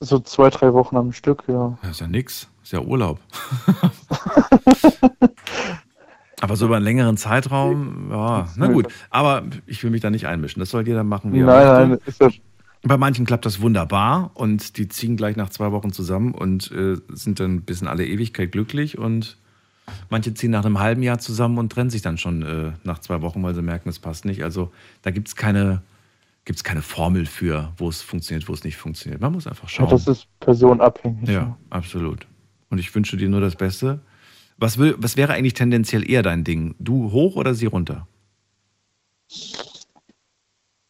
So 0.00 0.18
zwei, 0.20 0.48
drei 0.48 0.72
Wochen 0.72 0.96
am 0.96 1.12
Stück, 1.12 1.44
ja. 1.46 1.76
Das 1.82 1.90
ist 1.92 2.00
ja 2.00 2.06
nix. 2.06 2.48
Ist 2.62 2.72
ja 2.72 2.80
Urlaub. 2.80 3.20
Aber 6.40 6.56
so 6.56 6.66
über 6.66 6.76
einen 6.76 6.84
längeren 6.86 7.18
Zeitraum, 7.18 8.08
ja, 8.10 8.48
na 8.56 8.68
gut. 8.68 8.88
Aber 9.10 9.42
ich 9.66 9.82
will 9.84 9.90
mich 9.90 10.00
da 10.00 10.08
nicht 10.08 10.26
einmischen. 10.26 10.60
Das 10.60 10.70
soll 10.70 10.86
jeder 10.86 11.04
machen, 11.04 11.34
wie 11.34 11.40
er 11.40 11.46
Nein, 11.46 11.88
möchte. 11.88 11.88
nein, 11.88 11.98
ist 12.06 12.20
ja, 12.20 12.30
Bei 12.82 12.96
manchen 12.96 13.26
klappt 13.26 13.44
das 13.44 13.60
wunderbar 13.60 14.30
und 14.32 14.78
die 14.78 14.88
ziehen 14.88 15.18
gleich 15.18 15.36
nach 15.36 15.50
zwei 15.50 15.70
Wochen 15.70 15.92
zusammen 15.92 16.32
und 16.32 16.72
äh, 16.72 16.96
sind 17.10 17.40
dann 17.40 17.60
bis 17.60 17.82
in 17.82 17.88
alle 17.88 18.06
Ewigkeit 18.06 18.52
glücklich 18.52 18.96
und 18.96 19.36
manche 20.08 20.32
ziehen 20.32 20.52
nach 20.52 20.64
einem 20.64 20.78
halben 20.78 21.02
Jahr 21.02 21.18
zusammen 21.18 21.58
und 21.58 21.70
trennen 21.72 21.90
sich 21.90 22.00
dann 22.00 22.16
schon 22.16 22.40
äh, 22.42 22.72
nach 22.84 23.00
zwei 23.00 23.20
Wochen, 23.20 23.42
weil 23.42 23.54
sie 23.54 23.60
merken, 23.62 23.90
es 23.90 23.98
passt 23.98 24.24
nicht. 24.24 24.42
Also 24.42 24.72
da 25.02 25.10
gibt 25.10 25.28
es 25.28 25.36
keine, 25.36 25.82
gibt's 26.50 26.64
keine 26.64 26.82
Formel 26.82 27.26
für, 27.26 27.72
wo 27.76 27.88
es 27.88 28.02
funktioniert, 28.02 28.48
wo 28.48 28.52
es 28.52 28.64
nicht 28.64 28.76
funktioniert. 28.76 29.20
Man 29.20 29.30
muss 29.30 29.46
einfach 29.46 29.68
ja, 29.68 29.68
schauen. 29.68 29.90
das 29.90 30.08
ist 30.08 30.26
personabhängig. 30.40 31.28
Ja, 31.28 31.56
absolut. 31.70 32.26
Und 32.70 32.78
ich 32.78 32.92
wünsche 32.92 33.16
dir 33.16 33.28
nur 33.28 33.40
das 33.40 33.54
Beste. 33.54 34.00
Was, 34.58 34.76
will, 34.76 34.96
was 34.98 35.16
wäre 35.16 35.32
eigentlich 35.32 35.54
tendenziell 35.54 36.10
eher 36.10 36.24
dein 36.24 36.42
Ding? 36.42 36.74
Du 36.80 37.12
hoch 37.12 37.36
oder 37.36 37.54
sie 37.54 37.66
runter? 37.66 38.08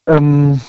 Ähm, 0.06 0.62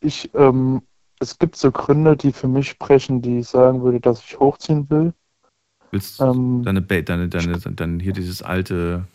ich, 0.00 0.28
ähm, 0.34 0.82
es 1.20 1.38
gibt 1.38 1.54
so 1.54 1.70
Gründe, 1.70 2.16
die 2.16 2.32
für 2.32 2.48
mich 2.48 2.70
sprechen, 2.70 3.22
die 3.22 3.38
ich 3.38 3.46
sagen 3.46 3.82
würde, 3.82 4.00
dass 4.00 4.24
ich 4.24 4.36
hochziehen 4.40 4.90
will. 4.90 5.14
Willst 5.92 6.20
Ähm, 6.20 6.64
deine, 6.64 6.82
deine, 6.82 7.28
deine, 7.28 7.56
deine, 7.56 8.02
hier 8.02 8.14
dieses 8.14 8.42
alte 8.42 9.06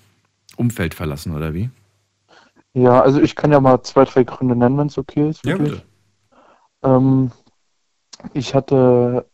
Umfeld 0.56 0.94
verlassen 0.94 1.36
oder 1.36 1.54
wie? 1.54 1.70
Ja, 2.76 3.02
also 3.02 3.22
ich 3.22 3.38
kann 3.38 3.54
ja 3.54 3.62
mal 3.62 3.82
zwei, 3.84 4.04
drei 4.04 4.26
Gründe 4.26 4.54
nennen, 4.54 4.78
wenn 4.78 4.88
es 4.88 4.98
okay 4.98 5.30
ist. 5.30 5.46
Ja, 5.46 5.58
bitte. 5.58 5.82
Ähm, 6.84 7.32
ich 8.34 8.54
hatte, 8.54 9.26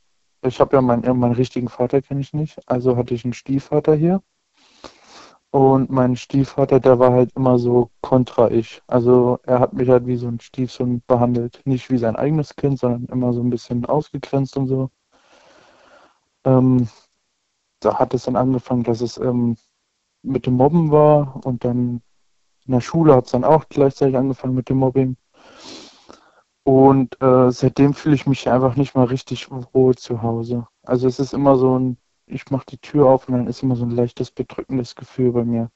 ich 0.43 0.59
habe 0.59 0.75
ja 0.75 0.81
meinen, 0.81 1.17
meinen 1.17 1.33
richtigen 1.33 1.67
Vater 1.67 2.03
kenne 2.03 2.21
ich 2.21 2.33
nicht, 2.33 2.59
also 2.69 2.97
hatte 2.97 3.15
ich 3.15 3.23
einen 3.23 3.33
Stiefvater 3.33 3.95
hier. 3.95 4.21
Und 5.49 5.89
mein 5.89 6.15
Stiefvater, 6.15 6.79
der 6.79 6.99
war 6.99 7.13
halt 7.13 7.31
immer 7.35 7.57
so 7.57 7.89
kontra 8.01 8.51
ich. 8.51 8.83
Also 8.85 9.39
er 9.43 9.59
hat 9.59 9.73
mich 9.73 9.89
halt 9.89 10.05
wie 10.05 10.17
so 10.17 10.27
ein 10.27 10.39
Stiefsohn 10.39 11.01
behandelt. 11.07 11.61
Nicht 11.65 11.89
wie 11.89 11.97
sein 11.97 12.15
eigenes 12.15 12.55
Kind, 12.55 12.77
sondern 12.79 13.05
immer 13.05 13.33
so 13.33 13.41
ein 13.41 13.49
bisschen 13.49 13.85
ausgegrenzt 13.85 14.55
und 14.55 14.67
so. 14.67 14.91
Ähm, 16.45 16.87
da 17.79 17.97
hat 17.97 18.13
es 18.13 18.25
dann 18.25 18.35
angefangen, 18.35 18.83
dass 18.83 19.01
es 19.01 19.17
ähm, 19.17 19.57
mit 20.21 20.45
dem 20.45 20.53
Mobben 20.53 20.91
war 20.91 21.43
und 21.43 21.65
dann 21.65 22.01
in 22.65 22.73
der 22.73 22.81
Schule 22.81 23.15
hat 23.15 23.25
es 23.25 23.31
dann 23.31 23.43
auch 23.43 23.65
gleichzeitig 23.69 24.17
angefangen 24.17 24.55
mit 24.55 24.69
dem 24.69 24.77
Mobbing. 24.77 25.17
Und 26.63 27.19
äh, 27.21 27.51
seitdem 27.51 27.93
fühle 27.93 28.15
ich 28.15 28.27
mich 28.27 28.49
einfach 28.49 28.75
nicht 28.75 28.95
mal 28.95 29.05
richtig 29.05 29.49
wohl 29.73 29.95
zu 29.95 30.21
Hause. 30.21 30.67
Also 30.83 31.07
es 31.07 31.19
ist 31.19 31.33
immer 31.33 31.57
so 31.57 31.77
ein, 31.77 31.97
ich 32.27 32.49
mache 32.51 32.65
die 32.67 32.77
Tür 32.77 33.07
auf 33.07 33.27
und 33.27 33.35
dann 33.35 33.47
ist 33.47 33.63
immer 33.63 33.75
so 33.75 33.85
ein 33.85 33.91
leichtes 33.91 34.31
bedrückendes 34.31 34.95
Gefühl 34.95 35.31
bei 35.31 35.43
mir. 35.43 35.71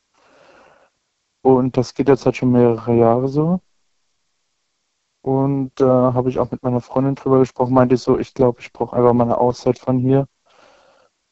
Und 1.41 1.77
das 1.77 1.93
geht 1.93 2.07
jetzt 2.07 2.25
halt 2.25 2.37
schon 2.37 2.51
mehrere 2.51 2.95
Jahre 2.95 3.27
so. 3.27 3.61
Und 5.21 5.71
da 5.75 6.09
äh, 6.09 6.13
habe 6.13 6.29
ich 6.29 6.37
auch 6.37 6.51
mit 6.51 6.61
meiner 6.61 6.81
Freundin 6.81 7.15
drüber 7.15 7.39
gesprochen, 7.39 7.73
meinte 7.73 7.95
ich 7.95 8.01
so, 8.01 8.19
ich 8.19 8.35
glaube, 8.35 8.61
ich 8.61 8.71
brauche 8.71 8.95
einfach 8.95 9.13
mal 9.13 9.23
eine 9.23 9.39
Auszeit 9.39 9.79
von 9.79 9.97
hier. 9.97 10.27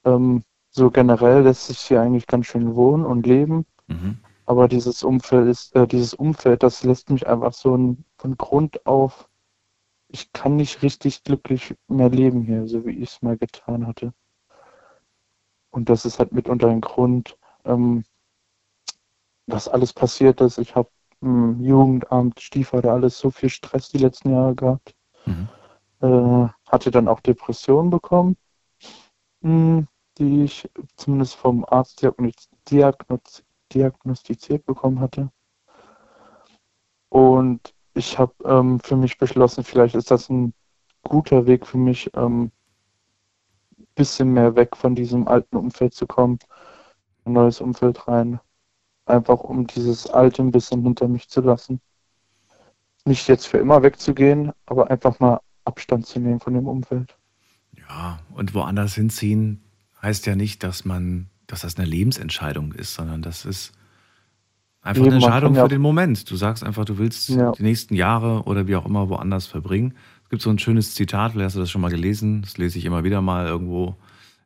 Ähm, 0.03 0.43
so 0.71 0.89
generell 0.89 1.43
lässt 1.43 1.67
sich 1.67 1.80
hier 1.80 2.01
eigentlich 2.01 2.25
ganz 2.25 2.47
schön 2.47 2.75
wohnen 2.75 3.05
und 3.05 3.27
leben. 3.27 3.67
Mhm. 3.88 4.17
Aber 4.45 4.68
dieses 4.68 5.03
Umfeld 5.03 5.48
ist, 5.48 5.76
äh, 5.76 5.88
dieses 5.88 6.14
Umfeld, 6.14 6.64
das 6.64 6.84
lässt 6.84 7.10
mich 7.10 7.28
einfach 7.28 7.53
so 7.53 7.76
ein, 7.76 8.06
von 8.18 8.38
Grund 8.38 8.86
auf 8.86 9.30
ich 10.14 10.32
kann 10.32 10.56
nicht 10.56 10.84
richtig 10.84 11.24
glücklich 11.24 11.76
mehr 11.88 12.10
leben 12.10 12.44
hier, 12.44 12.68
so 12.68 12.86
wie 12.86 12.91
ich 12.91 13.10
es 13.10 13.22
mal 13.24 13.36
getan 13.36 13.88
hatte. 13.88 14.14
Und 15.72 15.90
das 15.90 16.06
ist 16.06 16.20
halt 16.20 16.32
mitunter 16.32 16.70
ein 16.70 16.82
Grund, 16.82 17.36
ähm, 17.65 18.06
dass 19.48 19.68
alles 19.68 19.91
passiert 19.91 20.40
ist. 20.40 20.60
Ich 20.60 20.76
habe 20.76 20.90
im 21.22 21.60
Jugendamt, 21.61 22.40
Stiefvater, 22.40 22.94
alles 22.94 23.18
so 23.18 23.32
viel 23.32 23.49
Stress 23.49 23.90
die 23.90 23.98
letzten 23.98 24.32
Jahre 24.32 24.53
gehabt. 24.53 24.95
Mhm. 25.26 25.49
Äh, 26.02 26.48
hatte 26.68 26.91
dann 26.91 27.07
auch 27.07 27.20
Depressionen 27.20 27.90
bekommen, 27.90 28.38
mh, 29.41 29.49
hm, 29.49 29.88
die 30.20 30.44
ich 30.44 30.70
zumindest 30.95 31.34
vom 31.36 31.65
Arzt 31.65 32.03
diagnostiziert, 32.03 32.98
diagnostiziert 33.74 34.66
bekommen 34.66 35.00
hatte. 35.00 35.32
Und 37.10 37.74
ich 37.94 38.18
habe 38.18 38.34
ähm, 38.45 38.80
für 38.80 38.95
mich 38.95 39.18
beschlossen, 39.18 39.64
vielleicht 39.64 39.95
ist 39.95 40.12
das 40.12 40.30
ein 40.30 40.54
guter 41.04 41.45
Weg 41.45 41.68
für 41.68 41.78
mich, 41.78 42.10
ähm, 42.16 42.52
bisschen 43.95 44.34
mehr 44.34 44.56
weg 44.56 44.76
von 44.76 44.95
diesem 44.95 45.28
alten 45.28 45.56
Umfeld 45.56 45.94
zu 45.94 46.08
kommen, 46.08 46.40
ein 47.26 47.34
neues 47.34 47.62
Umfeld 47.62 48.08
rein. 48.08 48.40
Einfach 49.06 49.41
um 49.41 49.68
dieses 49.68 50.08
alte 50.08 50.41
ein 50.41 50.52
bisschen 50.52 50.82
hinter 50.82 51.08
mich 51.08 51.30
zu 51.30 51.41
lassen. 51.41 51.82
Nicht 53.06 53.28
jetzt 53.28 53.48
für 53.48 53.58
immer 53.58 53.84
wegzugehen, 53.84 54.54
aber 54.66 54.90
einfach 54.90 55.20
mal 55.20 55.41
Abstand 55.66 56.06
zu 56.06 56.20
nehmen 56.20 56.40
von 56.40 56.54
dem 56.54 56.68
Umfeld. 56.68 57.18
Ja, 57.78 58.20
und 58.34 58.54
woanders 58.54 58.95
hinziehen 58.95 59.62
heißt 60.02 60.26
ja 60.26 60.36
nicht, 60.36 60.64
dass 60.64 60.86
man, 60.86 61.30
dass 61.53 61.61
das 61.61 61.77
eine 61.77 61.88
Lebensentscheidung 61.88 62.71
ist, 62.73 62.95
sondern 62.95 63.21
das 63.21 63.45
ist 63.45 63.73
Einfach 64.81 65.03
Eben, 65.03 65.13
eine 65.13 65.23
Entscheidung 65.23 65.55
ja 65.55 65.63
für 65.63 65.69
den 65.69 65.81
Moment. 65.81 66.30
Du 66.30 66.35
sagst 66.35 66.61
einfach, 66.61 66.84
du 66.84 66.97
willst 66.97 67.30
ja. 67.30 67.53
die 67.53 67.63
nächsten 67.63 67.95
Jahre 67.95 68.43
oder 68.43 68.67
wie 68.67 68.75
auch 68.75 68.85
immer 68.85 69.07
woanders 69.07 69.47
verbringen. 69.47 69.93
Es 70.23 70.30
gibt 70.30 70.41
so 70.41 70.49
ein 70.49 70.59
schönes 70.59 70.93
Zitat, 70.93 71.31
vielleicht 71.31 71.45
hast 71.45 71.55
du 71.55 71.61
das 71.61 71.71
schon 71.71 71.80
mal 71.80 71.89
gelesen, 71.89 72.41
das 72.41 72.57
lese 72.57 72.80
ich 72.80 72.85
immer 72.85 73.05
wieder 73.05 73.21
mal 73.21 73.47
irgendwo 73.47 73.95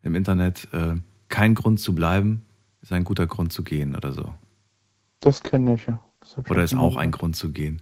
im 0.03 0.13
Internet. 0.13 0.67
Äh, 0.73 0.97
kein 1.27 1.55
Grund 1.55 1.79
zu 1.79 1.95
bleiben 1.95 2.43
ist 2.81 2.91
ein 2.91 3.03
guter 3.03 3.25
Grund 3.25 3.51
zu 3.51 3.63
gehen 3.63 3.95
oder 3.95 4.11
so. 4.11 4.31
Das 5.21 5.41
kenne 5.41 5.73
ich 5.73 5.88
ja. 5.88 5.99
Oder 6.49 6.63
ist 6.63 6.75
auch 6.75 6.97
ein 6.97 7.09
Grund 7.09 7.35
zu 7.35 7.51
gehen. 7.51 7.81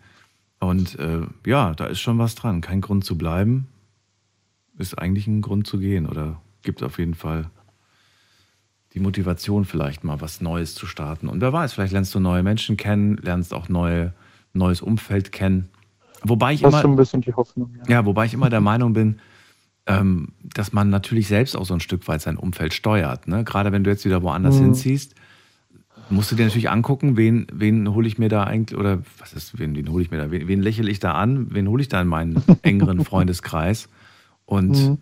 Und 0.59 0.97
äh, 0.97 1.23
ja, 1.45 1.73
da 1.73 1.87
ist 1.87 1.99
schon 1.99 2.19
was 2.19 2.35
dran. 2.35 2.61
Kein 2.61 2.79
Grund 2.79 3.03
zu 3.03 3.17
bleiben 3.17 3.67
ist 4.77 4.97
eigentlich 4.97 5.27
ein 5.27 5.41
Grund 5.41 5.67
zu 5.67 5.77
gehen 5.77 6.05
oder 6.07 6.41
gibt 6.61 6.83
auf 6.83 6.99
jeden 6.99 7.15
Fall 7.15 7.49
die 8.95 9.01
Motivation 9.01 9.65
vielleicht 9.65 10.05
mal 10.05 10.21
was 10.21 10.39
Neues 10.39 10.73
zu 10.73 10.87
starten. 10.87 11.27
Und 11.27 11.41
wer 11.41 11.51
weiß, 11.51 11.73
vielleicht 11.73 11.91
lernst 11.91 12.15
du 12.15 12.21
neue 12.21 12.43
Menschen 12.43 12.77
kennen, 12.77 13.17
lernst 13.17 13.53
auch 13.53 13.67
neue, 13.67 14.13
neues 14.53 14.81
Umfeld 14.81 15.33
kennen. 15.33 15.69
Wobei 16.23 16.53
ich 16.53 16.61
das 16.61 16.69
immer, 16.69 16.77
ist 16.77 16.81
schon 16.81 16.91
ein 16.93 16.95
bisschen 16.95 17.21
die 17.21 17.33
Hoffnung. 17.33 17.75
Ja. 17.79 17.97
ja, 17.97 18.05
wobei 18.05 18.25
ich 18.25 18.33
immer 18.33 18.49
der 18.49 18.61
Meinung 18.61 18.93
bin, 18.93 19.19
ähm, 19.85 20.29
dass 20.41 20.71
man 20.71 20.89
natürlich 20.89 21.27
selbst 21.27 21.57
auch 21.57 21.65
so 21.65 21.73
ein 21.73 21.81
Stück 21.81 22.07
weit 22.07 22.21
sein 22.21 22.37
Umfeld 22.37 22.73
steuert. 22.73 23.27
Ne? 23.27 23.43
Gerade 23.43 23.73
wenn 23.73 23.83
du 23.83 23.89
jetzt 23.89 24.05
wieder 24.05 24.23
woanders 24.23 24.55
mhm. 24.55 24.63
hinziehst, 24.63 25.13
musst 26.09 26.31
du 26.31 26.37
dir 26.37 26.45
natürlich 26.45 26.69
angucken, 26.69 27.17
wen, 27.17 27.47
wen 27.51 27.93
hole 27.93 28.07
ich 28.07 28.17
mir 28.17 28.29
da 28.29 28.45
eigentlich, 28.45 28.79
oder 28.79 28.99
was 29.19 29.33
ist, 29.33 29.59
wen, 29.59 29.75
wen 29.75 29.91
hole 29.91 30.03
ich 30.03 30.09
mir 30.09 30.17
da, 30.17 30.31
wen, 30.31 30.47
wen 30.47 30.61
lächle 30.61 30.89
ich 30.89 30.99
da 30.99 31.15
an, 31.15 31.53
wen 31.53 31.67
hole 31.67 31.81
ich 31.81 31.89
da 31.89 32.01
in 32.01 32.07
meinen 32.07 32.41
engeren 32.61 33.03
Freundeskreis? 33.05 33.89
Und 34.45 34.69
mhm 34.69 34.97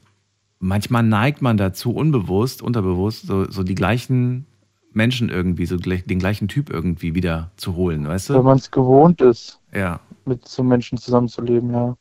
manchmal 0.63 1.03
neigt 1.03 1.41
man 1.41 1.57
dazu, 1.57 1.91
unbewusst, 1.91 2.61
unterbewusst, 2.61 3.27
so, 3.27 3.49
so 3.49 3.63
die 3.63 3.75
gleichen 3.75 4.45
Menschen 4.91 5.29
irgendwie, 5.29 5.65
so 5.65 5.77
den 5.77 6.19
gleichen 6.19 6.47
Typ 6.47 6.69
irgendwie 6.69 7.15
wieder 7.15 7.51
zu 7.57 7.75
holen, 7.75 8.07
weißt 8.07 8.29
du? 8.29 8.35
Wenn 8.35 8.43
man 8.43 8.57
es 8.57 8.71
gewohnt 8.71 9.21
ist, 9.21 9.59
ja. 9.73 9.99
mit 10.25 10.47
so 10.47 10.63
Menschen 10.63 10.97
zusammenzuleben, 10.97 11.71
ja. 11.71 11.97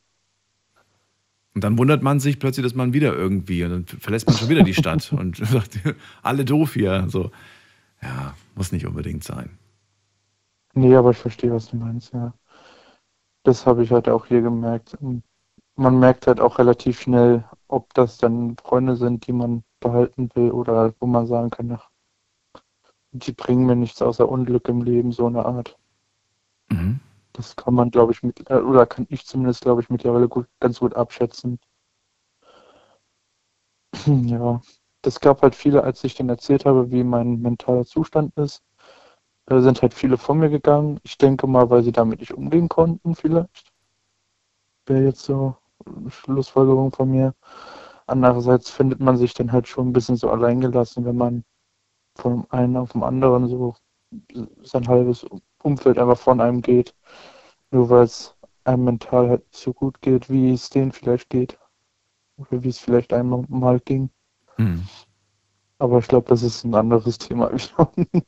Und 1.55 1.63
dann 1.63 1.77
wundert 1.77 2.01
man 2.01 2.19
sich 2.19 2.39
plötzlich, 2.39 2.63
dass 2.63 2.73
man 2.73 2.93
wieder 2.93 3.13
irgendwie, 3.13 3.63
und 3.63 3.69
dann 3.71 3.85
verlässt 3.85 4.27
man 4.27 4.35
schon 4.35 4.49
wieder 4.49 4.63
die 4.63 4.73
Stadt 4.73 5.11
und 5.17 5.37
sagt, 5.37 5.79
alle 6.23 6.45
doof 6.45 6.73
hier. 6.73 7.05
So, 7.09 7.31
ja, 8.01 8.33
muss 8.55 8.71
nicht 8.71 8.87
unbedingt 8.87 9.23
sein. 9.23 9.57
Nee, 10.73 10.95
aber 10.95 11.11
ich 11.11 11.17
verstehe, 11.17 11.51
was 11.51 11.69
du 11.69 11.75
meinst, 11.75 12.13
ja. 12.13 12.33
Das 13.43 13.65
habe 13.65 13.83
ich 13.83 13.91
halt 13.91 14.07
auch 14.07 14.25
hier 14.25 14.41
gemerkt. 14.41 14.97
Man 15.75 15.99
merkt 15.99 16.27
halt 16.27 16.39
auch 16.39 16.59
relativ 16.59 17.01
schnell, 17.01 17.43
ob 17.67 17.93
das 17.93 18.17
dann 18.17 18.57
Freunde 18.57 18.95
sind, 18.95 19.25
die 19.27 19.33
man 19.33 19.63
behalten 19.79 20.29
will 20.35 20.51
oder 20.51 20.93
wo 20.99 21.07
man 21.07 21.25
sagen 21.25 21.49
kann, 21.49 21.71
ach, 21.71 21.89
die 23.11 23.31
bringen 23.31 23.65
mir 23.65 23.75
nichts 23.75 24.01
außer 24.01 24.27
Unglück 24.27 24.67
im 24.69 24.81
Leben, 24.81 25.11
so 25.11 25.27
eine 25.27 25.45
Art. 25.45 25.77
Mhm. 26.69 26.99
Das 27.33 27.55
kann 27.55 27.73
man, 27.73 27.89
glaube 27.91 28.11
ich, 28.11 28.21
mit, 28.21 28.49
äh, 28.49 28.55
oder 28.55 28.85
kann 28.85 29.07
ich 29.09 29.25
zumindest, 29.25 29.61
glaube 29.61 29.81
ich, 29.81 29.89
mittlerweile 29.89 30.27
gut, 30.27 30.47
ganz 30.59 30.79
gut 30.79 30.95
abschätzen. 30.95 31.59
ja, 34.05 34.61
das 35.01 35.19
gab 35.19 35.41
halt 35.41 35.55
viele, 35.55 35.83
als 35.83 36.03
ich 36.03 36.15
dann 36.15 36.29
erzählt 36.29 36.65
habe, 36.65 36.91
wie 36.91 37.03
mein 37.03 37.41
mentaler 37.41 37.85
Zustand 37.85 38.35
ist, 38.37 38.63
da 39.45 39.61
sind 39.61 39.81
halt 39.81 39.93
viele 39.93 40.17
von 40.17 40.39
mir 40.39 40.49
gegangen. 40.49 40.99
Ich 41.03 41.17
denke 41.17 41.47
mal, 41.47 41.69
weil 41.69 41.83
sie 41.83 41.91
damit 41.91 42.19
nicht 42.19 42.33
umgehen 42.33 42.69
konnten, 42.69 43.15
vielleicht. 43.15 43.71
Wäre 44.85 45.03
jetzt 45.05 45.23
so 45.23 45.57
Schlussfolgerung 46.09 46.91
von 46.91 47.11
mir. 47.11 47.33
Andererseits 48.07 48.69
findet 48.69 48.99
man 48.99 49.17
sich 49.17 49.33
dann 49.33 49.51
halt 49.51 49.67
schon 49.67 49.89
ein 49.89 49.93
bisschen 49.93 50.15
so 50.15 50.29
alleingelassen, 50.29 51.05
wenn 51.05 51.17
man 51.17 51.43
von 52.15 52.45
einem 52.51 52.77
auf 52.77 52.91
den 52.91 53.03
anderen 53.03 53.47
so 53.47 53.75
sein 54.63 54.87
halbes 54.87 55.25
Umfeld 55.61 55.97
einfach 55.97 56.17
von 56.17 56.41
einem 56.41 56.61
geht. 56.61 56.93
Nur 57.71 57.89
weil 57.89 58.03
es 58.03 58.35
einem 58.65 58.85
mental 58.85 59.29
halt 59.29 59.43
so 59.51 59.73
gut 59.73 60.01
geht, 60.01 60.29
wie 60.29 60.53
es 60.53 60.69
denen 60.69 60.91
vielleicht 60.91 61.29
geht. 61.29 61.57
Oder 62.37 62.63
wie 62.63 62.69
es 62.69 62.79
vielleicht 62.79 63.13
einem 63.13 63.45
mal 63.49 63.79
ging. 63.79 64.09
Hm. 64.57 64.83
Aber 65.79 65.99
ich 65.99 66.07
glaube, 66.07 66.29
das 66.29 66.43
ist 66.43 66.63
ein 66.63 66.75
anderes 66.75 67.17
Thema. 67.17 67.51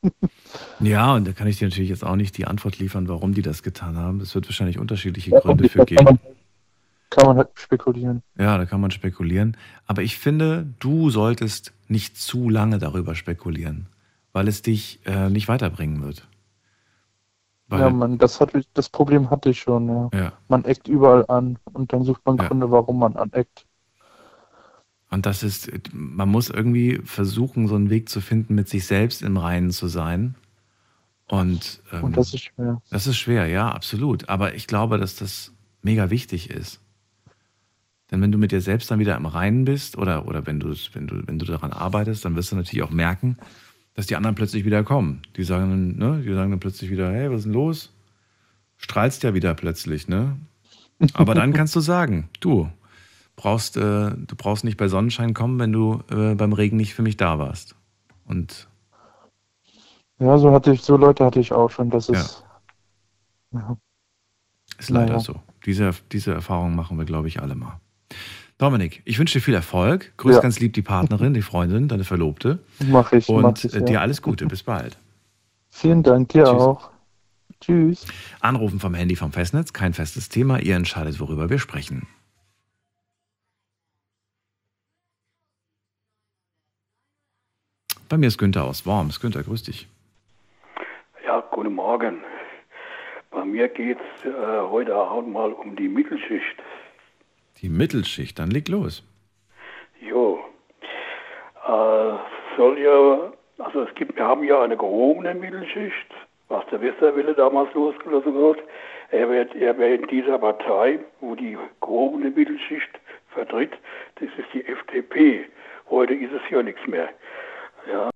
ja, 0.80 1.16
und 1.16 1.28
da 1.28 1.32
kann 1.32 1.48
ich 1.48 1.58
dir 1.58 1.68
natürlich 1.68 1.90
jetzt 1.90 2.04
auch 2.04 2.16
nicht 2.16 2.38
die 2.38 2.48
Antwort 2.48 2.80
liefern, 2.80 3.08
warum 3.08 3.34
die 3.34 3.42
das 3.42 3.64
getan 3.64 3.98
haben. 3.98 4.20
Es 4.20 4.36
wird 4.36 4.48
wahrscheinlich 4.48 4.78
unterschiedliche 4.78 5.32
Gründe 5.32 5.70
für 5.70 5.86
geben. 5.86 6.20
Kann 7.16 7.28
man 7.28 7.38
halt 7.38 7.50
spekulieren. 7.54 8.24
Ja, 8.38 8.58
da 8.58 8.66
kann 8.66 8.82
man 8.82 8.92
spekulieren. 8.92 9.56
Aber 9.88 10.02
ich 10.02 10.18
finde, 10.18 10.68
du 10.80 11.10
solltest 11.10 11.74
nicht 11.88 12.18
zu 12.18 12.50
lange 12.50 12.78
darüber 12.78 13.16
spekulieren, 13.16 13.88
weil 14.34 14.50
es 14.50 14.62
dich 14.62 15.00
äh, 15.06 15.30
nicht 15.30 15.48
weiterbringen 15.48 16.04
wird. 16.04 16.28
Weil 17.70 17.80
ja, 17.80 17.90
man, 17.90 18.18
das, 18.18 18.42
hat, 18.42 18.52
das 18.74 18.90
Problem 18.90 19.30
hatte 19.30 19.50
ich 19.50 19.62
schon, 19.62 19.88
ja. 19.88 20.10
ja. 20.14 20.34
Man 20.50 20.66
eckt 20.66 20.90
überall 20.90 21.26
an 21.30 21.58
und 21.72 21.94
dann 21.94 22.04
sucht 22.04 22.26
man 22.26 22.36
Gründe, 22.36 22.66
ja. 22.66 22.72
warum 22.72 23.00
man 23.00 23.16
aneckt. 23.16 23.66
Und 25.10 25.26
das 25.26 25.42
ist, 25.42 25.72
man 25.94 26.28
muss 26.28 26.50
irgendwie 26.50 27.00
versuchen, 27.06 27.70
so 27.70 27.76
einen 27.76 27.90
Weg 27.90 28.10
zu 28.10 28.20
finden, 28.20 28.56
mit 28.56 28.68
sich 28.68 28.86
selbst 28.86 29.22
im 29.22 29.38
Reinen 29.38 29.72
zu 29.72 29.88
sein. 29.88 30.36
Und, 31.30 31.82
ähm, 31.94 32.04
und 32.04 32.18
das 32.18 32.34
ist 32.34 32.44
schwer. 32.44 32.82
Das 32.90 33.08
ist 33.08 33.18
schwer, 33.18 33.48
ja, 33.48 33.70
absolut. 33.70 34.28
Aber 34.28 34.54
ich 34.54 34.68
glaube, 34.68 34.98
dass 34.98 35.16
das 35.16 35.54
mega 35.82 36.10
wichtig 36.10 36.50
ist. 36.50 36.82
Denn 38.12 38.22
wenn 38.22 38.32
du 38.32 38.38
mit 38.38 38.52
dir 38.52 38.62
selbst 38.62 38.92
dann 38.92 39.00
wieder 39.00 39.18
im 39.18 39.26
Reinen 39.26 39.66
bist 39.66 39.98
oder, 39.98 40.28
oder 40.28 40.46
wenn, 40.46 40.60
du, 40.60 40.74
wenn, 40.94 41.08
du, 41.08 41.24
wenn 41.28 41.40
du 41.40 41.46
daran 41.46 41.72
arbeitest, 41.74 42.24
dann 42.24 42.36
wirst 42.36 42.52
du 42.52 42.56
natürlich 42.56 42.84
auch 42.84 42.92
merken, 42.92 43.38
dass 43.96 44.06
die 44.06 44.16
anderen 44.16 44.36
plötzlich 44.36 44.66
wieder 44.66 44.84
kommen. 44.84 45.22
Die 45.36 45.44
sagen 45.44 45.70
dann, 45.70 45.98
ne, 45.98 46.22
die 46.22 46.34
sagen 46.34 46.52
dann 46.52 46.60
plötzlich 46.60 46.92
wieder, 46.92 47.12
hey, 47.12 47.30
was 47.32 47.40
ist 47.40 47.44
denn 47.46 47.54
los? 47.54 47.94
Strahlst 48.78 49.24
ja 49.24 49.34
wieder 49.34 49.54
plötzlich, 49.56 50.08
ne? 50.08 50.38
Aber 51.14 51.34
dann 51.34 51.54
kannst 51.54 51.76
du 51.76 51.80
sagen, 51.80 52.30
du 52.42 52.70
brauchst, 53.36 53.78
äh, 53.78 54.12
du 54.12 54.36
brauchst 54.38 54.64
nicht 54.64 54.78
bei 54.78 54.88
Sonnenschein 54.88 55.34
kommen, 55.34 55.60
wenn 55.60 55.72
du 55.72 56.02
äh, 56.12 56.36
beim 56.36 56.54
Regen 56.54 56.78
nicht 56.78 56.94
für 56.94 57.02
mich 57.02 57.18
da 57.18 57.40
warst. 57.40 57.76
Und 58.26 58.68
Ja, 60.20 60.38
so 60.38 60.52
hatte 60.52 60.72
ich, 60.72 60.82
so 60.82 60.96
Leute 60.98 61.26
hatte 61.26 61.40
ich 61.40 61.52
auch 61.52 61.70
schon. 61.72 61.90
Das 61.90 62.10
ist. 62.10 62.44
Ja. 63.52 63.78
Ist 64.78 64.90
leider 64.90 65.14
Naja. 65.14 65.20
so. 65.20 65.42
Diese, 65.66 65.92
diese 66.12 66.34
Erfahrung 66.34 66.76
machen 66.76 66.98
wir, 66.98 67.06
glaube 67.06 67.28
ich, 67.28 67.42
alle 67.42 67.56
mal. 67.56 67.80
Dominik, 68.58 69.02
ich 69.04 69.20
wünsche 69.20 69.38
dir 69.40 69.44
viel 69.44 69.54
Erfolg. 69.54 70.14
Grüß 70.18 70.36
Ja. 70.36 70.42
ganz 70.42 70.60
lieb 70.60 70.74
die 70.74 70.82
Partnerin, 70.82 71.34
die 71.34 71.42
Freundin, 71.42 71.88
deine 71.90 72.06
Verlobte. 72.06 72.60
Mach 72.80 73.12
ich, 73.12 73.28
Und 73.28 73.42
mach 73.42 73.58
ich, 73.64 73.74
äh, 73.74 73.80
ja. 73.80 73.86
dir 73.86 74.02
alles 74.02 74.22
Gute. 74.22 74.46
Bis 74.46 74.64
bald. 74.64 74.98
Vielen 75.70 76.04
Dank, 76.04 76.30
dir 76.30 76.46
Tschüss. 76.46 76.54
auch. 76.62 76.90
Tschüss. 77.60 78.06
Anrufen 78.40 78.80
vom 78.80 78.94
Handy 78.94 79.16
vom 79.18 79.34
Festnetz, 79.34 79.74
kein 79.74 79.94
festes 79.94 80.30
Thema. 80.30 80.60
Ihr 80.60 80.76
entscheidet, 80.76 81.20
worüber 81.20 81.50
wir 81.50 81.60
sprechen. 81.60 82.08
Bei 88.10 88.18
mir 88.18 88.28
ist 88.28 88.38
Günther 88.38 88.64
aus 88.66 88.86
Worms. 88.86 89.20
Günther, 89.20 89.44
grüß 89.44 89.64
dich. 89.64 89.88
Ja, 91.26 91.40
guten 91.52 91.74
Morgen. 91.74 92.24
Bei 93.32 93.44
mir 93.44 93.68
geht 93.68 93.98
es 94.00 94.26
äh, 94.26 94.62
heute 94.70 94.96
Abend 94.96 95.34
mal 95.34 95.52
um 95.52 95.76
die 95.76 95.88
Mittelschicht. 95.90 96.56
Die 97.66 97.72
Mittelschicht, 97.72 98.38
dann 98.38 98.52
leg 98.52 98.68
los. 98.68 99.04
Jo. 100.00 100.40
Äh, 101.66 102.14
soll 102.56 102.78
ja, 102.78 103.34
also 103.58 103.82
es 103.82 103.96
gibt, 103.96 104.16
wir 104.16 104.24
haben 104.24 104.44
ja 104.44 104.62
eine 104.62 104.78
gehobene 104.78 105.34
Mittelschicht, 105.34 106.14
was 106.48 106.64
der 106.68 106.80
Westerwelle 106.80 107.34
damals 107.34 107.74
losgelassen 107.74 108.36
hat. 108.36 108.58
Er 109.10 109.28
wird, 109.32 109.56
er 109.56 109.76
wird 109.80 110.02
in 110.04 110.08
dieser 110.10 110.38
Partei, 110.38 111.00
wo 111.22 111.34
die 111.34 111.58
gehobene 111.82 112.30
Mittelschicht 112.30 113.00
vertritt, 113.34 113.72
das 114.20 114.30
ist 114.38 114.54
die 114.54 114.64
FDP. 114.64 115.46
Heute 115.90 116.14
ist 116.14 116.34
es 116.34 116.48
ja 116.52 116.62
nichts 116.62 116.86
mehr. 116.86 117.10
Ja. 117.92 118.12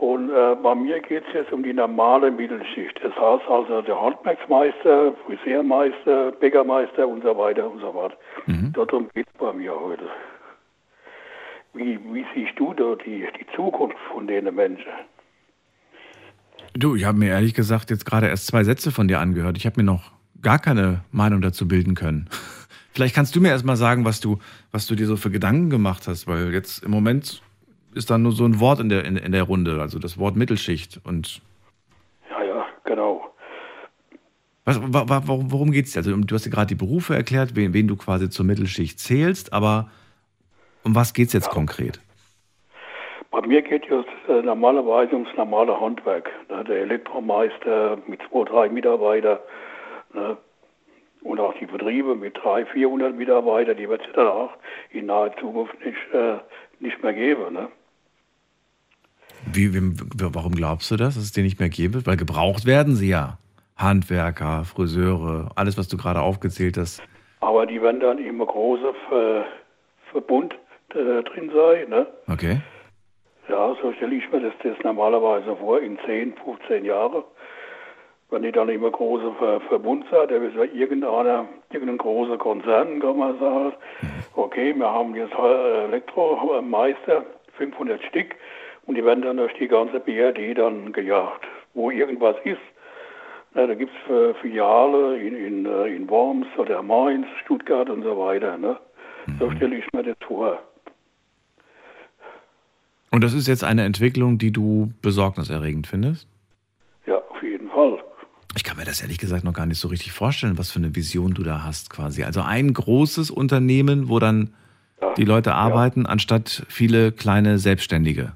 Und 0.00 0.30
äh, 0.30 0.56
bei 0.62 0.74
mir 0.74 0.98
geht 1.00 1.24
es 1.28 1.34
jetzt 1.34 1.52
um 1.52 1.62
die 1.62 1.74
normale 1.74 2.30
Mittelschicht. 2.30 2.98
Das 3.02 3.14
heißt 3.14 3.46
also 3.50 3.82
der 3.82 4.00
Handwerksmeister, 4.00 5.12
Friseurmeister, 5.26 6.32
Bäckermeister 6.32 7.06
und 7.06 7.22
so 7.22 7.36
weiter 7.36 7.70
und 7.70 7.80
so 7.80 7.92
fort. 7.92 8.16
Darum 8.72 9.10
geht 9.14 9.26
es 9.26 9.38
bei 9.38 9.52
mir 9.52 9.78
heute. 9.78 10.04
Wie, 11.74 12.00
wie 12.14 12.24
siehst 12.34 12.58
du 12.58 12.72
da 12.72 12.94
die, 13.04 13.28
die 13.38 13.46
Zukunft 13.54 13.98
von 14.10 14.26
den 14.26 14.54
Menschen? 14.54 14.90
Du, 16.72 16.96
ich 16.96 17.04
habe 17.04 17.18
mir 17.18 17.28
ehrlich 17.28 17.52
gesagt 17.52 17.90
jetzt 17.90 18.06
gerade 18.06 18.28
erst 18.28 18.46
zwei 18.46 18.64
Sätze 18.64 18.92
von 18.92 19.06
dir 19.06 19.20
angehört. 19.20 19.58
Ich 19.58 19.66
habe 19.66 19.78
mir 19.80 19.84
noch 19.84 20.12
gar 20.40 20.58
keine 20.58 21.04
Meinung 21.12 21.42
dazu 21.42 21.68
bilden 21.68 21.94
können. 21.94 22.30
Vielleicht 22.92 23.14
kannst 23.14 23.36
du 23.36 23.40
mir 23.42 23.48
erst 23.48 23.66
mal 23.66 23.76
sagen, 23.76 24.06
was 24.06 24.20
du, 24.20 24.38
was 24.72 24.86
du 24.86 24.94
dir 24.94 25.06
so 25.06 25.16
für 25.16 25.30
Gedanken 25.30 25.68
gemacht 25.68 26.08
hast, 26.08 26.26
weil 26.26 26.54
jetzt 26.54 26.82
im 26.84 26.90
Moment 26.90 27.42
ist 27.94 28.10
da 28.10 28.18
nur 28.18 28.32
so 28.32 28.44
ein 28.44 28.60
Wort 28.60 28.80
in 28.80 28.88
der, 28.88 29.04
in, 29.04 29.16
in 29.16 29.32
der 29.32 29.44
Runde, 29.44 29.80
also 29.80 29.98
das 29.98 30.18
Wort 30.18 30.36
Mittelschicht. 30.36 31.00
Und 31.04 31.40
Ja, 32.30 32.42
ja, 32.42 32.66
genau. 32.84 33.32
was, 34.64 34.80
wa, 34.80 35.04
wa, 35.08 35.22
worum 35.26 35.72
geht 35.72 35.86
es 35.86 35.92
dir? 35.92 35.98
Also 35.98 36.14
du 36.16 36.34
hast 36.34 36.46
dir 36.46 36.50
gerade 36.50 36.68
die 36.68 36.74
Berufe 36.74 37.14
erklärt, 37.14 37.56
wen, 37.56 37.74
wen 37.74 37.88
du 37.88 37.96
quasi 37.96 38.30
zur 38.30 38.44
Mittelschicht 38.44 38.98
zählst, 38.98 39.52
aber 39.52 39.90
um 40.84 40.94
was 40.94 41.12
geht 41.12 41.28
es 41.28 41.32
jetzt 41.32 41.50
konkret? 41.50 42.00
Bei 43.30 43.46
mir 43.46 43.62
geht 43.62 43.88
es 43.90 44.04
äh, 44.28 44.42
normalerweise 44.42 45.14
ums 45.14 45.30
normale 45.36 45.80
Handwerk. 45.80 46.30
Ne? 46.48 46.64
Der 46.64 46.80
Elektromeister 46.82 47.98
mit 48.06 48.20
zwei, 48.28 48.44
drei 48.44 48.68
Mitarbeitern 48.68 49.38
ne? 50.12 50.36
und 51.22 51.38
auch 51.38 51.54
die 51.58 51.66
Betriebe 51.66 52.16
mit 52.16 52.36
300, 52.36 52.68
400 52.70 53.14
Mitarbeitern, 53.14 53.76
die 53.76 53.88
wird 53.88 54.02
es 54.04 54.12
dann 54.14 54.26
auch 54.26 54.50
in 54.90 55.06
naher 55.06 55.36
Zukunft 55.36 55.74
nicht, 55.84 55.98
äh, 56.12 56.38
nicht 56.80 57.00
mehr 57.02 57.12
geben. 57.12 57.54
Ne? 57.54 57.68
Wie, 59.52 59.74
wem- 59.74 59.96
warum 60.16 60.52
glaubst 60.54 60.90
du 60.90 60.96
das, 60.96 61.14
dass 61.14 61.24
es 61.24 61.32
die 61.32 61.42
nicht 61.42 61.58
mehr 61.60 61.68
gäbe? 61.68 62.04
Weil 62.06 62.16
gebraucht 62.16 62.66
werden 62.66 62.94
sie 62.94 63.08
ja. 63.08 63.38
Handwerker, 63.76 64.64
Friseure, 64.64 65.50
alles, 65.56 65.78
was 65.78 65.88
du 65.88 65.96
gerade 65.96 66.20
aufgezählt 66.20 66.76
hast. 66.76 67.02
Aber 67.40 67.64
die 67.64 67.80
werden 67.80 68.00
dann 68.00 68.18
immer 68.18 68.44
große 68.46 68.92
Ver 69.08 69.44
Verbund 70.12 70.54
äh, 70.90 71.22
drin 71.22 71.50
sein. 71.54 71.88
Ne? 71.88 72.06
Okay. 72.28 72.60
Ja, 73.48 73.74
so 73.80 73.92
stelle 73.94 74.14
ich 74.16 74.30
mir 74.30 74.40
das, 74.40 74.52
das 74.62 74.76
normalerweise 74.84 75.56
vor, 75.56 75.80
in 75.80 75.98
10, 76.04 76.34
15 76.44 76.84
Jahren. 76.84 77.22
Wenn 78.28 78.42
die 78.42 78.52
dann 78.52 78.68
immer 78.68 78.90
große 78.90 79.32
Ver 79.38 79.60
Verbund 79.62 80.04
sind, 80.10 80.30
da 80.30 80.36
ist 80.36 80.54
ja 80.56 80.64
irgendeiner, 80.64 81.48
irgendein 81.72 81.98
großer 81.98 82.36
Konzern, 82.38 83.00
kann 83.00 83.16
man 83.16 83.38
sagen, 83.38 83.72
okay, 84.34 84.74
wir 84.76 84.88
haben 84.90 85.14
jetzt 85.16 85.32
äh, 85.34 85.84
Elektromeister, 85.86 87.24
500 87.56 88.02
Stück, 88.04 88.34
und 88.90 88.96
die 88.96 89.04
werden 89.04 89.22
dann 89.22 89.36
durch 89.36 89.52
die 89.54 89.68
ganze 89.68 90.00
BRD 90.00 90.58
dann 90.58 90.92
gejagt. 90.92 91.46
Wo 91.74 91.92
irgendwas 91.92 92.34
ist, 92.42 92.58
na, 93.54 93.68
da 93.68 93.74
gibt 93.74 93.92
es 93.92 94.36
Filiale 94.40 95.16
in, 95.16 95.36
in, 95.36 95.64
äh, 95.64 95.94
in 95.94 96.10
Worms 96.10 96.48
oder 96.58 96.82
Mainz, 96.82 97.24
Stuttgart 97.44 97.88
und 97.88 98.02
so 98.02 98.18
weiter. 98.18 98.58
Ne? 98.58 98.76
So 99.38 99.48
stelle 99.52 99.76
ich 99.76 99.84
mir 99.92 100.02
das 100.02 100.16
vor. 100.26 100.60
Und 103.12 103.22
das 103.22 103.32
ist 103.32 103.46
jetzt 103.46 103.62
eine 103.62 103.84
Entwicklung, 103.84 104.38
die 104.38 104.50
du 104.50 104.92
besorgniserregend 105.02 105.86
findest? 105.86 106.26
Ja, 107.06 107.18
auf 107.30 107.40
jeden 107.44 107.70
Fall. 107.70 107.96
Ich 108.56 108.64
kann 108.64 108.76
mir 108.76 108.84
das 108.84 109.02
ehrlich 109.02 109.18
gesagt 109.18 109.44
noch 109.44 109.54
gar 109.54 109.66
nicht 109.66 109.78
so 109.78 109.86
richtig 109.86 110.10
vorstellen, 110.10 110.58
was 110.58 110.72
für 110.72 110.80
eine 110.80 110.96
Vision 110.96 111.32
du 111.32 111.44
da 111.44 111.62
hast 111.62 111.90
quasi. 111.90 112.24
Also 112.24 112.42
ein 112.42 112.74
großes 112.74 113.30
Unternehmen, 113.30 114.08
wo 114.08 114.18
dann 114.18 114.52
die 115.16 115.24
Leute 115.24 115.54
arbeiten, 115.54 116.06
anstatt 116.06 116.64
viele 116.68 117.12
kleine 117.12 117.58
Selbstständige. 117.58 118.32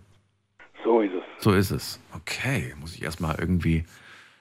So 1.45 1.53
ist 1.53 1.73
es. 1.73 2.01
Okay, 2.17 2.73
muss 2.81 2.95
ich 2.95 3.03
erstmal 3.03 3.37
irgendwie 3.39 3.85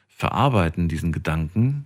verarbeiten, 0.08 0.88
diesen 0.88 1.12
Gedanken. 1.12 1.86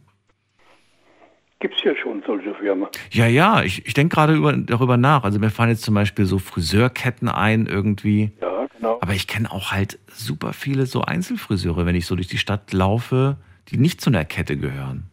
Gibt 1.59 1.73
es 1.73 1.83
ja 1.83 1.95
schon 1.95 2.21
solche 2.23 2.53
Firmen. 2.53 2.87
Ja, 3.09 3.25
ja, 3.25 3.63
ich, 3.63 3.83
ich 3.87 3.95
denke 3.95 4.13
gerade 4.13 4.35
über, 4.35 4.53
darüber 4.53 4.95
nach. 4.95 5.23
Also 5.23 5.39
mir 5.39 5.49
fallen 5.49 5.71
jetzt 5.71 5.81
zum 5.81 5.95
Beispiel 5.95 6.25
so 6.25 6.37
Friseurketten 6.37 7.29
ein 7.29 7.65
irgendwie. 7.65 8.31
Ja, 8.39 8.67
genau. 8.77 8.99
Aber 9.01 9.13
ich 9.13 9.25
kenne 9.27 9.51
auch 9.51 9.71
halt 9.71 9.97
super 10.05 10.53
viele 10.53 10.85
so 10.85 11.01
Einzelfriseure, 11.01 11.87
wenn 11.87 11.95
ich 11.95 12.05
so 12.05 12.13
durch 12.13 12.27
die 12.27 12.37
Stadt 12.37 12.71
laufe, 12.71 13.37
die 13.69 13.77
nicht 13.77 14.01
zu 14.01 14.11
einer 14.11 14.23
Kette 14.23 14.55
gehören. 14.55 15.09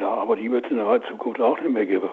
Ja, 0.00 0.14
aber 0.14 0.36
die 0.36 0.50
wird 0.50 0.64
es 0.64 0.70
in 0.70 0.78
der 0.78 1.02
Zukunft 1.10 1.42
auch 1.42 1.60
nicht 1.60 1.74
mehr 1.74 1.84
geben. 1.84 2.08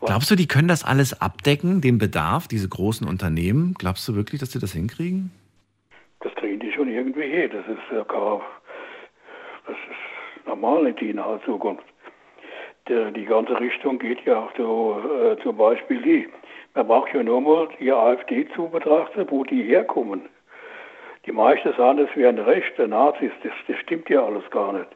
Glaubst 0.00 0.30
du, 0.30 0.34
die 0.34 0.48
können 0.48 0.68
das 0.68 0.82
alles 0.82 1.20
abdecken, 1.20 1.82
den 1.82 1.98
Bedarf, 1.98 2.48
diese 2.48 2.70
großen 2.70 3.06
Unternehmen? 3.06 3.74
Glaubst 3.76 4.08
du 4.08 4.14
wirklich, 4.14 4.40
dass 4.40 4.52
sie 4.52 4.58
das 4.58 4.72
hinkriegen? 4.72 5.30
Das 6.20 6.34
kriegen 6.34 6.60
die 6.60 6.70
schon 6.72 6.88
irgendwie 7.00 7.28
hin. 7.28 7.50
Das 7.52 7.66
ist 7.66 7.92
ja 7.92 8.04
gar, 8.04 8.40
das 9.66 9.76
ist 9.76 10.46
normal 10.46 10.86
in 10.86 10.96
die 10.96 11.14
nahe 11.14 11.40
Zukunft. 11.44 11.84
Der, 12.88 13.10
die 13.10 13.24
ganze 13.24 13.58
Richtung 13.58 13.98
geht 13.98 14.24
ja 14.24 14.38
auch 14.38 14.50
so, 14.56 15.02
äh, 15.22 15.42
zum 15.42 15.56
Beispiel 15.56 16.02
die. 16.02 16.28
Man 16.74 16.86
braucht 16.86 17.12
ja 17.14 17.22
nur 17.22 17.40
mal 17.40 17.68
die 17.78 17.92
AfD 17.92 18.46
zu 18.54 18.68
betrachten, 18.68 19.26
wo 19.28 19.44
die 19.44 19.62
herkommen. 19.62 20.22
Die 21.26 21.32
meisten 21.32 21.72
sagen, 21.76 21.98
das 21.98 22.16
wären 22.16 22.38
rechte 22.38 22.88
Nazis. 22.88 23.32
Das, 23.42 23.52
das 23.68 23.76
stimmt 23.78 24.08
ja 24.08 24.24
alles 24.24 24.48
gar 24.50 24.72
nicht. 24.72 24.88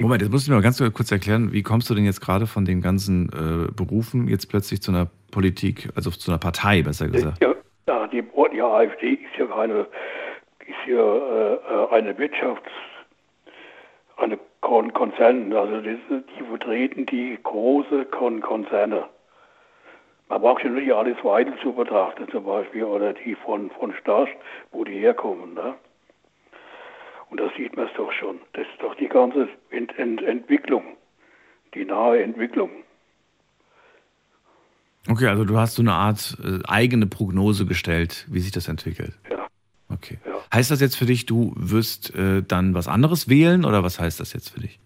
Moment, 0.00 0.22
jetzt 0.22 0.30
musst 0.30 0.46
du 0.46 0.52
mir 0.52 0.56
mal 0.56 0.62
ganz 0.62 0.78
kurz 0.94 1.12
erklären, 1.12 1.52
wie 1.52 1.62
kommst 1.62 1.90
du 1.90 1.94
denn 1.94 2.04
jetzt 2.04 2.20
gerade 2.20 2.46
von 2.46 2.64
den 2.64 2.80
ganzen 2.80 3.28
äh, 3.28 3.72
Berufen 3.72 4.26
jetzt 4.26 4.48
plötzlich 4.48 4.80
zu 4.80 4.90
einer 4.90 5.10
Politik, 5.30 5.90
also 5.94 6.10
zu 6.10 6.30
einer 6.30 6.38
Partei, 6.38 6.82
besser 6.82 7.08
gesagt? 7.08 7.42
Ja, 7.42 7.54
ja 7.86 8.06
die, 8.06 8.22
die 8.22 8.62
AfD 8.62 9.12
ist 9.14 9.38
ja 9.38 9.46
keine, 9.46 9.86
ist 10.82 10.88
ja 10.88 11.54
äh, 11.54 11.88
eine 11.90 12.16
Wirtschafts, 12.18 12.70
eine 14.16 14.38
Kon 14.60 14.92
Konzern, 14.92 15.52
also 15.52 15.80
das, 15.80 15.98
die 16.10 16.44
vertreten 16.44 17.06
die 17.06 17.38
große 17.42 18.04
Kon 18.06 18.40
Konzerne. 18.40 19.04
Man 20.28 20.40
braucht 20.40 20.64
ja 20.64 20.70
die 20.70 20.92
alles 20.92 21.22
Weidel 21.24 21.54
zu 21.60 21.72
betrachten 21.72 22.28
zum 22.30 22.44
Beispiel 22.44 22.84
oder 22.84 23.12
die 23.12 23.34
von, 23.34 23.70
von 23.70 23.92
Stars, 24.00 24.28
wo 24.70 24.84
die 24.84 24.98
herkommen. 24.98 25.54
Ne? 25.54 25.74
Und 27.28 27.40
da 27.40 27.50
sieht 27.56 27.76
man 27.76 27.86
es 27.86 27.92
doch 27.96 28.12
schon. 28.12 28.38
Das 28.52 28.62
ist 28.62 28.82
doch 28.82 28.94
die 28.94 29.08
ganze 29.08 29.48
Ent 29.70 29.98
Ent 29.98 30.22
Entwicklung, 30.22 30.84
die 31.74 31.84
nahe 31.84 32.22
Entwicklung. 32.22 32.70
Okay, 35.08 35.26
also 35.26 35.44
du 35.44 35.58
hast 35.58 35.74
so 35.74 35.82
eine 35.82 35.92
Art 35.92 36.38
äh, 36.42 36.60
eigene 36.68 37.06
Prognose 37.06 37.66
gestellt, 37.66 38.26
wie 38.30 38.38
sich 38.38 38.52
das 38.52 38.68
entwickelt. 38.68 39.18
Ja. 39.28 39.41
Okay. 40.02 40.18
Heißt 40.52 40.70
das 40.70 40.80
jetzt 40.80 40.96
für 40.96 41.06
dich, 41.06 41.26
du 41.26 41.52
wirst 41.56 42.14
äh, 42.14 42.42
dann 42.42 42.74
was 42.74 42.88
anderes 42.88 43.28
wählen 43.28 43.64
oder 43.64 43.82
was 43.82 44.00
heißt 44.00 44.18
das 44.20 44.32
jetzt 44.32 44.50
für 44.50 44.60
dich? 44.60 44.80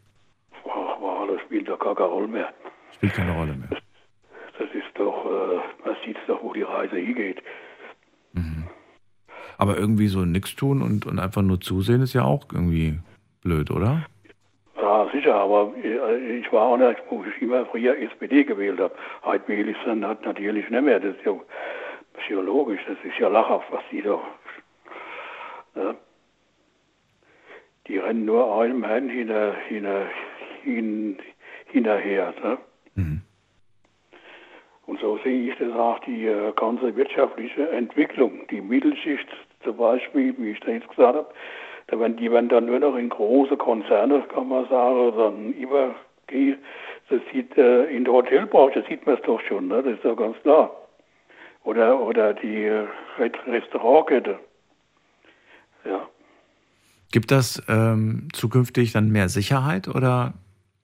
Aber 0.64 1.26
das 1.32 1.40
spielt 1.42 1.68
doch 1.68 1.78
gar 1.78 1.94
keine 1.94 2.08
Rolle 2.08 2.28
mehr. 2.28 2.52
Spielt 2.92 3.14
keine 3.14 3.32
Rolle 3.32 3.54
mehr. 3.54 3.68
Das 4.58 4.68
ist 4.74 4.86
doch, 4.94 5.24
äh, 5.24 5.86
man 5.86 5.96
sieht 6.04 6.16
doch, 6.26 6.42
wo 6.42 6.52
die 6.52 6.62
Reise 6.62 6.96
hingeht. 6.96 7.42
Aber 9.58 9.78
irgendwie 9.78 10.08
so 10.08 10.24
nichts 10.24 10.54
tun 10.54 10.82
und, 10.82 11.06
und 11.06 11.18
einfach 11.18 11.42
nur 11.42 11.60
zusehen 11.60 12.02
ist 12.02 12.12
ja 12.12 12.24
auch 12.24 12.44
irgendwie 12.52 12.98
blöd, 13.42 13.70
oder? 13.70 14.06
Ja, 14.80 15.08
sicher, 15.12 15.34
aber 15.34 15.72
äh, 15.82 16.38
ich 16.38 16.52
war 16.52 16.62
auch 16.62 16.76
nicht, 16.76 17.00
wo 17.08 17.24
ich 17.24 17.42
immer 17.42 17.64
früher 17.66 17.96
SPD 17.96 18.44
gewählt 18.44 18.78
habe. 18.78 18.94
Heute 19.24 19.48
wähle 19.48 19.70
ich 19.70 19.76
dann 19.84 20.00
natürlich 20.00 20.68
nicht 20.68 20.82
mehr. 20.82 21.00
Das 21.00 21.16
ist 21.16 21.24
ja 21.24 21.32
psychologisch, 22.18 22.80
das 22.86 22.98
ist 23.02 23.18
ja 23.18 23.28
lachhaft, 23.28 23.66
was 23.70 23.82
die 23.90 24.02
da. 24.02 24.20
Ne? 25.76 25.94
die 27.88 27.98
rennen 27.98 28.24
nur 28.24 28.60
einem 28.60 28.84
Herrn 28.84 29.08
hinter, 29.08 29.54
hinter, 29.68 30.06
hin, 30.62 31.18
hinterher. 31.66 32.34
Ne? 32.42 32.58
Mhm. 32.94 33.22
Und 34.86 35.00
so 35.00 35.18
sehe 35.24 35.50
ich 35.50 35.58
das 35.58 35.72
auch, 35.72 35.98
die 36.00 36.26
äh, 36.26 36.52
ganze 36.52 36.94
wirtschaftliche 36.96 37.68
Entwicklung, 37.70 38.46
die 38.50 38.60
Mittelschicht 38.60 39.28
zum 39.62 39.76
Beispiel, 39.76 40.34
wie 40.38 40.50
ich 40.52 40.60
da 40.60 40.72
jetzt 40.72 40.88
gesagt 40.88 41.16
habe, 41.16 41.34
da 41.88 42.00
werden, 42.00 42.16
die 42.16 42.30
werden 42.30 42.48
dann 42.48 42.66
nur 42.66 42.80
noch 42.80 42.96
in 42.96 43.08
große 43.08 43.56
Konzerne, 43.56 44.22
kann 44.34 44.48
man 44.48 44.68
sagen, 44.68 45.12
dann 45.16 45.52
übergehen. 45.52 46.58
Das 47.08 47.20
sieht 47.32 47.56
äh, 47.56 47.84
in 47.84 48.04
der 48.04 48.14
Hotelbranche, 48.14 48.84
sieht 48.88 49.06
man 49.06 49.16
es 49.16 49.22
doch 49.22 49.40
schon, 49.42 49.68
ne? 49.68 49.82
das 49.82 49.94
ist 49.94 50.04
doch 50.04 50.16
ganz 50.16 50.36
klar. 50.42 50.70
Oder, 51.62 52.00
oder 52.00 52.34
die 52.34 52.64
äh, 52.64 52.86
Restaurantkette. 53.46 54.38
Ja. 55.86 56.08
Gibt 57.12 57.30
das 57.30 57.62
ähm, 57.68 58.28
zukünftig 58.32 58.92
dann 58.92 59.10
mehr 59.10 59.28
Sicherheit 59.28 59.88
oder 59.88 60.34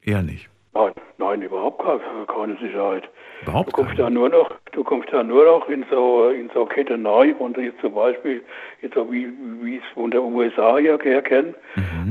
eher 0.03 0.23
nicht? 0.23 0.49
Nein, 0.73 0.93
nein, 1.19 1.43
überhaupt 1.43 1.83
keine, 1.83 2.01
keine 2.27 2.57
Sicherheit. 2.59 3.09
Überhaupt 3.43 3.69
du 3.69 3.73
kommst 3.73 3.99
da 3.99 4.09
nur 4.09 4.29
noch, 4.29 4.51
du 4.71 4.85
kommst 4.85 5.13
da 5.13 5.23
nur 5.23 5.45
noch 5.45 5.69
in 5.69 5.85
so 5.91 6.29
in 6.29 6.49
so 6.55 6.65
Kette 6.65 6.97
neu 6.97 7.35
und 7.35 7.57
jetzt 7.57 7.81
zum 7.81 7.95
Beispiel 7.95 8.43
jetzt 8.81 8.95
so 8.95 9.11
wie 9.11 9.29
wie 9.63 9.79
es 9.79 9.85
von 9.95 10.11
der 10.13 10.23
USA 10.23 10.79
her 10.79 10.99
kennen, 10.99 11.55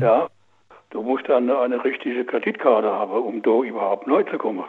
ja, 0.01 0.27
du 0.89 1.01
musst 1.01 1.30
dann 1.30 1.49
eine 1.49 1.84
richtige 1.84 2.26
Kreditkarte 2.26 2.91
haben, 2.91 3.13
um 3.13 3.41
da 3.41 3.61
überhaupt 3.61 4.07
neu 4.07 4.23
zu 4.23 4.38
kommen. 4.38 4.65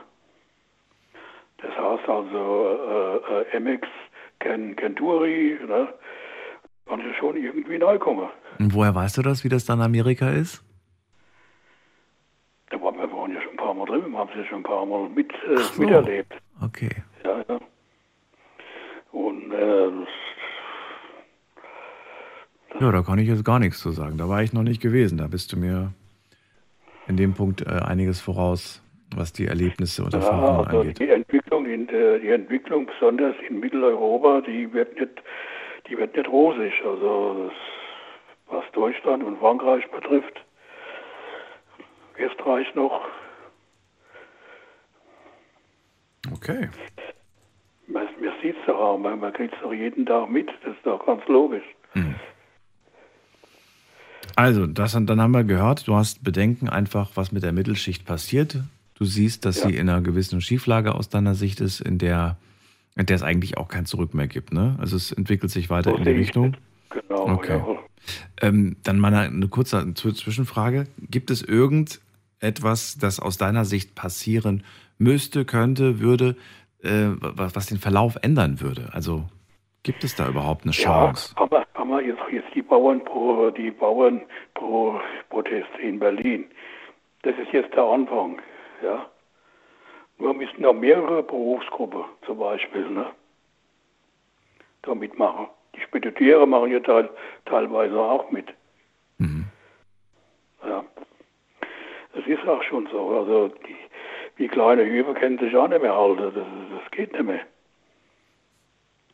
Das 1.58 1.76
heißt 1.76 2.08
also 2.08 3.22
äh, 3.52 3.56
äh, 3.56 3.60
MX, 3.60 3.88
Ken, 4.40 4.74
Kenturi, 4.76 5.58
ne, 5.66 5.88
kannst 6.92 7.06
du 7.06 7.14
schon 7.14 7.36
irgendwie 7.36 7.78
neu 7.78 7.98
kommen. 7.98 8.28
Und 8.58 8.74
woher 8.74 8.94
weißt 8.94 9.16
du 9.16 9.22
das, 9.22 9.44
wie 9.44 9.48
das 9.48 9.64
dann 9.64 9.78
in 9.78 9.84
Amerika 9.86 10.28
ist? 10.28 10.62
Da 12.68 12.80
waren 12.82 12.96
wir 12.96 13.10
waren 13.10 13.32
ja 13.32 13.40
schon 13.40 13.52
ein 13.52 13.56
paar 13.56 13.72
Mal 13.72 13.86
drin, 13.86 14.10
wir 14.10 14.18
haben 14.18 14.28
es 14.30 14.36
ja 14.36 14.44
schon 14.44 14.58
ein 14.58 14.62
paar 14.62 14.84
Mal 14.84 15.08
mit, 15.08 15.32
äh, 15.32 15.80
miterlebt. 15.80 16.34
Okay. 16.62 16.90
Ja, 17.24 17.44
ja. 17.48 17.58
Und 19.12 19.52
äh, 19.52 19.90
Ja, 22.80 22.92
da 22.92 23.02
kann 23.02 23.18
ich 23.18 23.28
jetzt 23.28 23.44
gar 23.44 23.58
nichts 23.58 23.80
zu 23.80 23.90
sagen. 23.90 24.18
Da 24.18 24.28
war 24.28 24.42
ich 24.42 24.52
noch 24.52 24.62
nicht 24.62 24.82
gewesen. 24.82 25.16
Da 25.16 25.28
bist 25.28 25.52
du 25.52 25.56
mir 25.56 25.92
in 27.08 27.16
dem 27.16 27.32
Punkt 27.32 27.62
äh, 27.62 27.70
einiges 27.70 28.20
voraus, 28.20 28.82
was 29.16 29.32
die 29.32 29.46
Erlebnisse 29.46 30.04
und 30.04 30.12
ja, 30.12 30.18
Erfahrungen 30.18 30.66
also 30.66 30.80
angeht. 30.80 30.98
die 31.00 31.08
Entwicklung 31.08 31.64
in 31.64 31.86
der, 31.86 32.18
die 32.18 32.28
Entwicklung 32.28 32.86
besonders 32.86 33.34
in 33.48 33.60
Mitteleuropa, 33.60 34.42
die 34.42 34.70
wird 34.72 34.98
nicht, 34.98 35.22
die 35.88 35.96
wird 35.96 36.16
nicht 36.16 36.28
rosig. 36.28 36.72
Also 36.84 37.48
das, 37.48 37.52
was 38.54 38.64
Deutschland 38.72 39.22
und 39.24 39.38
Frankreich 39.38 39.88
betrifft, 39.90 40.44
Österreich 42.18 42.72
noch. 42.74 43.00
Okay. 46.32 46.68
Man, 47.88 48.04
man 48.20 48.32
sieht 48.42 48.56
es 48.58 48.66
doch 48.66 48.78
auch, 48.78 48.98
man, 48.98 49.18
man 49.20 49.32
kriegt 49.32 49.54
es 49.54 49.60
doch 49.60 49.72
jeden 49.72 50.06
Tag 50.06 50.30
mit, 50.30 50.48
das 50.64 50.74
ist 50.76 50.84
doch 50.86 51.04
ganz 51.04 51.26
logisch. 51.28 51.64
Also, 54.36 54.66
das, 54.66 54.92
dann 54.92 55.20
haben 55.20 55.32
wir 55.32 55.44
gehört, 55.44 55.86
du 55.86 55.94
hast 55.94 56.24
Bedenken 56.24 56.68
einfach, 56.68 57.10
was 57.16 57.32
mit 57.32 57.42
der 57.42 57.52
Mittelschicht 57.52 58.06
passiert. 58.06 58.56
Du 58.94 59.04
siehst, 59.04 59.44
dass 59.44 59.62
Ja. 59.62 59.68
sie 59.68 59.76
in 59.76 59.88
einer 59.90 60.00
gewissen 60.00 60.40
Schieflage 60.40 60.94
aus 60.94 61.08
deiner 61.08 61.34
Sicht 61.34 61.60
ist, 61.60 61.80
in 61.80 61.98
der, 61.98 62.36
in 62.96 63.06
der 63.06 63.16
es 63.16 63.22
eigentlich 63.22 63.56
auch 63.56 63.68
kein 63.68 63.86
Zurück 63.86 64.14
mehr 64.14 64.26
gibt. 64.28 64.52
Ne? 64.52 64.76
Also 64.80 64.96
es 64.96 65.12
entwickelt 65.12 65.50
sich 65.50 65.70
weiter 65.70 65.90
So 65.92 65.96
in 65.96 66.04
die 66.04 66.10
Richtung. 66.10 66.56
Genau, 66.90 67.28
Okay. 67.34 67.58
jawohl. 67.58 67.78
Ähm, 68.40 68.76
dann 68.82 68.98
mal 68.98 69.14
eine, 69.14 69.48
kurze 69.48 69.78
Zw- 69.78 70.14
Zwischenfrage. 70.14 70.88
Gibt 71.10 71.30
es 71.30 71.40
irgendetwas, 72.40 72.98
das 72.98 73.20
aus 73.20 73.38
deiner 73.38 73.64
Sicht 73.64 73.94
passieren 73.94 74.64
müsste, 74.98 75.44
könnte, 75.44 76.00
würde, 76.00 76.36
äh, 76.82 77.08
was, 77.20 77.54
was 77.56 77.66
den 77.66 77.78
Verlauf 77.78 78.16
ändern 78.22 78.60
würde? 78.60 78.90
Also 78.92 79.24
gibt 79.84 80.04
es 80.04 80.14
da 80.16 80.28
überhaupt 80.28 80.64
eine 80.64 80.72
Chance? 80.72 81.32
Ja, 81.36 81.42
aber, 81.42 81.66
aber 81.74 82.02
jetzt, 82.02 82.20
jetzt 82.32 82.54
die 82.54 82.62
Bauern 82.62 83.04
pro, 83.04 83.50
die 83.50 83.70
Bauern 83.70 84.20
pro 84.54 85.00
Proteste 85.30 85.78
in 85.80 85.98
Berlin. 85.98 86.44
Das 87.22 87.34
ist 87.38 87.52
jetzt 87.52 87.72
der 87.74 87.84
Anfang, 87.84 88.40
ja. 88.82 89.06
Nur 90.18 90.34
müssen 90.34 90.62
noch 90.62 90.74
mehrere 90.74 91.22
Berufsgruppen 91.22 92.04
zum 92.26 92.38
Beispiel, 92.38 92.88
ne, 92.88 93.06
da 94.82 94.94
mitmachen. 94.94 95.48
Die 95.74 95.80
Spediteure 95.80 96.46
machen 96.46 96.70
ja 96.70 96.80
teil, 96.80 97.08
teilweise 97.46 97.98
auch 97.98 98.30
mit. 98.30 98.52
Ja. 100.64 100.84
Das 102.14 102.26
ist 102.26 102.46
auch 102.46 102.62
schon 102.62 102.86
so. 102.90 103.18
Also 103.18 103.48
die, 103.48 103.76
die 104.38 104.48
kleine 104.48 104.84
Hübe 104.84 105.14
können 105.14 105.38
sich 105.38 105.54
auch 105.56 105.68
nicht 105.68 105.82
mehr 105.82 105.94
halten. 105.94 106.22
Das, 106.22 106.34
das 106.34 106.90
geht 106.90 107.12
nicht 107.12 107.24
mehr. 107.24 107.40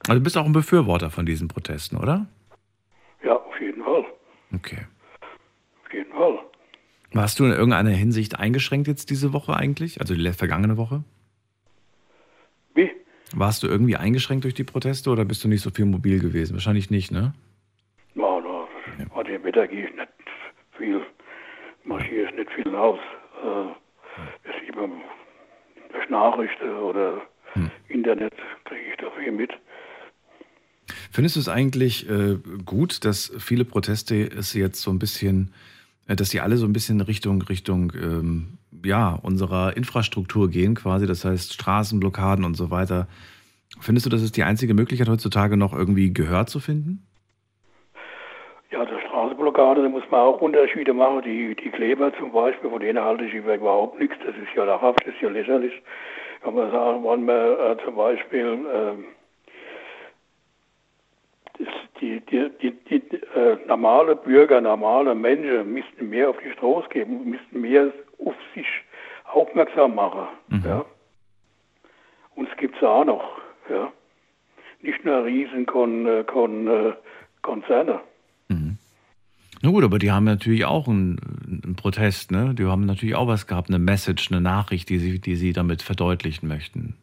Also 0.08 0.20
du 0.20 0.24
bist 0.24 0.36
auch 0.36 0.46
ein 0.46 0.52
Befürworter 0.52 1.10
von 1.10 1.26
diesen 1.26 1.48
Protesten, 1.48 1.96
oder? 1.96 2.26
Ja, 3.22 3.36
auf 3.36 3.60
jeden 3.60 3.82
Fall. 3.82 4.04
Okay. 4.54 4.86
Auf 5.84 5.92
jeden 5.92 6.12
Fall. 6.12 6.38
Warst 7.12 7.40
du 7.40 7.44
in 7.44 7.52
irgendeiner 7.52 7.90
Hinsicht 7.90 8.38
eingeschränkt 8.38 8.86
jetzt 8.86 9.10
diese 9.10 9.32
Woche 9.32 9.56
eigentlich? 9.56 10.00
Also 10.00 10.14
die 10.14 10.32
vergangene 10.32 10.76
Woche? 10.76 11.04
Wie? 12.74 12.90
Warst 13.34 13.62
du 13.62 13.66
irgendwie 13.66 13.96
eingeschränkt 13.96 14.44
durch 14.44 14.54
die 14.54 14.64
Proteste 14.64 15.10
oder 15.10 15.24
bist 15.24 15.42
du 15.44 15.48
nicht 15.48 15.62
so 15.62 15.70
viel 15.70 15.86
mobil 15.86 16.20
gewesen? 16.20 16.54
Wahrscheinlich 16.54 16.90
nicht, 16.90 17.10
ne? 17.10 17.34
Ja, 18.14 18.40
da, 18.40 18.68
bei 19.14 19.22
dem 19.22 19.44
Wetter 19.44 19.66
gehe 19.66 19.88
ich 19.88 19.94
nicht 19.94 20.08
viel, 20.76 21.00
marschiere 21.84 22.28
ich 22.28 22.34
nicht 22.34 22.50
viel 22.52 22.74
aus. 22.74 22.98
Äh, 23.42 24.50
ist 24.50 24.68
über 24.68 24.88
durch 25.92 26.10
Nachrichten 26.10 26.76
oder 26.76 27.22
Internet 27.88 28.34
kriege 28.64 28.90
ich 28.90 28.96
da 28.98 29.10
viel 29.18 29.32
mit. 29.32 29.50
Findest 31.10 31.36
du 31.36 31.40
es 31.40 31.48
eigentlich 31.48 32.08
äh, 32.08 32.38
gut, 32.64 33.04
dass 33.04 33.32
viele 33.38 33.64
Proteste 33.64 34.24
es 34.24 34.54
jetzt 34.54 34.80
so 34.80 34.90
ein 34.90 34.98
bisschen, 34.98 35.52
dass 36.16 36.30
die 36.30 36.40
alle 36.40 36.56
so 36.56 36.66
ein 36.66 36.72
bisschen 36.72 37.00
Richtung, 37.00 37.42
Richtung, 37.42 37.92
ähm, 37.94 38.58
ja, 38.84 39.18
unserer 39.22 39.76
Infrastruktur 39.76 40.48
gehen 40.48 40.74
quasi, 40.74 41.06
das 41.06 41.24
heißt 41.24 41.52
Straßenblockaden 41.52 42.44
und 42.44 42.54
so 42.54 42.70
weiter. 42.70 43.08
Findest 43.80 44.06
du, 44.06 44.10
das 44.10 44.22
ist 44.22 44.36
die 44.36 44.42
einzige 44.42 44.74
Möglichkeit 44.74 45.08
heutzutage 45.08 45.56
noch 45.56 45.74
irgendwie 45.74 46.12
Gehör 46.12 46.46
zu 46.46 46.60
finden? 46.60 47.06
Ja, 48.70 48.84
der 48.84 48.98
Straßenblockade, 49.00 49.82
da 49.82 49.88
muss 49.88 50.02
man 50.10 50.20
auch 50.20 50.40
Unterschiede 50.40 50.92
machen. 50.92 51.22
Die, 51.24 51.54
die 51.54 51.70
Kleber 51.70 52.12
zum 52.18 52.32
Beispiel, 52.32 52.70
von 52.70 52.80
denen 52.80 53.02
halte 53.02 53.24
ich 53.24 53.34
überhaupt 53.34 53.98
nichts. 53.98 54.16
Das 54.24 54.34
ist 54.36 54.54
ja 54.56 54.64
lachhaft, 54.64 55.00
das 55.04 55.14
ist 55.14 55.20
ja 55.20 55.28
lächerlich. 55.28 55.72
Kann 56.42 56.54
man 56.54 56.70
sagen, 56.70 57.04
wenn 57.04 57.24
man 57.24 57.36
äh, 57.36 57.76
zum 57.84 57.96
Beispiel 57.96 58.58
das, 58.72 59.04
die, 62.00 62.20
die, 62.20 62.50
die, 62.62 62.72
die 62.88 63.16
äh, 63.34 63.58
normale 63.66 64.16
Bürger, 64.16 64.60
normale 64.60 65.14
Menschen 65.14 65.72
müssten 65.72 66.08
mehr 66.08 66.30
auf 66.30 66.36
die 66.44 66.52
Straße 66.52 66.88
geben, 66.90 67.30
müssten 67.30 67.60
mehr 67.60 67.92
auf 68.24 68.34
sich 68.54 68.66
aufmerksam 69.24 69.94
machen. 69.94 70.28
Ja. 70.64 70.84
Und 72.34 72.48
es 72.48 72.56
gibt 72.56 72.76
es 72.76 72.82
auch 72.82 73.04
noch. 73.04 73.38
Ja. 73.68 73.92
Nicht 74.80 75.04
nur 75.04 75.24
riesen 75.24 75.66
Kon, 75.66 76.06
äh, 76.06 76.24
Kon, 76.24 76.68
äh, 76.68 76.92
Konzerne. 77.42 78.00
Na 79.60 79.70
gut, 79.70 79.82
aber 79.82 79.98
die 79.98 80.12
haben 80.12 80.24
natürlich 80.24 80.64
auch 80.64 80.86
einen, 80.86 81.18
einen 81.64 81.74
Protest, 81.74 82.30
ne? 82.30 82.54
Die 82.54 82.64
haben 82.64 82.86
natürlich 82.86 83.16
auch 83.16 83.26
was 83.26 83.46
gehabt, 83.46 83.68
eine 83.68 83.78
Message, 83.78 84.30
eine 84.30 84.40
Nachricht, 84.40 84.88
die 84.88 84.98
sie, 84.98 85.18
die 85.20 85.34
sie 85.34 85.52
damit 85.52 85.82
verdeutlichen 85.82 86.48
möchten. 86.48 86.94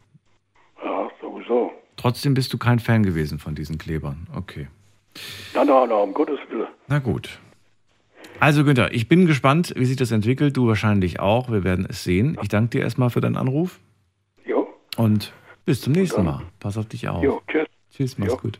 Trotzdem 1.96 2.34
bist 2.34 2.52
du 2.52 2.58
kein 2.58 2.78
Fan 2.78 3.02
gewesen 3.02 3.38
von 3.38 3.54
diesen 3.54 3.78
Klebern. 3.78 4.26
Okay. 4.34 4.68
Nein, 5.54 5.66
nein, 5.66 5.88
nein, 5.88 5.98
um 5.98 6.12
Gottes 6.12 6.38
Willen. 6.50 6.68
Na 6.88 6.98
gut. 6.98 7.38
Also 8.38 8.64
Günther, 8.64 8.92
ich 8.92 9.08
bin 9.08 9.26
gespannt, 9.26 9.72
wie 9.76 9.86
sich 9.86 9.96
das 9.96 10.10
entwickelt. 10.10 10.56
Du 10.56 10.66
wahrscheinlich 10.66 11.20
auch. 11.20 11.50
Wir 11.50 11.64
werden 11.64 11.86
es 11.88 12.04
sehen. 12.04 12.36
Ich 12.42 12.48
danke 12.48 12.70
dir 12.70 12.82
erstmal 12.82 13.08
für 13.08 13.22
deinen 13.22 13.36
Anruf. 13.36 13.80
Jo. 14.44 14.68
Und 14.96 15.32
bis 15.64 15.80
zum 15.80 15.94
nächsten 15.94 16.24
Mal. 16.24 16.42
Pass 16.60 16.76
auf 16.76 16.86
dich 16.86 17.08
auf. 17.08 17.22
Jo, 17.22 17.40
tschüss. 17.48 17.66
Tschüss, 17.94 18.18
mach's 18.18 18.36
gut. 18.36 18.58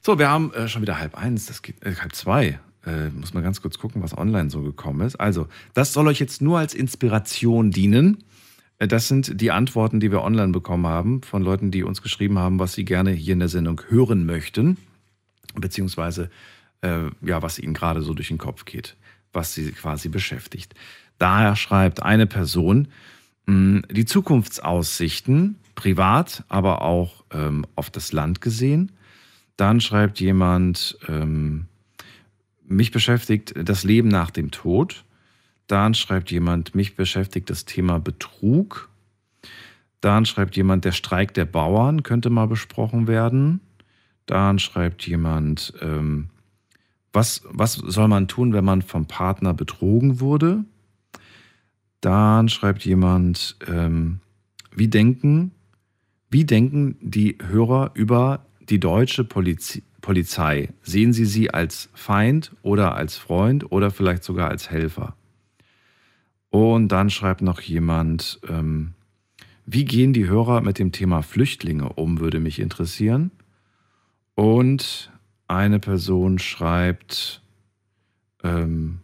So, 0.00 0.18
wir 0.18 0.28
haben 0.28 0.52
äh, 0.52 0.68
schon 0.68 0.82
wieder 0.82 0.98
halb 0.98 1.16
eins, 1.16 1.46
das 1.46 1.62
geht 1.62 1.82
äh, 1.84 1.94
halb 1.96 2.14
zwei. 2.14 2.60
Äh, 2.86 3.08
muss 3.08 3.34
mal 3.34 3.42
ganz 3.42 3.62
kurz 3.62 3.78
gucken, 3.78 4.02
was 4.02 4.16
online 4.16 4.50
so 4.50 4.60
gekommen 4.62 5.00
ist. 5.00 5.16
Also, 5.16 5.48
das 5.72 5.92
soll 5.92 6.06
euch 6.06 6.20
jetzt 6.20 6.42
nur 6.42 6.58
als 6.58 6.74
Inspiration 6.74 7.70
dienen. 7.70 8.22
Äh, 8.84 8.88
Das 8.88 9.08
sind 9.08 9.40
die 9.40 9.50
Antworten, 9.50 10.00
die 10.00 10.10
wir 10.10 10.22
online 10.22 10.52
bekommen 10.52 10.86
haben 10.86 11.22
von 11.22 11.42
Leuten, 11.42 11.70
die 11.70 11.82
uns 11.82 12.02
geschrieben 12.02 12.38
haben, 12.38 12.58
was 12.58 12.74
sie 12.74 12.84
gerne 12.84 13.10
hier 13.10 13.32
in 13.32 13.40
der 13.40 13.48
Sendung 13.48 13.80
hören 13.88 14.26
möchten, 14.26 14.76
beziehungsweise 15.54 16.30
äh, 16.82 17.10
ja, 17.22 17.42
was 17.42 17.58
ihnen 17.58 17.74
gerade 17.74 18.02
so 18.02 18.14
durch 18.14 18.28
den 18.28 18.38
Kopf 18.38 18.64
geht, 18.64 18.96
was 19.32 19.54
sie 19.54 19.72
quasi 19.72 20.08
beschäftigt. 20.08 20.74
Daher 21.18 21.56
schreibt 21.56 22.02
eine 22.02 22.26
Person, 22.26 22.88
mh, 23.46 23.82
die 23.90 24.04
Zukunftsaussichten, 24.04 25.56
privat, 25.74 26.44
aber 26.48 26.82
auch 26.82 27.24
ähm, 27.32 27.66
auf 27.74 27.90
das 27.90 28.12
Land 28.12 28.40
gesehen. 28.40 28.92
Dann 29.56 29.80
schreibt 29.80 30.20
jemand, 30.20 30.98
ähm, 31.08 31.66
mich 32.66 32.90
beschäftigt 32.90 33.54
das 33.56 33.84
Leben 33.84 34.08
nach 34.08 34.30
dem 34.30 34.50
Tod. 34.50 35.04
Dann 35.66 35.94
schreibt 35.94 36.30
jemand, 36.30 36.74
mich 36.74 36.96
beschäftigt 36.96 37.48
das 37.50 37.64
Thema 37.64 37.98
Betrug. 37.98 38.90
Dann 40.00 40.26
schreibt 40.26 40.56
jemand, 40.56 40.84
der 40.84 40.92
Streik 40.92 41.32
der 41.34 41.46
Bauern 41.46 42.02
könnte 42.02 42.30
mal 42.30 42.46
besprochen 42.46 43.06
werden. 43.06 43.60
Dann 44.26 44.58
schreibt 44.58 45.06
jemand, 45.06 45.72
ähm, 45.80 46.28
was, 47.12 47.42
was 47.48 47.74
soll 47.74 48.08
man 48.08 48.28
tun, 48.28 48.52
wenn 48.52 48.64
man 48.64 48.82
vom 48.82 49.06
Partner 49.06 49.54
betrogen 49.54 50.20
wurde? 50.20 50.64
Dann 52.00 52.48
schreibt 52.48 52.84
jemand, 52.84 53.56
ähm, 53.66 54.20
wie 54.74 54.88
denken, 54.88 55.52
wie 56.28 56.44
denken 56.44 56.96
die 57.00 57.38
Hörer 57.46 57.92
über 57.94 58.44
die 58.68 58.80
deutsche 58.80 59.24
Poliz 59.24 59.80
Polizei? 60.00 60.68
Sehen 60.82 61.14
sie 61.14 61.24
sie 61.24 61.54
als 61.54 61.88
Feind 61.94 62.54
oder 62.60 62.94
als 62.94 63.16
Freund 63.16 63.72
oder 63.72 63.90
vielleicht 63.90 64.22
sogar 64.22 64.50
als 64.50 64.70
Helfer? 64.70 65.16
Und 66.54 66.86
dann 66.90 67.10
schreibt 67.10 67.42
noch 67.42 67.60
jemand, 67.60 68.38
ähm, 68.48 68.94
wie 69.66 69.84
gehen 69.84 70.12
die 70.12 70.28
Hörer 70.28 70.60
mit 70.60 70.78
dem 70.78 70.92
Thema 70.92 71.22
Flüchtlinge 71.22 71.94
um, 71.94 72.20
würde 72.20 72.38
mich 72.38 72.60
interessieren. 72.60 73.32
Und 74.36 75.10
eine 75.48 75.80
Person 75.80 76.38
schreibt, 76.38 77.42
ähm, 78.44 79.00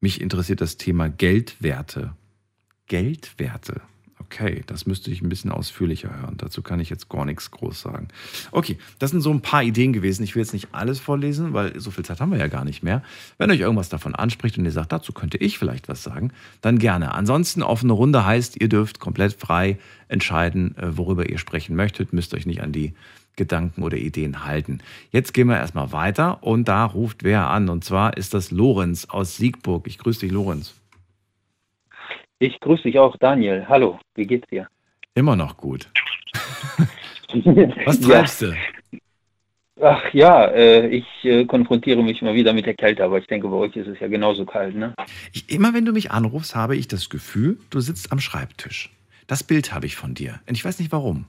mich 0.00 0.20
interessiert 0.20 0.60
das 0.60 0.76
Thema 0.76 1.08
Geldwerte. 1.08 2.16
Geldwerte. 2.88 3.82
Okay, 4.26 4.64
das 4.66 4.86
müsste 4.86 5.10
ich 5.12 5.22
ein 5.22 5.28
bisschen 5.28 5.52
ausführlicher 5.52 6.10
hören. 6.20 6.34
Dazu 6.36 6.60
kann 6.60 6.80
ich 6.80 6.90
jetzt 6.90 7.08
gar 7.08 7.24
nichts 7.24 7.52
groß 7.52 7.80
sagen. 7.80 8.08
Okay, 8.50 8.76
das 8.98 9.12
sind 9.12 9.20
so 9.20 9.30
ein 9.30 9.40
paar 9.40 9.62
Ideen 9.62 9.92
gewesen. 9.92 10.24
Ich 10.24 10.34
will 10.34 10.42
jetzt 10.42 10.52
nicht 10.52 10.68
alles 10.72 10.98
vorlesen, 10.98 11.52
weil 11.52 11.78
so 11.78 11.92
viel 11.92 12.04
Zeit 12.04 12.20
haben 12.20 12.32
wir 12.32 12.38
ja 12.38 12.48
gar 12.48 12.64
nicht 12.64 12.82
mehr. 12.82 13.02
Wenn 13.38 13.52
euch 13.52 13.60
irgendwas 13.60 13.88
davon 13.88 14.16
anspricht 14.16 14.58
und 14.58 14.64
ihr 14.64 14.72
sagt, 14.72 14.90
dazu 14.90 15.12
könnte 15.12 15.38
ich 15.38 15.58
vielleicht 15.58 15.88
was 15.88 16.02
sagen, 16.02 16.32
dann 16.60 16.80
gerne. 16.80 17.14
Ansonsten 17.14 17.62
offene 17.62 17.92
Runde 17.92 18.26
heißt, 18.26 18.60
ihr 18.60 18.68
dürft 18.68 18.98
komplett 18.98 19.34
frei 19.34 19.78
entscheiden, 20.08 20.76
äh, 20.76 20.96
worüber 20.96 21.28
ihr 21.28 21.38
sprechen 21.38 21.76
möchtet. 21.76 22.12
Müsst 22.12 22.34
euch 22.34 22.46
nicht 22.46 22.62
an 22.62 22.72
die 22.72 22.94
Gedanken 23.36 23.84
oder 23.84 23.96
Ideen 23.96 24.44
halten. 24.44 24.80
Jetzt 25.12 25.34
gehen 25.34 25.46
wir 25.46 25.56
erstmal 25.56 25.92
weiter 25.92 26.42
und 26.42 26.66
da 26.66 26.84
ruft 26.84 27.22
wer 27.22 27.48
an. 27.48 27.68
Und 27.68 27.84
zwar 27.84 28.16
ist 28.16 28.34
das 28.34 28.50
Lorenz 28.50 29.04
aus 29.04 29.36
Siegburg. 29.36 29.86
Ich 29.86 29.98
grüße 29.98 30.20
dich, 30.20 30.32
Lorenz. 30.32 30.74
Ich 32.38 32.60
grüße 32.60 32.82
dich 32.82 32.98
auch, 32.98 33.16
Daniel. 33.16 33.64
Hallo, 33.66 33.98
wie 34.14 34.26
geht's 34.26 34.48
dir? 34.48 34.68
Immer 35.14 35.36
noch 35.36 35.56
gut. 35.56 35.88
Was 37.86 37.98
treibst 38.00 38.42
ja. 38.42 38.48
du? 38.48 39.00
Ach 39.82 40.02
ja, 40.12 40.46
äh, 40.46 40.88
ich 40.88 41.06
äh, 41.22 41.44
konfrontiere 41.46 42.02
mich 42.02 42.20
mal 42.22 42.34
wieder 42.34 42.52
mit 42.52 42.66
der 42.66 42.74
Kälte, 42.74 43.04
aber 43.04 43.18
ich 43.18 43.26
denke, 43.26 43.48
bei 43.48 43.56
euch 43.56 43.76
ist 43.76 43.88
es 43.88 44.00
ja 44.00 44.08
genauso 44.08 44.44
kalt, 44.44 44.74
ne? 44.74 44.94
Ich, 45.32 45.50
immer 45.50 45.74
wenn 45.74 45.84
du 45.84 45.92
mich 45.92 46.10
anrufst, 46.10 46.54
habe 46.54 46.76
ich 46.76 46.88
das 46.88 47.08
Gefühl, 47.08 47.58
du 47.70 47.80
sitzt 47.80 48.12
am 48.12 48.20
Schreibtisch. 48.20 48.90
Das 49.26 49.42
Bild 49.42 49.72
habe 49.72 49.86
ich 49.86 49.96
von 49.96 50.14
dir. 50.14 50.40
Und 50.46 50.54
ich 50.54 50.64
weiß 50.64 50.78
nicht 50.78 50.92
warum. 50.92 51.26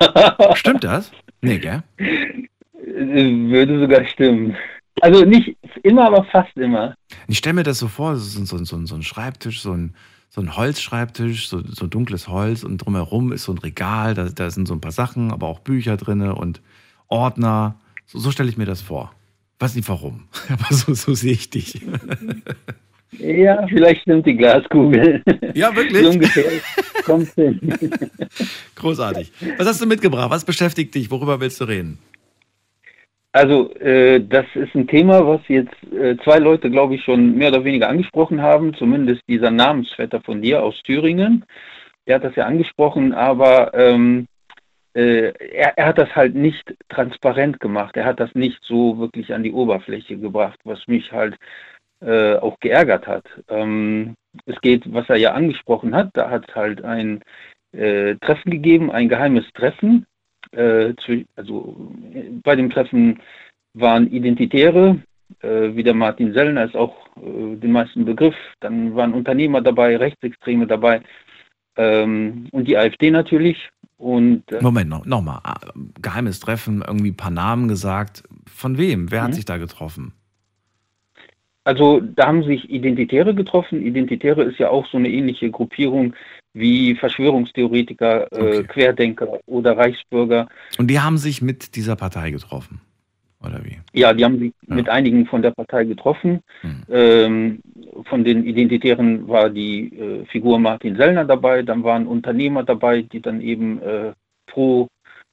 Stimmt 0.54 0.84
das? 0.84 1.10
Nee, 1.40 1.58
gell? 1.58 1.82
Würde 2.78 3.80
sogar 3.80 4.04
stimmen. 4.06 4.56
Also 5.02 5.24
nicht 5.24 5.56
immer, 5.82 6.06
aber 6.06 6.24
fast 6.24 6.56
immer. 6.56 6.94
Ich 7.28 7.38
stelle 7.38 7.54
mir 7.54 7.62
das 7.62 7.78
so 7.78 7.88
vor, 7.88 8.16
so, 8.16 8.44
so, 8.44 8.64
so, 8.64 8.86
so 8.86 8.94
ein 8.94 9.02
Schreibtisch, 9.02 9.60
so 9.60 9.72
ein, 9.72 9.94
so 10.30 10.40
ein 10.40 10.56
Holzschreibtisch, 10.56 11.48
so, 11.48 11.60
so 11.62 11.86
dunkles 11.86 12.28
Holz 12.28 12.62
und 12.62 12.78
drumherum 12.78 13.32
ist 13.32 13.44
so 13.44 13.52
ein 13.52 13.58
Regal, 13.58 14.14
da, 14.14 14.28
da 14.28 14.50
sind 14.50 14.66
so 14.66 14.74
ein 14.74 14.80
paar 14.80 14.92
Sachen, 14.92 15.30
aber 15.30 15.46
auch 15.46 15.60
Bücher 15.60 15.96
drin 15.96 16.22
und 16.22 16.60
Ordner. 17.08 17.76
So, 18.06 18.18
so 18.18 18.30
stelle 18.30 18.48
ich 18.48 18.56
mir 18.56 18.66
das 18.66 18.80
vor. 18.80 19.12
Weiß 19.58 19.74
nicht 19.74 19.88
warum, 19.88 20.28
aber 20.48 20.74
so, 20.74 20.94
so 20.94 21.14
sehe 21.14 21.32
ich 21.32 21.50
dich. 21.50 21.80
Ja, 23.18 23.66
vielleicht 23.68 24.02
stimmt 24.02 24.26
die 24.26 24.36
Glaskugel. 24.36 25.22
Ja, 25.54 25.74
wirklich? 25.74 26.02
So 26.02 26.10
ungefähr. 26.10 26.60
Kommt 27.04 27.28
hin. 27.34 27.60
Großartig. 28.74 29.32
Was 29.58 29.66
hast 29.68 29.80
du 29.80 29.86
mitgebracht? 29.86 30.28
Was 30.30 30.44
beschäftigt 30.44 30.94
dich? 30.94 31.10
Worüber 31.10 31.40
willst 31.40 31.60
du 31.60 31.64
reden? 31.64 31.98
Also, 33.36 33.70
äh, 33.74 34.24
das 34.26 34.46
ist 34.54 34.74
ein 34.74 34.88
Thema, 34.88 35.26
was 35.26 35.42
jetzt 35.48 35.74
äh, 35.92 36.16
zwei 36.24 36.38
Leute, 36.38 36.70
glaube 36.70 36.94
ich, 36.94 37.04
schon 37.04 37.36
mehr 37.36 37.50
oder 37.50 37.64
weniger 37.64 37.86
angesprochen 37.86 38.40
haben. 38.40 38.72
Zumindest 38.72 39.20
dieser 39.28 39.50
Namensvetter 39.50 40.22
von 40.22 40.40
dir 40.40 40.62
aus 40.62 40.82
Thüringen. 40.84 41.44
Der 42.06 42.14
hat 42.14 42.24
das 42.24 42.34
ja 42.34 42.46
angesprochen, 42.46 43.12
aber 43.12 43.74
ähm, 43.74 44.26
äh, 44.94 45.34
er, 45.52 45.76
er, 45.76 45.86
hat 45.86 45.98
das 45.98 46.16
halt 46.16 46.34
nicht 46.34 46.74
transparent 46.88 47.60
gemacht. 47.60 47.94
Er 47.98 48.06
hat 48.06 48.20
das 48.20 48.34
nicht 48.34 48.58
so 48.62 48.98
wirklich 48.98 49.34
an 49.34 49.42
die 49.42 49.52
Oberfläche 49.52 50.16
gebracht, 50.16 50.58
was 50.64 50.86
mich 50.86 51.12
halt 51.12 51.36
äh, 52.00 52.36
auch 52.36 52.58
geärgert 52.60 53.06
hat. 53.06 53.26
Ähm, 53.50 54.14
es 54.46 54.58
geht, 54.62 54.90
was 54.94 55.10
er 55.10 55.16
ja 55.16 55.34
angesprochen 55.34 55.94
hat, 55.94 56.08
da 56.14 56.30
hat 56.30 56.48
es 56.48 56.54
halt 56.54 56.82
ein 56.82 57.20
äh, 57.72 58.14
Treffen 58.14 58.50
gegeben, 58.50 58.90
ein 58.90 59.10
geheimes 59.10 59.44
Treffen. 59.52 60.06
Äh, 60.56 60.94
zu, 61.04 61.24
also 61.36 61.76
bei 62.42 62.56
dem 62.56 62.70
Treffen 62.70 63.20
waren 63.74 64.10
Identitäre, 64.10 64.98
äh, 65.40 65.74
wie 65.74 65.82
der 65.82 65.92
Martin 65.92 66.32
Sellner 66.32 66.64
ist 66.64 66.74
auch 66.74 66.96
äh, 67.16 67.56
den 67.56 67.72
meisten 67.72 68.06
Begriff. 68.06 68.34
Dann 68.60 68.94
waren 68.96 69.12
Unternehmer 69.12 69.60
dabei, 69.60 69.96
Rechtsextreme 69.96 70.66
dabei 70.66 71.02
ähm, 71.76 72.48
und 72.52 72.66
die 72.68 72.78
AfD 72.78 73.10
natürlich. 73.10 73.68
Und, 73.98 74.50
äh, 74.50 74.62
Moment, 74.62 74.88
noch, 74.88 75.04
noch 75.04 75.22
mal. 75.22 75.40
Geheimes 76.00 76.40
Treffen, 76.40 76.82
irgendwie 76.86 77.10
ein 77.10 77.16
paar 77.16 77.30
Namen 77.30 77.68
gesagt. 77.68 78.22
Von 78.46 78.78
wem? 78.78 79.10
Wer 79.10 79.22
hat 79.22 79.30
mhm. 79.30 79.34
sich 79.34 79.44
da 79.44 79.58
getroffen? 79.58 80.12
Also 81.64 82.00
da 82.00 82.28
haben 82.28 82.44
sich 82.44 82.70
Identitäre 82.70 83.34
getroffen. 83.34 83.84
Identitäre 83.84 84.44
ist 84.44 84.58
ja 84.58 84.70
auch 84.70 84.86
so 84.86 84.96
eine 84.96 85.08
ähnliche 85.08 85.50
Gruppierung 85.50 86.14
wie 86.56 86.94
Verschwörungstheoretiker, 86.94 88.32
äh, 88.32 88.36
okay. 88.36 88.58
äh, 88.58 88.62
Querdenker 88.64 89.40
oder 89.46 89.76
Reichsbürger. 89.76 90.48
Und 90.78 90.88
die 90.88 91.00
haben 91.00 91.18
sich 91.18 91.42
mit 91.42 91.76
dieser 91.76 91.96
Partei 91.96 92.30
getroffen, 92.30 92.80
oder 93.44 93.62
wie? 93.64 93.78
Ja, 93.92 94.12
die 94.14 94.24
haben 94.24 94.38
sich 94.38 94.52
ja. 94.66 94.74
mit 94.74 94.88
einigen 94.88 95.26
von 95.26 95.42
der 95.42 95.50
Partei 95.50 95.84
getroffen. 95.84 96.40
Hm. 96.62 96.82
Ähm, 96.90 97.58
von 98.04 98.24
den 98.24 98.44
Identitären 98.44 99.28
war 99.28 99.50
die 99.50 99.94
äh, 99.94 100.24
Figur 100.26 100.58
Martin 100.58 100.96
Sellner 100.96 101.24
dabei, 101.24 101.62
dann 101.62 101.84
waren 101.84 102.06
Unternehmer 102.06 102.62
dabei, 102.62 103.02
die 103.02 103.20
dann 103.20 103.40
eben 103.40 103.82
äh, 103.82 104.12
pro 104.46 104.88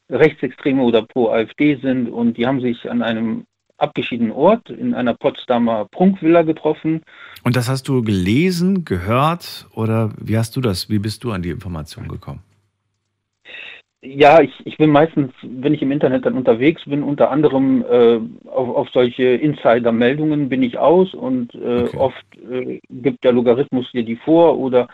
Rechtsextreme 0.09 0.83
oder 0.83 1.03
pro 1.03 1.29
AfD 1.29 1.77
sind 1.81 2.09
und 2.09 2.37
die 2.37 2.45
haben 2.45 2.59
sich 2.59 2.89
an 2.89 3.01
einem 3.01 3.45
abgeschiedenen 3.84 4.31
Ort 4.31 4.69
in 4.69 4.93
einer 4.93 5.14
Potsdamer 5.14 5.85
Prunkvilla 5.91 6.41
getroffen. 6.41 7.03
Und 7.43 7.55
das 7.55 7.69
hast 7.69 7.88
du 7.88 8.01
gelesen, 8.01 8.85
gehört 8.85 9.68
oder 9.76 10.11
wie 10.18 10.38
hast 10.38 10.55
du 10.55 10.61
das, 10.61 10.89
wie 10.89 10.99
bist 10.99 11.23
du 11.23 11.31
an 11.31 11.41
die 11.41 11.49
Information 11.49 12.07
gekommen? 12.07 12.41
Ja, 14.05 14.41
ich, 14.41 14.51
ich 14.65 14.76
bin 14.76 14.89
meistens, 14.89 15.31
wenn 15.41 15.73
ich 15.73 15.81
im 15.81 15.91
Internet 15.91 16.26
dann 16.26 16.34
unterwegs 16.34 16.84
bin, 16.85 17.03
unter 17.03 17.31
anderem 17.31 17.85
äh, 17.89 18.19
auf, 18.49 18.76
auf 18.76 18.89
solche 18.89 19.23
Insider-Meldungen 19.23 20.49
bin 20.49 20.61
ich 20.61 20.77
aus 20.77 21.14
und 21.14 21.55
äh, 21.55 21.84
okay. 21.84 21.97
oft 21.97 22.26
äh, 22.51 22.81
gibt 22.89 23.23
der 23.23 23.31
Logarithmus 23.31 23.89
dir 23.93 24.03
die 24.03 24.18
vor 24.18 24.60
oder 24.60 24.89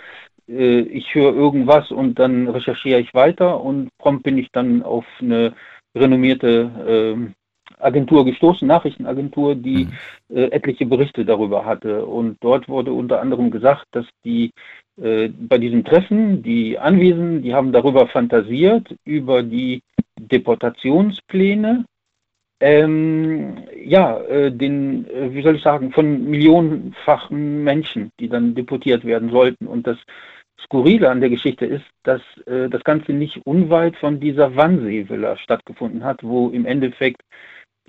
äh, 0.48 0.82
ich 0.82 1.16
höre 1.16 1.34
irgendwas 1.34 1.90
und 1.90 2.20
dann 2.20 2.48
recherchiere 2.48 3.00
ich 3.00 3.16
weiter 3.16 3.62
und 3.62 3.90
prompt 3.98 4.22
bin 4.22 4.38
ich 4.38 4.52
dann 4.52 4.84
auf 4.84 5.06
eine 5.20 5.54
renommierte 5.96 6.72
ähm, 6.88 7.34
Agentur 7.80 8.26
gestoßen, 8.26 8.68
Nachrichtenagentur, 8.68 9.56
die 9.56 9.86
mhm. 9.86 10.36
äh, 10.36 10.46
etliche 10.52 10.86
Berichte 10.86 11.26
darüber 11.26 11.66
hatte. 11.66 12.06
Und 12.06 12.38
dort 12.42 12.68
wurde 12.70 12.94
unter 12.94 13.22
anderem 13.22 13.52
gesagt, 13.52 13.86
dass 13.92 14.06
die 14.24 14.52
äh, 15.02 15.30
bei 15.30 15.58
diesem 15.58 15.84
Treffen, 15.84 16.44
die 16.44 16.78
Anwesenden, 16.78 17.42
die 17.42 17.54
haben 17.54 17.72
darüber 17.72 18.08
fantasiert, 18.08 18.96
über 19.06 19.44
die 19.44 19.82
Deportationspläne, 20.20 21.86
ähm, 22.62 23.64
ja, 23.86 24.20
äh, 24.22 24.52
den, 24.52 25.10
äh, 25.10 25.34
wie 25.34 25.42
soll 25.42 25.56
ich 25.56 25.64
sagen, 25.64 25.92
von 25.94 26.30
millionenfachen 26.30 27.64
Menschen, 27.64 28.12
die 28.20 28.28
dann 28.28 28.54
deportiert 28.54 29.06
werden 29.06 29.32
sollten. 29.32 29.66
Und 29.66 29.88
das 29.88 29.98
Skurrile 30.66 31.10
an 31.10 31.22
der 31.22 31.30
Geschichte 31.30 31.66
ist, 31.66 31.86
dass 32.04 32.22
äh, 32.48 32.68
das 32.70 32.84
Ganze 32.84 33.14
nicht 33.14 33.46
unweit 33.46 33.96
von 33.96 34.20
dieser 34.20 34.56
Wannsee-Villa 34.56 35.38
stattgefunden 35.38 36.04
hat, 36.04 36.22
wo 36.22 36.50
im 36.50 36.66
Endeffekt 36.66 37.22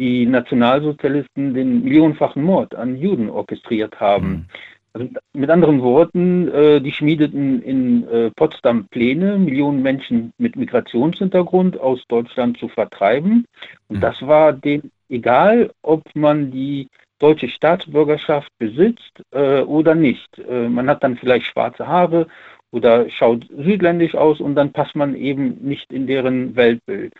die 0.01 0.25
Nationalsozialisten 0.25 1.53
den 1.53 1.85
millionenfachen 1.85 2.43
Mord 2.43 2.75
an 2.75 2.97
Juden 2.97 3.29
orchestriert 3.29 4.01
haben. 4.01 4.29
Mhm. 4.29 4.45
Also 4.93 5.09
mit 5.35 5.51
anderen 5.51 5.83
Worten, 5.83 6.49
äh, 6.49 6.81
die 6.81 6.91
schmiedeten 6.91 7.63
in 7.63 8.09
äh, 8.09 8.31
Potsdam 8.35 8.87
Pläne, 8.89 9.39
Millionen 9.39 9.83
Menschen 9.83 10.33
mit 10.39 10.57
Migrationshintergrund 10.57 11.79
aus 11.79 12.01
Deutschland 12.09 12.59
zu 12.59 12.69
vertreiben. 12.69 13.45
Und 13.89 13.99
mhm. 13.99 14.01
das 14.01 14.21
war 14.23 14.53
denen 14.53 14.91
egal, 15.11 15.71
ob 15.83 16.03
man 16.15 16.51
die 16.51 16.89
deutsche 17.19 17.49
Staatsbürgerschaft 17.49 18.51
besitzt 18.59 19.23
äh, 19.33 19.61
oder 19.61 19.95
nicht. 19.95 20.39
Äh, 20.39 20.69
man 20.69 20.89
hat 20.89 21.05
dann 21.05 21.19
vielleicht 21.19 21.47
schwarze 21.47 21.87
Haare 21.87 22.27
oder 22.73 23.09
schaut 23.11 23.47
südländisch 23.57 24.15
aus 24.15 24.41
und 24.41 24.55
dann 24.55 24.73
passt 24.73 24.97
man 24.97 25.15
eben 25.15 25.59
nicht 25.61 25.93
in 25.93 26.07
deren 26.07 26.57
Weltbild. 26.57 27.13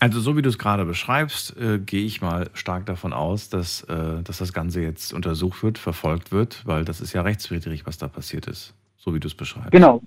Also 0.00 0.20
so 0.20 0.36
wie 0.36 0.42
du 0.42 0.48
es 0.48 0.58
gerade 0.58 0.84
beschreibst, 0.84 1.56
äh, 1.56 1.78
gehe 1.78 2.04
ich 2.04 2.20
mal 2.20 2.50
stark 2.54 2.86
davon 2.86 3.12
aus, 3.12 3.50
dass, 3.50 3.82
äh, 3.84 4.22
dass 4.22 4.38
das 4.38 4.52
Ganze 4.52 4.80
jetzt 4.80 5.12
untersucht 5.12 5.62
wird, 5.62 5.78
verfolgt 5.78 6.30
wird, 6.30 6.64
weil 6.66 6.84
das 6.84 7.00
ist 7.00 7.12
ja 7.12 7.22
rechtswidrig, 7.22 7.86
was 7.86 7.98
da 7.98 8.06
passiert 8.06 8.46
ist, 8.46 8.74
so 8.96 9.14
wie 9.14 9.20
du 9.20 9.26
es 9.26 9.34
beschreibst. 9.34 9.72
Genau. 9.72 10.00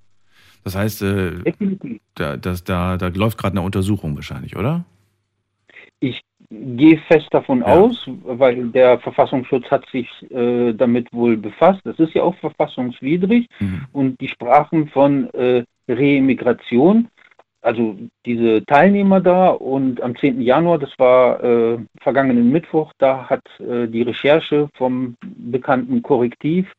Das 0.63 0.75
heißt, 0.75 1.01
äh, 1.01 1.53
da, 2.15 2.37
das, 2.37 2.63
da, 2.63 2.97
da 2.97 3.07
läuft 3.07 3.37
gerade 3.37 3.53
eine 3.53 3.65
Untersuchung 3.65 4.15
wahrscheinlich, 4.15 4.55
oder? 4.55 4.85
Ich 5.99 6.21
gehe 6.49 6.97
fest 7.07 7.27
davon 7.31 7.63
aus, 7.63 8.07
weil 8.23 8.69
der 8.69 8.99
Verfassungsschutz 8.99 9.65
hat 9.71 9.85
sich 9.91 10.07
äh, 10.31 10.73
damit 10.73 11.11
wohl 11.11 11.37
befasst. 11.37 11.81
Das 11.83 11.97
ist 11.99 12.13
ja 12.13 12.23
auch 12.23 12.35
verfassungswidrig 12.37 13.47
und 13.93 14.19
die 14.19 14.27
sprachen 14.27 14.89
von 14.89 15.33
äh, 15.33 15.63
Remigration 15.87 17.07
also 17.61 17.95
diese 18.25 18.65
Teilnehmer 18.65 19.21
da 19.21 19.49
und 19.49 20.01
am 20.01 20.15
10. 20.15 20.41
Januar, 20.41 20.79
das 20.79 20.91
war 20.97 21.43
äh, 21.43 21.77
vergangenen 21.99 22.51
Mittwoch, 22.51 22.91
da 22.97 23.29
hat 23.29 23.43
äh, 23.59 23.87
die 23.87 24.01
Recherche 24.01 24.69
vom 24.73 25.15
bekannten 25.21 26.01
Korrektiv, 26.01 26.71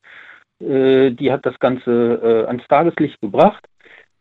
äh, 0.60 1.10
die 1.10 1.30
hat 1.30 1.46
das 1.46 1.58
Ganze 1.58 2.20
äh, 2.22 2.46
ans 2.48 2.66
Tageslicht 2.68 3.20
gebracht. 3.20 3.64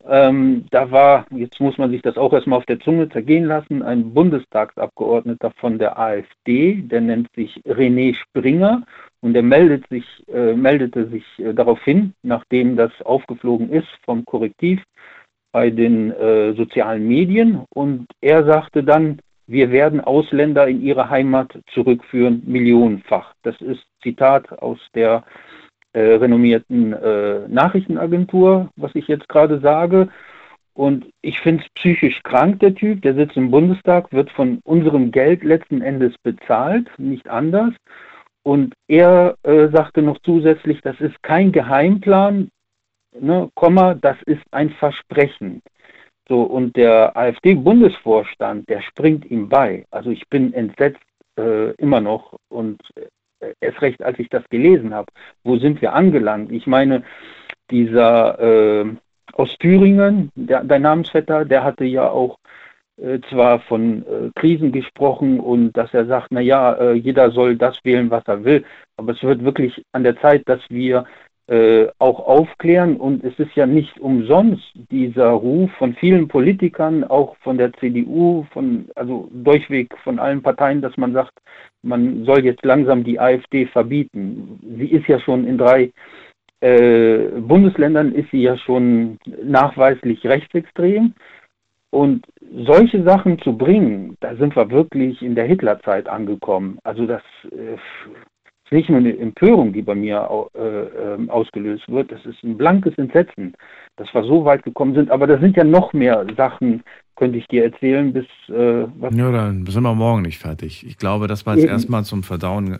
Ähm, 0.08 0.66
da 0.70 0.90
war, 0.90 1.26
jetzt 1.30 1.60
muss 1.60 1.78
man 1.78 1.90
sich 1.90 2.02
das 2.02 2.16
auch 2.16 2.32
erstmal 2.32 2.58
auf 2.58 2.66
der 2.66 2.80
Zunge 2.80 3.08
zergehen 3.08 3.44
lassen, 3.44 3.82
ein 3.82 4.12
Bundestagsabgeordneter 4.12 5.52
von 5.52 5.78
der 5.78 5.96
AfD, 5.96 6.82
der 6.82 7.00
nennt 7.00 7.32
sich 7.34 7.60
René 7.64 8.14
Springer 8.16 8.82
und 9.20 9.34
der 9.34 9.44
meldet 9.44 9.86
sich, 9.88 10.04
äh, 10.32 10.54
meldete 10.54 11.06
sich 11.08 11.24
äh, 11.38 11.54
darauf 11.54 11.80
hin, 11.84 12.14
nachdem 12.22 12.76
das 12.76 12.90
aufgeflogen 13.02 13.70
ist 13.70 13.88
vom 14.04 14.24
Korrektiv, 14.24 14.82
bei 15.52 15.70
den 15.70 16.10
äh, 16.10 16.54
sozialen 16.54 17.06
Medien 17.06 17.64
und 17.74 18.06
er 18.20 18.44
sagte 18.44 18.82
dann, 18.82 19.20
wir 19.46 19.70
werden 19.70 20.00
Ausländer 20.00 20.66
in 20.66 20.82
ihre 20.82 21.10
Heimat 21.10 21.58
zurückführen, 21.74 22.42
millionenfach. 22.46 23.34
Das 23.42 23.60
ist 23.60 23.84
Zitat 24.02 24.50
aus 24.62 24.78
der 24.94 25.24
äh, 25.92 26.00
renommierten 26.00 26.94
äh, 26.94 27.48
Nachrichtenagentur, 27.48 28.70
was 28.76 28.94
ich 28.94 29.08
jetzt 29.08 29.28
gerade 29.28 29.60
sage. 29.60 30.08
Und 30.74 31.06
ich 31.20 31.38
finde 31.40 31.64
es 31.64 31.70
psychisch 31.74 32.22
krank, 32.22 32.60
der 32.60 32.74
Typ, 32.74 33.02
der 33.02 33.14
sitzt 33.14 33.36
im 33.36 33.50
Bundestag, 33.50 34.10
wird 34.10 34.30
von 34.30 34.60
unserem 34.64 35.10
Geld 35.10 35.44
letzten 35.44 35.82
Endes 35.82 36.14
bezahlt, 36.22 36.88
nicht 36.98 37.28
anders. 37.28 37.74
Und 38.42 38.74
er 38.88 39.36
äh, 39.42 39.68
sagte 39.68 40.02
noch 40.02 40.18
zusätzlich, 40.22 40.80
das 40.80 40.98
ist 41.00 41.22
kein 41.22 41.52
Geheimplan, 41.52 42.48
ne, 43.18 43.50
Komma, 43.54 43.94
das 43.94 44.16
ist 44.26 44.42
ein 44.50 44.70
Versprechen. 44.70 45.62
So, 46.28 46.42
und 46.42 46.76
der 46.76 47.16
AfD-Bundesvorstand, 47.16 48.68
der 48.68 48.80
springt 48.82 49.30
ihm 49.30 49.48
bei. 49.48 49.84
Also 49.90 50.10
ich 50.10 50.28
bin 50.28 50.54
entsetzt 50.54 51.00
äh, 51.38 51.72
immer 51.72 52.00
noch 52.00 52.36
und 52.48 52.80
äh, 53.40 53.52
erst 53.60 53.82
recht, 53.82 54.02
als 54.02 54.18
ich 54.18 54.28
das 54.28 54.48
gelesen 54.48 54.94
habe. 54.94 55.12
Wo 55.44 55.56
sind 55.56 55.82
wir 55.82 55.94
angelangt? 55.94 56.52
Ich 56.52 56.66
meine, 56.66 57.02
dieser 57.70 58.38
äh, 58.40 58.86
aus 59.32 59.56
Thüringen, 59.58 60.30
der, 60.34 60.62
dein 60.64 60.82
Namensvetter, 60.82 61.44
der 61.44 61.64
hatte 61.64 61.84
ja 61.84 62.08
auch 62.08 62.38
äh, 62.98 63.18
zwar 63.30 63.60
von 63.60 64.04
äh, 64.06 64.30
Krisen 64.34 64.70
gesprochen 64.70 65.40
und 65.40 65.72
dass 65.72 65.92
er 65.94 66.06
sagt, 66.06 66.30
naja, 66.30 66.74
äh, 66.74 66.92
jeder 66.92 67.30
soll 67.30 67.56
das 67.56 67.78
wählen, 67.84 68.10
was 68.10 68.22
er 68.26 68.44
will, 68.44 68.64
aber 68.96 69.12
es 69.12 69.22
wird 69.22 69.42
wirklich 69.44 69.82
an 69.92 70.04
der 70.04 70.20
Zeit, 70.20 70.42
dass 70.46 70.60
wir 70.68 71.04
äh, 71.52 71.88
auch 71.98 72.26
aufklären. 72.26 72.96
Und 72.96 73.22
es 73.24 73.38
ist 73.38 73.54
ja 73.54 73.66
nicht 73.66 74.00
umsonst 74.00 74.64
dieser 74.90 75.28
Ruf 75.28 75.70
von 75.72 75.92
vielen 75.94 76.26
Politikern, 76.26 77.04
auch 77.04 77.36
von 77.42 77.58
der 77.58 77.74
CDU, 77.74 78.46
von, 78.54 78.86
also 78.96 79.28
durchweg 79.32 79.94
von 80.02 80.18
allen 80.18 80.42
Parteien, 80.42 80.80
dass 80.80 80.96
man 80.96 81.12
sagt, 81.12 81.34
man 81.82 82.24
soll 82.24 82.42
jetzt 82.42 82.64
langsam 82.64 83.04
die 83.04 83.20
AfD 83.20 83.66
verbieten. 83.66 84.60
Sie 84.78 84.86
ist 84.86 85.06
ja 85.08 85.20
schon 85.20 85.46
in 85.46 85.58
drei 85.58 85.92
äh, 86.60 87.28
Bundesländern 87.40 88.14
ist 88.14 88.30
sie 88.30 88.42
ja 88.42 88.56
schon 88.56 89.18
nachweislich 89.44 90.24
rechtsextrem. 90.24 91.12
Und 91.90 92.24
solche 92.64 93.02
Sachen 93.02 93.38
zu 93.40 93.58
bringen, 93.58 94.16
da 94.20 94.34
sind 94.36 94.56
wir 94.56 94.70
wirklich 94.70 95.20
in 95.20 95.34
der 95.34 95.44
Hitlerzeit 95.44 96.08
angekommen. 96.08 96.78
Also 96.82 97.04
das 97.04 97.22
äh, 97.50 97.76
nicht 98.72 98.88
nur 98.88 98.98
eine 98.98 99.16
Empörung, 99.16 99.72
die 99.72 99.82
bei 99.82 99.94
mir 99.94 100.28
äh, 100.54 100.58
ähm, 101.14 101.30
ausgelöst 101.30 101.88
wird, 101.88 102.10
das 102.10 102.24
ist 102.26 102.42
ein 102.42 102.56
blankes 102.56 102.96
Entsetzen, 102.98 103.54
dass 103.96 104.12
wir 104.14 104.24
so 104.24 104.44
weit 104.44 104.62
gekommen 104.62 104.94
sind. 104.94 105.10
Aber 105.10 105.26
da 105.26 105.38
sind 105.38 105.56
ja 105.56 105.64
noch 105.64 105.92
mehr 105.92 106.26
Sachen, 106.36 106.82
könnte 107.16 107.38
ich 107.38 107.46
dir 107.48 107.64
erzählen, 107.64 108.12
bis. 108.12 108.26
Äh, 108.48 108.86
was 108.98 109.14
ja, 109.14 109.30
dann 109.30 109.66
sind 109.66 109.82
wir 109.82 109.94
morgen 109.94 110.22
nicht 110.22 110.38
fertig. 110.38 110.84
Ich 110.86 110.98
glaube, 110.98 111.28
das 111.28 111.46
war 111.46 111.54
jetzt 111.54 111.64
Eben. 111.64 111.72
erstmal 111.72 112.04
zum 112.04 112.22
Verdauen 112.22 112.72
äh, 112.74 112.78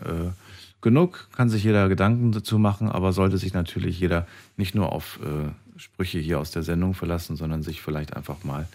genug. 0.81 1.29
Kann 1.35 1.49
sich 1.49 1.63
jeder 1.63 1.87
Gedanken 1.89 2.31
dazu 2.31 2.59
machen, 2.59 2.89
aber 2.89 3.13
sollte 3.13 3.37
sich 3.37 3.53
natürlich 3.53 3.99
jeder 3.99 4.27
nicht 4.57 4.75
nur 4.75 4.91
auf 4.91 5.19
äh, 5.23 5.79
Sprüche 5.79 6.19
hier 6.19 6.39
aus 6.39 6.51
der 6.51 6.63
Sendung 6.63 6.93
verlassen, 6.93 7.35
sondern 7.35 7.63
sich 7.63 7.81
vielleicht 7.81 8.15
einfach 8.15 8.43
mal 8.43 8.67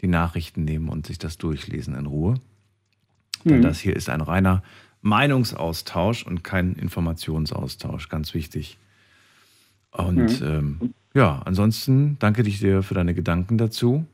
die 0.00 0.08
Nachrichten 0.08 0.64
nehmen 0.64 0.88
und 0.88 1.06
sich 1.06 1.18
das 1.18 1.38
durchlesen 1.38 1.94
in 1.94 2.06
Ruhe. 2.06 2.34
Denn 3.44 3.58
Mhm. 3.58 3.62
das 3.62 3.80
hier 3.80 3.96
ist 3.96 4.08
ein 4.08 4.20
reiner 4.20 4.62
Meinungsaustausch 5.02 6.26
und 6.26 6.42
kein 6.44 6.74
Informationsaustausch, 6.74 8.08
ganz 8.08 8.34
wichtig. 8.34 8.78
Und 9.92 10.40
Mhm. 10.40 10.46
ähm, 10.46 10.94
ja, 11.14 11.42
ansonsten 11.44 12.16
danke 12.18 12.42
dich 12.42 12.60
dir 12.60 12.82
für 12.82 12.94
deine 12.94 13.14
Gedanken 13.14 13.58
dazu. 13.58 14.06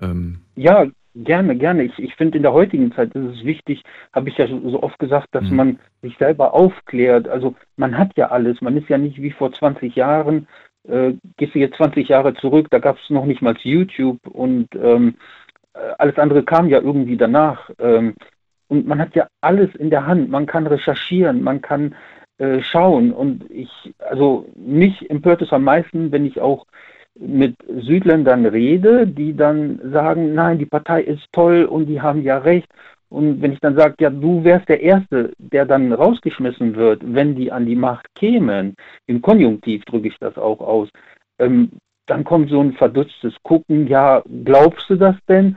Ähm, 0.00 0.38
Ja, 0.56 0.86
gerne, 1.14 1.56
gerne. 1.56 1.84
Ich, 1.84 1.98
ich 1.98 2.14
finde, 2.14 2.38
in 2.38 2.42
der 2.42 2.52
heutigen 2.52 2.92
Zeit 2.92 3.14
ist 3.14 3.38
es 3.38 3.44
wichtig, 3.44 3.82
habe 4.12 4.28
ich 4.28 4.38
ja 4.38 4.46
so 4.46 4.70
so 4.70 4.82
oft 4.82 4.98
gesagt, 4.98 5.28
dass 5.32 5.50
Mhm. 5.50 5.56
man 5.56 5.78
sich 6.02 6.16
selber 6.18 6.54
aufklärt. 6.54 7.28
Also 7.28 7.54
man 7.76 7.98
hat 7.98 8.16
ja 8.16 8.30
alles. 8.30 8.60
Man 8.62 8.76
ist 8.76 8.88
ja 8.88 8.98
nicht 8.98 9.20
wie 9.20 9.30
vor 9.32 9.52
20 9.52 9.94
Jahren. 9.94 10.46
Äh, 10.88 11.14
gehst 11.36 11.54
du 11.54 11.58
jetzt 11.58 11.76
20 11.76 12.08
Jahre 12.08 12.34
zurück, 12.34 12.68
da 12.70 12.78
gab 12.78 12.98
es 12.98 13.10
noch 13.10 13.24
nicht 13.26 13.40
mal 13.42 13.56
YouTube 13.62 14.26
und 14.26 14.68
ähm, 14.74 15.14
äh, 15.74 15.78
alles 15.98 16.18
andere 16.18 16.42
kam 16.44 16.68
ja 16.68 16.78
irgendwie 16.80 17.16
danach. 17.16 17.70
Ähm, 17.78 18.14
und 18.74 18.88
man 18.88 18.98
hat 18.98 19.14
ja 19.14 19.28
alles 19.40 19.72
in 19.76 19.88
der 19.88 20.04
Hand. 20.04 20.30
Man 20.30 20.46
kann 20.46 20.66
recherchieren, 20.66 21.42
man 21.42 21.62
kann 21.62 21.94
äh, 22.38 22.60
schauen. 22.60 23.12
Und 23.12 23.48
ich, 23.48 23.70
also 23.98 24.46
mich 24.56 25.08
empört 25.10 25.42
es 25.42 25.52
am 25.52 25.62
meisten, 25.62 26.10
wenn 26.10 26.26
ich 26.26 26.40
auch 26.40 26.66
mit 27.14 27.54
Südländern 27.68 28.44
rede, 28.46 29.06
die 29.06 29.36
dann 29.36 29.78
sagen, 29.92 30.34
nein, 30.34 30.58
die 30.58 30.66
Partei 30.66 31.02
ist 31.02 31.28
toll 31.30 31.64
und 31.64 31.86
die 31.86 32.02
haben 32.02 32.22
ja 32.22 32.38
recht. 32.38 32.68
Und 33.10 33.40
wenn 33.40 33.52
ich 33.52 33.60
dann 33.60 33.76
sage, 33.76 33.94
ja, 34.00 34.10
du 34.10 34.42
wärst 34.42 34.68
der 34.68 34.82
Erste, 34.82 35.30
der 35.38 35.66
dann 35.66 35.92
rausgeschmissen 35.92 36.74
wird, 36.74 37.00
wenn 37.04 37.36
die 37.36 37.52
an 37.52 37.66
die 37.66 37.76
Macht 37.76 38.12
kämen, 38.16 38.74
im 39.06 39.22
Konjunktiv 39.22 39.84
drücke 39.84 40.08
ich 40.08 40.18
das 40.18 40.36
auch 40.36 40.58
aus, 40.58 40.88
ähm, 41.38 41.70
dann 42.06 42.24
kommt 42.24 42.50
so 42.50 42.60
ein 42.60 42.72
verdutztes 42.72 43.34
Gucken, 43.44 43.86
ja, 43.86 44.24
glaubst 44.44 44.90
du 44.90 44.96
das 44.96 45.14
denn? 45.28 45.56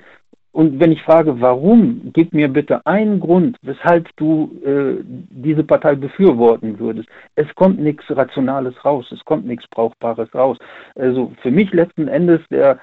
Und 0.52 0.80
wenn 0.80 0.92
ich 0.92 1.02
frage, 1.04 1.40
warum, 1.40 2.12
gib 2.14 2.34
mir 2.34 2.48
bitte 2.48 2.86
einen 2.86 3.20
Grund, 3.20 3.58
weshalb 3.62 4.08
du 4.18 4.60
äh, 4.66 5.04
diese 5.04 5.64
Partei 5.64 5.96
befürworten 5.96 6.80
würdest. 6.80 7.08
Es 7.36 7.48
kommt 7.56 7.80
nichts 7.80 8.06
Rationales 8.10 8.74
raus, 8.84 9.06
es 9.12 9.24
kommt 9.26 9.46
nichts 9.46 9.68
Brauchbares 9.68 10.34
raus. 10.34 10.58
Also 10.96 11.32
für 11.42 11.52
mich 11.52 11.72
letzten 11.74 12.08
Endes 12.08 12.42
der, 12.50 12.80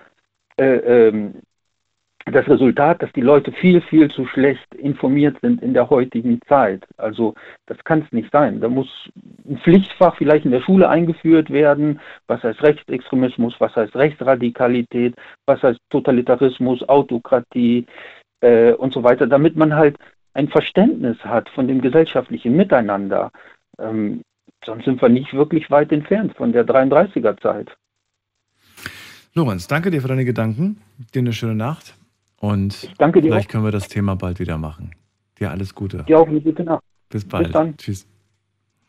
äh, 0.57 1.09
ähm, 1.09 1.35
das 2.33 2.49
Resultat, 2.49 3.03
dass 3.03 3.13
die 3.13 3.21
Leute 3.21 3.53
viel, 3.53 3.83
viel 3.83 4.11
zu 4.11 4.27
schlecht 4.27 4.75
informiert 4.75 5.37
sind 5.43 5.63
in 5.63 5.75
der 5.75 5.91
heutigen 5.91 6.41
Zeit. 6.49 6.83
Also 6.97 7.35
das 7.67 7.77
kann 7.85 8.01
es 8.01 8.13
nicht 8.13 8.31
sein. 8.33 8.61
Da 8.61 8.69
muss 8.69 8.89
ein 9.47 9.59
Pflichtfach 9.59 10.17
vielleicht 10.17 10.47
in 10.47 10.51
der 10.51 10.63
Schule 10.63 10.89
eingeführt 10.89 11.51
werden. 11.51 12.01
Was 12.27 12.43
heißt 12.43 12.63
Rechtsextremismus? 12.63 13.55
Was 13.59 13.77
heißt 13.77 13.95
Rechtsradikalität? 13.95 15.15
Was 15.45 15.63
heißt 15.63 15.79
Totalitarismus, 15.91 16.89
Autokratie 16.89 17.85
äh, 18.41 18.73
und 18.73 18.95
so 18.95 19.03
weiter, 19.03 19.27
damit 19.27 19.57
man 19.57 19.75
halt 19.75 19.99
ein 20.33 20.49
Verständnis 20.49 21.19
hat 21.19 21.49
von 21.51 21.69
dem 21.69 21.83
gesellschaftlichen 21.83 22.57
Miteinander. 22.57 23.31
Ähm, 23.79 24.23
sonst 24.65 24.87
sind 24.87 25.01
wir 25.01 25.11
nicht 25.11 25.35
wirklich 25.35 25.71
weit 25.71 25.93
entfernt 25.93 26.35
von 26.37 26.53
der 26.53 26.67
33er 26.67 27.41
Zeit. 27.41 27.77
Lorenz, 29.35 29.67
danke 29.67 29.91
dir 29.91 30.01
für 30.01 30.09
deine 30.09 30.25
Gedanken. 30.25 30.81
Dir 31.13 31.21
eine 31.21 31.33
schöne 31.33 31.55
Nacht. 31.55 31.95
Und 32.45 32.91
danke 32.99 33.23
dir 33.23 33.31
vielleicht 33.31 33.49
auch. 33.49 33.53
können 33.53 33.65
wir 33.65 33.73
das 33.73 33.89
Thema 33.89 34.17
bald 34.17 34.39
wieder 34.39 34.59
machen. 34.59 34.91
Dir 35.41 35.51
alles 35.51 35.75
Gute. 35.75 36.05
Dir 36.05 36.19
auch 36.19 36.29
eine 36.29 36.43
gute 36.43 36.63
Nacht. 36.63 36.83
Bis 37.09 37.25
bald. 37.25 37.55
dann. 37.55 37.75
Tschüss. 37.79 38.07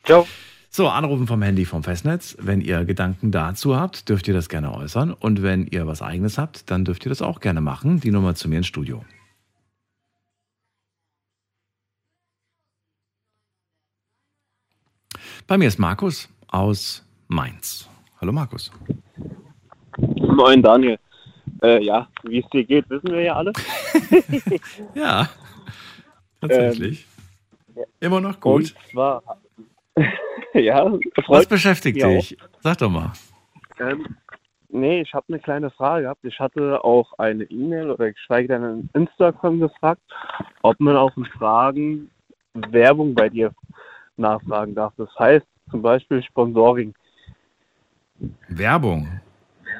Ciao. 0.04 0.28
So, 0.70 0.90
anrufen 0.90 1.26
vom 1.26 1.42
Handy 1.42 1.64
vom 1.64 1.82
Festnetz. 1.82 2.36
Wenn 2.38 2.60
ihr 2.60 2.84
Gedanken 2.84 3.32
dazu 3.32 3.78
habt, 3.78 4.10
dürft 4.10 4.28
ihr 4.28 4.34
das 4.34 4.50
gerne 4.50 4.74
äußern. 4.74 5.14
Und 5.14 5.42
wenn 5.42 5.68
ihr 5.68 5.88
was 5.88 6.02
eigenes 6.02 6.38
habt, 6.38 6.70
dann 6.70 6.84
dürft 6.84 7.06
ihr 7.06 7.10
das 7.10 7.22
auch 7.22 7.40
gerne 7.40 7.62
machen. 7.62 8.02
Die 8.02 8.12
Nummer 8.12 8.36
zu 8.36 8.50
mir 8.50 8.58
ins 8.58 8.68
Studio. 8.68 9.06
Bei 15.48 15.58
mir 15.58 15.70
ist 15.70 15.80
Markus 15.80 16.28
aus 16.50 17.06
Mainz. 17.30 17.88
Hallo 18.20 18.34
Markus. 18.34 18.70
Moin 19.98 20.62
Daniel. 20.62 21.00
Äh, 21.62 21.84
ja, 21.84 22.08
wie 22.24 22.40
es 22.40 22.50
dir 22.50 22.64
geht, 22.64 22.90
wissen 22.90 23.12
wir 23.12 23.22
ja 23.22 23.36
alle. 23.36 23.54
Ja, 24.94 25.30
tatsächlich. 26.42 27.06
Immer 28.00 28.22
noch 28.22 28.40
gut. 28.40 28.74
Und 28.74 28.92
zwar, 28.92 29.24
ja, 30.54 30.92
Was 31.28 31.48
beschäftigt 31.48 31.96
mich 31.96 32.06
auch. 32.06 32.10
dich? 32.10 32.38
Sag 32.62 32.78
doch 32.78 32.90
mal. 32.90 33.14
Ähm, 33.80 34.06
nee, 34.70 35.02
ich 35.02 35.14
habe 35.14 35.26
eine 35.30 35.40
kleine 35.40 35.70
Frage 35.72 36.04
gehabt. 36.04 36.24
Ich 36.24 36.40
hatte 36.40 36.84
auch 36.84 37.14
eine 37.20 37.44
E-Mail 37.46 37.90
oder 37.92 38.12
geschweige 38.12 38.50
denn 38.50 38.64
ein 38.64 38.90
Instagram 38.94 39.60
gefragt, 39.60 40.02
ob 40.62 40.80
man 40.80 40.96
auch 40.96 41.16
in 41.18 41.26
Fragen 41.26 42.10
Werbung 42.54 43.14
bei 43.16 43.30
dir 43.30 43.54
nachfragen 44.18 44.76
darf. 44.76 44.94
Das 44.98 45.10
heißt 45.18 45.46
zum 45.72 45.82
Beispiel 45.82 46.24
Sponsoring. 46.24 46.94
Werbung. 48.48 49.20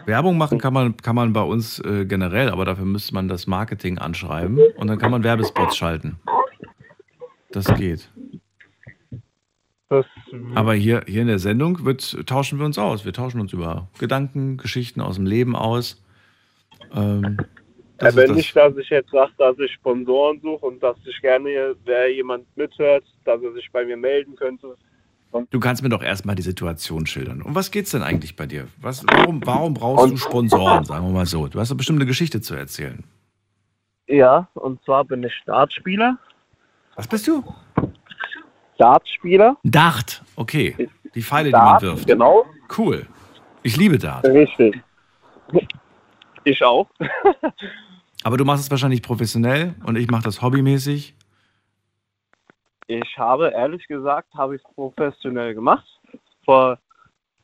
Werbung 0.06 0.38
machen 0.38 0.60
kann 0.60 0.74
man, 0.74 0.98
kann 0.98 1.16
man 1.16 1.34
bei 1.34 1.42
uns 1.42 1.80
äh, 1.80 2.06
generell, 2.06 2.50
aber 2.50 2.66
dafür 2.66 2.86
müsste 2.86 3.14
man 3.14 3.28
das 3.28 3.48
Marketing 3.48 3.98
anschreiben 3.98 4.60
und 4.78 4.88
dann 4.88 4.98
kann 5.00 5.12
man 5.12 5.24
Werbespots 5.24 5.76
schalten. 5.78 6.18
Das 7.52 7.66
geht. 7.76 8.10
Das, 9.90 10.06
Aber 10.56 10.74
hier, 10.74 11.04
hier 11.08 11.22
in 11.22 11.28
der 11.28 11.40
Sendung 11.40 11.86
wird, 11.86 12.28
tauschen 12.28 12.60
wir 12.60 12.66
uns 12.66 12.78
aus. 12.78 13.06
Wir 13.06 13.14
tauschen 13.14 13.40
uns 13.40 13.54
über 13.54 13.88
Gedanken, 14.00 14.58
Geschichten 14.58 15.00
aus 15.00 15.16
dem 15.16 15.26
Leben 15.26 15.56
aus. 15.56 16.04
Ähm, 16.94 17.38
Aber 18.00 18.10
ist 18.10 18.18
das. 18.18 18.32
nicht, 18.32 18.56
dass 18.56 18.76
ich 18.78 18.90
jetzt 18.90 19.12
sage, 19.12 19.32
dass 19.38 19.58
ich 19.60 19.72
Sponsoren 19.74 20.42
suche 20.42 20.66
und 20.66 20.82
dass 20.82 20.98
ich 21.06 21.22
gerne, 21.22 21.76
wer 21.86 22.12
jemand 22.12 22.46
mithört, 22.58 23.06
dass 23.26 23.42
er 23.42 23.54
sich 23.54 23.72
bei 23.72 23.86
mir 23.86 23.98
melden 23.98 24.36
könnte. 24.36 24.76
Du 25.50 25.60
kannst 25.60 25.84
mir 25.84 25.90
doch 25.90 26.04
erstmal 26.04 26.36
die 26.36 26.42
Situation 26.42 27.06
schildern. 27.06 27.42
Um 27.42 27.56
was 27.56 27.72
geht's 27.72 27.92
denn 27.92 28.04
eigentlich 28.04 28.36
bei 28.36 28.46
dir? 28.46 28.68
Was, 28.82 29.06
warum, 29.08 29.46
warum 29.46 29.74
brauchst 29.74 30.12
du 30.12 30.18
Sponsoren, 30.18 30.84
sagen 30.86 31.06
wir 31.06 31.14
mal 31.14 31.26
so? 31.26 31.48
Du 31.48 31.60
hast 31.60 31.72
eine 31.72 32.06
Geschichte 32.06 32.42
zu 32.42 32.56
erzählen. 32.56 33.04
Ja, 34.08 34.48
und 34.54 34.84
zwar 34.84 35.04
bin 35.04 35.24
ich 35.24 35.34
Dartspieler. 35.46 36.18
Was 36.96 37.08
bist 37.08 37.28
du? 37.28 37.44
Dartspieler. 38.78 39.58
Dart, 39.64 40.22
okay. 40.36 40.90
Die 41.14 41.22
Pfeile, 41.22 41.52
Dart, 41.52 41.82
die 41.82 41.86
man 41.86 41.96
wirft. 41.96 42.08
genau. 42.08 42.46
Cool. 42.78 43.06
Ich 43.64 43.78
liebe 43.78 43.98
Dart. 43.98 44.26
Richtig. 44.26 44.82
Ich 46.44 46.64
auch. 46.64 46.88
Aber 48.24 48.38
du 48.38 48.46
machst 48.46 48.64
es 48.64 48.72
wahrscheinlich 48.72 49.02
professionell 49.02 49.76
und 49.86 49.96
ich 49.96 50.10
mache 50.10 50.24
das 50.24 50.42
hobbymäßig. 50.42 51.16
Ich 52.88 53.18
habe 53.18 53.50
ehrlich 53.50 53.88
gesagt, 53.88 54.34
habe 54.36 54.56
ich 54.56 54.64
es 54.64 54.74
professionell 54.76 55.56
gemacht. 55.56 55.86
Vor 56.44 56.80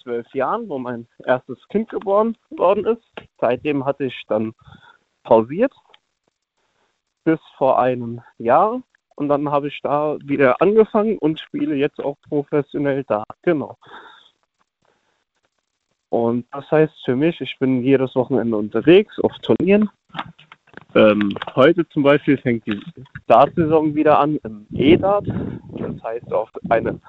zwölf 0.04 0.32
Jahren, 0.34 0.70
wo 0.70 0.78
mein 0.78 1.08
erstes 1.26 1.58
Kind 1.70 1.90
geboren 1.90 2.38
worden 2.52 2.86
ist. 2.86 3.04
Seitdem 3.40 3.86
hatte 3.86 4.06
ich 4.06 4.24
dann 4.28 4.54
pausiert 5.24 5.74
bis 7.24 7.40
vor 7.58 7.80
einem 7.80 8.22
Jahr. 8.38 8.82
Und 9.16 9.30
dann 9.30 9.52
habe 9.52 9.68
ich 9.68 9.80
da 9.82 10.18
wieder 10.24 10.62
angefangen 10.62 11.18
und 11.20 11.40
spiele 11.40 11.76
jetzt 11.76 12.00
auch 12.00 12.18
professionell 12.28 13.04
da. 13.04 13.24
Genau. 13.44 13.78
Und 16.10 16.46
das 16.52 16.70
heißt 16.72 16.94
für 17.06 17.16
mich, 17.16 17.40
ich 17.40 17.58
bin 17.60 17.84
jedes 17.84 18.16
Wochenende 18.16 18.58
unterwegs 18.58 19.20
auf 19.20 19.32
Turnieren. 19.40 19.90
Ähm, 20.94 21.34
heute 21.56 21.88
zum 21.90 22.04
Beispiel 22.04 22.38
fängt 22.38 22.66
die 22.68 22.80
Dartsaison 23.28 23.96
wieder 23.96 24.20
an 24.20 24.38
im 24.44 24.66
E-Dart. 24.74 25.26
Das 25.78 26.04
heißt 26.04 26.34
auf 26.34 26.50
eine 26.70 27.00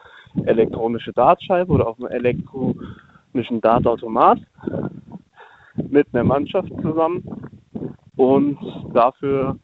elektronische 0.45 1.13
Dartscheibe 1.13 1.73
oder 1.73 1.89
auf 1.89 1.99
einem 1.99 2.13
elektronischen 2.13 3.61
Dartautomat 3.61 4.39
mit 5.77 6.07
einer 6.13 6.25
Mannschaft 6.25 6.71
zusammen. 6.81 7.25
Und 8.17 8.59
dafür 8.93 9.57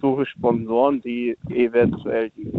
suche 0.00 0.22
ich 0.22 0.28
Sponsoren, 0.30 1.00
die 1.02 1.36
eventuell 1.48 2.30
die 2.30 2.52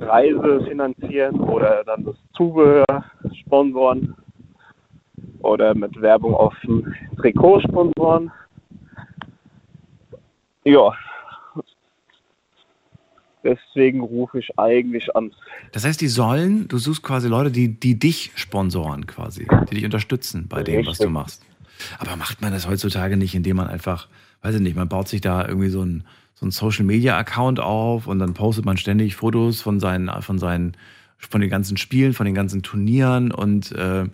Reise 0.00 0.64
finanzieren 0.66 1.40
oder 1.40 1.84
dann 1.84 2.04
das 2.04 2.16
Zubehör 2.34 2.84
sponsoren 3.42 4.14
oder 5.42 5.74
mit 5.74 6.00
Werbung 6.00 6.34
auf 6.34 6.54
dem 6.64 6.94
Trikot 7.16 7.60
sponsoren. 7.60 8.30
Ja. 10.64 10.92
Deswegen 13.42 14.00
rufe 14.00 14.38
ich 14.38 14.58
eigentlich 14.58 15.16
an. 15.16 15.32
Das 15.72 15.84
heißt, 15.84 16.00
die 16.00 16.08
sollen, 16.08 16.68
du 16.68 16.78
suchst 16.78 17.02
quasi 17.02 17.28
Leute, 17.28 17.50
die, 17.50 17.68
die 17.68 17.98
dich 17.98 18.32
sponsoren 18.34 19.06
quasi, 19.06 19.48
die 19.70 19.76
dich 19.76 19.84
unterstützen 19.84 20.46
bei 20.46 20.62
dem, 20.62 20.84
was 20.86 20.98
du 20.98 21.08
machst. 21.08 21.42
Aber 21.98 22.16
macht 22.16 22.42
man 22.42 22.52
das 22.52 22.68
heutzutage 22.68 23.16
nicht, 23.16 23.34
indem 23.34 23.56
man 23.56 23.68
einfach, 23.68 24.08
weiß 24.42 24.56
ich 24.56 24.60
nicht, 24.60 24.76
man 24.76 24.88
baut 24.88 25.08
sich 25.08 25.22
da 25.22 25.46
irgendwie 25.46 25.70
so 25.70 25.82
ein, 25.82 26.04
so 26.34 26.44
ein 26.44 26.50
Social 26.50 26.84
Media 26.84 27.16
Account 27.16 27.60
auf 27.60 28.06
und 28.06 28.18
dann 28.18 28.34
postet 28.34 28.66
man 28.66 28.76
ständig 28.76 29.16
Fotos 29.16 29.62
von 29.62 29.80
seinen, 29.80 30.10
von 30.22 30.38
seinen, 30.38 30.76
von 31.16 31.40
den 31.40 31.48
ganzen 31.48 31.78
Spielen, 31.78 32.12
von 32.12 32.26
den 32.26 32.34
ganzen 32.34 32.62
Turnieren 32.62 33.32
und 33.32 33.72
äh, 33.72 34.04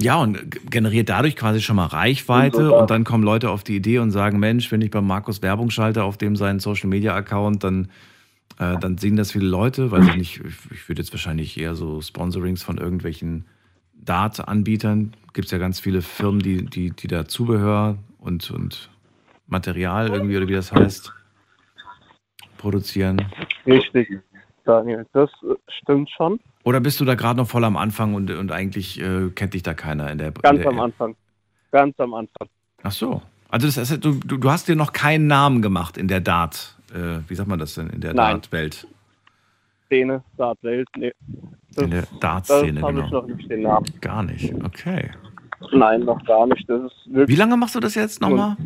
ja, 0.00 0.16
und 0.20 0.70
generiert 0.70 1.08
dadurch 1.08 1.34
quasi 1.34 1.60
schon 1.60 1.76
mal 1.76 1.86
Reichweite 1.86 2.72
und 2.72 2.90
dann 2.90 3.02
kommen 3.02 3.24
Leute 3.24 3.50
auf 3.50 3.64
die 3.64 3.76
Idee 3.76 3.98
und 3.98 4.12
sagen, 4.12 4.38
Mensch, 4.38 4.70
wenn 4.70 4.80
ich 4.80 4.90
bei 4.90 5.00
Markus 5.00 5.42
Werbung 5.42 5.70
schalte 5.70 6.04
auf 6.04 6.16
dem 6.16 6.36
seinen 6.36 6.60
Social 6.60 6.88
Media 6.88 7.16
Account, 7.16 7.64
dann, 7.64 7.88
äh, 8.60 8.78
dann 8.78 8.96
sehen 8.98 9.16
das 9.16 9.32
viele 9.32 9.46
Leute, 9.46 9.90
weil 9.90 10.04
ich 10.04 10.16
nicht, 10.16 10.40
ich, 10.44 10.70
ich 10.70 10.88
würde 10.88 11.02
jetzt 11.02 11.12
wahrscheinlich 11.12 11.58
eher 11.58 11.74
so 11.74 12.00
Sponsorings 12.00 12.62
von 12.62 12.78
irgendwelchen 12.78 13.46
Dart-Anbietern. 13.94 15.14
Gibt 15.32 15.46
es 15.46 15.50
ja 15.50 15.58
ganz 15.58 15.80
viele 15.80 16.00
Firmen, 16.02 16.40
die, 16.40 16.64
die, 16.64 16.90
die 16.90 17.08
da 17.08 17.26
Zubehör 17.26 17.98
und, 18.20 18.52
und 18.52 18.90
Material 19.48 20.10
irgendwie, 20.10 20.36
oder 20.36 20.46
wie 20.46 20.52
das 20.52 20.72
heißt, 20.72 21.12
produzieren. 22.56 23.24
Richtig, 23.66 24.20
Daniel, 24.64 25.06
das 25.12 25.30
äh, 25.42 25.54
stimmt 25.80 26.08
schon. 26.10 26.38
Oder 26.68 26.80
bist 26.80 27.00
du 27.00 27.06
da 27.06 27.14
gerade 27.14 27.38
noch 27.38 27.48
voll 27.48 27.64
am 27.64 27.78
Anfang 27.78 28.12
und, 28.12 28.30
und 28.30 28.52
eigentlich 28.52 29.00
äh, 29.00 29.30
kennt 29.30 29.54
dich 29.54 29.62
da 29.62 29.72
keiner 29.72 30.10
in 30.10 30.18
der 30.18 30.32
Ganz 30.32 30.58
in 30.58 30.62
der, 30.64 30.70
am 30.70 30.80
Anfang. 30.80 31.16
Ganz 31.72 31.98
am 31.98 32.12
Anfang. 32.12 32.46
Ach 32.82 32.92
so. 32.92 33.22
Also 33.48 33.68
das 33.68 33.78
heißt, 33.78 34.04
du, 34.04 34.16
du, 34.16 34.50
hast 34.50 34.68
dir 34.68 34.76
noch 34.76 34.92
keinen 34.92 35.28
Namen 35.28 35.62
gemacht 35.62 35.96
in 35.96 36.08
der 36.08 36.20
Dart, 36.20 36.76
äh, 36.94 37.20
wie 37.26 37.34
sagt 37.34 37.48
man 37.48 37.58
das 37.58 37.72
denn, 37.72 37.88
in 37.88 38.02
der. 38.02 38.12
Dart-Welt. 38.12 38.86
Szene, 39.86 40.22
Dartwelt, 40.36 40.86
nee. 40.98 41.10
Das, 41.72 41.84
In 41.84 41.90
der 41.90 42.04
Dart-Szene, 42.20 42.82
habe 42.82 43.00
ich 43.00 43.06
genau. 43.06 43.22
noch 43.22 43.26
nicht 43.28 43.50
den 43.50 43.62
Namen. 43.62 43.86
Gar 44.02 44.22
nicht, 44.24 44.52
okay. 44.62 45.10
Nein, 45.72 46.00
noch 46.00 46.22
gar 46.26 46.46
nicht. 46.48 46.68
Das 46.68 46.82
ist 46.82 47.14
wirklich 47.14 47.34
Wie 47.34 47.40
lange 47.40 47.56
machst 47.56 47.76
du 47.76 47.80
das 47.80 47.94
jetzt 47.94 48.20
nochmal? 48.20 48.58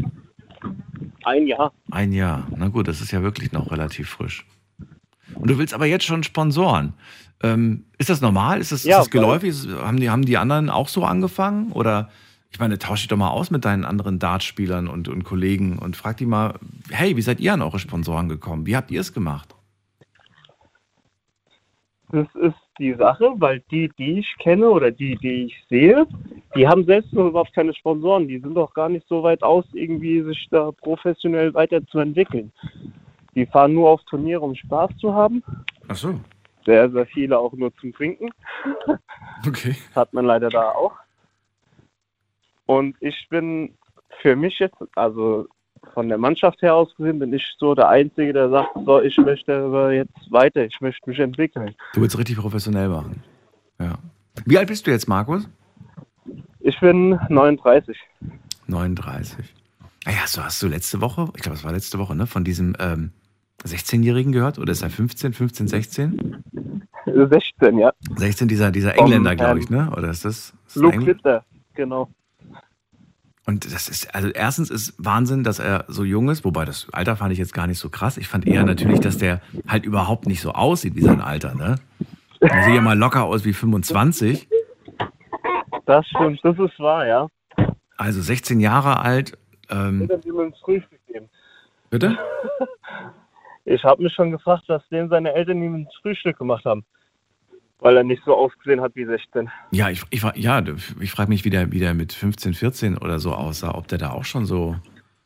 ein 1.22 1.46
Jahr. 1.46 1.72
Ein 1.92 2.10
Jahr. 2.10 2.48
Na 2.56 2.66
gut, 2.66 2.88
das 2.88 3.00
ist 3.00 3.12
ja 3.12 3.22
wirklich 3.22 3.52
noch 3.52 3.70
relativ 3.70 4.08
frisch. 4.08 4.44
Und 5.34 5.50
du 5.50 5.58
willst 5.58 5.74
aber 5.74 5.86
jetzt 5.86 6.04
schon 6.04 6.22
Sponsoren. 6.22 6.94
Ähm, 7.42 7.84
ist 7.98 8.10
das 8.10 8.20
normal? 8.20 8.60
Ist 8.60 8.72
das, 8.72 8.84
Ja, 8.84 8.98
ist 8.98 9.06
das 9.06 9.10
geläufig? 9.10 9.54
Haben, 9.82 9.98
die, 9.98 10.10
haben 10.10 10.24
die 10.24 10.36
anderen 10.36 10.70
auch 10.70 10.88
so 10.88 11.04
angefangen? 11.04 11.72
Oder 11.72 12.10
ich 12.50 12.58
meine, 12.60 12.78
tausch 12.78 13.00
dich 13.00 13.08
doch 13.08 13.16
mal 13.16 13.30
aus 13.30 13.50
mit 13.50 13.64
deinen 13.64 13.84
anderen 13.84 14.18
Dartspielern 14.18 14.86
und, 14.86 15.08
und 15.08 15.24
Kollegen 15.24 15.78
und 15.78 15.96
frag 15.96 16.18
die 16.18 16.26
mal, 16.26 16.54
hey, 16.90 17.16
wie 17.16 17.22
seid 17.22 17.40
ihr 17.40 17.54
an 17.54 17.62
eure 17.62 17.78
Sponsoren 17.78 18.28
gekommen? 18.28 18.66
Wie 18.66 18.76
habt 18.76 18.90
ihr 18.90 19.00
es 19.00 19.12
gemacht? 19.12 19.54
Das 22.10 22.26
ist 22.34 22.54
die 22.78 22.92
Sache, 22.92 23.32
weil 23.36 23.60
die, 23.70 23.90
die 23.98 24.18
ich 24.18 24.34
kenne 24.38 24.68
oder 24.68 24.90
die, 24.90 25.16
die 25.16 25.46
ich 25.46 25.64
sehe, 25.70 26.06
die 26.54 26.68
haben 26.68 26.84
selbst 26.84 27.12
noch 27.14 27.28
überhaupt 27.28 27.54
keine 27.54 27.74
Sponsoren. 27.74 28.28
Die 28.28 28.38
sind 28.38 28.54
doch 28.54 28.74
gar 28.74 28.90
nicht 28.90 29.08
so 29.08 29.22
weit 29.22 29.42
aus, 29.42 29.64
irgendwie 29.72 30.22
sich 30.22 30.46
da 30.50 30.72
professionell 30.72 31.54
weiterzuentwickeln. 31.54 32.52
Die 33.34 33.46
fahren 33.46 33.74
nur 33.74 33.90
auf 33.90 34.02
Turniere, 34.04 34.40
um 34.40 34.54
Spaß 34.54 34.90
zu 34.98 35.14
haben. 35.14 35.42
Ach 35.88 35.96
so. 35.96 36.20
Sehr, 36.64 36.90
sehr 36.90 37.06
viele 37.06 37.38
auch 37.38 37.52
nur 37.52 37.74
zum 37.76 37.92
Trinken. 37.92 38.30
Okay. 39.44 39.74
Hat 39.96 40.12
man 40.12 40.24
leider 40.24 40.50
da 40.50 40.70
auch. 40.70 40.92
Und 42.66 42.94
ich 43.00 43.26
bin 43.28 43.74
für 44.20 44.36
mich 44.36 44.56
jetzt, 44.60 44.76
also 44.94 45.48
von 45.94 46.08
der 46.08 46.18
Mannschaft 46.18 46.62
her 46.62 46.76
aus 46.76 46.94
gesehen, 46.94 47.18
bin 47.18 47.32
ich 47.32 47.44
so 47.58 47.74
der 47.74 47.88
Einzige, 47.88 48.32
der 48.32 48.50
sagt, 48.50 48.70
so, 48.86 49.00
ich 49.00 49.16
möchte 49.18 49.64
aber 49.64 49.92
jetzt 49.92 50.30
weiter, 50.30 50.64
ich 50.64 50.80
möchte 50.80 51.10
mich 51.10 51.18
entwickeln. 51.18 51.74
Du 51.94 52.00
willst 52.00 52.16
richtig 52.16 52.38
professionell 52.38 52.88
machen. 52.88 53.22
Ja. 53.80 53.98
Wie 54.46 54.56
alt 54.56 54.68
bist 54.68 54.86
du 54.86 54.92
jetzt, 54.92 55.08
Markus? 55.08 55.48
Ich 56.60 56.78
bin 56.78 57.18
39. 57.28 57.98
39. 58.68 59.44
Ah 60.04 60.10
ja, 60.10 60.16
hast 60.18 60.36
du, 60.36 60.42
hast 60.42 60.62
du 60.62 60.68
letzte 60.68 61.00
Woche, 61.00 61.30
ich 61.36 61.42
glaube, 61.42 61.56
es 61.56 61.64
war 61.64 61.72
letzte 61.72 61.98
Woche, 61.98 62.14
ne, 62.14 62.26
von 62.26 62.44
diesem 62.44 62.76
ähm, 62.78 63.12
16-Jährigen 63.64 64.32
gehört? 64.32 64.58
Oder 64.58 64.72
ist 64.72 64.82
er 64.82 64.90
15, 64.90 65.32
15, 65.32 65.68
16? 65.68 66.42
16, 67.06 67.78
ja. 67.78 67.92
16, 68.16 68.48
dieser, 68.48 68.70
dieser 68.70 68.98
Engländer, 68.98 69.34
glaube 69.36 69.58
ich, 69.58 69.70
ne? 69.70 69.90
Oder 69.96 70.10
ist 70.10 70.24
das? 70.24 70.52
Ist 70.66 70.76
Luke 70.76 71.04
Witter, 71.04 71.44
genau. 71.74 72.08
Und 73.44 73.72
das 73.72 73.88
ist, 73.88 74.14
also 74.14 74.28
erstens 74.28 74.70
ist 74.70 74.94
Wahnsinn, 74.98 75.42
dass 75.42 75.58
er 75.58 75.84
so 75.88 76.04
jung 76.04 76.30
ist, 76.30 76.44
wobei 76.44 76.64
das 76.64 76.86
Alter 76.92 77.16
fand 77.16 77.32
ich 77.32 77.38
jetzt 77.38 77.52
gar 77.52 77.66
nicht 77.66 77.78
so 77.78 77.90
krass. 77.90 78.16
Ich 78.16 78.28
fand 78.28 78.46
eher 78.46 78.64
natürlich, 78.64 79.00
dass 79.00 79.18
der 79.18 79.40
halt 79.66 79.84
überhaupt 79.84 80.26
nicht 80.26 80.40
so 80.40 80.52
aussieht 80.52 80.94
wie 80.94 81.02
sein 81.02 81.20
Alter, 81.20 81.54
ne? 81.54 81.76
Der 82.40 82.64
sieht 82.64 82.74
ja 82.74 82.80
mal 82.80 82.98
locker 82.98 83.24
aus 83.24 83.44
wie 83.44 83.52
25. 83.52 84.48
Das 85.86 86.06
stimmt, 86.06 86.40
das 86.44 86.56
ist 86.58 86.78
wahr, 86.78 87.06
ja. 87.06 87.26
Also 87.96 88.20
16 88.20 88.60
Jahre 88.60 89.00
alt. 89.00 89.36
Ähm, 89.70 90.08
bitte? 91.90 92.18
Ich 93.64 93.82
habe 93.84 94.02
mich 94.02 94.12
schon 94.14 94.30
gefragt, 94.30 94.64
was 94.68 94.86
dem 94.88 95.08
seine 95.08 95.32
Eltern 95.34 95.62
ihm 95.62 95.74
ins 95.74 95.94
Frühstück 96.02 96.38
gemacht 96.38 96.64
haben. 96.64 96.84
Weil 97.78 97.96
er 97.96 98.04
nicht 98.04 98.22
so 98.24 98.34
ausgesehen 98.36 98.80
hat 98.80 98.94
wie 98.94 99.04
16. 99.04 99.50
Ja, 99.72 99.88
ich, 99.90 100.02
ich, 100.10 100.22
ja, 100.36 100.62
ich 101.00 101.10
frage 101.10 101.28
mich, 101.28 101.44
wie 101.44 101.50
der, 101.50 101.72
wie 101.72 101.80
der 101.80 101.94
mit 101.94 102.12
15, 102.12 102.54
14 102.54 102.98
oder 102.98 103.18
so 103.18 103.32
aussah, 103.34 103.74
ob 103.74 103.88
der 103.88 103.98
da 103.98 104.10
auch 104.10 104.24
schon 104.24 104.44
so, 104.46 104.76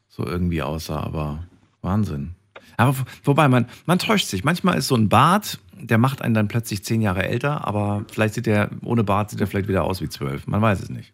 so 0.09 0.25
irgendwie 0.27 0.63
aussah, 0.63 1.01
aber 1.03 1.45
Wahnsinn. 1.83 2.35
Aber 2.79 2.97
wo- 2.99 3.03
wobei, 3.25 3.49
man, 3.49 3.67
man 3.85 3.99
täuscht 3.99 4.27
sich. 4.27 4.43
Manchmal 4.45 4.79
ist 4.79 4.89
so 4.89 4.97
ein 4.97 5.09
Bart, 5.11 5.59
der 5.75 5.99
macht 5.99 6.23
einen 6.23 6.35
dann 6.35 6.49
plötzlich 6.49 6.83
zehn 6.83 7.03
Jahre 7.03 7.25
älter, 7.25 7.67
aber 7.67 8.05
vielleicht 8.11 8.35
sieht 8.35 8.47
er, 8.47 8.71
ohne 8.85 9.05
Bart 9.05 9.31
sieht 9.31 9.41
er 9.41 9.47
vielleicht 9.47 9.69
wieder 9.69 9.85
aus 9.85 10.01
wie 10.01 10.09
zwölf. 10.09 10.47
Man 10.47 10.63
weiß 10.63 10.81
es 10.83 10.89
nicht. 10.91 11.13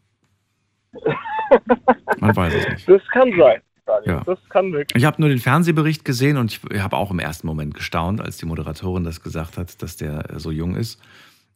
Man 2.18 2.34
weiß 2.36 2.54
es 2.54 2.68
nicht. 2.68 2.88
Das 2.88 3.02
kann 3.08 3.30
sein. 3.36 3.60
Daniel. 3.92 4.12
Ja. 4.14 4.22
Das 4.24 4.38
kann 4.48 4.72
wirklich. 4.72 5.00
Ich 5.00 5.06
habe 5.06 5.20
nur 5.20 5.28
den 5.28 5.38
Fernsehbericht 5.38 6.04
gesehen 6.04 6.36
und 6.36 6.60
ich 6.70 6.82
habe 6.82 6.96
auch 6.96 7.10
im 7.10 7.18
ersten 7.18 7.46
Moment 7.46 7.74
gestaunt, 7.74 8.20
als 8.20 8.36
die 8.36 8.46
Moderatorin 8.46 9.04
das 9.04 9.22
gesagt 9.22 9.58
hat, 9.58 9.82
dass 9.82 9.96
der 9.96 10.30
äh, 10.30 10.40
so 10.40 10.50
jung 10.50 10.76
ist. 10.76 11.00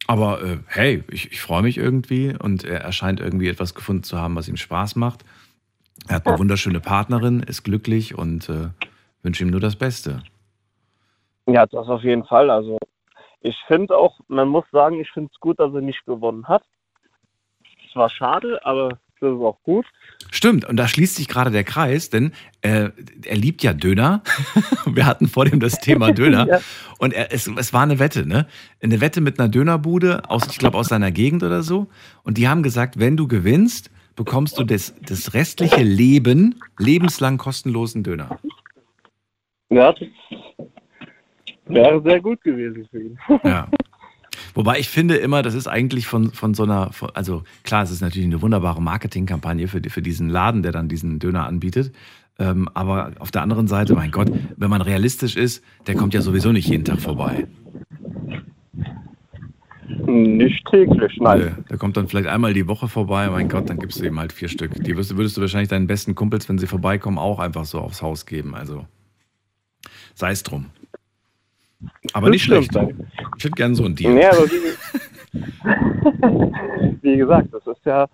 Aber 0.07 0.41
äh, 0.41 0.57
hey, 0.67 1.03
ich, 1.09 1.31
ich 1.31 1.41
freue 1.41 1.63
mich 1.63 1.77
irgendwie 1.77 2.35
und 2.37 2.63
er, 2.63 2.81
er 2.81 2.91
scheint 2.91 3.19
irgendwie 3.19 3.49
etwas 3.49 3.73
gefunden 3.73 4.03
zu 4.03 4.17
haben, 4.17 4.35
was 4.35 4.47
ihm 4.47 4.57
Spaß 4.57 4.95
macht. 4.95 5.25
Er 6.07 6.17
hat 6.17 6.27
eine 6.27 6.39
wunderschöne 6.39 6.79
Partnerin, 6.79 7.41
ist 7.41 7.63
glücklich 7.63 8.17
und 8.17 8.47
äh, 8.49 8.69
wünsche 9.23 9.43
ihm 9.43 9.49
nur 9.49 9.59
das 9.59 9.75
Beste. 9.75 10.23
Ja, 11.47 11.65
das 11.65 11.87
auf 11.87 12.03
jeden 12.03 12.25
Fall. 12.25 12.49
Also 12.49 12.77
ich 13.41 13.57
finde 13.67 13.97
auch, 13.97 14.19
man 14.27 14.47
muss 14.47 14.65
sagen, 14.71 14.99
ich 14.99 15.09
finde 15.11 15.31
es 15.33 15.39
gut, 15.39 15.59
dass 15.59 15.73
er 15.73 15.81
nicht 15.81 16.05
gewonnen 16.05 16.47
hat. 16.47 16.63
Es 17.89 17.95
war 17.95 18.09
schade, 18.09 18.63
aber 18.65 18.89
das 19.19 19.33
ist 19.33 19.41
auch 19.41 19.57
gut. 19.63 19.85
Stimmt, 20.31 20.65
und 20.65 20.77
da 20.77 20.87
schließt 20.87 21.15
sich 21.15 21.27
gerade 21.27 21.51
der 21.51 21.63
Kreis, 21.63 22.09
denn 22.09 22.31
äh, 22.61 22.89
er 23.25 23.35
liebt 23.35 23.63
ja 23.63 23.73
Döner. 23.73 24.23
Wir 24.85 25.05
hatten 25.05 25.27
vor 25.27 25.45
dem 25.45 25.59
das 25.59 25.79
Thema 25.79 26.11
Döner. 26.13 26.47
Ja. 26.47 26.59
Und 26.97 27.13
er, 27.13 27.31
es, 27.33 27.47
es 27.47 27.73
war 27.73 27.83
eine 27.83 27.99
Wette, 27.99 28.25
ne? 28.25 28.47
Eine 28.81 29.01
Wette 29.01 29.21
mit 29.21 29.39
einer 29.39 29.49
Dönerbude, 29.49 30.29
aus, 30.29 30.47
ich 30.49 30.57
glaube 30.57 30.77
aus 30.77 30.87
seiner 30.87 31.11
Gegend 31.11 31.43
oder 31.43 31.63
so. 31.63 31.87
Und 32.23 32.37
die 32.37 32.47
haben 32.47 32.63
gesagt, 32.63 32.99
wenn 32.99 33.17
du 33.17 33.27
gewinnst, 33.27 33.89
bekommst 34.15 34.57
du 34.59 34.63
das, 34.63 34.93
das 35.01 35.33
restliche 35.33 35.83
Leben 35.83 36.55
lebenslang 36.77 37.37
kostenlosen 37.37 38.03
Döner. 38.03 38.39
Ja, 39.69 39.93
das 39.93 40.07
wäre 41.65 42.01
sehr 42.01 42.21
gut 42.21 42.41
gewesen 42.41 42.87
für 42.89 43.01
ihn. 43.01 43.19
Ja. 43.43 43.67
Wobei 44.53 44.79
ich 44.79 44.89
finde 44.89 45.15
immer, 45.15 45.41
das 45.41 45.53
ist 45.53 45.67
eigentlich 45.67 46.07
von, 46.07 46.31
von 46.31 46.53
so 46.53 46.63
einer, 46.63 46.91
von, 46.93 47.09
also 47.13 47.43
klar, 47.63 47.83
es 47.83 47.91
ist 47.91 48.01
natürlich 48.01 48.27
eine 48.27 48.41
wunderbare 48.41 48.81
Marketingkampagne 48.81 49.67
für, 49.67 49.81
für 49.89 50.01
diesen 50.01 50.29
Laden, 50.29 50.63
der 50.63 50.71
dann 50.71 50.89
diesen 50.89 51.19
Döner 51.19 51.45
anbietet. 51.45 51.93
Ähm, 52.39 52.69
aber 52.73 53.11
auf 53.19 53.31
der 53.31 53.41
anderen 53.41 53.67
Seite, 53.67 53.95
mein 53.95 54.11
Gott, 54.11 54.31
wenn 54.55 54.69
man 54.69 54.81
realistisch 54.81 55.35
ist, 55.35 55.63
der 55.87 55.95
kommt 55.95 56.13
ja 56.13 56.21
sowieso 56.21 56.51
nicht 56.51 56.67
jeden 56.67 56.85
Tag 56.85 57.01
vorbei. 57.01 57.47
Nicht 60.05 60.65
täglich, 60.67 61.17
nein. 61.19 61.39
Nö, 61.39 61.49
Der 61.69 61.77
kommt 61.77 61.97
dann 61.97 62.07
vielleicht 62.07 62.27
einmal 62.27 62.53
die 62.53 62.67
Woche 62.67 62.87
vorbei, 62.87 63.29
mein 63.29 63.49
Gott, 63.49 63.69
dann 63.69 63.79
gibst 63.79 63.99
du 63.99 64.05
ihm 64.05 64.19
halt 64.19 64.33
vier 64.33 64.49
Stück. 64.49 64.73
Die 64.83 64.95
würdest, 64.95 65.17
würdest 65.17 65.37
du 65.37 65.41
wahrscheinlich 65.41 65.69
deinen 65.69 65.87
besten 65.87 66.13
Kumpels, 66.13 66.47
wenn 66.49 66.57
sie 66.57 66.67
vorbeikommen, 66.67 67.17
auch 67.17 67.39
einfach 67.39 67.65
so 67.65 67.79
aufs 67.79 68.01
Haus 68.01 68.25
geben. 68.25 68.53
Also 68.53 68.85
sei 70.13 70.31
es 70.31 70.43
drum. 70.43 70.67
Aber 72.13 72.27
Das 72.27 72.31
nicht 72.33 72.43
stimmt, 72.43 72.65
schlecht. 72.71 72.95
Ich 73.37 73.43
hätte 73.45 73.55
gern 73.55 73.75
so 73.75 73.85
ein 73.85 73.95
Deal. 73.95 74.13
Nee, 74.13 74.25
aber 74.25 74.45
wie, 74.49 74.75
wie 77.01 77.17
gesagt, 77.17 77.49
das 77.53 77.65
ist 77.67 77.85
ja, 77.85 78.07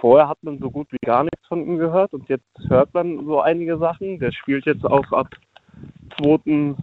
vorher 0.00 0.28
hat 0.28 0.38
man 0.42 0.58
so 0.58 0.70
gut 0.70 0.88
wie 0.90 0.98
gar 1.04 1.22
nichts 1.24 1.46
von 1.46 1.64
ihm 1.66 1.78
gehört 1.78 2.12
und 2.14 2.28
jetzt 2.28 2.44
hört 2.68 2.92
man 2.94 3.24
so 3.24 3.40
einige 3.40 3.78
Sachen. 3.78 4.18
Der 4.18 4.32
spielt 4.32 4.66
jetzt 4.66 4.84
auch 4.84 5.10
ab 5.12 5.28
2. 6.20 6.74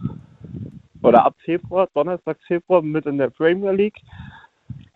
oder 1.02 1.24
ab 1.24 1.34
Februar, 1.44 1.88
Donnerstag, 1.94 2.38
Februar 2.46 2.82
mit 2.82 3.06
in 3.06 3.18
der 3.18 3.30
Premier 3.30 3.72
League. 3.72 3.98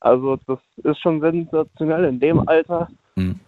Also 0.01 0.39
das 0.47 0.59
ist 0.85 1.01
schon 1.01 1.21
sensationell 1.21 2.05
in 2.05 2.21
dem 2.21 2.47
Alter 2.49 2.89
Mhm. 3.17 3.41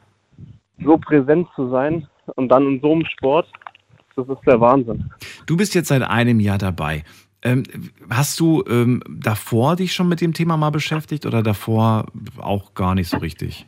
so 0.84 0.98
präsent 0.98 1.46
zu 1.54 1.70
sein 1.70 2.08
und 2.34 2.48
dann 2.48 2.66
in 2.66 2.80
so 2.80 2.90
einem 2.92 3.04
Sport. 3.06 3.46
Das 4.16 4.28
ist 4.28 4.40
der 4.44 4.60
Wahnsinn. 4.60 5.08
Du 5.46 5.56
bist 5.56 5.76
jetzt 5.76 5.86
seit 5.88 6.02
einem 6.02 6.40
Jahr 6.40 6.58
dabei. 6.58 7.04
Ähm, 7.42 7.62
hast 8.10 8.38
du 8.38 8.62
ähm, 8.68 9.02
davor 9.08 9.76
dich 9.76 9.94
schon 9.94 10.08
mit 10.08 10.20
dem 10.20 10.34
Thema 10.34 10.56
mal 10.56 10.70
beschäftigt 10.70 11.24
oder 11.24 11.42
davor 11.42 12.06
auch 12.38 12.74
gar 12.74 12.94
nicht 12.94 13.08
so 13.08 13.16
richtig? 13.18 13.66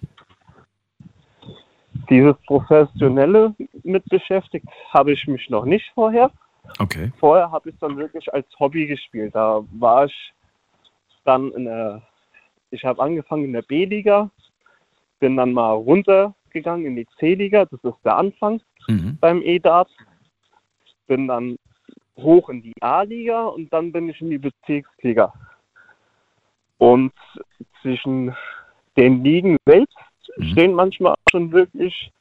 Dieses 2.10 2.36
Professionelle 2.46 3.54
mit 3.82 4.04
beschäftigt 4.06 4.66
habe 4.90 5.12
ich 5.12 5.26
mich 5.26 5.48
noch 5.48 5.64
nicht 5.64 5.90
vorher. 5.94 6.30
Okay. 6.78 7.12
Vorher 7.18 7.50
habe 7.50 7.70
ich 7.70 7.76
dann 7.80 7.96
wirklich 7.96 8.32
als 8.32 8.46
Hobby 8.58 8.86
gespielt. 8.86 9.34
Da 9.34 9.62
war 9.72 10.06
ich 10.06 10.32
dann 11.24 11.50
in 11.52 11.64
der, 11.64 12.02
ich 12.70 12.84
habe 12.84 13.02
angefangen 13.02 13.44
in 13.44 13.52
der 13.52 13.62
B-Liga, 13.62 14.30
bin 15.20 15.36
dann 15.36 15.52
mal 15.52 15.72
runtergegangen 15.72 16.86
in 16.86 16.96
die 16.96 17.06
C-Liga, 17.18 17.64
das 17.64 17.82
ist 17.82 18.04
der 18.04 18.16
Anfang 18.16 18.60
Mhm. 18.88 19.16
beim 19.20 19.42
E-Dart. 19.42 19.88
Bin 21.06 21.28
dann 21.28 21.56
hoch 22.16 22.48
in 22.48 22.62
die 22.62 22.74
A-Liga 22.80 23.46
und 23.46 23.72
dann 23.72 23.92
bin 23.92 24.08
ich 24.08 24.20
in 24.20 24.30
die 24.30 24.38
Bezirksliga. 24.38 25.32
Und 26.78 27.12
zwischen 27.80 28.34
den 28.96 29.22
Ligen 29.24 29.56
selbst 29.66 29.96
stehen 30.38 30.74
manchmal 30.74 31.14
schon 31.30 31.52
wirklich 31.52 32.12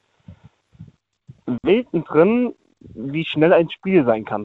Welten 1.63 2.03
drin, 2.03 2.53
wie 2.79 3.25
schnell 3.25 3.53
ein 3.53 3.69
Spiel 3.69 4.05
sein 4.05 4.25
kann. 4.25 4.43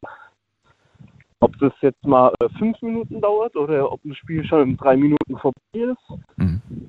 Ob 1.41 1.57
das 1.59 1.73
jetzt 1.81 2.05
mal 2.05 2.33
äh, 2.41 2.49
fünf 2.59 2.81
Minuten 2.83 3.21
dauert 3.21 3.57
oder 3.57 3.93
ob 3.93 4.05
ein 4.05 4.15
Spiel 4.15 4.45
schon 4.45 4.71
in 4.71 4.77
drei 4.77 4.97
Minuten 4.97 5.37
vorbei 5.39 5.57
ist, 5.75 6.19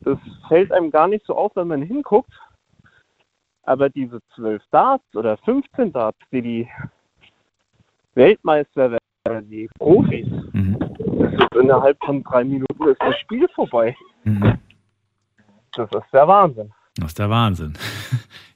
das 0.08 0.18
fällt 0.48 0.72
einem 0.72 0.90
gar 0.90 1.08
nicht 1.08 1.26
so 1.26 1.36
auf, 1.36 1.56
wenn 1.56 1.68
man 1.68 1.82
hinguckt. 1.82 2.32
Aber 3.64 3.90
diese 3.90 4.22
zwölf 4.34 4.64
Darts 4.72 5.04
oder 5.14 5.38
15 5.38 5.92
Darts, 5.92 6.18
die 6.32 6.42
die 6.42 6.70
Weltmeister 8.18 8.98
werden, 9.26 9.50
die 9.50 9.70
Profis, 9.80 10.26
das 10.54 11.34
ist 11.34 11.56
innerhalb 11.62 11.98
von 12.04 12.24
drei 12.24 12.44
Minuten 12.44 12.88
ist 12.90 13.00
das 13.00 13.18
Spiel 13.20 13.48
vorbei. 13.56 13.96
Das 15.74 15.90
ist 15.92 16.12
der 16.14 16.28
Wahnsinn. 16.28 16.72
Das 16.96 17.08
ist 17.10 17.20
der 17.20 17.30
Wahnsinn. 17.30 17.74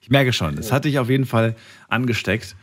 Ich 0.01 0.09
merke 0.09 0.33
schon, 0.33 0.57
es 0.57 0.71
hat 0.71 0.85
dich 0.85 0.97
auf 0.97 1.09
jeden 1.09 1.25
Fall 1.25 1.55
angesteckt 1.87 2.55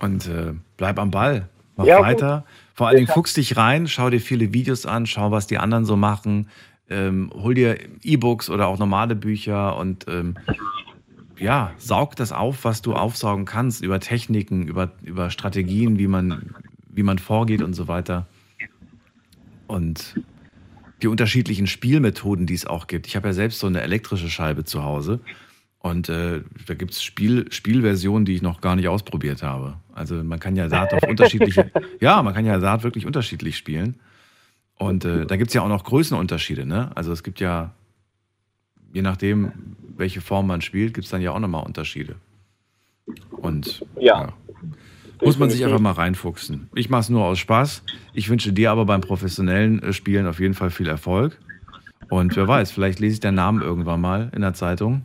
und 0.00 0.26
äh, 0.26 0.54
bleib 0.78 0.98
am 0.98 1.10
Ball. 1.10 1.48
Mach 1.76 1.84
Ja, 1.84 2.00
weiter. 2.00 2.44
Vor 2.74 2.86
allen 2.88 2.96
Dingen 2.96 3.04
Ich 3.04 3.10
hab- 3.10 3.14
fuchs 3.16 3.34
dich 3.34 3.56
rein, 3.56 3.86
schau 3.86 4.08
dir 4.08 4.20
viele 4.20 4.52
Videos 4.54 4.86
an, 4.86 5.04
schau, 5.06 5.30
was 5.30 5.46
die 5.46 5.58
anderen 5.58 5.84
so 5.84 5.96
machen. 5.96 6.48
Ähm, 6.88 7.30
hol 7.34 7.52
dir 7.54 7.76
E-Books 8.02 8.48
oder 8.48 8.66
auch 8.68 8.78
normale 8.78 9.14
Bücher 9.14 9.76
und 9.76 10.06
ähm, 10.08 10.36
ja, 11.38 11.72
saug 11.78 12.16
das 12.16 12.32
auf, 12.32 12.64
was 12.64 12.82
du 12.82 12.94
aufsaugen 12.94 13.44
kannst 13.44 13.82
über 13.82 14.00
Techniken, 14.00 14.66
über, 14.66 14.92
über 15.02 15.30
Strategien, 15.30 15.98
wie 15.98 16.06
man, 16.06 16.54
wie 16.88 17.02
man 17.02 17.18
vorgeht 17.18 17.62
und 17.62 17.74
so 17.74 17.88
weiter. 17.88 18.26
Und 19.66 20.20
die 21.02 21.06
unterschiedlichen 21.06 21.66
Spielmethoden, 21.66 22.46
die 22.46 22.54
es 22.54 22.66
auch 22.66 22.86
gibt. 22.86 23.06
Ich 23.06 23.16
habe 23.16 23.28
ja 23.28 23.32
selbst 23.32 23.60
so 23.60 23.66
eine 23.66 23.82
elektrische 23.82 24.30
Scheibe 24.30 24.64
zu 24.64 24.82
Hause. 24.82 25.20
Und 25.78 26.08
äh, 26.08 26.42
da 26.66 26.74
gibt 26.74 26.92
es 26.92 27.02
Spiel, 27.02 27.50
Spielversionen, 27.52 28.24
die 28.24 28.34
ich 28.34 28.42
noch 28.42 28.60
gar 28.60 28.74
nicht 28.74 28.88
ausprobiert 28.88 29.42
habe. 29.42 29.76
Also 29.94 30.16
man 30.16 30.40
kann 30.40 30.56
ja 30.56 30.68
Dart 30.68 30.92
auf 30.92 31.04
unterschiedliche, 31.08 31.70
ja, 32.00 32.20
man 32.22 32.34
kann 32.34 32.44
ja 32.44 32.58
Dart 32.58 32.82
wirklich 32.82 33.06
unterschiedlich 33.06 33.56
spielen. 33.56 34.00
Und 34.74 35.04
äh, 35.04 35.26
da 35.26 35.36
gibt 35.36 35.48
es 35.48 35.54
ja 35.54 35.62
auch 35.62 35.68
noch 35.68 35.84
Größenunterschiede, 35.84 36.66
ne? 36.66 36.90
Also 36.96 37.12
es 37.12 37.22
gibt 37.22 37.40
ja, 37.40 37.74
je 38.92 39.02
nachdem, 39.02 39.52
welche 39.96 40.20
Form 40.20 40.46
man 40.46 40.60
spielt, 40.60 40.94
gibt 40.94 41.04
es 41.06 41.10
dann 41.10 41.20
ja 41.22 41.32
auch 41.32 41.38
nochmal 41.40 41.64
Unterschiede. 41.64 42.16
Und 43.30 43.84
Ja. 43.98 44.32
muss 45.22 45.38
man 45.38 45.50
sich 45.50 45.64
einfach 45.64 45.80
mal 45.80 45.92
reinfuchsen. 45.92 46.68
Ich 46.74 46.90
mache 46.90 47.00
es 47.02 47.08
nur 47.08 47.24
aus 47.24 47.38
Spaß. 47.38 47.82
Ich 48.12 48.28
wünsche 48.28 48.52
dir 48.52 48.70
aber 48.70 48.84
beim 48.84 49.00
professionellen 49.00 49.82
äh, 49.82 49.92
Spielen 49.92 50.26
auf 50.26 50.40
jeden 50.40 50.54
Fall 50.54 50.70
viel 50.70 50.88
Erfolg. 50.88 51.38
Und 52.08 52.36
wer 52.36 52.46
weiß, 52.48 52.70
vielleicht 52.70 53.00
lese 53.00 53.14
ich 53.14 53.20
deinen 53.20 53.34
Namen 53.34 53.60
irgendwann 53.62 54.00
mal 54.00 54.30
in 54.34 54.40
der 54.40 54.54
Zeitung. 54.54 55.02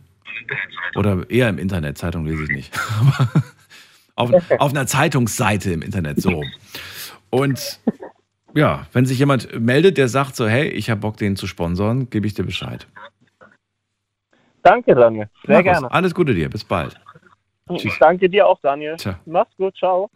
Oder 0.94 1.28
eher 1.28 1.48
im 1.48 1.58
Internet. 1.58 1.98
Zeitung 1.98 2.24
lese 2.24 2.44
ich 2.44 2.50
nicht. 2.50 2.72
Auf, 4.16 4.30
auf 4.60 4.70
einer 4.70 4.86
Zeitungsseite 4.86 5.72
im 5.72 5.82
Internet, 5.82 6.22
so. 6.22 6.44
Und 7.30 7.80
ja, 8.54 8.86
wenn 8.92 9.06
sich 9.06 9.18
jemand 9.18 9.60
meldet, 9.60 9.98
der 9.98 10.06
sagt 10.06 10.36
so, 10.36 10.46
hey, 10.46 10.68
ich 10.68 10.88
habe 10.88 11.00
Bock, 11.00 11.16
den 11.16 11.34
zu 11.34 11.48
sponsoren, 11.48 12.08
gebe 12.10 12.24
ich 12.28 12.34
dir 12.34 12.44
Bescheid. 12.44 12.86
Danke, 14.64 14.94
Daniel. 14.94 15.28
Sehr 15.44 15.56
Markus, 15.56 15.72
gerne. 15.72 15.92
Alles 15.92 16.14
Gute 16.14 16.34
dir. 16.34 16.48
Bis 16.48 16.64
bald. 16.64 16.98
Ich 17.68 17.98
danke 17.98 18.30
dir 18.30 18.46
auch, 18.46 18.58
Daniel. 18.60 18.96
Tja. 18.96 19.20
Mach's 19.26 19.54
gut, 19.58 19.76
ciao. 19.76 20.10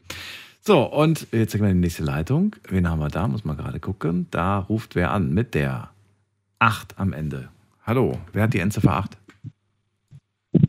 So, 0.61 0.85
und 0.85 1.29
jetzt 1.33 1.53
gehen 1.53 1.63
wir 1.63 1.69
in 1.69 1.77
die 1.77 1.87
nächste 1.87 2.03
Leitung. 2.03 2.57
Wen 2.69 2.89
haben 2.89 2.99
wir 2.99 3.09
da? 3.09 3.29
Muss 3.29 3.45
man 3.45 3.59
gerade 3.59 3.79
gucken. 3.79 4.27
Da 4.31 4.59
ruft 4.59 4.97
wer 4.97 5.13
an 5.13 5.35
mit 5.35 5.55
der 5.55 5.91
8 6.61 6.99
am 6.99 7.13
Ende. 7.13 7.51
Hallo, 7.87 8.17
wer 8.33 8.45
hat 8.45 8.55
die 8.55 8.61
Endziffer 8.61 8.93
8? 8.93 9.19
Ich 10.53 10.63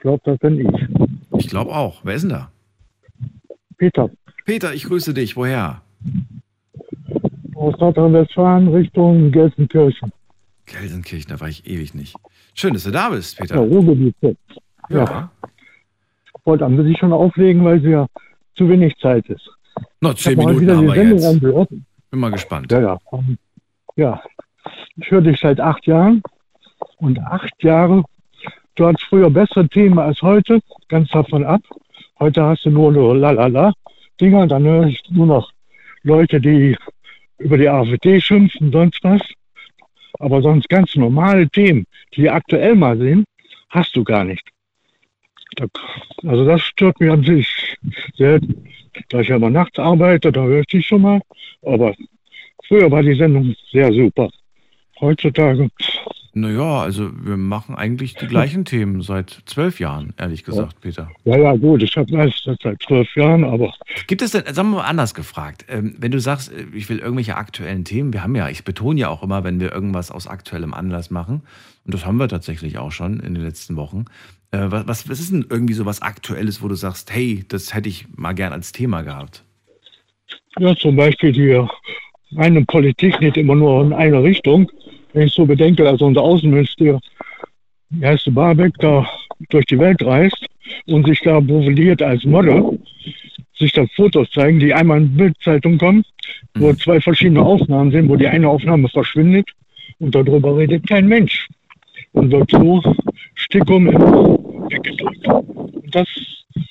glaube, 0.00 0.20
das 0.24 0.38
bin 0.38 0.60
ich. 0.60 0.88
Ich 1.38 1.48
glaube 1.48 1.70
auch. 1.70 2.00
Wer 2.02 2.14
ist 2.14 2.22
denn 2.22 2.30
da? 2.30 2.50
Peter. 3.76 4.10
Peter, 4.44 4.74
ich 4.74 4.84
grüße 4.84 5.14
dich. 5.14 5.36
Woher? 5.36 5.82
Aus 7.54 7.78
Nordrhein-Westfalen 7.78 8.66
Richtung 8.68 9.30
Gelsenkirchen. 9.30 10.10
Gelsenkirchen, 10.68 11.30
da 11.30 11.40
war 11.40 11.48
ich 11.48 11.66
ewig 11.66 11.94
nicht. 11.94 12.14
Schön, 12.54 12.74
dass 12.74 12.84
du 12.84 12.90
da 12.90 13.10
bist, 13.10 13.38
Peter. 13.38 13.56
Ja, 13.56 13.60
Ruhrgebiet 13.62 14.14
jetzt. 14.20 14.38
Ja. 14.90 15.04
Ja. 15.04 15.30
Ich 16.26 16.46
wollte 16.46 16.64
an 16.64 16.82
sich 16.82 16.98
schon 16.98 17.12
auflegen, 17.12 17.64
weil 17.64 17.78
es 17.78 17.84
ja 17.84 18.06
zu 18.56 18.68
wenig 18.68 18.96
Zeit 18.98 19.26
ist. 19.28 19.48
Noch 20.00 20.14
Ich 20.14 20.20
zehn 20.22 20.38
Minuten 20.38 20.60
wieder 20.60 20.76
haben 20.76 20.86
wir 20.86 20.94
Sendung 20.94 21.18
jetzt. 21.18 21.26
angehört. 21.26 21.68
Bin 22.10 22.20
mal 22.20 22.30
gespannt. 22.30 22.72
Ja, 22.72 22.80
ja. 22.80 22.98
Ja. 23.96 24.22
Ich 24.96 25.10
höre 25.10 25.20
dich 25.20 25.38
seit 25.40 25.60
acht 25.60 25.86
Jahren. 25.86 26.22
Und 26.98 27.18
acht 27.20 27.62
Jahre, 27.62 28.04
du 28.76 28.86
hattest 28.86 29.04
früher 29.04 29.30
bessere 29.30 29.68
Themen 29.68 29.98
als 29.98 30.20
heute, 30.22 30.60
ganz 30.88 31.08
davon 31.10 31.44
ab. 31.44 31.60
Heute 32.18 32.42
hast 32.42 32.64
du 32.64 32.70
nur 32.70 32.92
so 32.92 33.12
lalala 33.12 33.72
Dinger, 34.20 34.46
dann 34.48 34.64
höre 34.64 34.86
ich 34.86 35.00
nur 35.10 35.26
noch 35.26 35.52
Leute, 36.02 36.40
die 36.40 36.76
über 37.38 37.56
die 37.56 37.68
AfD 37.68 38.20
schimpfen, 38.20 38.72
sonst 38.72 39.02
was. 39.04 39.20
Aber 40.18 40.42
sonst 40.42 40.68
ganz 40.68 40.94
normale 40.96 41.48
Themen, 41.48 41.86
die 42.14 42.28
aktuell 42.28 42.74
mal 42.74 42.98
sind, 42.98 43.24
hast 43.70 43.94
du 43.96 44.04
gar 44.04 44.24
nicht. 44.24 44.46
Also 46.24 46.44
das 46.44 46.62
stört 46.62 47.00
mich 47.00 47.10
an 47.10 47.24
sich 47.24 47.76
sehr, 48.16 48.40
da 49.08 49.20
ich 49.20 49.28
ja 49.28 49.36
immer 49.36 49.50
nachts 49.50 49.78
arbeite, 49.78 50.30
da 50.30 50.42
höre 50.42 50.60
ich 50.60 50.66
dich 50.66 50.86
schon 50.86 51.02
mal. 51.02 51.20
Aber 51.62 51.94
früher 52.66 52.90
war 52.90 53.02
die 53.02 53.14
Sendung 53.14 53.54
sehr 53.72 53.92
super. 53.92 54.30
Heutzutage, 55.00 55.68
Naja, 56.40 56.82
also 56.82 57.10
wir 57.22 57.36
machen 57.36 57.74
eigentlich 57.74 58.14
die 58.14 58.26
gleichen 58.26 58.64
Themen 58.64 59.02
seit 59.02 59.42
zwölf 59.46 59.80
Jahren, 59.80 60.14
ehrlich 60.16 60.44
gesagt, 60.44 60.80
Peter. 60.80 61.10
ja, 61.24 61.36
ja, 61.36 61.56
gut, 61.56 61.82
ich 61.82 61.96
habe 61.96 62.10
das 62.10 62.32
seit 62.62 62.80
zwölf 62.82 63.14
Jahren, 63.16 63.44
aber 63.44 63.72
Gibt 64.06 64.22
es 64.22 64.32
denn, 64.32 64.42
sagen 64.46 64.70
wir 64.70 64.78
mal 64.78 64.84
anders 64.84 65.14
gefragt, 65.14 65.66
ähm, 65.68 65.94
wenn 65.98 66.10
du 66.10 66.20
sagst, 66.20 66.52
äh, 66.52 66.66
ich 66.74 66.88
will 66.88 66.98
irgendwelche 66.98 67.36
aktuellen 67.36 67.84
Themen, 67.84 68.12
wir 68.12 68.22
haben 68.22 68.34
ja, 68.34 68.48
ich 68.48 68.64
betone 68.64 69.00
ja 69.00 69.08
auch 69.08 69.22
immer, 69.22 69.44
wenn 69.44 69.60
wir 69.60 69.72
irgendwas 69.72 70.10
aus 70.10 70.26
aktuellem 70.26 70.74
Anlass 70.74 71.10
machen, 71.10 71.42
und 71.84 71.94
das 71.94 72.04
haben 72.04 72.18
wir 72.18 72.28
tatsächlich 72.28 72.78
auch 72.78 72.92
schon 72.92 73.20
in 73.20 73.34
den 73.34 73.42
letzten 73.42 73.76
Wochen, 73.76 74.04
äh, 74.50 74.66
was, 74.68 74.86
was, 74.86 75.08
was 75.08 75.20
ist 75.20 75.32
denn 75.32 75.46
irgendwie 75.48 75.74
so 75.74 75.86
was 75.86 76.02
Aktuelles, 76.02 76.62
wo 76.62 76.68
du 76.68 76.74
sagst, 76.74 77.12
hey, 77.12 77.44
das 77.48 77.74
hätte 77.74 77.88
ich 77.88 78.06
mal 78.16 78.34
gern 78.34 78.52
als 78.52 78.72
Thema 78.72 79.02
gehabt? 79.02 79.44
ja, 80.58 80.74
zum 80.76 80.96
Beispiel 80.96 81.32
die 81.32 81.66
reine 82.36 82.64
Politik 82.64 83.20
nicht 83.20 83.36
immer 83.36 83.54
nur 83.54 83.82
in 83.84 83.92
eine 83.92 84.22
Richtung. 84.22 84.70
Wenn 85.18 85.26
ich 85.26 85.34
so 85.34 85.44
bedenke, 85.44 85.88
also 85.88 86.06
unser 86.06 86.22
Außenminister, 86.22 87.00
wie 87.90 88.06
heißt 88.06 88.26
der 88.26 88.30
Barbeck, 88.30 88.72
da 88.78 89.04
durch 89.48 89.66
die 89.66 89.76
Welt 89.80 90.00
reist 90.00 90.46
und 90.86 91.08
sich 91.08 91.20
da 91.22 91.40
profiliert 91.40 92.00
als 92.02 92.22
Model, 92.22 92.78
sich 93.58 93.72
da 93.72 93.84
Fotos 93.96 94.30
zeigen, 94.30 94.60
die 94.60 94.72
einmal 94.72 94.98
in 94.98 95.16
Bildzeitung 95.16 95.76
kommen, 95.76 96.04
wo 96.54 96.72
zwei 96.74 97.00
verschiedene 97.00 97.42
Aufnahmen 97.42 97.90
sind, 97.90 98.08
wo 98.08 98.14
die 98.14 98.28
eine 98.28 98.48
Aufnahme 98.48 98.88
verschwindet 98.90 99.50
und 99.98 100.14
darüber 100.14 100.56
redet 100.56 100.86
kein 100.86 101.08
Mensch. 101.08 101.48
Und 102.12 102.30
wird 102.30 102.52
so 102.52 102.80
Stickum 103.34 103.88
weggedrückt. 104.70 105.26
Und, 105.26 105.94
das, 105.96 106.06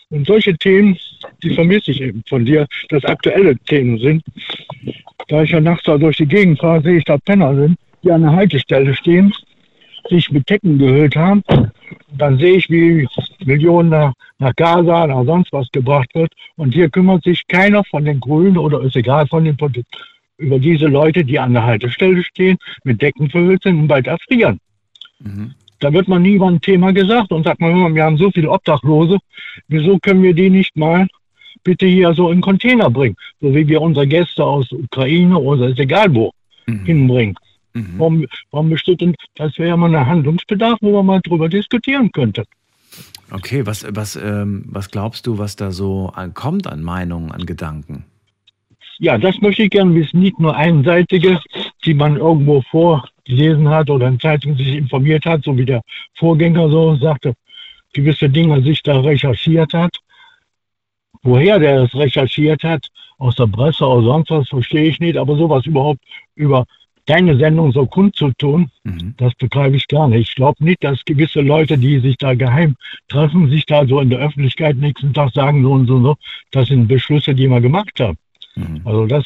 und 0.09 0.25
solche 0.25 0.57
Themen, 0.57 0.97
die 1.43 1.53
vermisse 1.53 1.91
ich 1.91 1.99
eben 1.99 2.23
von 2.29 2.45
dir, 2.45 2.65
dass 2.87 3.03
aktuelle 3.03 3.57
Themen 3.65 3.99
sind. 3.99 4.23
Da 5.27 5.43
ich 5.43 5.51
ja 5.51 5.59
nachts 5.59 5.83
da 5.83 5.97
durch 5.97 6.15
die 6.15 6.25
Gegend 6.25 6.59
fahre, 6.59 6.81
sehe 6.81 6.99
ich 6.99 7.03
da 7.03 7.17
Penner 7.17 7.53
sind, 7.53 7.77
die 8.07 8.11
an 8.11 8.21
der 8.21 8.31
Haltestelle 8.31 8.95
stehen, 8.95 9.33
sich 10.09 10.31
mit 10.31 10.49
Decken 10.49 10.77
gehüllt 10.77 11.15
haben. 11.15 11.43
Und 11.49 11.71
dann 12.17 12.37
sehe 12.37 12.55
ich, 12.55 12.69
wie 12.69 13.07
Millionen 13.45 13.89
nach, 13.89 14.13
nach 14.39 14.55
Gaza, 14.55 15.07
nach 15.07 15.25
sonst 15.25 15.51
was 15.51 15.69
gebracht 15.71 16.09
wird. 16.13 16.31
Und 16.55 16.73
hier 16.73 16.89
kümmert 16.89 17.23
sich 17.23 17.45
keiner 17.47 17.83
von 17.83 18.05
den 18.05 18.19
Grünen 18.19 18.57
oder 18.57 18.81
ist 18.81 18.95
egal 18.95 19.27
von 19.27 19.43
den 19.43 19.57
Politik 19.57 19.85
über 20.37 20.59
diese 20.59 20.85
Leute, 20.85 21.25
die 21.25 21.39
an 21.39 21.53
der 21.53 21.63
Haltestelle 21.63 22.23
stehen, 22.23 22.57
mit 22.83 23.01
Decken 23.01 23.29
verhüllt 23.29 23.63
sind 23.63 23.79
und 23.79 23.87
bald 23.87 24.07
erfrieren. 24.07 24.59
Da 25.79 25.91
wird 25.91 26.07
man 26.07 26.21
nie 26.21 26.35
über 26.35 26.47
ein 26.47 26.61
Thema 26.61 26.93
gesagt 26.93 27.31
und 27.31 27.43
sagt 27.43 27.59
man, 27.59 27.77
mal, 27.77 27.93
wir 27.93 28.03
haben 28.03 28.17
so 28.17 28.31
viele 28.31 28.49
Obdachlose, 28.49 29.17
wieso 29.67 29.97
können 29.99 30.23
wir 30.23 30.33
die 30.33 30.49
nicht 30.49 30.77
mal 30.77 31.07
bitte 31.63 31.87
hier 31.87 32.13
so 32.13 32.31
in 32.31 32.39
Container 32.39 32.89
bringen, 32.89 33.15
so 33.41 33.53
wie 33.53 33.67
wir 33.67 33.81
unsere 33.81 34.07
Gäste 34.07 34.43
aus 34.43 34.71
Ukraine 34.71 35.37
oder 35.37 35.69
ist 35.69 35.79
egal 35.79 36.13
wo 36.13 36.31
hinbringen. 36.85 37.35
Warum, 37.97 38.25
warum 38.51 38.69
besteht 38.69 39.01
denn, 39.01 39.15
das 39.35 39.57
wäre 39.57 39.69
ja 39.69 39.77
mal 39.77 39.93
ein 39.93 40.05
Handlungsbedarf, 40.05 40.77
wo 40.81 40.91
man 40.91 41.05
mal 41.05 41.21
drüber 41.21 41.49
diskutieren 41.49 42.11
könnte. 42.11 42.43
Okay, 43.31 43.65
was, 43.65 43.85
was, 43.89 44.15
ähm, 44.15 44.65
was 44.67 44.89
glaubst 44.89 45.27
du, 45.27 45.37
was 45.37 45.55
da 45.55 45.71
so 45.71 46.11
an, 46.15 46.33
kommt 46.33 46.67
an 46.67 46.81
Meinungen, 46.81 47.31
an 47.31 47.45
Gedanken? 47.45 48.05
Ja, 48.99 49.17
das 49.17 49.39
möchte 49.41 49.63
ich 49.63 49.69
gerne 49.69 49.93
wissen, 49.93 50.21
nicht 50.21 50.39
nur 50.39 50.55
einseitige, 50.55 51.39
die 51.85 51.93
man 51.93 52.17
irgendwo 52.17 52.61
vorgelesen 52.63 53.69
hat 53.69 53.89
oder 53.89 54.07
in 54.07 54.19
Zeitungen 54.19 54.57
sich 54.57 54.75
informiert 54.75 55.25
hat, 55.25 55.43
so 55.43 55.55
wie 55.57 55.65
der 55.65 55.81
Vorgänger 56.15 56.69
so 56.69 56.95
sagte, 56.95 57.33
gewisse 57.93 58.29
Dinge 58.29 58.61
sich 58.63 58.81
da 58.81 58.99
recherchiert 58.99 59.73
hat. 59.73 59.95
Woher 61.21 61.59
der 61.59 61.81
das 61.81 61.93
recherchiert 61.93 62.63
hat, 62.63 62.87
aus 63.17 63.35
der 63.35 63.47
Presse 63.47 63.85
oder 63.85 64.03
sonst 64.03 64.29
was, 64.29 64.49
verstehe 64.49 64.89
ich 64.89 64.99
nicht, 64.99 65.17
aber 65.17 65.35
sowas 65.35 65.65
überhaupt 65.65 65.99
über 66.35 66.65
deine 67.07 67.37
Sendung 67.37 67.71
so 67.71 67.85
kundzutun, 67.85 68.69
das 69.17 69.33
begreife 69.35 69.75
ich 69.75 69.87
gar 69.87 70.07
nicht. 70.07 70.29
Ich 70.29 70.35
glaube 70.35 70.63
nicht, 70.63 70.83
dass 70.83 71.03
gewisse 71.05 71.41
Leute, 71.41 71.77
die 71.77 71.99
sich 71.99 72.17
da 72.17 72.35
geheim 72.35 72.75
treffen, 73.07 73.49
sich 73.49 73.65
da 73.65 73.85
so 73.87 73.99
in 73.99 74.09
der 74.09 74.19
Öffentlichkeit 74.19 74.77
nächsten 74.77 75.13
Tag 75.13 75.33
sagen, 75.33 75.63
so 75.63 75.71
und 75.71 75.87
so, 75.87 75.95
und 75.95 76.03
so, 76.03 76.15
das 76.51 76.67
sind 76.67 76.87
Beschlüsse, 76.87 77.33
die 77.33 77.47
wir 77.47 77.61
gemacht 77.61 77.99
haben. 77.99 78.17
Also 78.85 79.05
das, 79.05 79.25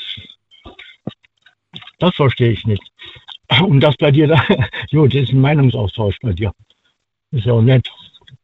das 1.99 2.15
verstehe 2.15 2.51
ich 2.51 2.65
nicht. 2.65 2.83
Und 3.65 3.81
das 3.81 3.95
bei 3.97 4.11
dir 4.11 4.27
da, 4.27 4.41
gut, 4.91 5.13
das 5.13 5.23
ist 5.23 5.33
ein 5.33 5.41
Meinungsaustausch 5.41 6.17
bei 6.21 6.33
dir. 6.33 6.51
Ist 7.31 7.45
ja 7.45 7.53
auch 7.53 7.61
nett. 7.61 7.89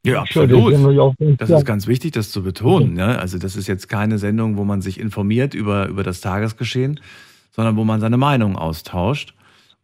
Ja, 0.06 0.22
absolut. 0.22 0.74
Das 1.38 1.50
ist 1.50 1.66
ganz 1.66 1.88
wichtig, 1.88 2.14
das 2.14 2.32
zu 2.32 2.42
betonen. 2.42 2.94
Ne? 2.94 3.20
Also 3.20 3.38
das 3.38 3.56
ist 3.56 3.68
jetzt 3.68 3.90
keine 3.90 4.18
Sendung, 4.18 4.58
wo 4.58 4.64
man 4.64 4.82
sich 4.82 5.00
informiert 5.00 5.54
über, 5.54 5.88
über 5.88 6.04
das 6.04 6.22
Tagesgeschehen, 6.22 7.02
sondern 7.58 7.76
wo 7.76 7.84
man 7.84 8.00
seine 8.00 8.18
Meinung 8.18 8.56
austauscht. 8.56 9.34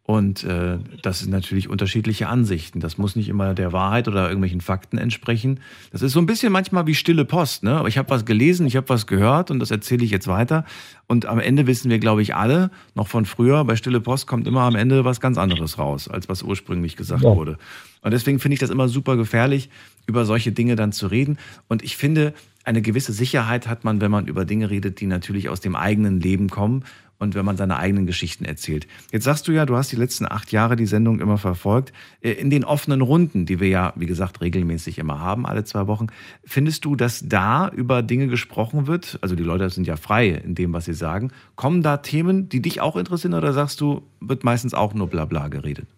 Und 0.06 0.44
äh, 0.44 0.78
das 1.00 1.20
sind 1.20 1.30
natürlich 1.30 1.70
unterschiedliche 1.70 2.28
Ansichten. 2.28 2.78
Das 2.78 2.98
muss 2.98 3.16
nicht 3.16 3.30
immer 3.30 3.54
der 3.54 3.72
Wahrheit 3.72 4.06
oder 4.06 4.24
irgendwelchen 4.28 4.60
Fakten 4.60 4.98
entsprechen. 4.98 5.60
Das 5.92 6.02
ist 6.02 6.12
so 6.12 6.18
ein 6.20 6.26
bisschen 6.26 6.52
manchmal 6.52 6.86
wie 6.86 6.94
stille 6.94 7.24
Post. 7.24 7.62
Ne? 7.62 7.72
Aber 7.72 7.88
ich 7.88 7.96
habe 7.96 8.10
was 8.10 8.26
gelesen, 8.26 8.66
ich 8.66 8.76
habe 8.76 8.86
was 8.90 9.06
gehört 9.06 9.50
und 9.50 9.60
das 9.60 9.70
erzähle 9.70 10.04
ich 10.04 10.10
jetzt 10.10 10.28
weiter. 10.28 10.66
Und 11.06 11.24
am 11.24 11.38
Ende 11.38 11.66
wissen 11.66 11.90
wir, 11.90 11.98
glaube 11.98 12.20
ich, 12.20 12.34
alle, 12.34 12.70
noch 12.94 13.08
von 13.08 13.24
früher, 13.24 13.64
bei 13.64 13.76
stille 13.76 14.00
Post 14.02 14.26
kommt 14.26 14.46
immer 14.46 14.60
am 14.62 14.74
Ende 14.74 15.06
was 15.06 15.22
ganz 15.22 15.38
anderes 15.38 15.78
raus, 15.78 16.06
als 16.06 16.28
was 16.28 16.42
ursprünglich 16.42 16.96
gesagt 16.96 17.22
Ja. 17.22 17.34
wurde. 17.34 17.56
Und 18.02 18.10
deswegen 18.10 18.40
finde 18.40 18.54
ich 18.54 18.60
das 18.60 18.68
immer 18.68 18.88
super 18.88 19.16
gefährlich, 19.16 19.70
über 20.06 20.26
solche 20.26 20.52
Dinge 20.52 20.76
dann 20.76 20.92
zu 20.92 21.06
reden. 21.06 21.38
Und 21.68 21.82
ich 21.82 21.96
finde, 21.96 22.34
eine 22.64 22.82
gewisse 22.82 23.14
Sicherheit 23.14 23.68
hat 23.68 23.84
man, 23.84 24.02
wenn 24.02 24.10
man 24.10 24.26
über 24.26 24.44
Dinge 24.44 24.68
redet, 24.68 25.00
die 25.00 25.06
natürlich 25.06 25.48
aus 25.48 25.60
dem 25.60 25.76
eigenen 25.76 26.20
Leben 26.20 26.50
kommen 26.50 26.84
und 27.24 27.34
wenn 27.34 27.44
man 27.44 27.56
seine 27.56 27.76
eigenen 27.78 28.06
Geschichten 28.06 28.44
erzählt. 28.44 28.86
Jetzt 29.10 29.24
sagst 29.24 29.48
du 29.48 29.52
ja, 29.52 29.66
du 29.66 29.76
hast 29.76 29.90
die 29.90 29.96
letzten 29.96 30.30
acht 30.30 30.52
Jahre 30.52 30.76
die 30.76 30.86
Sendung 30.86 31.20
immer 31.20 31.38
verfolgt. 31.38 31.92
Äh, 32.20 32.32
In 32.32 32.50
den 32.50 32.64
offenen 32.64 33.00
Runden, 33.00 33.46
die 33.46 33.58
wir 33.58 33.68
ja, 33.68 33.92
wie 33.96 34.06
gesagt, 34.06 34.40
regelmäßig 34.40 34.98
immer 34.98 35.18
haben, 35.18 35.46
alle 35.46 35.64
zwei 35.64 35.88
Wochen, 35.88 36.06
findest 36.44 36.84
du, 36.84 36.94
dass 36.94 37.26
da 37.28 37.68
über 37.70 38.02
Dinge 38.02 38.28
gesprochen 38.28 38.86
wird? 38.86 39.18
Also 39.22 39.34
die 39.34 39.42
Leute 39.42 39.68
sind 39.70 39.86
ja 39.86 39.96
frei 39.96 40.28
in 40.28 40.54
dem, 40.54 40.72
was 40.72 40.84
sie 40.84 40.94
sagen. 40.94 41.32
Kommen 41.56 41.82
da 41.82 41.96
Themen, 41.96 42.48
die 42.48 42.62
dich 42.62 42.80
auch 42.80 42.96
interessieren 42.96 43.34
oder 43.34 43.52
sagst 43.52 43.80
du, 43.80 44.02
wird 44.20 44.44
meistens 44.44 44.74
auch 44.74 44.94
nur 44.94 45.08
Blabla 45.08 45.48
geredet? 45.48 45.88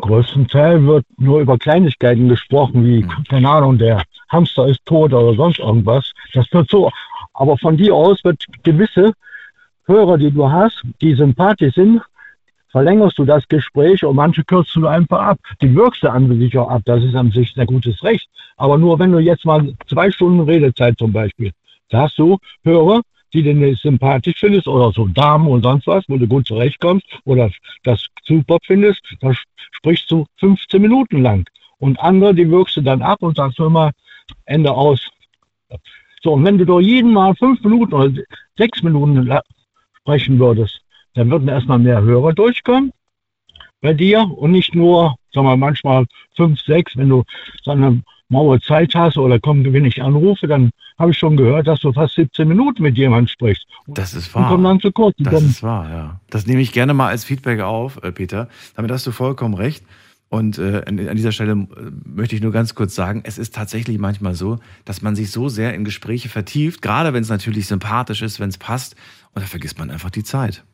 Größtenteils 0.00 0.82
wird 0.82 1.04
nur 1.18 1.40
über 1.40 1.58
Kleinigkeiten 1.58 2.28
gesprochen, 2.28 2.84
wie, 2.84 3.06
keine 3.28 3.48
Ahnung, 3.48 3.78
der 3.78 4.02
Hamster 4.30 4.66
ist 4.66 4.84
tot 4.86 5.12
oder 5.12 5.34
sonst 5.34 5.58
irgendwas. 5.58 6.10
Das 6.32 6.50
wird 6.52 6.70
so. 6.70 6.90
Aber 7.34 7.58
von 7.58 7.76
dir 7.76 7.94
aus 7.94 8.22
wird 8.24 8.44
gewisse 8.62 9.12
Hörer, 9.86 10.18
die 10.18 10.30
du 10.30 10.50
hast, 10.50 10.82
die 11.00 11.14
sympathisch 11.14 11.74
sind, 11.74 12.00
verlängerst 12.68 13.18
du 13.18 13.24
das 13.24 13.46
Gespräch 13.48 14.04
und 14.04 14.16
manche 14.16 14.42
kürzt 14.44 14.74
du 14.74 14.86
einfach 14.86 15.20
ab. 15.20 15.38
Die 15.62 15.74
wirkst 15.74 16.02
du 16.02 16.10
an 16.10 16.38
sich 16.38 16.58
auch 16.58 16.68
ab. 16.68 16.82
Das 16.84 17.04
ist 17.04 17.14
an 17.14 17.30
sich 17.30 17.52
sehr 17.54 17.66
gutes 17.66 18.02
Recht. 18.02 18.28
Aber 18.56 18.78
nur 18.78 18.98
wenn 18.98 19.12
du 19.12 19.18
jetzt 19.18 19.44
mal 19.44 19.74
zwei 19.86 20.10
Stunden 20.10 20.40
Redezeit 20.40 20.98
zum 20.98 21.12
Beispiel, 21.12 21.52
da 21.90 22.02
hast 22.02 22.18
du 22.18 22.38
Hörer, 22.64 23.02
die 23.32 23.42
du 23.42 23.74
sympathisch 23.76 24.40
findest 24.40 24.66
oder 24.66 24.90
so 24.92 25.06
Damen 25.06 25.46
und 25.48 25.62
sonst 25.62 25.86
was, 25.86 26.04
wo 26.08 26.16
du 26.16 26.26
gut 26.26 26.46
zurechtkommst 26.46 27.06
oder 27.24 27.50
das 27.82 28.06
super 28.24 28.58
findest, 28.64 29.02
da 29.20 29.32
sprichst 29.72 30.10
du 30.10 30.26
15 30.38 30.80
Minuten 30.80 31.22
lang. 31.22 31.44
Und 31.78 32.00
andere, 32.00 32.34
die 32.34 32.50
wirkst 32.50 32.76
du 32.76 32.80
dann 32.80 33.02
ab 33.02 33.22
und 33.22 33.36
sagst 33.36 33.58
mal 33.58 33.90
Ende 34.46 34.72
aus. 34.72 35.00
So, 36.22 36.32
und 36.32 36.44
wenn 36.44 36.58
du 36.58 36.64
doch 36.64 36.80
jeden 36.80 37.12
Mal 37.12 37.34
fünf 37.34 37.62
Minuten 37.62 37.92
oder 37.92 38.10
sechs 38.56 38.82
Minuten 38.82 39.28
sprechen 40.04 40.38
würdest, 40.38 40.80
dann 41.14 41.30
würden 41.30 41.48
erstmal 41.48 41.78
mehr 41.78 42.02
Hörer 42.02 42.32
durchkommen. 42.34 42.92
bei 43.80 43.92
dir 43.92 44.20
und 44.38 44.52
nicht 44.52 44.74
nur, 44.74 45.14
sagen 45.32 45.46
wir 45.46 45.56
manchmal 45.58 46.06
fünf, 46.36 46.58
sechs, 46.60 46.96
wenn 46.96 47.10
du 47.10 47.22
so 47.62 47.70
eine 47.72 48.02
Mauer 48.30 48.58
Zeit 48.60 48.94
hast 48.94 49.18
oder 49.18 49.38
komm, 49.38 49.62
wenn 49.74 49.84
ich 49.84 50.02
anrufe, 50.02 50.46
dann 50.46 50.70
habe 50.98 51.10
ich 51.10 51.18
schon 51.18 51.36
gehört, 51.36 51.66
dass 51.66 51.80
du 51.80 51.92
fast 51.92 52.14
17 52.14 52.48
Minuten 52.48 52.82
mit 52.82 52.96
jemandem 52.96 53.28
sprichst. 53.28 53.66
Das 53.86 54.14
ist 54.14 54.34
Und 54.34 54.42
wahr. 54.42 54.50
komm 54.50 54.64
dann 54.64 54.80
zu 54.80 54.90
kurz. 54.90 55.14
Und 55.18 55.26
Das 55.30 55.42
ist 55.42 55.62
wahr, 55.62 55.90
ja. 55.90 56.20
Das 56.30 56.46
nehme 56.46 56.62
ich 56.62 56.72
gerne 56.72 56.94
mal 56.94 57.08
als 57.08 57.24
Feedback 57.24 57.60
auf, 57.60 58.02
äh, 58.02 58.10
Peter. 58.12 58.48
Damit 58.74 58.90
hast 58.90 59.06
du 59.06 59.12
vollkommen 59.12 59.54
recht. 59.54 59.84
Und 60.34 60.58
äh, 60.58 60.82
an, 60.84 60.98
an 60.98 61.14
dieser 61.14 61.30
Stelle 61.30 61.52
äh, 61.52 61.66
möchte 62.04 62.34
ich 62.34 62.42
nur 62.42 62.50
ganz 62.50 62.74
kurz 62.74 62.96
sagen, 62.96 63.22
es 63.24 63.38
ist 63.38 63.54
tatsächlich 63.54 64.00
manchmal 64.00 64.34
so, 64.34 64.58
dass 64.84 65.00
man 65.00 65.14
sich 65.14 65.30
so 65.30 65.48
sehr 65.48 65.74
in 65.74 65.84
Gespräche 65.84 66.28
vertieft, 66.28 66.82
gerade 66.82 67.12
wenn 67.12 67.22
es 67.22 67.28
natürlich 67.28 67.68
sympathisch 67.68 68.20
ist, 68.20 68.40
wenn 68.40 68.48
es 68.48 68.58
passt, 68.58 68.96
und 69.32 69.42
da 69.42 69.46
vergisst 69.46 69.78
man 69.78 69.92
einfach 69.92 70.10
die 70.10 70.24
Zeit. 70.24 70.64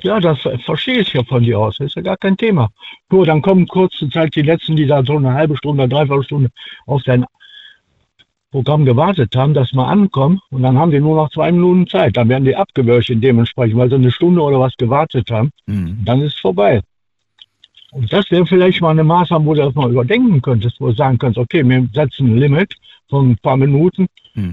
Ja, 0.00 0.18
das 0.18 0.38
verstehe 0.64 1.00
ich 1.00 1.12
ja 1.12 1.22
von 1.24 1.42
dir 1.42 1.58
aus. 1.58 1.76
Das 1.76 1.88
ist 1.88 1.96
ja 1.96 2.00
gar 2.00 2.16
kein 2.16 2.38
Thema. 2.38 2.70
Nur 3.10 3.26
dann 3.26 3.42
kommen 3.42 3.68
kurze 3.68 4.08
Zeit 4.08 4.34
die 4.34 4.40
Letzten, 4.40 4.76
die 4.76 4.86
da 4.86 5.04
so 5.04 5.18
eine 5.18 5.34
halbe 5.34 5.58
Stunde, 5.58 5.86
dreiviertel 5.86 6.24
Stunde 6.24 6.48
auf 6.86 7.02
dein 7.02 7.26
Programm 8.50 8.86
gewartet 8.86 9.36
haben, 9.36 9.52
dass 9.52 9.74
wir 9.74 9.86
ankommen. 9.86 10.40
Und 10.50 10.62
dann 10.62 10.78
haben 10.78 10.90
die 10.90 11.00
nur 11.00 11.16
noch 11.16 11.28
zwei 11.28 11.52
Minuten 11.52 11.86
Zeit. 11.86 12.16
Dann 12.16 12.30
werden 12.30 12.46
die 12.46 12.56
abgewürgt 12.56 13.10
dementsprechend, 13.10 13.76
weil 13.76 13.90
sie 13.90 13.96
eine 13.96 14.10
Stunde 14.10 14.40
oder 14.40 14.58
was 14.58 14.74
gewartet 14.78 15.30
haben. 15.30 15.50
Dann 16.06 16.22
ist 16.22 16.36
es 16.36 16.40
vorbei. 16.40 16.80
Und 17.94 18.12
das 18.12 18.30
wäre 18.30 18.44
vielleicht 18.44 18.80
mal 18.80 18.90
eine 18.90 19.04
Maßnahme, 19.04 19.46
wo 19.46 19.54
du 19.54 19.62
das 19.62 19.74
mal 19.74 19.90
überdenken 19.90 20.42
könntest, 20.42 20.80
wo 20.80 20.88
du 20.88 20.94
sagen 20.94 21.16
könntest, 21.18 21.38
okay, 21.38 21.66
wir 21.68 21.88
setzen 21.92 22.26
ein 22.26 22.38
Limit 22.38 22.74
von 23.08 23.30
ein 23.30 23.38
paar 23.38 23.56
Minuten 23.56 24.06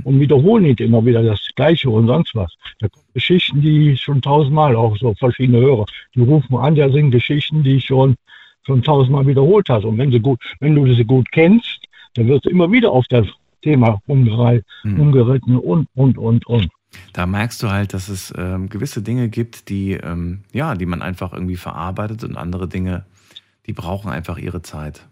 und 0.03 0.19
wiederholen 0.19 0.63
nicht 0.63 0.79
immer 0.79 1.03
wieder 1.03 1.23
das 1.23 1.39
Gleiche 1.55 1.89
und 1.89 2.05
sonst 2.05 2.35
was. 2.35 2.53
Da 2.79 2.87
kommen 2.87 3.05
Geschichten, 3.15 3.61
die 3.61 3.91
ich 3.91 4.01
schon 4.01 4.21
tausendmal 4.21 4.75
auch 4.75 4.95
so 4.97 5.13
verschiedene 5.15 5.59
höre. 5.59 5.85
Die 6.13 6.21
rufen 6.21 6.55
an, 6.55 6.75
da 6.75 6.87
sind 6.89 7.11
Geschichten, 7.11 7.63
die 7.63 7.77
ich 7.77 7.85
schon 7.85 8.15
schon 8.63 8.83
tausendmal 8.83 9.25
wiederholt 9.25 9.67
hast. 9.69 9.85
Und 9.85 9.97
wenn, 9.97 10.11
sie 10.11 10.19
gut, 10.19 10.39
wenn 10.59 10.75
du 10.75 10.93
sie 10.93 11.03
gut 11.03 11.31
kennst, 11.31 11.79
dann 12.13 12.27
wirst 12.27 12.45
du 12.45 12.49
immer 12.49 12.71
wieder 12.71 12.91
auf 12.91 13.05
das 13.09 13.25
Thema 13.61 13.99
umgerei- 14.07 14.61
umgeritten 14.83 15.57
und, 15.57 15.87
und, 15.95 16.17
und, 16.17 16.45
und. 16.47 16.69
Da 17.13 17.25
merkst 17.25 17.63
du 17.63 17.69
halt, 17.69 17.93
dass 17.93 18.09
es 18.09 18.33
ähm, 18.37 18.69
gewisse 18.69 19.01
Dinge 19.01 19.29
gibt, 19.29 19.69
die, 19.69 19.93
ähm, 19.93 20.41
ja, 20.51 20.75
die 20.75 20.85
man 20.85 21.01
einfach 21.01 21.31
irgendwie 21.33 21.55
verarbeitet 21.55 22.23
und 22.23 22.35
andere 22.35 22.67
Dinge, 22.67 23.05
die 23.65 23.73
brauchen 23.73 24.11
einfach 24.11 24.37
ihre 24.37 24.61
Zeit. 24.61 25.07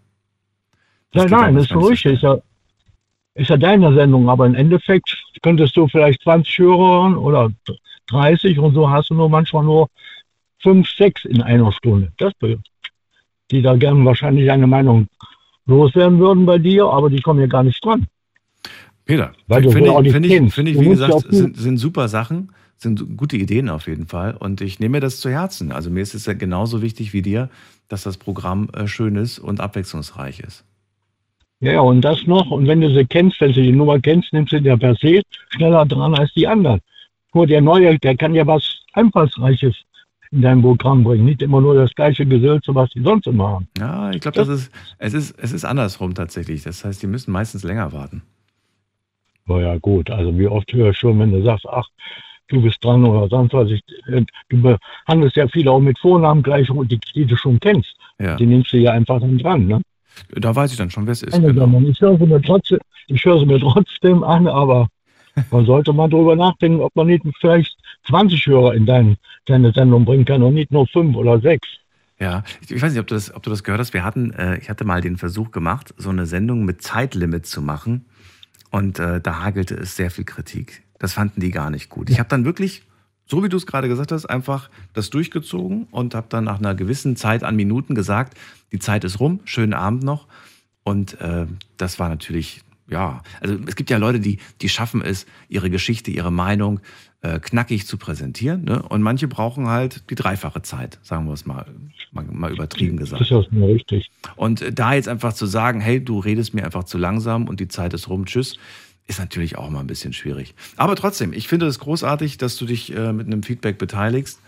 Nein, 1.12 1.26
geht 1.26 1.32
nein, 1.32 1.50
auch 1.50 1.54
das 1.54 1.62
ist 1.64 1.72
so 1.72 1.78
richtig. 1.80 2.12
Ist 2.14 2.22
ja, 2.22 2.38
ist 3.34 3.50
ja 3.50 3.56
deine 3.56 3.94
Sendung, 3.94 4.28
aber 4.28 4.46
im 4.46 4.54
Endeffekt 4.54 5.16
könntest 5.42 5.76
du 5.76 5.88
vielleicht 5.88 6.22
20 6.22 6.58
Hörer 6.58 7.02
hören 7.02 7.16
oder 7.16 7.50
30 8.08 8.58
und 8.58 8.74
so 8.74 8.90
hast 8.90 9.10
du 9.10 9.14
nur 9.14 9.28
manchmal 9.28 9.64
nur 9.64 9.88
5, 10.62 10.88
6 10.88 11.24
in 11.24 11.42
einer 11.42 11.72
Stunde. 11.72 12.12
Das 12.18 12.32
die 13.50 13.62
da 13.62 13.76
gerne 13.76 14.04
wahrscheinlich 14.04 14.50
eine 14.50 14.66
Meinung 14.66 15.08
loswerden 15.66 16.18
würden 16.18 16.46
bei 16.46 16.58
dir, 16.58 16.86
aber 16.86 17.10
die 17.10 17.20
kommen 17.20 17.40
ja 17.40 17.46
gar 17.46 17.62
nicht 17.62 17.84
dran. 17.84 18.06
Peter, 19.04 19.32
finde 19.48 19.88
ich, 20.02 20.12
finde 20.12 20.28
ich, 20.28 20.54
finde 20.54 20.70
ich, 20.70 20.80
wie 20.80 20.88
gesagt, 20.88 21.26
sind, 21.30 21.56
sind 21.56 21.78
super 21.78 22.08
Sachen, 22.08 22.52
sind 22.76 23.16
gute 23.16 23.36
Ideen 23.36 23.68
auf 23.68 23.88
jeden 23.88 24.06
Fall. 24.06 24.36
Und 24.36 24.60
ich 24.60 24.78
nehme 24.78 24.96
mir 24.96 25.00
das 25.00 25.18
zu 25.18 25.30
Herzen. 25.30 25.72
Also 25.72 25.90
mir 25.90 26.00
ist 26.00 26.14
es 26.14 26.26
ja 26.26 26.34
genauso 26.34 26.80
wichtig 26.80 27.12
wie 27.12 27.22
dir, 27.22 27.50
dass 27.90 28.04
das 28.04 28.16
Programm 28.16 28.70
äh, 28.72 28.86
schön 28.86 29.16
ist 29.16 29.38
und 29.38 29.60
abwechslungsreich 29.60 30.40
ist. 30.40 30.64
Ja, 31.60 31.80
und 31.80 32.00
das 32.00 32.26
noch. 32.26 32.50
Und 32.50 32.66
wenn 32.66 32.80
du 32.80 32.88
sie 32.94 33.04
kennst, 33.04 33.38
wenn 33.40 33.52
du 33.52 33.60
die 33.60 33.72
Nummer 33.72 34.00
kennst, 34.00 34.32
nimmst 34.32 34.52
du 34.52 34.58
ja 34.58 34.76
per 34.76 34.94
se 34.94 35.20
schneller 35.50 35.84
dran 35.84 36.14
als 36.14 36.32
die 36.32 36.46
anderen. 36.46 36.80
Nur 37.34 37.46
der 37.46 37.60
Neue, 37.60 37.98
der 37.98 38.16
kann 38.16 38.34
ja 38.34 38.46
was 38.46 38.62
Einfallsreiches 38.94 39.76
in 40.30 40.42
dein 40.42 40.62
Programm 40.62 41.04
bringen. 41.04 41.26
Nicht 41.26 41.42
immer 41.42 41.60
nur 41.60 41.74
das 41.74 41.94
gleiche 41.94 42.24
Gesülze, 42.24 42.74
was 42.74 42.88
die 42.90 43.02
sonst 43.02 43.26
immer 43.26 43.48
haben. 43.48 43.68
Ja, 43.78 44.10
ich 44.10 44.20
glaube, 44.20 44.36
das 44.36 44.48
ist, 44.48 44.72
es 44.98 45.12
ist, 45.12 45.38
es 45.38 45.52
ist 45.52 45.64
andersrum 45.64 46.14
tatsächlich. 46.14 46.62
Das 46.62 46.84
heißt, 46.84 47.02
die 47.02 47.06
müssen 47.06 47.32
meistens 47.32 47.62
länger 47.62 47.92
warten. 47.92 48.22
Na 49.46 49.60
ja, 49.60 49.76
gut. 49.78 50.10
Also 50.10 50.38
wie 50.38 50.46
oft 50.46 50.72
höre 50.72 50.90
ich 50.90 50.96
schon, 50.98 51.18
wenn 51.18 51.32
du 51.32 51.42
sagst, 51.42 51.66
ach, 51.68 51.88
du 52.50 52.60
bist 52.60 52.84
dran 52.84 53.04
oder 53.04 53.28
sonst 53.28 53.52
was. 53.52 53.70
Ich, 53.70 53.82
äh, 54.06 54.24
du 54.48 54.76
behandelst 55.06 55.36
ja 55.36 55.48
viele 55.48 55.70
auch 55.70 55.80
mit 55.80 55.98
Vornamen 55.98 56.42
gleich, 56.42 56.68
die, 56.68 57.00
die 57.14 57.24
du 57.24 57.36
schon 57.36 57.58
kennst. 57.60 57.94
Ja. 58.18 58.36
Die 58.36 58.46
nimmst 58.46 58.72
du 58.72 58.76
ja 58.76 58.92
einfach 58.92 59.20
dann 59.20 59.38
dran. 59.38 59.66
Ne? 59.66 59.80
Da 60.32 60.54
weiß 60.54 60.72
ich 60.72 60.78
dann 60.78 60.90
schon, 60.90 61.06
wer 61.06 61.12
es 61.12 61.22
ist. 61.22 61.34
Eine 61.34 61.54
Genau. 61.54 61.80
Ich 61.80 62.00
höre 62.00 62.18
sie 62.18 62.26
mir 62.26 62.42
trotzdem, 62.42 62.78
ich 63.06 63.24
höre 63.24 63.40
sie 63.40 63.46
mir 63.46 63.60
trotzdem 63.60 64.22
an, 64.22 64.46
aber 64.46 64.88
man 65.50 65.64
sollte 65.66 65.92
mal 65.92 66.08
drüber 66.08 66.36
nachdenken, 66.36 66.80
ob 66.80 66.94
man 66.94 67.06
nicht 67.06 67.24
vielleicht 67.40 67.76
20 68.08 68.46
Hörer 68.46 68.74
in 68.74 68.86
dein, 68.86 69.16
deine 69.46 69.72
Sendung 69.72 70.04
bringen 70.04 70.24
kann 70.24 70.42
und 70.42 70.54
nicht 70.54 70.70
nur 70.70 70.86
fünf 70.86 71.16
oder 71.16 71.40
sechs. 71.40 71.66
Ja, 72.18 72.44
ich, 72.60 72.70
ich 72.70 72.82
weiß 72.82 72.92
nicht, 72.92 73.00
ob 73.00 73.06
du, 73.06 73.14
das, 73.14 73.34
ob 73.34 73.42
du 73.42 73.50
das 73.50 73.64
gehört 73.64 73.80
hast. 73.80 73.94
Wir 73.94 74.04
hatten, 74.04 74.32
äh, 74.32 74.58
ich 74.58 74.68
hatte 74.68 74.84
mal 74.84 75.00
den 75.00 75.16
Versuch 75.16 75.50
gemacht, 75.52 75.94
so 75.96 76.10
eine 76.10 76.26
Sendung 76.26 76.64
mit 76.64 76.82
Zeitlimit 76.82 77.46
zu 77.46 77.62
machen. 77.62 78.04
Und 78.70 78.98
äh, 78.98 79.20
da 79.20 79.42
hagelte 79.42 79.74
es 79.74 79.96
sehr 79.96 80.10
viel 80.10 80.24
Kritik. 80.24 80.82
Das 81.00 81.14
fanden 81.14 81.40
die 81.40 81.50
gar 81.50 81.70
nicht 81.70 81.88
gut. 81.88 82.10
Ich 82.10 82.20
habe 82.20 82.28
dann 82.28 82.44
wirklich, 82.44 82.82
so 83.26 83.42
wie 83.42 83.48
du 83.48 83.56
es 83.56 83.66
gerade 83.66 83.88
gesagt 83.88 84.12
hast, 84.12 84.26
einfach 84.26 84.70
das 84.92 85.10
durchgezogen 85.10 85.88
und 85.90 86.14
habe 86.14 86.26
dann 86.28 86.44
nach 86.44 86.58
einer 86.58 86.76
gewissen 86.76 87.16
Zeit 87.16 87.42
an 87.42 87.56
Minuten 87.56 87.96
gesagt, 87.96 88.38
die 88.70 88.78
Zeit 88.78 89.02
ist 89.02 89.18
rum, 89.18 89.40
schönen 89.44 89.74
Abend 89.74 90.04
noch. 90.04 90.28
Und 90.84 91.18
äh, 91.20 91.46
das 91.78 91.98
war 91.98 92.10
natürlich, 92.10 92.60
ja, 92.86 93.22
also 93.40 93.56
es 93.66 93.76
gibt 93.76 93.88
ja 93.88 93.96
Leute, 93.96 94.20
die, 94.20 94.38
die 94.60 94.68
schaffen 94.68 95.00
es, 95.02 95.24
ihre 95.48 95.70
Geschichte, 95.70 96.10
ihre 96.10 96.30
Meinung 96.30 96.80
äh, 97.22 97.40
knackig 97.40 97.86
zu 97.86 97.96
präsentieren. 97.96 98.64
Ne? 98.64 98.82
Und 98.82 99.00
manche 99.00 99.26
brauchen 99.26 99.68
halt 99.68 100.10
die 100.10 100.16
dreifache 100.16 100.60
Zeit, 100.60 100.98
sagen 101.02 101.26
wir 101.26 101.32
es 101.32 101.46
mal, 101.46 101.64
mal, 102.12 102.26
mal 102.30 102.52
übertrieben 102.52 102.98
gesagt. 102.98 103.22
Das 103.22 103.30
ist 103.30 103.48
ja 103.50 103.64
richtig. 103.64 104.10
Und 104.36 104.60
äh, 104.60 104.70
da 104.70 104.92
jetzt 104.92 105.08
einfach 105.08 105.32
zu 105.32 105.46
sagen, 105.46 105.80
hey, 105.80 106.04
du 106.04 106.18
redest 106.18 106.52
mir 106.52 106.64
einfach 106.64 106.84
zu 106.84 106.98
langsam 106.98 107.48
und 107.48 107.58
die 107.58 107.68
Zeit 107.68 107.94
ist 107.94 108.08
rum, 108.10 108.26
tschüss, 108.26 108.58
ist 109.10 109.18
natürlich 109.18 109.58
auch 109.58 109.68
mal 109.68 109.80
ein 109.80 109.88
bisschen 109.88 110.12
schwierig. 110.12 110.54
Aber 110.76 110.94
trotzdem, 110.94 111.32
ich 111.32 111.48
finde 111.48 111.66
es 111.66 111.80
großartig, 111.80 112.38
dass 112.38 112.56
du 112.56 112.64
dich 112.64 112.94
äh, 112.94 113.12
mit 113.12 113.26
einem 113.26 113.42
Feedback 113.42 113.76
beteiligst 113.76 114.40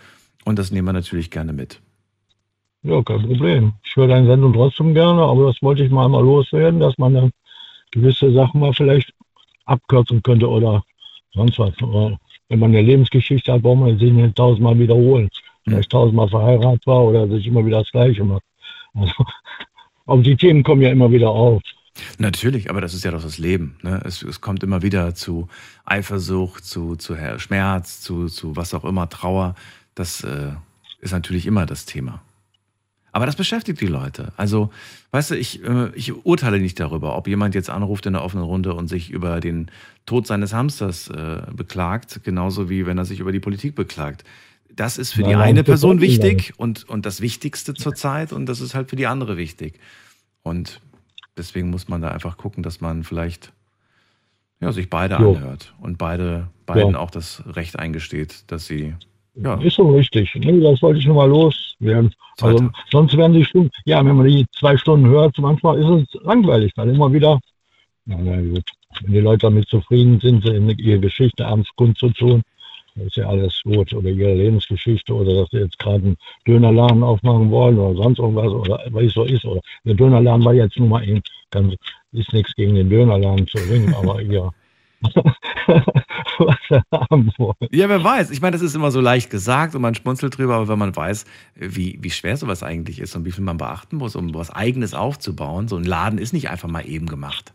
und 0.45 0.59
das 0.59 0.71
nehmen 0.71 0.87
wir 0.87 0.93
natürlich 0.93 1.31
gerne 1.31 1.53
mit. 1.53 1.81
Ja, 2.85 3.03
kein 3.03 3.23
Problem. 3.23 3.73
Ich 3.85 3.95
höre 3.97 4.07
deine 4.07 4.27
Sendung 4.27 4.53
trotzdem 4.53 4.95
gerne, 4.95 5.23
aber 5.23 5.47
das 5.47 5.61
wollte 5.63 5.85
ich 5.85 5.91
mal 5.91 6.05
einmal 6.05 6.25
loswerden, 6.25 6.79
dass 6.79 6.97
man 6.97 7.15
dann 7.15 7.31
gewisse 7.91 8.33
Sachen 8.33 8.61
mal 8.61 8.73
vielleicht 8.73 9.13
abkürzen 9.65 10.23
könnte 10.23 10.49
oder 10.49 10.85
sonst 11.33 11.59
was. 11.59 11.75
Aber 11.81 12.19
wenn 12.49 12.59
man 12.61 12.71
eine 12.71 12.83
Lebensgeschichte 12.83 13.53
hat, 13.53 13.63
braucht 13.63 13.81
man 13.81 13.99
sich 13.99 14.13
nicht 14.13 14.37
tausendmal 14.37 14.79
wiederholen. 14.79 15.29
Vielleicht 15.65 15.91
tausendmal 15.91 16.29
verheiratet 16.29 16.87
war 16.87 17.05
oder 17.05 17.29
sich 17.29 17.47
immer 17.47 17.67
wieder 17.67 17.81
das 17.81 17.91
Gleiche 17.91 18.25
macht. 18.25 18.43
Also, 18.95 19.13
aber 20.07 20.23
die 20.23 20.37
Themen 20.37 20.63
kommen 20.63 20.83
ja 20.83 20.91
immer 20.91 21.11
wieder 21.11 21.31
auf. 21.31 21.61
Natürlich, 22.19 22.71
aber 22.71 22.81
das 22.81 22.95
ist 22.95 23.05
ja 23.05 23.11
doch 23.11 23.23
das 23.23 23.39
Leben. 23.39 23.77
Ne? 23.83 24.01
Es, 24.05 24.23
es 24.23 24.41
kommt 24.41 24.63
immer 24.63 24.83
wieder 24.83 25.15
zu 25.15 25.49
Eifersucht, 25.85 26.65
zu, 26.65 26.97
zu 26.97 27.17
Schmerz, 27.39 28.01
zu, 28.01 28.27
zu 28.27 28.57
was 28.57 28.75
auch 28.75 28.85
immer, 28.85 29.09
Trauer. 29.09 29.55
Das 29.95 30.25
äh, 30.25 30.53
ist 31.01 31.13
natürlich 31.13 31.47
immer 31.47 31.67
das 31.67 31.85
Thema. 31.85 32.23
Aber 33.15 33.27
das 33.27 33.37
beschäftigt 33.37 33.81
die 33.83 33.87
Leute. 33.87 34.33
Also, 34.39 34.71
weißt 35.11 35.33
du, 35.33 35.35
ich, 35.37 35.63
äh, 35.63 35.91
ich 35.95 36.25
urteile 36.25 36.59
nicht 36.59 36.81
darüber, 36.81 37.15
ob 37.15 37.29
jemand 37.29 37.55
jetzt 37.55 37.69
anruft 37.69 38.07
in 38.07 38.15
der 38.15 38.25
offenen 38.25 38.45
Runde 38.45 38.73
und 38.73 38.89
sich 38.89 39.11
über 39.11 39.41
den 39.41 39.71
Tod 40.07 40.27
seines 40.27 40.55
Hamsters 40.55 41.09
äh, 41.09 41.43
beklagt, 41.55 42.25
genauso 42.25 42.71
wie 42.71 42.87
wenn 42.87 42.97
er 42.97 43.05
sich 43.05 43.21
über 43.21 43.33
die 43.33 43.41
Politik 43.41 43.75
beklagt. 43.75 44.25
Das 44.75 44.97
ist 44.97 45.13
für 45.13 45.19
die 45.19 45.25
Nein, 45.25 45.39
nein, 45.39 45.49
eine 45.49 45.65
Person 45.65 46.01
wichtig 46.01 46.55
und, 46.57 46.89
und 46.89 47.05
das 47.05 47.21
Wichtigste 47.21 47.75
zurzeit 47.75 48.33
und 48.33 48.47
das 48.47 48.63
ist 48.63 48.75
halt 48.75 48.89
für 48.89 48.97
die 48.97 49.07
andere 49.07 49.37
wichtig. 49.37 49.79
Und 50.43 50.81
deswegen 51.37 51.71
muss 51.71 51.89
man 51.89 52.03
da 52.03 52.09
einfach 52.09 52.37
gucken, 52.37 52.63
dass 52.63 52.81
man 52.81 53.05
vielleicht 53.05 53.53
ja, 54.61 54.71
sich 54.73 54.89
beide 54.89 55.17
Jo. 55.17 55.35
anhört 55.35 55.75
und 55.81 55.99
beide, 55.99 56.49
beiden 56.67 56.93
Ja. 56.93 56.99
auch 57.01 57.11
das 57.11 57.43
Recht 57.47 57.79
eingesteht, 57.79 58.51
dass 58.51 58.67
sie 58.67 58.95
ja, 59.35 59.55
Ist 59.55 59.77
so 59.77 59.89
richtig. 59.97 60.35
Nee, 60.35 60.61
das 60.61 60.83
wollte 60.83 61.01
ich 61.01 61.07
nur 61.07 61.17
mal 61.17 61.29
loswerden. 61.29 62.15
Also, 62.41 62.69
sonst 62.91 63.17
werden 63.17 63.33
die 63.33 63.45
Stunden, 63.45 63.71
ja, 63.87 64.05
wenn 64.05 64.17
man 64.17 64.27
die 64.27 64.45
zwei 64.59 64.77
Stunden 64.77 65.07
hört, 65.07 65.39
manchmal 65.39 65.79
ist 65.79 66.13
es 66.15 66.23
langweilig, 66.23 66.73
dann 66.75 66.95
immer 66.95 67.11
wieder, 67.13 67.41
na, 68.05 68.19
na 68.21 68.41
gut, 68.41 68.71
wenn 69.01 69.13
die 69.13 69.21
Leute 69.21 69.47
damit 69.47 69.69
zufrieden 69.69 70.21
sind, 70.21 70.45
ihre 70.45 71.01
Geschichte 71.01 71.47
abends 71.47 71.71
kundzutun, 71.77 72.43
ist 72.97 73.17
ja 73.17 73.29
alles 73.29 73.61
gut. 73.65 73.93
Oder 73.93 74.11
ihre 74.11 74.35
Lebensgeschichte 74.35 75.15
oder 75.15 75.35
dass 75.35 75.51
sie 75.51 75.59
jetzt 75.59 75.79
gerade 75.79 76.05
einen 76.05 76.17
Dönerladen 76.47 77.03
aufmachen 77.03 77.51
wollen 77.51 77.79
oder 77.79 78.03
sonst 78.03 78.19
irgendwas 78.19 78.53
oder 78.53 78.81
es 79.03 79.13
so 79.15 79.25
ist. 79.25 79.45
Oder 79.45 79.61
der 79.85 79.95
Dönerladen 79.95 80.45
war 80.45 80.55
jetzt 80.55 80.79
nur 80.79 80.89
mal 80.89 81.07
eben, 81.07 81.23
ganz, 81.51 81.75
ist 82.13 82.33
nichts 82.33 82.55
gegen 82.55 82.75
den 82.75 82.91
Dönerladen 82.91 83.47
zu 83.47 83.59
ringen, 83.59 83.95
aber 83.99 84.21
ja. 84.23 84.51
was 86.39 86.83
haben 86.93 87.33
wollen. 87.37 87.57
Ja, 87.73 87.89
wer 87.89 88.05
weiß. 88.05 88.31
Ich 88.31 88.41
meine, 88.41 88.53
das 88.53 88.63
ist 88.63 88.77
immer 88.77 88.93
so 88.93 89.01
leicht 89.01 89.31
gesagt 89.31 89.75
und 89.75 89.83
man 89.83 89.97
schmunzelt 89.97 90.39
drüber, 90.39 90.55
aber 90.55 90.69
wenn 90.69 90.79
man 90.79 90.95
weiß, 90.95 91.25
wie, 91.57 91.99
wie 92.01 92.11
schwer 92.11 92.37
sowas 92.37 92.63
eigentlich 92.63 93.01
ist 93.01 93.17
und 93.17 93.25
wie 93.25 93.33
viel 93.33 93.43
man 93.43 93.57
beachten 93.57 93.97
muss, 93.97 94.15
um 94.15 94.33
was 94.33 94.51
Eigenes 94.51 94.95
aufzubauen, 94.95 95.67
so 95.67 95.77
ein 95.77 95.85
Laden 95.85 96.19
ist 96.19 96.33
nicht 96.33 96.51
einfach 96.51 96.69
mal 96.69 96.87
eben 96.87 97.07
gemacht. 97.07 97.53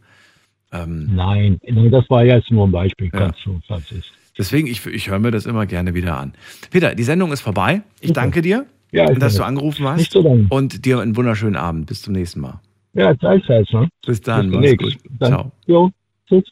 Ähm, 0.73 1.09
Nein, 1.15 1.59
das 1.89 2.09
war 2.09 2.25
jetzt 2.25 2.51
nur 2.51 2.67
ein 2.67 2.71
Beispiel, 2.71 3.09
Ja. 3.13 3.19
ganz 3.19 3.37
so, 3.43 3.59
was 3.69 3.91
ist. 3.91 4.11
Deswegen, 4.37 4.67
ich, 4.67 4.85
ich 4.85 5.09
höre 5.09 5.19
mir 5.19 5.31
das 5.31 5.45
immer 5.45 5.65
gerne 5.65 5.93
wieder 5.93 6.17
an. 6.17 6.33
Peter, 6.71 6.95
die 6.95 7.03
Sendung 7.03 7.31
ist 7.31 7.41
vorbei. 7.41 7.81
Ich 8.01 8.13
danke 8.13 8.41
dir 8.41 8.65
Ja, 8.91 9.07
und 9.07 9.21
dass 9.21 9.35
du 9.35 9.43
angerufen 9.43 9.87
hast. 9.87 9.99
Nicht 9.99 10.11
so 10.11 10.21
lang. 10.21 10.47
Und 10.49 10.85
dir 10.85 10.99
einen 10.99 11.15
wunderschönen 11.15 11.55
Abend. 11.55 11.87
Bis 11.87 12.01
zum 12.01 12.13
nächsten 12.13 12.41
Mal. 12.41 12.59
Ja, 12.93 13.13
gleichfalls. 13.13 13.71
Ne? 13.71 13.89
Bis 14.05 14.21
dann. 14.21 14.51
Bis 14.51 14.59
Mach's 14.59 14.77
gut. 14.77 14.97
Dann, 15.19 15.29
Ciao. 15.29 15.51
Jo, 15.65 15.91
tschüss. 16.27 16.43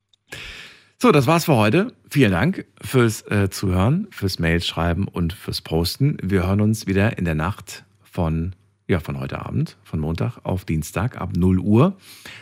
So, 1.02 1.12
das 1.12 1.28
war's 1.28 1.45
für 1.45 1.56
heute. 1.56 1.91
Vielen 2.10 2.32
Dank 2.32 2.66
fürs 2.82 3.22
äh, 3.30 3.49
Zuhören, 3.49 4.07
fürs 4.12 4.40
Mails 4.40 4.66
schreiben 4.66 5.07
und 5.07 5.34
fürs 5.34 5.62
Posten. 5.62 6.18
Wir 6.22 6.48
hören 6.48 6.62
uns 6.62 6.88
wieder 6.88 7.18
in 7.18 7.26
der 7.26 7.36
Nacht 7.36 7.84
von, 8.03 8.53
ja, 8.88 8.99
von 8.99 9.20
heute 9.20 9.44
Abend, 9.44 9.78
von 9.84 9.99
Montag 9.99 10.38
auf 10.44 10.64
Dienstag 10.64 11.20
ab 11.20 11.32
0 11.36 11.60
Uhr. 11.60 11.98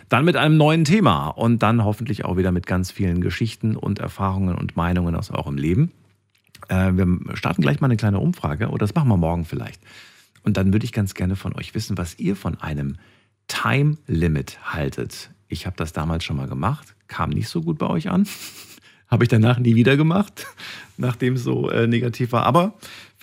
Dann 0.10 0.26
mit 0.26 0.36
einem 0.36 0.58
neuen 0.58 0.84
Thema 0.84 1.28
und 1.28 1.64
dann 1.64 1.86
hoffentlich 1.86 2.26
auch 2.26 2.36
wieder 2.36 2.52
mit 2.52 2.68
ganz 2.68 2.92
vielen 2.92 3.22
Geschichten 3.22 3.76
und 3.78 4.00
Erfahrungen 4.00 4.56
und 4.56 4.76
Meinungen 4.76 5.16
aus 5.16 5.32
eurem 5.32 5.58
Leben. 5.58 5.92
Äh, 6.68 6.92
wir 6.94 7.36
starten 7.36 7.62
gleich 7.62 7.80
mal 7.80 7.88
eine 7.88 7.98
kleine 7.98 8.20
Umfrage 8.20 8.68
oder 8.68 8.80
das 8.80 8.94
machen 8.94 9.08
wir 9.08 9.18
morgen 9.18 9.46
vielleicht. 9.46 9.82
Und 10.44 10.58
dann 10.58 10.74
würde 10.74 10.86
ich 10.86 10.92
ganz 10.92 11.14
gerne 11.14 11.38
von 11.38 11.56
euch 11.56 11.74
wissen, 11.76 11.98
was 11.98 12.20
ihr 12.20 12.36
von 12.36 12.60
einem 12.60 12.98
Time 13.48 13.98
Limit 14.08 14.60
haltet. 14.74 15.32
Ich 15.48 15.66
habe 15.66 15.78
das 15.78 15.94
damals 15.94 16.26
schon 16.26 16.36
mal 16.36 16.48
gemacht, 16.48 16.94
kam 17.08 17.30
nicht 17.30 17.48
so 17.48 17.62
gut 17.62 17.78
bei 17.78 17.88
euch 17.88 18.10
an. 18.10 18.28
habe 19.08 19.24
ich 19.26 19.30
danach 19.30 19.60
nie 19.60 19.76
wieder 19.76 19.96
gemacht, 19.96 20.48
nachdem 20.98 21.36
es 21.36 21.44
so 21.44 21.70
äh, 21.70 21.88
negativ 21.88 22.32
war. 22.32 22.46
Aber 22.46 22.74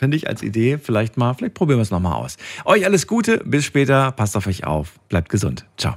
fände 0.01 0.17
ich 0.17 0.29
als 0.29 0.43
Idee 0.43 0.79
vielleicht 0.79 1.19
mal, 1.19 1.35
vielleicht 1.35 1.53
probieren 1.53 1.79
wir 1.79 1.83
es 1.83 1.91
nochmal 1.91 2.15
aus. 2.15 2.39
Euch 2.65 2.87
alles 2.87 3.07
Gute, 3.07 3.43
bis 3.45 3.67
später, 3.67 4.13
passt 4.13 4.35
auf 4.35 4.47
euch 4.47 4.65
auf, 4.65 4.99
bleibt 5.11 5.29
gesund. 5.29 5.67
Ciao. 5.77 5.95